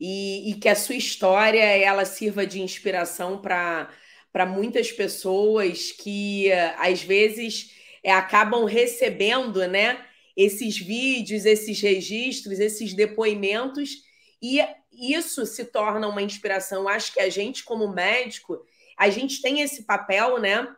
E, 0.00 0.50
e, 0.50 0.54
que 0.54 0.68
a 0.68 0.74
sua 0.74 0.96
história 0.96 1.62
ela 1.62 2.04
sirva 2.04 2.46
de 2.46 2.60
inspiração 2.60 3.40
para 3.40 4.46
muitas 4.46 4.90
pessoas 4.90 5.92
que 5.92 6.50
às 6.78 7.02
vezes 7.02 7.70
é, 8.02 8.12
acabam 8.12 8.64
recebendo 8.64 9.66
né, 9.66 10.04
esses 10.36 10.76
vídeos, 10.76 11.46
esses 11.46 11.80
registros, 11.80 12.58
esses 12.58 12.92
depoimentos, 12.92 14.02
e 14.42 14.60
isso 14.92 15.46
se 15.46 15.64
torna 15.64 16.06
uma 16.06 16.22
inspiração. 16.22 16.86
Acho 16.86 17.14
que 17.14 17.20
a 17.20 17.30
gente, 17.30 17.64
como 17.64 17.88
médico, 17.88 18.60
a 18.98 19.08
gente 19.08 19.40
tem 19.40 19.60
esse 19.60 19.84
papel, 19.84 20.38
né? 20.38 20.68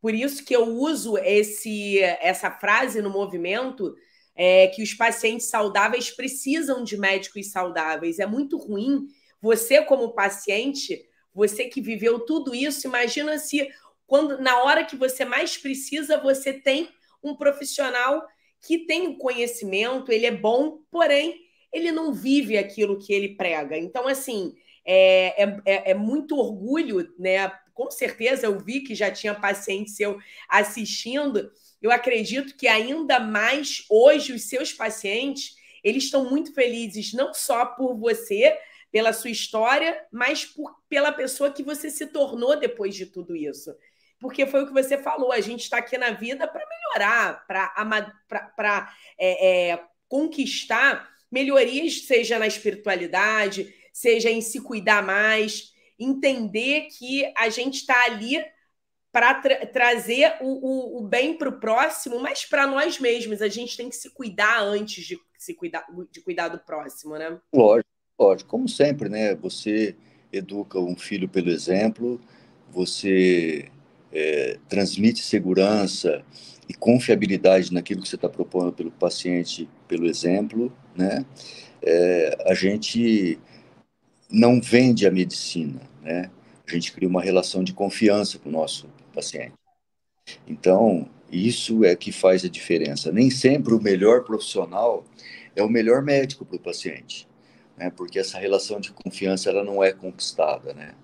Por 0.00 0.14
isso 0.14 0.44
que 0.44 0.56
eu 0.56 0.64
uso 0.64 1.18
esse, 1.18 1.98
essa 1.98 2.50
frase 2.50 3.02
no 3.02 3.10
movimento 3.10 3.94
é, 4.42 4.68
que 4.68 4.82
os 4.82 4.94
pacientes 4.94 5.50
saudáveis 5.50 6.10
precisam 6.10 6.82
de 6.82 6.96
médicos 6.96 7.50
saudáveis. 7.50 8.18
É 8.18 8.24
muito 8.24 8.56
ruim 8.56 9.06
você, 9.38 9.82
como 9.82 10.14
paciente, 10.14 11.04
você 11.34 11.66
que 11.66 11.82
viveu 11.82 12.20
tudo 12.20 12.54
isso, 12.54 12.86
imagina 12.86 13.38
se 13.38 13.68
quando 14.06 14.40
na 14.40 14.62
hora 14.62 14.82
que 14.82 14.96
você 14.96 15.26
mais 15.26 15.58
precisa, 15.58 16.16
você 16.16 16.54
tem 16.54 16.88
um 17.22 17.36
profissional 17.36 18.26
que 18.66 18.86
tem 18.86 19.08
o 19.08 19.18
conhecimento, 19.18 20.10
ele 20.10 20.24
é 20.24 20.34
bom, 20.34 20.78
porém 20.90 21.38
ele 21.70 21.92
não 21.92 22.10
vive 22.10 22.56
aquilo 22.56 22.98
que 22.98 23.12
ele 23.12 23.36
prega. 23.36 23.76
Então, 23.76 24.08
assim, 24.08 24.54
é, 24.86 25.44
é, 25.44 25.60
é, 25.66 25.90
é 25.90 25.94
muito 25.94 26.34
orgulho, 26.34 27.12
né? 27.18 27.52
Com 27.74 27.90
certeza 27.90 28.46
eu 28.46 28.58
vi 28.58 28.80
que 28.80 28.94
já 28.94 29.10
tinha 29.10 29.34
paciente 29.34 29.90
seu 29.90 30.18
assistindo. 30.48 31.52
Eu 31.80 31.90
acredito 31.90 32.56
que 32.56 32.68
ainda 32.68 33.18
mais 33.18 33.84
hoje 33.88 34.32
os 34.32 34.48
seus 34.48 34.72
pacientes 34.72 35.56
eles 35.82 36.04
estão 36.04 36.28
muito 36.28 36.52
felizes 36.52 37.12
não 37.12 37.32
só 37.32 37.64
por 37.64 37.96
você, 37.96 38.56
pela 38.92 39.12
sua 39.12 39.30
história, 39.30 40.04
mas 40.12 40.44
por, 40.44 40.74
pela 40.88 41.12
pessoa 41.12 41.52
que 41.52 41.62
você 41.62 41.90
se 41.90 42.06
tornou 42.06 42.58
depois 42.58 42.94
de 42.94 43.06
tudo 43.06 43.34
isso. 43.36 43.74
Porque 44.20 44.46
foi 44.46 44.62
o 44.62 44.66
que 44.66 44.72
você 44.72 44.98
falou, 44.98 45.32
a 45.32 45.40
gente 45.40 45.62
está 45.62 45.78
aqui 45.78 45.96
na 45.96 46.10
vida 46.10 46.46
para 46.46 46.66
melhorar, 46.66 47.46
para 47.46 48.94
é, 49.18 49.70
é, 49.70 49.84
conquistar 50.08 51.08
melhorias, 51.30 52.02
seja 52.02 52.38
na 52.38 52.46
espiritualidade, 52.46 53.72
seja 53.92 54.30
em 54.30 54.40
se 54.40 54.60
cuidar 54.60 55.02
mais, 55.02 55.72
entender 55.98 56.88
que 56.98 57.32
a 57.36 57.48
gente 57.48 57.76
está 57.76 58.04
ali 58.04 58.44
para 59.12 59.34
tra 59.34 59.66
trazer 59.66 60.36
o, 60.40 60.46
o, 60.46 60.98
o 60.98 61.02
bem 61.02 61.36
para 61.36 61.48
o 61.48 61.58
próximo, 61.58 62.20
mas 62.20 62.44
para 62.44 62.66
nós 62.66 62.98
mesmos. 62.98 63.42
A 63.42 63.48
gente 63.48 63.76
tem 63.76 63.88
que 63.88 63.96
se 63.96 64.10
cuidar 64.10 64.60
antes 64.60 65.04
de 65.04 65.18
se 65.38 65.54
cuidar, 65.54 65.86
de 66.10 66.20
cuidar 66.20 66.48
do 66.48 66.58
próximo, 66.58 67.16
né? 67.16 67.38
Lógico, 67.52 67.88
lógico. 68.18 68.50
Como 68.50 68.68
sempre, 68.68 69.08
né? 69.08 69.34
Você 69.36 69.96
educa 70.32 70.78
um 70.78 70.96
filho 70.96 71.28
pelo 71.28 71.50
exemplo, 71.50 72.20
você 72.70 73.70
é, 74.12 74.58
transmite 74.68 75.22
segurança 75.22 76.24
e 76.68 76.74
confiabilidade 76.74 77.72
naquilo 77.72 78.02
que 78.02 78.08
você 78.08 78.16
está 78.16 78.28
propondo 78.28 78.72
pelo 78.72 78.92
paciente, 78.92 79.68
pelo 79.88 80.06
exemplo, 80.06 80.72
né? 80.94 81.24
É, 81.82 82.44
a 82.46 82.54
gente 82.54 83.40
não 84.30 84.60
vende 84.60 85.06
a 85.06 85.10
medicina, 85.10 85.80
né? 86.02 86.30
A 86.66 86.72
gente 86.72 86.92
cria 86.92 87.08
uma 87.08 87.22
relação 87.22 87.64
de 87.64 87.72
confiança 87.72 88.38
com 88.38 88.48
o 88.48 88.52
nosso 88.52 88.88
paciente. 89.10 89.54
Então, 90.46 91.08
isso 91.30 91.84
é 91.84 91.94
que 91.94 92.12
faz 92.12 92.44
a 92.44 92.48
diferença. 92.48 93.12
Nem 93.12 93.30
sempre 93.30 93.74
o 93.74 93.80
melhor 93.80 94.24
profissional 94.24 95.04
é 95.54 95.62
o 95.62 95.68
melhor 95.68 96.02
médico 96.02 96.44
para 96.44 96.56
o 96.56 96.60
paciente, 96.60 97.28
né? 97.76 97.90
Porque 97.90 98.18
essa 98.18 98.38
relação 98.38 98.80
de 98.80 98.92
confiança 98.92 99.50
ela 99.50 99.64
não 99.64 99.82
é 99.82 99.92
conquistada, 99.92 100.72
né? 100.72 100.94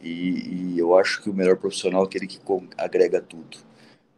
E, 0.00 0.74
e 0.74 0.78
eu 0.78 0.96
acho 0.96 1.22
que 1.22 1.30
o 1.30 1.34
melhor 1.34 1.56
profissional 1.56 2.02
é 2.02 2.06
aquele 2.06 2.26
que 2.26 2.40
agrega 2.76 3.20
tudo 3.20 3.58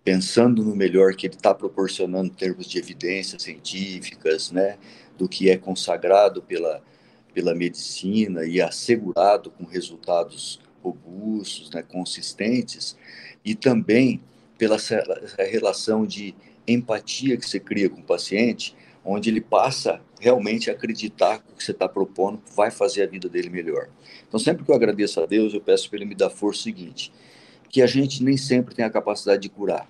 pensando 0.09 0.65
no 0.65 0.75
melhor 0.75 1.15
que 1.15 1.27
ele 1.27 1.35
está 1.35 1.55
proporcionando 1.55 2.29
em 2.29 2.35
termos 2.35 2.67
de 2.67 2.79
evidências 2.79 3.43
científicas, 3.43 4.51
né, 4.51 4.79
do 5.19 5.29
que 5.29 5.51
é 5.51 5.59
consagrado 5.59 6.41
pela, 6.41 6.83
pela 7.35 7.55
medicina 7.55 8.47
e 8.47 8.59
assegurado 8.59 9.51
com 9.51 9.65
resultados 9.65 10.61
robustos, 10.83 11.71
né, 11.73 11.83
consistentes, 11.83 12.97
e 13.49 13.55
também 13.55 14.21
pela 14.59 14.77
relação 15.51 16.05
de 16.05 16.35
empatia 16.67 17.35
que 17.39 17.49
você 17.49 17.59
cria 17.59 17.89
com 17.89 18.01
o 18.01 18.05
paciente, 18.05 18.77
onde 19.03 19.31
ele 19.31 19.41
passa 19.41 20.03
realmente 20.21 20.69
a 20.69 20.75
acreditar 20.75 21.39
que 21.39 21.53
o 21.53 21.57
que 21.57 21.65
você 21.65 21.71
está 21.71 21.89
propondo 21.89 22.43
vai 22.55 22.71
fazer 22.71 23.05
a 23.05 23.07
vida 23.07 23.27
dele 23.27 23.49
melhor. 23.49 23.89
Então, 24.27 24.39
sempre 24.39 24.65
que 24.65 24.71
eu 24.71 24.75
agradeço 24.75 25.19
a 25.19 25.25
Deus, 25.25 25.55
eu 25.55 25.63
peço 25.63 25.89
para 25.89 25.99
ele 25.99 26.05
me 26.05 26.15
dar 26.15 26.29
força 26.29 26.65
seguinte, 26.65 27.11
que 27.71 27.81
a 27.81 27.87
gente 27.87 28.23
nem 28.23 28.37
sempre 28.37 28.75
tem 28.75 28.85
a 28.85 28.91
capacidade 28.91 29.41
de 29.41 29.49
curar, 29.49 29.89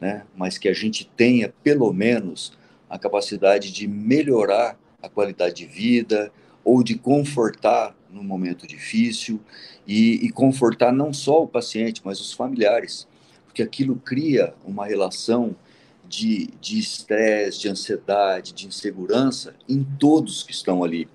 né? 0.00 0.24
mas 0.34 0.58
que 0.58 0.68
a 0.68 0.74
gente 0.74 1.08
tenha, 1.16 1.54
pelo 1.62 1.92
menos, 1.92 2.52
a 2.90 2.98
capacidade 2.98 3.70
de 3.70 3.86
melhorar 3.86 4.76
a 5.00 5.08
qualidade 5.08 5.54
de 5.54 5.66
vida 5.66 6.32
ou 6.64 6.82
de 6.82 6.96
confortar 6.96 7.94
num 8.10 8.22
momento 8.22 8.66
difícil 8.66 9.40
e, 9.86 10.26
e 10.26 10.30
confortar 10.30 10.92
não 10.92 11.12
só 11.12 11.42
o 11.42 11.48
paciente, 11.48 12.00
mas 12.04 12.20
os 12.20 12.32
familiares, 12.32 13.06
porque 13.44 13.62
aquilo 13.62 13.96
cria 13.96 14.54
uma 14.64 14.86
relação 14.86 15.54
de 16.08 16.48
estresse, 16.62 17.58
de, 17.58 17.62
de 17.64 17.68
ansiedade, 17.68 18.52
de 18.52 18.66
insegurança 18.66 19.54
em 19.68 19.84
todos 19.84 20.42
que 20.42 20.52
estão 20.52 20.82
ali 20.82 21.06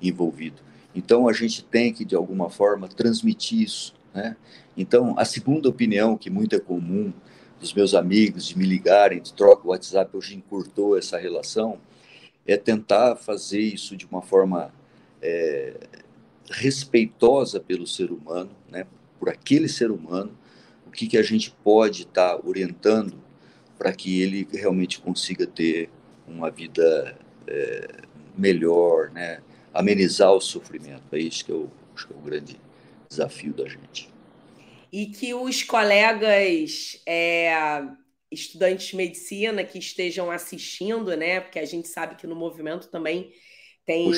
envolvidos. 0.00 0.60
Então 0.94 1.26
a 1.26 1.32
gente 1.32 1.64
tem 1.64 1.92
que 1.92 2.04
de 2.04 2.14
alguma 2.14 2.50
forma 2.50 2.86
transmitir 2.86 3.62
isso, 3.62 3.94
né? 4.12 4.36
Então 4.76 5.18
a 5.18 5.24
segunda 5.24 5.68
opinião 5.68 6.16
que 6.16 6.28
muito 6.28 6.54
é 6.54 6.60
comum 6.60 7.12
dos 7.58 7.72
meus 7.72 7.94
amigos 7.94 8.46
de 8.46 8.58
me 8.58 8.66
ligarem, 8.66 9.22
de 9.22 9.32
troca 9.32 9.66
o 9.66 9.70
WhatsApp, 9.70 10.14
hoje 10.16 10.34
encurtou 10.34 10.98
essa 10.98 11.16
relação, 11.16 11.78
é 12.46 12.56
tentar 12.56 13.16
fazer 13.16 13.60
isso 13.60 13.96
de 13.96 14.04
uma 14.04 14.20
forma 14.20 14.74
é, 15.22 15.74
respeitosa 16.52 17.58
pelo 17.60 17.86
ser 17.86 18.10
humano, 18.10 18.50
né, 18.70 18.86
por 19.18 19.28
aquele 19.28 19.68
ser 19.68 19.90
humano, 19.90 20.36
o 20.86 20.90
que, 20.90 21.06
que 21.06 21.18
a 21.18 21.22
gente 21.22 21.50
pode 21.64 22.02
estar 22.02 22.36
tá 22.36 22.40
orientando 22.46 23.14
para 23.78 23.92
que 23.92 24.20
ele 24.20 24.46
realmente 24.52 25.00
consiga 25.00 25.46
ter 25.46 25.90
uma 26.26 26.50
vida 26.50 27.18
é, 27.46 27.88
melhor, 28.36 29.10
né, 29.10 29.40
amenizar 29.72 30.32
o 30.32 30.40
sofrimento. 30.40 31.02
É 31.12 31.18
isso 31.18 31.44
que 31.44 31.52
eu 31.52 31.70
acho 31.94 32.06
que 32.06 32.12
é 32.12 32.16
o 32.16 32.20
grande 32.20 32.60
desafio 33.08 33.52
da 33.52 33.66
gente 33.66 34.12
e 34.92 35.06
que 35.06 35.32
os 35.32 35.62
colegas 35.62 37.02
é, 37.06 37.82
estudantes 38.30 38.88
de 38.88 38.96
medicina 38.96 39.64
que 39.64 39.78
estejam 39.78 40.30
assistindo, 40.30 41.16
né? 41.16 41.40
Porque 41.40 41.58
a 41.58 41.64
gente 41.64 41.88
sabe 41.88 42.16
que 42.16 42.26
no 42.26 42.36
movimento 42.36 42.88
também 42.88 43.32
tem 43.86 44.10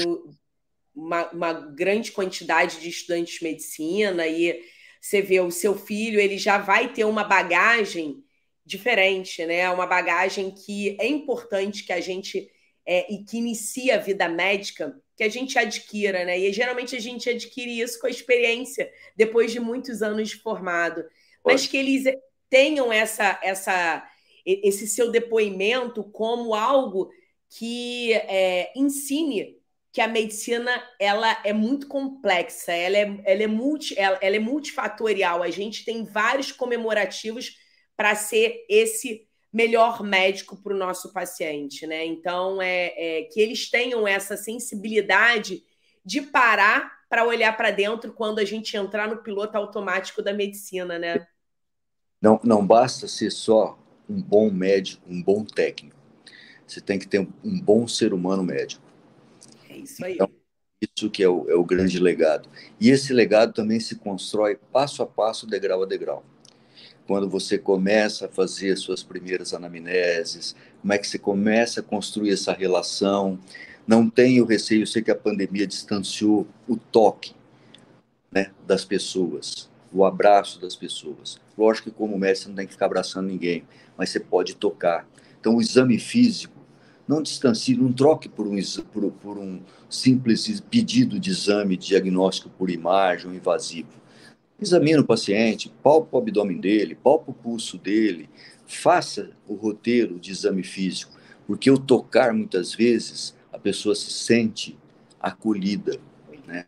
uma, 0.95 1.31
uma, 1.31 1.53
grande 1.53 2.13
quantidade 2.13 2.81
de 2.81 2.89
estudantes 2.89 3.39
de 3.39 3.45
medicina 3.45 4.27
e 4.27 4.61
você 5.01 5.21
vê 5.21 5.41
o 5.41 5.51
seu 5.51 5.77
filho, 5.77 6.21
ele 6.21 6.39
já 6.39 6.59
vai 6.59 6.93
ter 6.93 7.05
uma 7.05 7.25
bagagem 7.25 8.25
diferente, 8.65 9.45
né? 9.45 9.69
Uma 9.71 9.87
bagagem 9.87 10.51
que 10.51 10.97
é 10.99 11.07
importante 11.07 11.85
que 11.85 11.93
a 11.93 12.01
gente 12.01 12.51
é, 12.87 13.13
e 13.13 13.25
que 13.25 13.39
inicia 13.39 13.97
a 13.97 13.99
vida 13.99 14.29
médica 14.29 14.99
que 15.17 15.23
a 15.23 15.29
gente 15.29 15.59
adquira, 15.59 16.25
né? 16.25 16.39
E 16.39 16.53
geralmente 16.53 16.97
a 16.97 17.01
gente 17.01 17.29
adquire 17.31 17.81
isso 17.81 18.01
com 18.01 18.07
a 18.07 18.11
experiência, 18.11 18.91
depois 19.17 19.53
de 19.53 19.61
muitos 19.61 20.03
anos 20.03 20.31
de 20.31 20.37
formado. 20.37 21.05
Mas 21.45 21.67
que 21.67 21.77
eles 21.77 22.05
tenham 22.49 22.93
essa, 22.93 23.39
essa, 23.43 24.09
esse 24.45 24.89
seu 24.89 25.11
depoimento 25.11 26.03
como 26.05 26.55
algo 26.55 27.11
que 27.51 28.13
é, 28.13 28.73
ensine 28.75 29.57
que 29.95 30.01
a 30.01 30.09
medicina 30.09 30.73
ela 30.99 31.41
é 31.45 31.53
muito 31.53 31.87
complexa, 31.87 32.73
ela 32.73 32.97
é, 32.97 33.23
ela 33.25 33.43
é, 33.45 33.47
multi, 33.47 33.97
ela, 33.97 34.19
ela 34.21 34.35
é 34.35 34.41
multifatorial. 34.41 35.41
A 35.41 35.51
gente 35.51 35.85
tem 35.85 36.05
vários 36.05 36.51
comemorativos 36.51 37.57
para 37.97 38.17
ser 38.17 38.67
esse 38.69 39.29
melhor 39.53 40.03
médico 40.03 40.57
para 40.57 40.75
o 40.75 40.77
nosso 40.77 41.13
paciente, 41.13 41.87
né? 41.87 42.05
Então, 42.05 42.61
é, 42.61 42.93
é, 42.97 43.23
que 43.23 43.41
eles 43.41 43.71
tenham 43.71 44.05
essa 44.05 44.37
sensibilidade 44.37 45.63
de 46.05 46.23
parar 46.23 46.93
para 47.09 47.25
olhar 47.25 47.57
para 47.57 47.71
dentro 47.71 48.13
quando 48.13 48.41
a 48.41 48.45
gente 48.45 48.77
entrar 48.77 49.07
no 49.07 49.23
piloto 49.23 49.57
automático 49.57 50.21
da 50.21 50.33
medicina, 50.33 50.99
né? 50.99 51.25
Não, 52.21 52.41
não 52.43 52.67
basta 52.67 53.07
ser 53.07 53.31
só 53.31 53.79
um 54.11 54.21
bom 54.21 54.51
médico, 54.51 55.05
um 55.09 55.23
bom 55.23 55.45
técnico. 55.45 55.97
Você 56.67 56.81
tem 56.81 56.99
que 56.99 57.07
ter 57.07 57.21
um 57.45 57.61
bom 57.61 57.87
ser 57.87 58.13
humano 58.13 58.43
médico. 58.43 58.84
Isso. 59.85 60.05
Então, 60.07 60.31
isso 60.81 61.11
que 61.11 61.23
é 61.23 61.29
o, 61.29 61.49
é 61.49 61.55
o 61.55 61.65
grande 61.65 61.99
legado. 61.99 62.49
E 62.81 62.91
esse 62.91 63.13
legado 63.13 63.53
também 63.53 63.81
se 63.81 63.97
constrói 63.97 64.57
passo 64.73 65.03
a 65.03 65.07
passo, 65.07 65.47
degrau 65.47 65.83
a 65.83 65.87
degrau 65.87 66.25
quando 67.07 67.29
você 67.29 67.59
começa 67.59 68.27
a 68.27 68.29
fazer 68.29 68.77
suas 68.77 69.03
primeiras 69.03 69.53
anamneses, 69.53 70.57
como 70.81 70.93
é 70.93 70.99
que 70.99 71.07
você 71.07 71.19
começa 71.19 71.81
a 71.81 71.83
construir 71.83 72.33
essa 72.33 72.53
relação, 72.53 73.39
Não 73.87 74.09
tenho 74.09 74.47
receio, 74.47 74.83
eu 74.83 74.87
sei 74.87 75.03
que 75.03 75.11
a 75.11 75.15
pandemia 75.15 75.67
distanciou 75.67 76.47
o 76.67 76.75
toque 76.75 77.35
né, 78.33 78.51
das 78.67 78.83
pessoas, 78.83 79.71
o 79.93 80.07
abraço 80.07 80.59
das 80.59 80.75
pessoas. 80.75 81.39
Lógico 81.57 81.91
que 81.91 81.97
como 81.97 82.19
médico 82.19 82.45
você 82.45 82.49
não 82.49 82.57
tem 82.57 82.67
que 82.67 82.73
ficar 82.73 82.87
abraçando 82.87 83.27
ninguém, 83.27 83.65
mas 83.97 84.09
você 84.09 84.21
pode 84.21 84.57
tocar. 84.57 85.07
Então 85.39 85.57
o 85.57 85.61
exame 85.61 85.99
físico, 85.99 86.54
não 87.07 87.23
distancie, 87.23 87.77
não 87.77 87.93
troque 87.93 88.29
por 88.29 88.47
um, 88.47 88.57
por, 88.93 89.11
por 89.13 89.39
um 89.39 89.61
simples 89.89 90.61
pedido 90.61 91.21
de 91.21 91.31
exame 91.31 91.77
diagnóstico 91.77 92.51
por 92.51 92.71
imagem 92.71 93.29
ou 93.29 93.35
invasivo. 93.35 94.03
Examine 94.61 95.01
o 95.01 95.05
paciente, 95.05 95.73
palpa 95.83 96.17
o 96.17 96.21
abdômen 96.21 96.59
dele, 96.59 96.95
palpa 96.95 97.31
o 97.31 97.35
pulso 97.35 97.77
dele, 97.77 98.31
faça 98.67 99.31
o 99.47 99.55
roteiro 99.55 100.19
de 100.19 100.31
exame 100.31 100.63
físico, 100.63 101.13
porque 101.47 101.71
o 101.71 101.79
tocar, 101.79 102.33
muitas 102.33 102.73
vezes, 102.73 103.35
a 103.53 103.59
pessoa 103.59 103.95
se 103.95 104.11
sente 104.11 104.79
acolhida, 105.21 105.99
né? 106.47 106.65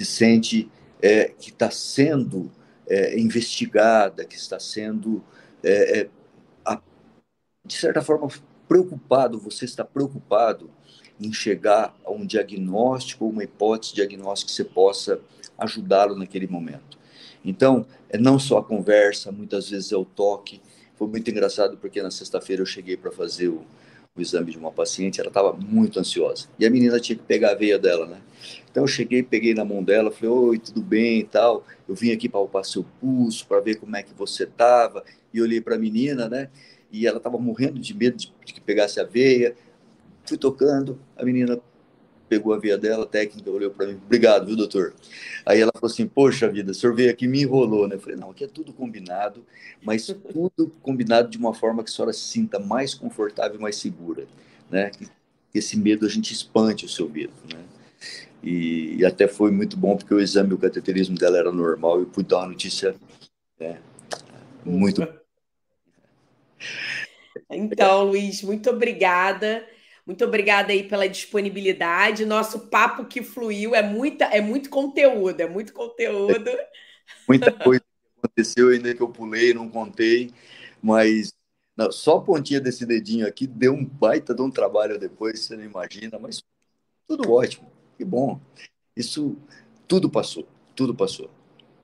se 0.00 0.06
sente 0.06 0.70
é, 1.02 1.24
que 1.24 1.50
está 1.50 1.70
sendo 1.70 2.50
é, 2.86 3.18
investigada, 3.18 4.24
que 4.24 4.36
está 4.36 4.60
sendo, 4.60 5.24
é, 5.62 6.00
é, 6.00 6.10
a, 6.64 6.80
de 7.64 7.74
certa 7.74 8.02
forma, 8.02 8.28
preocupado, 8.68 9.38
você 9.38 9.64
está 9.64 9.84
preocupado 9.84 10.70
em 11.20 11.32
chegar 11.32 11.94
a 12.04 12.10
um 12.10 12.26
diagnóstico 12.26 13.26
uma 13.26 13.44
hipótese 13.44 13.94
diagnóstica 13.94 14.50
que 14.50 14.56
você 14.56 14.64
possa 14.64 15.20
ajudá-lo 15.56 16.16
naquele 16.16 16.46
momento. 16.46 16.98
Então, 17.44 17.86
é 18.08 18.18
não 18.18 18.38
só 18.38 18.58
a 18.58 18.64
conversa, 18.64 19.30
muitas 19.30 19.68
vezes 19.68 19.92
é 19.92 19.96
o 19.96 20.04
toque. 20.04 20.60
Foi 20.96 21.06
muito 21.06 21.30
engraçado 21.30 21.76
porque 21.76 22.02
na 22.02 22.10
sexta-feira 22.10 22.62
eu 22.62 22.66
cheguei 22.66 22.96
para 22.96 23.12
fazer 23.12 23.48
o, 23.48 23.62
o 24.16 24.20
exame 24.20 24.50
de 24.50 24.58
uma 24.58 24.72
paciente, 24.72 25.20
ela 25.20 25.28
estava 25.28 25.52
muito 25.52 26.00
ansiosa. 26.00 26.48
E 26.58 26.64
a 26.64 26.70
menina 26.70 26.98
tinha 26.98 27.16
que 27.16 27.22
pegar 27.22 27.50
a 27.50 27.54
veia 27.54 27.78
dela, 27.78 28.06
né? 28.06 28.20
Então 28.70 28.84
eu 28.84 28.88
cheguei, 28.88 29.22
peguei 29.22 29.54
na 29.54 29.64
mão 29.64 29.82
dela, 29.82 30.10
falei: 30.10 30.30
"Oi, 30.30 30.58
tudo 30.58 30.80
bem?" 30.80 31.20
e 31.20 31.24
tal. 31.24 31.64
Eu 31.88 31.94
vim 31.94 32.12
aqui 32.12 32.28
para 32.28 32.40
palpar 32.40 32.64
seu 32.64 32.84
pulso, 33.00 33.46
para 33.46 33.60
ver 33.60 33.76
como 33.76 33.94
é 33.96 34.02
que 34.02 34.14
você 34.14 34.44
estava. 34.44 35.04
E 35.32 35.40
olhei 35.40 35.60
para 35.60 35.74
a 35.74 35.78
menina, 35.78 36.28
né? 36.28 36.48
E 36.94 37.08
ela 37.08 37.16
estava 37.16 37.36
morrendo 37.38 37.80
de 37.80 37.92
medo 37.92 38.16
de, 38.16 38.32
de 38.44 38.54
que 38.54 38.60
pegasse 38.60 39.00
a 39.00 39.04
veia. 39.04 39.56
Fui 40.24 40.38
tocando, 40.38 40.96
a 41.16 41.24
menina 41.24 41.60
pegou 42.28 42.54
a 42.54 42.58
veia 42.58 42.78
dela, 42.78 43.02
a 43.02 43.06
técnica 43.06 43.50
olhou 43.50 43.68
para 43.68 43.88
mim, 43.88 44.00
obrigado, 44.06 44.46
viu, 44.46 44.56
doutor? 44.56 44.94
Aí 45.44 45.60
ela 45.60 45.72
falou 45.74 45.92
assim, 45.92 46.06
poxa 46.06 46.48
vida, 46.48 46.70
o 46.70 46.74
senhor 46.74 46.94
veio 46.94 47.10
aqui 47.10 47.26
me 47.26 47.42
enrolou, 47.42 47.88
né? 47.88 47.96
Eu 47.96 48.00
falei, 48.00 48.16
não, 48.16 48.30
aqui 48.30 48.44
é 48.44 48.46
tudo 48.46 48.72
combinado, 48.72 49.44
mas 49.82 50.06
tudo 50.06 50.72
combinado 50.82 51.28
de 51.28 51.36
uma 51.36 51.52
forma 51.52 51.82
que 51.82 51.90
a 51.90 51.92
senhora 51.92 52.12
se 52.12 52.20
sinta 52.20 52.60
mais 52.60 52.94
confortável 52.94 53.58
e 53.58 53.62
mais 53.62 53.74
segura, 53.74 54.26
né? 54.70 54.92
Esse 55.52 55.76
medo, 55.76 56.06
a 56.06 56.08
gente 56.08 56.32
espante 56.32 56.84
o 56.84 56.88
seu 56.88 57.08
medo, 57.08 57.32
né? 57.52 57.60
E, 58.40 58.98
e, 58.98 59.04
até 59.04 59.26
foi 59.26 59.50
muito 59.50 59.76
bom, 59.76 59.96
porque 59.96 60.14
o 60.14 60.20
exame, 60.20 60.54
o 60.54 60.58
cateterismo 60.58 61.18
dela 61.18 61.38
era 61.38 61.50
normal, 61.50 62.02
e 62.02 62.06
pude 62.06 62.28
dar 62.28 62.38
uma 62.38 62.48
notícia 62.48 62.94
né, 63.58 63.80
muito... 64.64 65.02
Então, 67.50 68.04
Luiz, 68.04 68.42
muito 68.42 68.70
obrigada. 68.70 69.66
Muito 70.06 70.24
obrigada 70.24 70.72
aí 70.72 70.82
pela 70.82 71.08
disponibilidade. 71.08 72.26
Nosso 72.26 72.68
papo 72.68 73.06
que 73.06 73.22
fluiu 73.22 73.74
é 73.74 73.82
muita, 73.82 74.26
é 74.26 74.40
muito 74.40 74.68
conteúdo, 74.68 75.40
é 75.40 75.48
muito 75.48 75.72
conteúdo. 75.72 76.48
É, 76.50 76.68
muita 77.26 77.50
coisa 77.50 77.82
aconteceu 78.18 78.68
ainda 78.68 78.94
que 78.94 79.02
eu 79.02 79.08
pulei, 79.08 79.54
não 79.54 79.68
contei, 79.68 80.30
mas 80.82 81.32
não, 81.76 81.90
só 81.90 82.18
a 82.18 82.22
pontinha 82.22 82.60
desse 82.60 82.86
dedinho 82.86 83.26
aqui 83.26 83.46
deu 83.46 83.72
um 83.72 83.84
baita 83.84 84.34
de 84.34 84.42
um 84.42 84.50
trabalho 84.50 84.98
depois, 84.98 85.40
você 85.40 85.56
não 85.56 85.64
imagina, 85.64 86.18
mas 86.18 86.42
tudo 87.06 87.30
ótimo, 87.30 87.70
que 87.96 88.04
bom. 88.04 88.40
Isso 88.96 89.36
tudo 89.88 90.08
passou, 90.08 90.46
tudo 90.74 90.94
passou. 90.94 91.30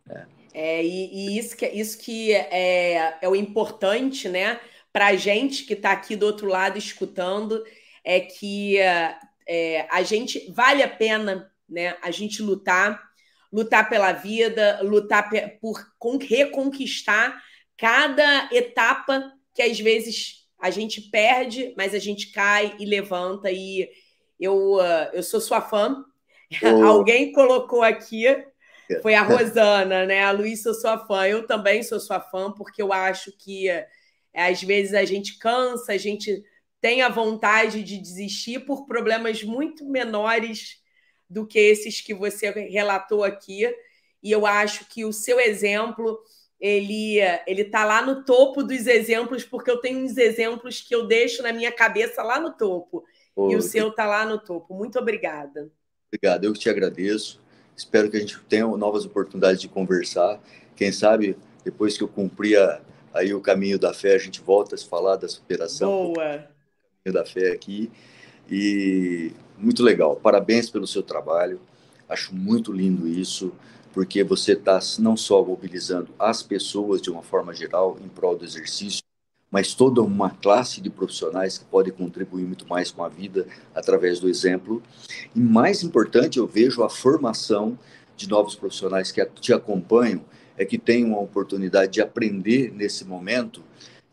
É, 0.09 0.27
é 0.53 0.85
e, 0.85 1.35
e, 1.35 1.39
isso 1.39 1.57
que, 1.57 1.67
isso 1.67 1.99
que 1.99 2.33
é, 2.33 3.19
é 3.23 3.29
o 3.29 3.37
importante, 3.37 4.29
né? 4.29 4.61
Para 4.93 5.09
a 5.09 5.17
gente 5.17 5.65
que 5.65 5.75
está 5.75 5.93
aqui 5.93 6.17
do 6.17 6.27
outro 6.27 6.49
lado 6.49 6.77
escutando, 6.77 7.63
é 8.05 8.21
que 8.21 8.79
é, 8.79 9.87
a 9.91 10.03
gente 10.03 10.51
vale 10.51 10.83
a 10.83 10.89
pena 10.89 11.51
né, 11.71 11.97
a 12.03 12.11
gente 12.11 12.43
lutar, 12.43 13.01
lutar 13.53 13.89
pela 13.89 14.13
vida, 14.13 14.81
lutar 14.83 15.31
por 15.61 16.19
reconquistar 16.19 17.41
cada 17.77 18.49
etapa 18.53 19.33
que 19.55 19.63
às 19.63 19.79
vezes 19.79 20.47
a 20.59 20.71
gente 20.71 21.01
perde, 21.01 21.73
mas 21.77 21.95
a 21.95 21.99
gente 21.99 22.33
cai 22.33 22.77
e 22.79 22.85
levanta. 22.85 23.51
E 23.51 23.89
eu, 24.39 24.79
eu 25.13 25.23
sou 25.23 25.41
sua 25.41 25.61
fã. 25.61 26.05
Oh. 26.63 26.85
Alguém 26.85 27.33
colocou 27.33 27.83
aqui, 27.83 28.25
foi 29.03 29.15
a 29.15 29.23
Rosana, 29.23 30.07
né? 30.07 30.23
A 30.23 30.31
Luiz, 30.31 30.63
sou 30.63 30.75
sua 30.75 30.99
fã. 31.07 31.27
Eu 31.27 31.47
também 31.47 31.83
sou 31.83 32.01
sua 32.01 32.21
fã, 32.21 32.51
porque 32.51 32.83
eu 32.83 32.93
acho 32.93 33.33
que 33.33 33.69
às 34.35 34.63
vezes 34.63 34.95
a 34.95 35.05
gente 35.05 35.39
cansa, 35.39 35.93
a 35.93 35.99
gente 35.99 36.43
tem 36.81 37.03
a 37.03 37.09
vontade 37.09 37.83
de 37.83 37.99
desistir 37.99 38.61
por 38.61 38.87
problemas 38.87 39.43
muito 39.43 39.85
menores 39.85 40.81
do 41.29 41.47
que 41.47 41.59
esses 41.59 42.01
que 42.01 42.15
você 42.15 42.51
relatou 42.51 43.23
aqui. 43.23 43.73
E 44.23 44.31
eu 44.33 44.47
acho 44.47 44.87
que 44.89 45.05
o 45.05 45.13
seu 45.13 45.39
exemplo 45.39 46.19
ele 46.59 47.19
ele 47.47 47.63
está 47.63 47.85
lá 47.85 48.03
no 48.03 48.25
topo 48.25 48.63
dos 48.63 48.87
exemplos, 48.87 49.45
porque 49.45 49.71
eu 49.71 49.79
tenho 49.79 50.01
uns 50.01 50.17
exemplos 50.17 50.81
que 50.81 50.95
eu 50.95 51.07
deixo 51.07 51.43
na 51.43 51.53
minha 51.53 51.73
cabeça 51.73 52.23
lá 52.23 52.39
no 52.39 52.53
topo. 52.53 53.05
e 53.37 53.57
o 53.57 53.63
seu 53.63 53.89
está 53.89 54.07
lá 54.07 54.27
no 54.27 54.39
topo. 54.39 54.75
Muito 54.75 54.99
obrigada. 54.99 55.71
Obrigado, 56.09 56.45
eu 56.45 56.53
te 56.53 56.69
agradeço. 56.69 57.41
Espero 57.81 58.11
que 58.11 58.17
a 58.19 58.21
gente 58.21 58.39
tenha 58.47 58.67
novas 58.67 59.07
oportunidades 59.07 59.59
de 59.59 59.67
conversar. 59.67 60.39
Quem 60.77 60.93
sabe, 60.93 61.35
depois 61.65 61.97
que 61.97 62.05
eu 62.05 62.09
cumprir 62.09 62.59
aí 63.13 63.33
o 63.33 63.41
caminho 63.41 63.79
da 63.79 63.95
fé, 63.95 64.15
a 64.15 64.19
gente 64.19 64.43
volta 64.43 64.75
a 64.75 64.79
se 64.79 64.87
falar 64.87 65.17
da 65.17 65.27
superação. 65.27 66.13
Boa 66.13 66.45
da 67.11 67.25
Fé 67.25 67.53
aqui. 67.53 67.91
E 68.51 69.33
muito 69.57 69.83
legal. 69.83 70.15
Parabéns 70.17 70.69
pelo 70.69 70.87
seu 70.87 71.03
trabalho. 71.03 71.59
Acho 72.07 72.35
muito 72.35 72.71
lindo 72.71 73.09
isso, 73.09 73.51
porque 73.95 74.23
você 74.23 74.53
está 74.53 74.79
não 74.99 75.17
só 75.17 75.43
mobilizando 75.43 76.09
as 76.19 76.43
pessoas 76.43 77.01
de 77.01 77.11
uma 77.11 77.23
forma 77.23 77.55
geral 77.55 77.97
em 78.05 78.09
prol 78.09 78.37
do 78.37 78.45
exercício, 78.45 79.01
mas 79.51 79.75
toda 79.75 80.01
uma 80.01 80.31
classe 80.31 80.81
de 80.81 80.89
profissionais 80.89 81.59
que 81.59 81.65
podem 81.65 81.93
contribuir 81.93 82.45
muito 82.45 82.69
mais 82.69 82.91
com 82.91 83.03
a 83.03 83.09
vida 83.09 83.47
através 83.75 84.21
do 84.21 84.29
exemplo. 84.29 84.83
E 85.35 85.41
mais 85.41 85.83
importante, 85.83 86.39
eu 86.39 86.47
vejo 86.47 86.83
a 86.83 86.89
formação 86.89 87.77
de 88.17 88.29
novos 88.29 88.55
profissionais 88.55 89.11
que 89.11 89.25
te 89.41 89.53
acompanham, 89.53 90.25
é 90.57 90.65
que 90.65 90.79
têm 90.79 91.05
uma 91.05 91.19
oportunidade 91.19 91.93
de 91.93 92.03
aprender 92.03 92.71
nesse 92.73 93.05
momento 93.05 93.63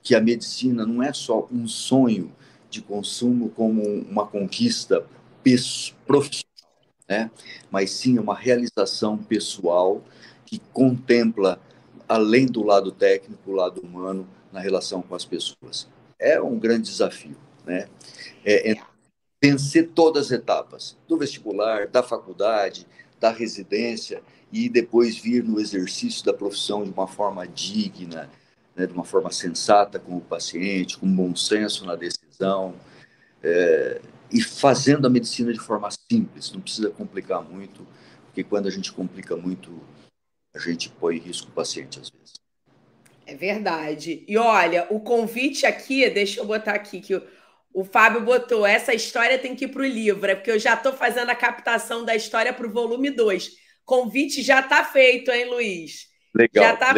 que 0.01 0.15
a 0.15 0.21
medicina 0.21 0.85
não 0.85 1.03
é 1.03 1.11
só 1.11 1.45
um 1.51 1.67
sonho 1.67 2.31
de 2.69 2.81
consumo 2.81 3.49
como 3.49 3.83
uma 3.83 4.25
conquista 4.25 5.05
profissional, 6.05 6.71
né? 7.07 7.29
mas 7.69 7.91
sim 7.91 8.17
uma 8.17 8.35
realização 8.35 9.17
pessoal 9.17 10.01
que 10.45 10.59
contempla, 10.71 11.59
além 12.07 12.45
do 12.45 12.63
lado 12.63 12.91
técnico, 12.91 13.51
o 13.51 13.55
lado 13.55 13.81
humano 13.81 14.27
na 14.51 14.59
relação 14.59 15.01
com 15.01 15.15
as 15.15 15.25
pessoas. 15.25 15.87
É 16.19 16.41
um 16.41 16.57
grande 16.57 16.89
desafio, 16.89 17.37
né? 17.65 17.87
É, 18.43 18.71
é 18.71 18.81
vencer 19.43 19.89
todas 19.89 20.27
as 20.27 20.31
etapas 20.31 20.97
do 21.07 21.17
vestibular, 21.17 21.87
da 21.87 22.01
faculdade, 22.01 22.87
da 23.19 23.31
residência 23.31 24.21
e 24.51 24.69
depois 24.69 25.17
vir 25.17 25.43
no 25.43 25.59
exercício 25.59 26.25
da 26.25 26.33
profissão 26.33 26.83
de 26.83 26.91
uma 26.91 27.07
forma 27.07 27.47
digna, 27.47 28.29
né, 28.75 28.85
de 28.85 28.93
uma 28.93 29.03
forma 29.03 29.31
sensata 29.31 29.99
com 29.99 30.17
o 30.17 30.21
paciente, 30.21 30.97
com 30.97 31.07
bom 31.07 31.35
senso 31.35 31.85
na 31.85 31.95
decisão 31.95 32.75
é, 33.43 34.01
e 34.31 34.41
fazendo 34.41 35.07
a 35.07 35.09
medicina 35.09 35.51
de 35.53 35.59
forma 35.59 35.89
simples, 36.11 36.51
não 36.51 36.61
precisa 36.61 36.89
complicar 36.89 37.41
muito, 37.41 37.85
porque 38.25 38.43
quando 38.43 38.67
a 38.67 38.71
gente 38.71 38.91
complica 38.91 39.35
muito, 39.35 39.71
a 40.53 40.59
gente 40.59 40.89
põe 40.89 41.17
em 41.17 41.19
risco 41.19 41.49
o 41.49 41.53
paciente 41.53 41.99
às 41.99 42.09
vezes. 42.09 42.33
É 43.27 43.35
verdade. 43.35 44.23
E 44.25 44.37
olha, 44.37 44.87
o 44.89 45.01
convite 45.01 45.65
aqui, 45.65 46.09
deixa 46.09 46.39
eu 46.39 46.45
botar 46.45 46.71
aqui 46.71 47.01
que 47.01 47.13
o, 47.13 47.21
o 47.73 47.83
Fábio 47.83 48.21
botou, 48.21 48.65
essa 48.65 48.93
história 48.93 49.37
tem 49.37 49.53
que 49.53 49.65
ir 49.65 49.67
para 49.67 49.81
o 49.81 49.85
livro, 49.85 50.31
é 50.31 50.33
porque 50.33 50.49
eu 50.49 50.57
já 50.57 50.75
estou 50.75 50.93
fazendo 50.93 51.29
a 51.29 51.35
captação 51.35 52.05
da 52.05 52.15
história 52.15 52.53
para 52.53 52.65
o 52.65 52.71
volume 52.71 53.09
2. 53.11 53.51
Convite 53.83 54.41
já 54.41 54.61
está 54.61 54.85
feito, 54.85 55.29
hein, 55.29 55.49
Luiz? 55.49 56.07
Legal. 56.33 56.63
Já 56.63 56.73
está 56.73 56.95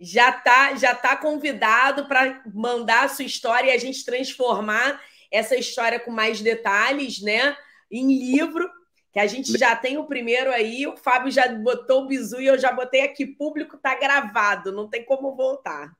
já 0.00 0.32
tá, 0.32 0.74
já 0.74 0.94
tá 0.94 1.16
convidado 1.16 2.06
para 2.06 2.42
mandar 2.52 3.04
a 3.04 3.08
sua 3.08 3.24
história 3.24 3.70
e 3.70 3.74
a 3.74 3.78
gente 3.78 4.04
transformar 4.04 5.00
essa 5.30 5.56
história 5.56 5.98
com 5.98 6.10
mais 6.10 6.40
detalhes, 6.40 7.20
né, 7.20 7.56
em 7.90 8.06
livro. 8.06 8.68
Que 9.14 9.20
a 9.20 9.28
gente 9.28 9.56
já 9.56 9.76
tem 9.76 9.96
o 9.96 10.06
primeiro 10.06 10.50
aí, 10.50 10.88
o 10.88 10.96
Fábio 10.96 11.30
já 11.30 11.46
botou 11.46 12.02
o 12.02 12.06
bizu 12.08 12.40
e 12.40 12.46
eu 12.46 12.58
já 12.58 12.72
botei 12.72 13.02
aqui. 13.02 13.24
Público 13.24 13.78
tá 13.78 13.94
gravado, 13.94 14.72
não 14.72 14.88
tem 14.88 15.04
como 15.04 15.36
voltar. 15.36 15.92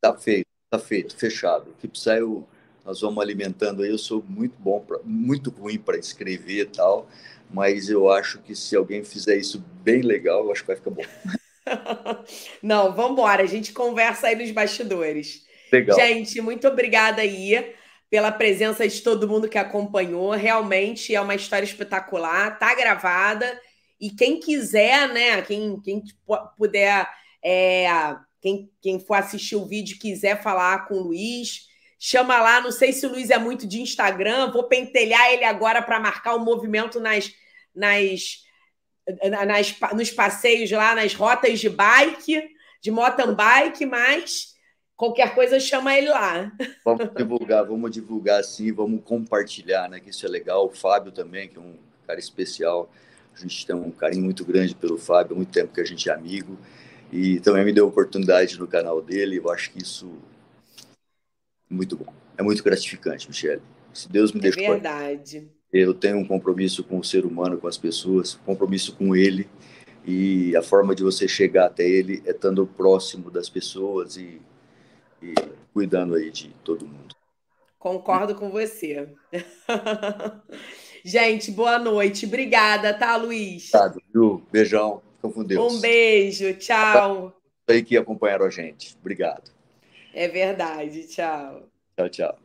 Tá 0.00 0.16
feito, 0.16 0.48
tá 0.70 0.78
feito, 0.78 1.14
fechado. 1.14 1.72
O 1.72 1.74
que 1.74 1.86
eu 2.08 2.48
nós 2.82 3.02
vamos 3.02 3.22
alimentando 3.22 3.82
aí. 3.82 3.90
Eu 3.90 3.98
sou 3.98 4.24
muito 4.26 4.56
bom, 4.58 4.80
pra, 4.80 4.98
muito 5.04 5.50
ruim 5.50 5.78
para 5.78 5.98
escrever 5.98 6.62
e 6.62 6.64
tal, 6.64 7.06
mas 7.50 7.90
eu 7.90 8.10
acho 8.10 8.38
que 8.38 8.56
se 8.56 8.74
alguém 8.74 9.04
fizer 9.04 9.36
isso 9.36 9.62
bem 9.82 10.00
legal, 10.00 10.46
eu 10.46 10.52
acho 10.52 10.62
que 10.62 10.68
vai 10.68 10.76
ficar 10.76 10.90
bom. 10.90 11.02
Não, 12.62 12.94
vamos 12.94 13.12
embora. 13.12 13.42
A 13.42 13.46
gente 13.46 13.74
conversa 13.74 14.28
aí 14.28 14.36
nos 14.36 14.50
bastidores. 14.50 15.44
Legal. 15.70 15.98
Gente, 15.98 16.40
muito 16.40 16.66
obrigada 16.66 17.20
aí 17.20 17.74
pela 18.14 18.30
presença 18.30 18.86
de 18.86 19.00
todo 19.00 19.26
mundo 19.26 19.48
que 19.48 19.58
acompanhou. 19.58 20.30
Realmente 20.30 21.12
é 21.12 21.20
uma 21.20 21.34
história 21.34 21.64
espetacular. 21.64 22.56
Tá 22.60 22.72
gravada. 22.72 23.60
E 24.00 24.08
quem 24.08 24.38
quiser, 24.38 25.08
né? 25.08 25.42
Quem, 25.42 25.80
quem 25.80 26.00
puder, 26.56 27.10
é, 27.44 27.88
quem, 28.40 28.70
quem 28.80 29.00
for 29.00 29.14
assistir 29.14 29.56
o 29.56 29.66
vídeo 29.66 29.98
quiser 29.98 30.40
falar 30.40 30.86
com 30.86 30.94
o 30.94 31.02
Luiz, 31.08 31.62
chama 31.98 32.40
lá. 32.40 32.60
Não 32.60 32.70
sei 32.70 32.92
se 32.92 33.04
o 33.04 33.10
Luiz 33.10 33.30
é 33.30 33.38
muito 33.38 33.66
de 33.66 33.82
Instagram. 33.82 34.52
Vou 34.52 34.68
pentelhar 34.68 35.32
ele 35.32 35.42
agora 35.42 35.82
para 35.82 35.98
marcar 35.98 36.36
o 36.36 36.44
movimento 36.44 37.00
nas, 37.00 37.32
nas 37.74 38.44
nas, 39.44 39.74
nos 39.92 40.12
passeios 40.12 40.70
lá, 40.70 40.94
nas 40.94 41.14
rotas 41.14 41.58
de 41.58 41.68
bike, 41.68 42.48
de 42.80 42.92
mountain 42.92 43.34
bike, 43.34 43.84
mas 43.84 44.53
qualquer 44.96 45.34
coisa 45.34 45.58
chama 45.60 45.96
ele 45.96 46.08
lá. 46.08 46.52
Vamos 46.84 47.08
divulgar, 47.16 47.64
vamos 47.64 47.90
divulgar 47.90 48.44
sim, 48.44 48.72
vamos 48.72 49.02
compartilhar, 49.04 49.88
né? 49.88 50.00
Que 50.00 50.10
isso 50.10 50.24
é 50.26 50.28
legal. 50.28 50.66
O 50.66 50.70
Fábio 50.70 51.12
também, 51.12 51.48
que 51.48 51.58
é 51.58 51.60
um 51.60 51.76
cara 52.06 52.18
especial. 52.18 52.90
A 53.34 53.40
gente 53.40 53.66
tem 53.66 53.74
um 53.74 53.90
carinho 53.90 54.24
muito 54.24 54.44
grande 54.44 54.74
pelo 54.74 54.96
Fábio, 54.98 55.34
há 55.34 55.36
muito 55.36 55.52
tempo 55.52 55.72
que 55.72 55.80
a 55.80 55.84
gente 55.84 56.08
é 56.08 56.12
amigo. 56.12 56.58
E 57.12 57.40
também 57.40 57.64
me 57.64 57.72
deu 57.72 57.86
oportunidade 57.86 58.58
no 58.58 58.66
canal 58.66 59.00
dele. 59.00 59.38
Eu 59.38 59.50
acho 59.50 59.70
que 59.70 59.82
isso 59.82 60.10
é 61.70 61.74
muito 61.74 61.96
bom. 61.96 62.12
É 62.36 62.42
muito 62.42 62.62
gratificante, 62.62 63.28
Michele. 63.28 63.62
Se 63.92 64.08
Deus 64.10 64.32
me 64.32 64.40
é 64.40 64.42
deixou. 64.42 64.62
É 64.62 64.70
verdade 64.70 65.48
eu 65.74 65.92
tenho 65.92 66.18
um 66.18 66.24
compromisso 66.24 66.84
com 66.84 66.98
o 66.98 67.04
ser 67.04 67.26
humano, 67.26 67.58
com 67.58 67.66
as 67.66 67.76
pessoas, 67.76 68.38
compromisso 68.46 68.94
com 68.94 69.16
ele, 69.16 69.48
e 70.06 70.54
a 70.54 70.62
forma 70.62 70.94
de 70.94 71.02
você 71.02 71.26
chegar 71.26 71.66
até 71.66 71.88
ele 71.88 72.22
é 72.24 72.30
estando 72.30 72.64
próximo 72.64 73.28
das 73.28 73.48
pessoas 73.48 74.16
e, 74.16 74.40
e 75.24 75.34
cuidando 75.72 76.14
aí 76.14 76.30
de 76.30 76.48
todo 76.62 76.86
mundo. 76.86 77.14
Concordo 77.78 78.34
com 78.34 78.50
você. 78.50 79.08
Gente, 81.04 81.50
boa 81.50 81.78
noite. 81.78 82.24
Obrigada, 82.24 82.94
tá, 82.94 83.16
Luiz? 83.16 83.72
Obrigado, 83.74 84.02
viu? 84.12 84.42
Beijão. 84.50 85.02
Fica 85.16 85.28
com 85.28 85.44
Deus. 85.44 85.74
Um 85.74 85.80
beijo. 85.80 86.54
Tchau. 86.54 87.36
Aí 87.68 87.82
que 87.82 87.96
acompanharam 87.96 88.46
a 88.46 88.50
gente. 88.50 88.96
Obrigado. 89.00 89.50
É 90.14 90.28
verdade. 90.28 91.06
Tchau. 91.06 91.68
Tchau, 91.96 92.08
tchau. 92.08 92.43